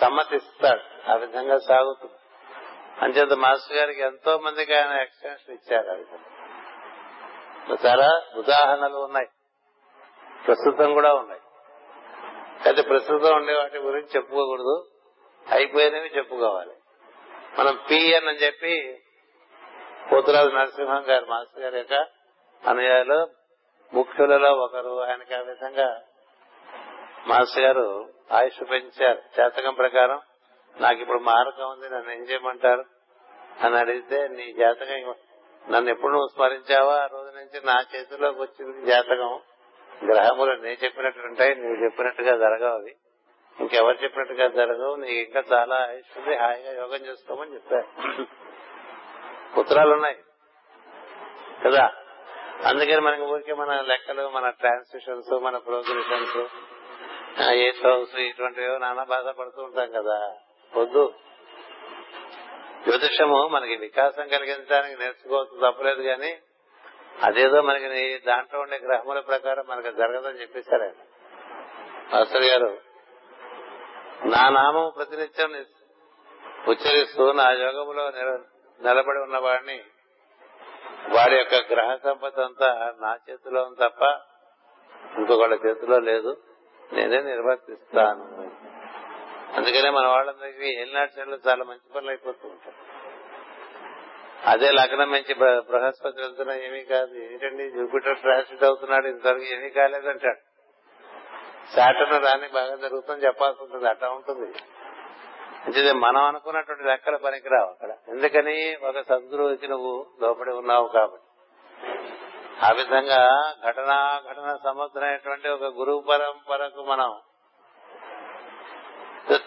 సమ్మతిస్తాడు 0.00 1.10
ఆ 1.10 1.14
విధంగా 1.14 1.58
సాగుతుంది. 1.58 2.14
అంచేత 3.02 3.32
మాస్టర్ 3.32 3.76
గారికి 3.76 4.00
ఎంతో 4.00 4.38
మందికి 4.38 4.74
ఆయన 4.74 5.00
ఎక్స్టెన్షన్ 5.00 5.54
ఇచ్చారు 5.54 5.90
ఆ 5.90 5.94
విధంగా. 5.94 6.46
చాలా 7.86 8.22
ఉదాహరణలు 8.36 8.96
ఉన్నాయి. 8.96 9.26
ప్రస్తుతం 10.46 10.92
కూడా 10.92 11.14
ఉన్నాయి. 11.14 11.40
అయితే 12.64 12.82
ప్రస్తుతం 12.82 13.36
ఉండే 13.36 13.54
వాటి 13.54 13.78
గురించి 13.78 14.08
చెప్పుకోకూడదు. 14.16 14.86
అయిపోయినవి 15.52 16.08
చెప్పుకోవాలి. 16.16 16.74
మనం 17.58 17.78
పిఎన్ 17.90 18.28
అని 18.28 18.38
చెప్పి 18.38 19.02
పోతురాజు 20.12 20.48
నరసింహం 20.48 21.04
గారు 21.08 21.26
మాస్టర్ 21.26 21.62
గారి 21.62 21.78
యొక్క 21.78 22.06
అనుయాయులు 22.68 23.28
ముఖ్యులలో 23.94 24.52
ఒకరు. 24.52 25.00
ఆయనకి 25.00 25.34
ఆ 25.34 25.40
విధంగా 25.40 26.02
మాస్టర్ 27.26 27.64
గారు 27.64 28.08
ఆయుష్ 28.32 28.70
పెంచారు. 28.70 29.22
జాతకం 29.36 29.74
ప్రకారం 29.74 30.20
నాకు 30.76 31.00
ఇప్పుడు 31.00 31.18
మారకం 31.18 31.70
ఉంది 31.70 31.90
నన్ను 31.90 32.10
ఏం 32.10 32.22
చేయమంటారు 32.22 32.84
అని 33.62 33.76
అడిగితే 33.76 34.28
నీ 34.28 34.52
జాతకం 34.52 35.14
నన్ను 35.70 35.90
ఎప్పుడు 35.90 36.12
నువ్వు 36.12 36.28
స్మరించావా? 36.34 36.94
ఆ 36.94 37.06
రోజు 37.06 37.36
నుంచి 37.36 37.66
నా 37.66 37.84
చేతిలోకి 37.96 38.40
వచ్చింది 38.40 38.86
జాతకం. 38.86 39.40
గ్రహములు 40.04 40.52
నేను 40.52 40.84
చెప్పినట్టు 40.84 41.20
ఉంటాయి 41.20 41.54
నువ్వు 41.54 41.84
చెప్పినట్టుగా 41.84 42.36
జరగవు 42.36 42.74
అవి. 42.74 42.96
ఇంకెవరు 43.60 44.04
చెప్పినట్టుగా 44.04 44.48
జరగవు 44.48 44.96
నీకు 44.96 45.12
ఇంకా 45.12 45.44
చాలా 45.52 45.92
ఇస్తుంది 45.92 46.36
హాయిగా 46.36 46.72
యోగం 46.72 47.06
చేసుకోమని 47.06 47.54
చెప్పారు 47.54 47.86
ఉత్తరాలు 49.60 49.92
ఉన్నాయి 49.92 50.16
కదా? 51.64 51.92
అందుకని 52.64 53.00
మనకి 53.00 53.22
ఊరికే 53.22 53.54
మన 53.54 53.80
లెక్కలు 53.80 54.28
మన 54.28 54.50
ట్రాన్స్మిషన్స్ 54.50 55.42
మన 55.42 55.56
ప్రోగ్రెషన్స్ 55.56 56.38
ఏ 57.52 57.72
స్టోవ్స్ 57.72 58.16
ఇటువంటివి 58.16 58.78
నానా 58.78 59.04
బాధపడుతూ 59.04 59.62
ఉంటాం 59.62 59.90
కదా. 59.90 60.36
వద్దు. 60.76 61.14
జ్యోతిషము 62.84 63.46
మనకి 63.46 63.76
వికాసం 63.76 64.28
కలిగించడానికి 64.28 64.96
నేర్చుకోవచ్చు 65.00 65.72
తప్పలేదు 65.72 66.02
కానీ 66.02 66.38
అదేదో 67.22 67.62
మనకి 67.62 68.18
దాంట్లో 68.18 68.60
ఉండే 68.60 68.78
గ్రహముల 68.78 69.20
ప్రకారం 69.20 69.64
మనకు 69.68 69.90
జరగదని 69.90 70.40
చెప్పేశారు 70.40 70.82
ఆయన. 70.82 70.92
మాస్టర్ 72.12 72.42
గారు 72.42 72.78
నా 74.24 74.48
నామం 74.48 74.92
ప్రతినిత్యం 74.96 75.52
ఉచ్చరిస్తూ 76.68 77.32
నా 77.32 77.50
యోగములో 77.50 78.10
నిలబడి 78.80 79.18
ఉన్నవాడిని 79.18 79.84
వాడి 81.08 81.36
యొక్క 81.36 81.54
గ్రహ 81.72 81.96
సంపద 81.96 82.40
అంతా 82.40 82.94
నా 83.00 83.18
చేతిలో 83.30 83.62
ఉంది 83.62 83.80
తప్ప 83.84 84.02
ఇంకొకళ్ళ 85.18 85.54
చేతిలో 85.66 85.98
లేదు. 85.98 86.36
నేనే 86.92 87.22
నిర్వర్తిస్తాను. 87.22 88.50
అందుకనే 89.56 89.90
మన 89.90 90.06
వాళ్ళందరికీ 90.06 90.80
ఏలినాటి 90.80 91.20
చెట్లు 91.20 91.38
చాలా 91.48 91.64
మంచి 91.64 91.92
పనులు 91.94 92.10
అయిపోతూ 92.10 92.48
ఉంటాయి. 92.48 92.76
అదే 94.46 94.70
లగ్నం 94.70 95.12
నుంచి 95.12 95.34
బృహస్పతి 95.60 96.22
వెళ్తున్నా 96.22 96.54
ఏమీ 96.54 96.84
కాదు. 96.84 97.14
ఏంటండి 97.14 97.70
జూపిటర్ 97.70 98.18
ట్రాన్సిట్ 98.18 98.64
అవుతున్నాడు. 98.64 99.06
ఇంతవరకు 99.06 99.44
ఏమీ 99.44 99.70
కాలేదంటాడు. 99.70 100.38
శాటర్న్ 101.76 102.24
రాని 102.24 102.48
బాగా 102.48 102.76
జరుగుతుందని 102.76 103.24
చెప్పాల్సి 103.26 103.62
ఉంటుంది. 103.62 103.88
అట్లా 103.88 104.10
ఉంటుంది. 104.10 104.58
అంటే 105.66 105.92
మనం 105.92 106.22
అనుకున్నటువంటి 106.22 106.84
లెక్కల 106.84 107.16
పనికిరావు 107.16 107.68
అక్కడ. 107.68 107.90
ఎందుకని? 108.08 108.76
ఒక 108.82 109.00
సద్గురువుకి 109.00 109.68
నువ్వు 109.68 110.06
లోపడి 110.22 110.50
ఉన్నావు 110.50 110.88
కాబట్టి. 110.88 111.26
ఆ 112.66 112.70
విధంగా 112.70 113.54
ఘటనా 113.70 114.22
ఘటన 114.32 114.58
సమర్థమైనటువంటి 114.64 115.48
ఒక 115.48 115.64
గురువు 115.64 116.00
పరంపరకు 116.00 116.84
మనం 116.84 117.18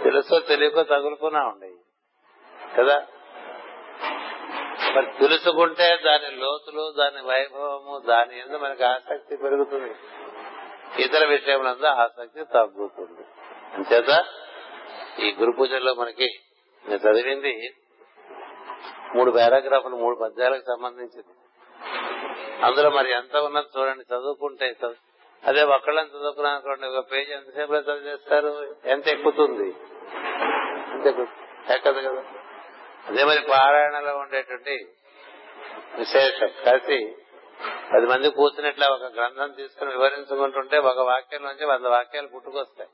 తెలుసో 0.04 0.40
తెలియకో 0.40 0.84
తగులుకున్నా 0.84 1.48
ఉండే 1.48 1.72
కదా? 2.78 3.06
మరి 4.96 5.06
తెలుసుకుంటే 5.20 5.98
దాని 6.06 6.36
లోతులు 6.36 6.94
దాని 6.98 7.22
వైభవము 7.22 8.02
దాని 8.08 8.40
ఎందు 8.40 8.58
మనకి 8.58 8.84
ఆసక్తి 8.84 9.38
పెరుగుతుంది. 9.38 9.96
ఇతర 11.04 11.26
విషయములందు 11.26 11.86
ఆసక్తి 11.86 12.46
తగ్గుతుంది. 12.54 13.26
అంచేత 13.74 14.26
ఈ 15.20 15.36
గురు 15.40 15.52
పూజల్లో 15.52 15.94
మనకి 15.94 16.40
నేను 16.90 17.10
చదివింది 17.10 17.74
మూడు 19.16 19.32
పారాగ్రాఫ్లు 19.32 19.96
మూడు 19.96 20.16
పద్యాలకు 20.16 20.62
సంబంధించింది. 20.62 21.36
అందులో 22.66 22.90
మరి 22.90 23.12
ఎంత 23.12 23.38
ఉన్నది 23.38 23.80
చూడండి 23.80 24.04
చదువుకుంటే 24.14 24.76
అదే 25.44 25.64
ఒక్కళ్ళని 25.64 26.10
చదువుకున్నాను 26.10 26.56
అనుకోండి 26.56 26.88
ఒక 26.88 27.12
పేజీ 27.12 27.34
ఎంతసేపు 27.34 27.74
చదివేస్తారు? 27.74 28.76
ఎంత 28.86 29.08
ఎక్కుతుంది? 29.08 29.70
ఎంత 30.94 31.28
ఎక్కదు 31.70 32.00
కదా. 32.10 32.24
అదే 33.08 33.24
మరి 33.24 33.42
పారాయణలో 33.42 34.18
ఉండేటువంటి 34.18 34.76
విశేషం. 35.98 36.50
కలిసి 36.66 37.16
పది 37.94 38.06
మంది 38.06 38.30
కూర్చున్నట్లా 38.30 38.88
ఒక 38.88 39.04
గ్రంథం 39.04 39.52
తీసుకుని 39.52 39.92
వివరించుకుంటుంటే 39.92 40.78
ఒక 40.78 41.00
వాక్యం 41.00 41.44
నుంచి 41.44 41.66
వంద 41.66 41.86
వాక్యాలు 41.86 42.28
పుట్టుకొస్తాయి. 42.28 42.90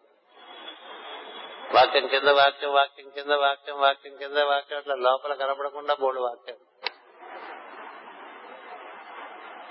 వాక్యం 1.75 2.07
కింద 2.07 2.29
వాక్యం 2.29 2.73
వాక్యం 2.73 3.09
కింద 3.09 3.31
వాక్యం 3.31 3.79
వాక్యం 3.79 4.15
కింద 4.15 4.37
వాక్యం 4.37 4.79
అట్లా 4.79 4.95
లోపల 4.95 5.33
కనపడకుండా 5.33 5.93
బోర్డు 5.93 6.21
వాక్యం 6.21 6.55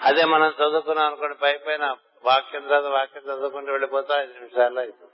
అదే 0.02 0.24
మనం 0.24 0.47
చదువుకున్నాం 0.47 1.06
అనుకోండి 1.06 1.35
పై 1.35 1.56
పైన 1.56 1.97
వాక్యం 2.24 2.62
తర్వాత 2.62 2.85
వాక్యం 2.85 3.23
చదువుకుంటూ 3.23 3.73
వెళ్ళిపోతా 3.73 4.23
ఐదు 4.23 4.32
నిమిషాల్లో 4.32 4.81
అయిపోతుంది. 4.81 5.12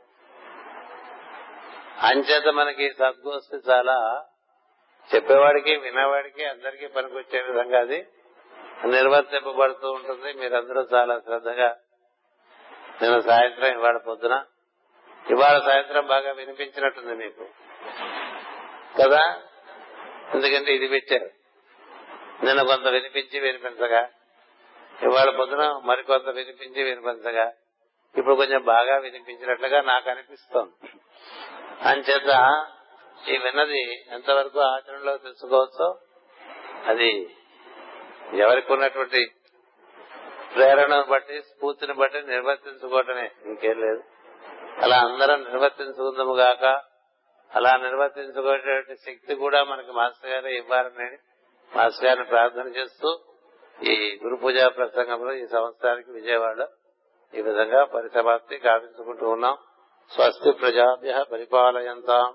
అంచేత 2.00 2.48
మనకి 2.48 2.92
సద్గోష్ఠి 2.98 3.70
చాలా 3.70 4.24
చెప్పేవాడికి 5.14 5.76
వినేవాడికి 5.76 6.44
అందరికీ 6.44 6.86
పనికొచ్చే 6.86 7.42
విధంగా 7.42 7.80
అది 7.80 8.06
నిర్వర్తింపబడుతూ 8.86 9.90
ఉంటుంది. 9.90 10.32
మీరందరూ 10.32 10.80
చాలా 10.94 11.18
శ్రద్ధగా 11.18 11.76
నేను 13.02 13.20
సాయంత్రం 13.20 13.72
ఇవాళ 13.72 13.96
పొద్దున 13.96 14.44
ఇవాళ 15.30 15.58
సాయంత్రం 15.58 16.06
బాగా 16.06 16.32
వినిపించినట్టుంది 16.32 17.14
మీకు. 17.14 17.48
కదా? 19.02 19.42
ఎందుకంటే 20.34 20.74
ఇది 20.74 20.88
పెట్టారు. 20.88 21.30
నిన్న 22.44 22.62
కొంత 22.62 22.88
వినిపించి 22.88 23.40
వినిపించగా 23.40 24.08
ఇవాళ 25.02 25.30
పొద్దున 25.30 25.80
మరికొంత 25.84 26.28
వినిపించి 26.28 26.82
వినిపించగా 26.82 27.52
ఇప్పుడు 28.18 28.34
కొంచెం 28.34 28.64
బాగా 28.64 28.96
వినిపించినట్లుగా 28.98 29.80
నాకు 29.80 30.10
అనిపిస్తోంది. 30.10 30.90
అంచేత 31.88 32.66
ఈ 33.28 33.38
విన్నది 33.38 34.04
ఎంతవరకు 34.10 34.60
ఆచరణలో 34.60 35.16
తెచ్చుకోవచ్చో 35.16 35.98
అది 36.86 37.36
ఎవరికి 38.34 38.72
ఉన్నటువంటి 38.72 39.30
ప్రేరణను 40.54 41.02
బట్టి 41.02 41.42
స్ఫూర్తిని 41.42 41.92
బట్టి 41.92 42.22
నిర్వర్తించుకోవటమే 42.22 43.30
ఇంకేం 43.46 43.80
లేదు. 43.80 44.02
అలా 44.82 44.96
అందరం 44.96 45.44
నిర్వర్తించుకుందాము 45.44 46.36
గాక 46.36 46.82
అలా 47.56 47.76
నిర్వర్తించుకునేటువంటి 47.76 48.94
శక్తి 48.94 49.34
కూడా 49.34 49.64
మనకి 49.64 49.92
మాస్టర్ 49.92 50.30
గారు 50.30 50.46
ఇవ్వాలని 50.46 51.18
మాస్టర్ 51.76 52.04
గారిని 52.04 52.24
ప్రార్థన 52.24 52.68
చేస్తూ 52.68 53.20
ఈ 53.82 54.18
గురు 54.24 54.36
పూజా 54.36 54.68
ప్రసంగంలో 54.68 55.32
ఈ 55.32 55.46
సంవత్సరానికి 55.46 56.10
విజయవాడ 56.10 56.68
ఈ 57.34 57.40
విధంగా 57.42 57.84
పరిసమాప్తి 57.84 58.56
గావించుకుంటూ 58.56 59.28
ఉన్నాం. 59.28 59.56
స్వస్తి 60.14 60.50
ప్రజాభ్య 60.52 61.24
పరిపాలయంతాం. 61.32 62.34